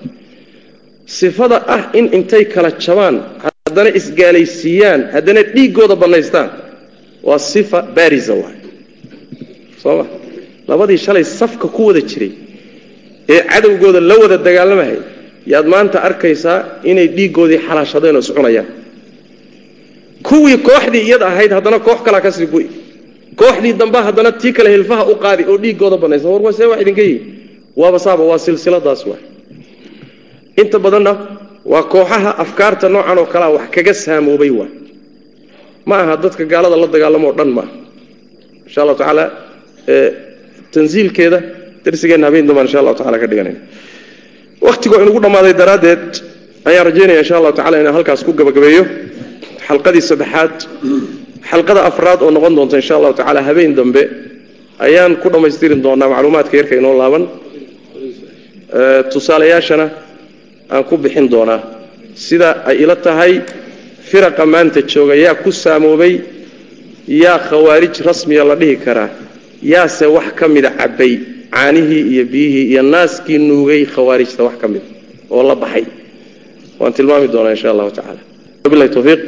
sifada 1.19 1.57
ah 1.75 1.83
in 1.99 2.07
intay 2.17 2.45
kala 2.55 2.71
jabaan 2.85 3.17
haddana 3.45 3.91
isgaalaysiiyaan 3.99 5.01
haddana 5.15 5.43
dhiiggooda 5.55 5.95
bannaystaan 6.03 6.49
waa 7.29 7.39
sifa 7.53 7.79
baarisa 7.97 8.35
waay. 8.43 8.57
Soo 9.83 9.95
ma? 9.99 10.05
Labadii 10.71 10.99
shalay 11.07 11.25
safka 11.25 11.67
ku 11.77 11.81
wada 11.89 12.01
jiray 12.11 12.33
ee 13.35 13.41
cadowgooda 13.53 14.01
la 14.11 14.15
wada 14.23 14.37
dagaalamahaya 14.47 15.03
yaad 15.53 15.67
maanta 15.75 15.99
arkaysaa 16.09 16.59
inay 16.91 17.09
dhiiggoodii 17.17 17.61
xalaashadeen 17.67 18.17
oo 18.17 18.23
iscunayaan 18.27 18.69
kuwii 20.29 20.59
kooxdii 20.69 21.03
iyada 21.09 21.27
ahayd 21.33 21.53
haddana 21.57 21.79
koox 21.87 21.99
kalaa 22.07 22.21
ka 22.27 22.31
sii 22.37 22.47
gu'i 22.53 22.67
kooxdii 23.41 23.73
dambe 23.81 23.99
haddana 24.07 24.31
tii 24.41 24.53
kale 24.57 24.69
hilfaha 24.75 25.05
u 25.13 25.15
qaadi 25.25 25.43
oo 25.51 25.57
dhiiggooda 25.63 25.97
banaysa. 26.03 26.27
War 26.29 26.53
see 26.59 26.67
wax 26.71 26.79
idinka 26.85 27.03
yihi 27.09 27.19
waaba 27.81 27.99
saaba 28.05 28.23
waa 28.31 28.39
silsiladaas 28.47 29.03
waay 29.11 29.23
inta 30.61 30.79
badanna 30.85 31.13
waa 31.73 31.83
kooxaha 31.93 32.31
afkaarta 32.43 32.87
noocan 32.95 33.19
oo 33.23 33.27
kalea 33.33 33.49
wax 33.57 33.67
kaga 33.75 33.93
saamoobay 34.05 34.51
waay 34.59 34.73
ma 35.89 35.95
aha 36.03 36.15
dadka 36.25 36.45
gaalada 36.53 36.77
la 36.83 36.87
dagaalamoo 36.95 37.33
dhan 37.39 37.51
maaha 37.57 37.71
insha 38.67 38.79
allahu 38.83 38.99
tacaala 39.01 39.25
tansiilkeeda 40.75 41.39
darsigeenna 41.85 42.27
habeen 42.29 42.47
dambaan 42.49 42.67
insha 42.69 42.79
allahu 42.83 42.97
tacala 43.01 43.17
ka 43.23 43.27
dhiganayna 43.31 43.61
wakhtigoo 44.67 44.99
inugu 45.05 45.21
dhammaaday 45.25 45.55
daraaddeed. 45.63 46.05
Ayaan 46.69 46.85
rajaynaya 46.89 47.21
insha 47.23 47.35
allahu 47.39 47.55
tacala 47.59 47.77
inaan 47.83 47.95
halkaas 47.97 48.21
ku 48.27 48.33
gabagabeeyo 48.41 48.83
xalqadii 49.71 50.03
saddexaad 50.11 50.55
xalqada 51.51 51.81
afraad 51.91 52.21
oo 52.27 52.31
noqon 52.37 52.53
doonta 52.59 52.77
insha 52.81 52.95
allahu 52.99 53.15
tacaala 53.21 53.41
habeen 53.49 53.73
dambe 53.79 54.03
ayaan 54.87 55.13
ku 55.23 55.27
dhammaystiri 55.33 55.75
doonaa 55.87 56.09
macluumaadka 56.15 56.55
yarka 56.61 56.75
inoo 56.81 56.95
laaban. 57.03 57.25
Tusaalayaashana 59.13 59.87
aan 60.75 60.83
ku 60.89 60.95
bixin 61.03 61.27
doonaa 61.33 61.61
sida 62.15 62.49
ay 62.69 62.77
ila 62.85 62.97
tahay 63.07 63.33
firaqa 64.11 64.45
maanta 64.53 64.81
jooga 64.93 65.15
yaa 65.25 65.35
ku 65.43 65.51
saamoobay 65.63 66.15
yaa 67.23 67.39
khawaarij 67.49 67.95
rasmiya 68.09 68.45
la 68.51 68.55
dhihi 68.61 68.77
karaa 68.85 69.11
yaase 69.73 70.07
wax 70.17 70.29
ka 70.39 70.47
mida 70.55 70.71
cabbay 70.81 71.13
caanihii 71.55 72.03
iyo 72.15 72.25
biyihii 72.33 72.67
iyo 72.73 72.83
naaskii 72.95 73.39
nuugay 73.49 73.83
khawaarijta 73.95 74.41
wax 74.47 74.57
ka 74.63 74.67
mida 74.73 74.87
oo 75.35 75.43
la 75.49 75.55
baxay. 75.63 75.85
Waan 76.81 76.93
tilmaami 76.97 77.29
doonaa 77.35 77.55
insha 77.57 77.69
allahu 77.75 77.91
tacala 77.99 78.21
wabilahi 78.65 78.91
towfiiq 78.97 79.21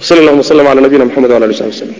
wsal 0.00 0.18
allahuma 0.18 0.42
wslm 0.42 0.66
ala 0.66 0.80
nabiyina 0.80 1.04
mxamed 1.08 1.30
wala 1.30 1.46
ali 1.46 1.54
sabi 1.54 1.70
wslm 1.70 1.94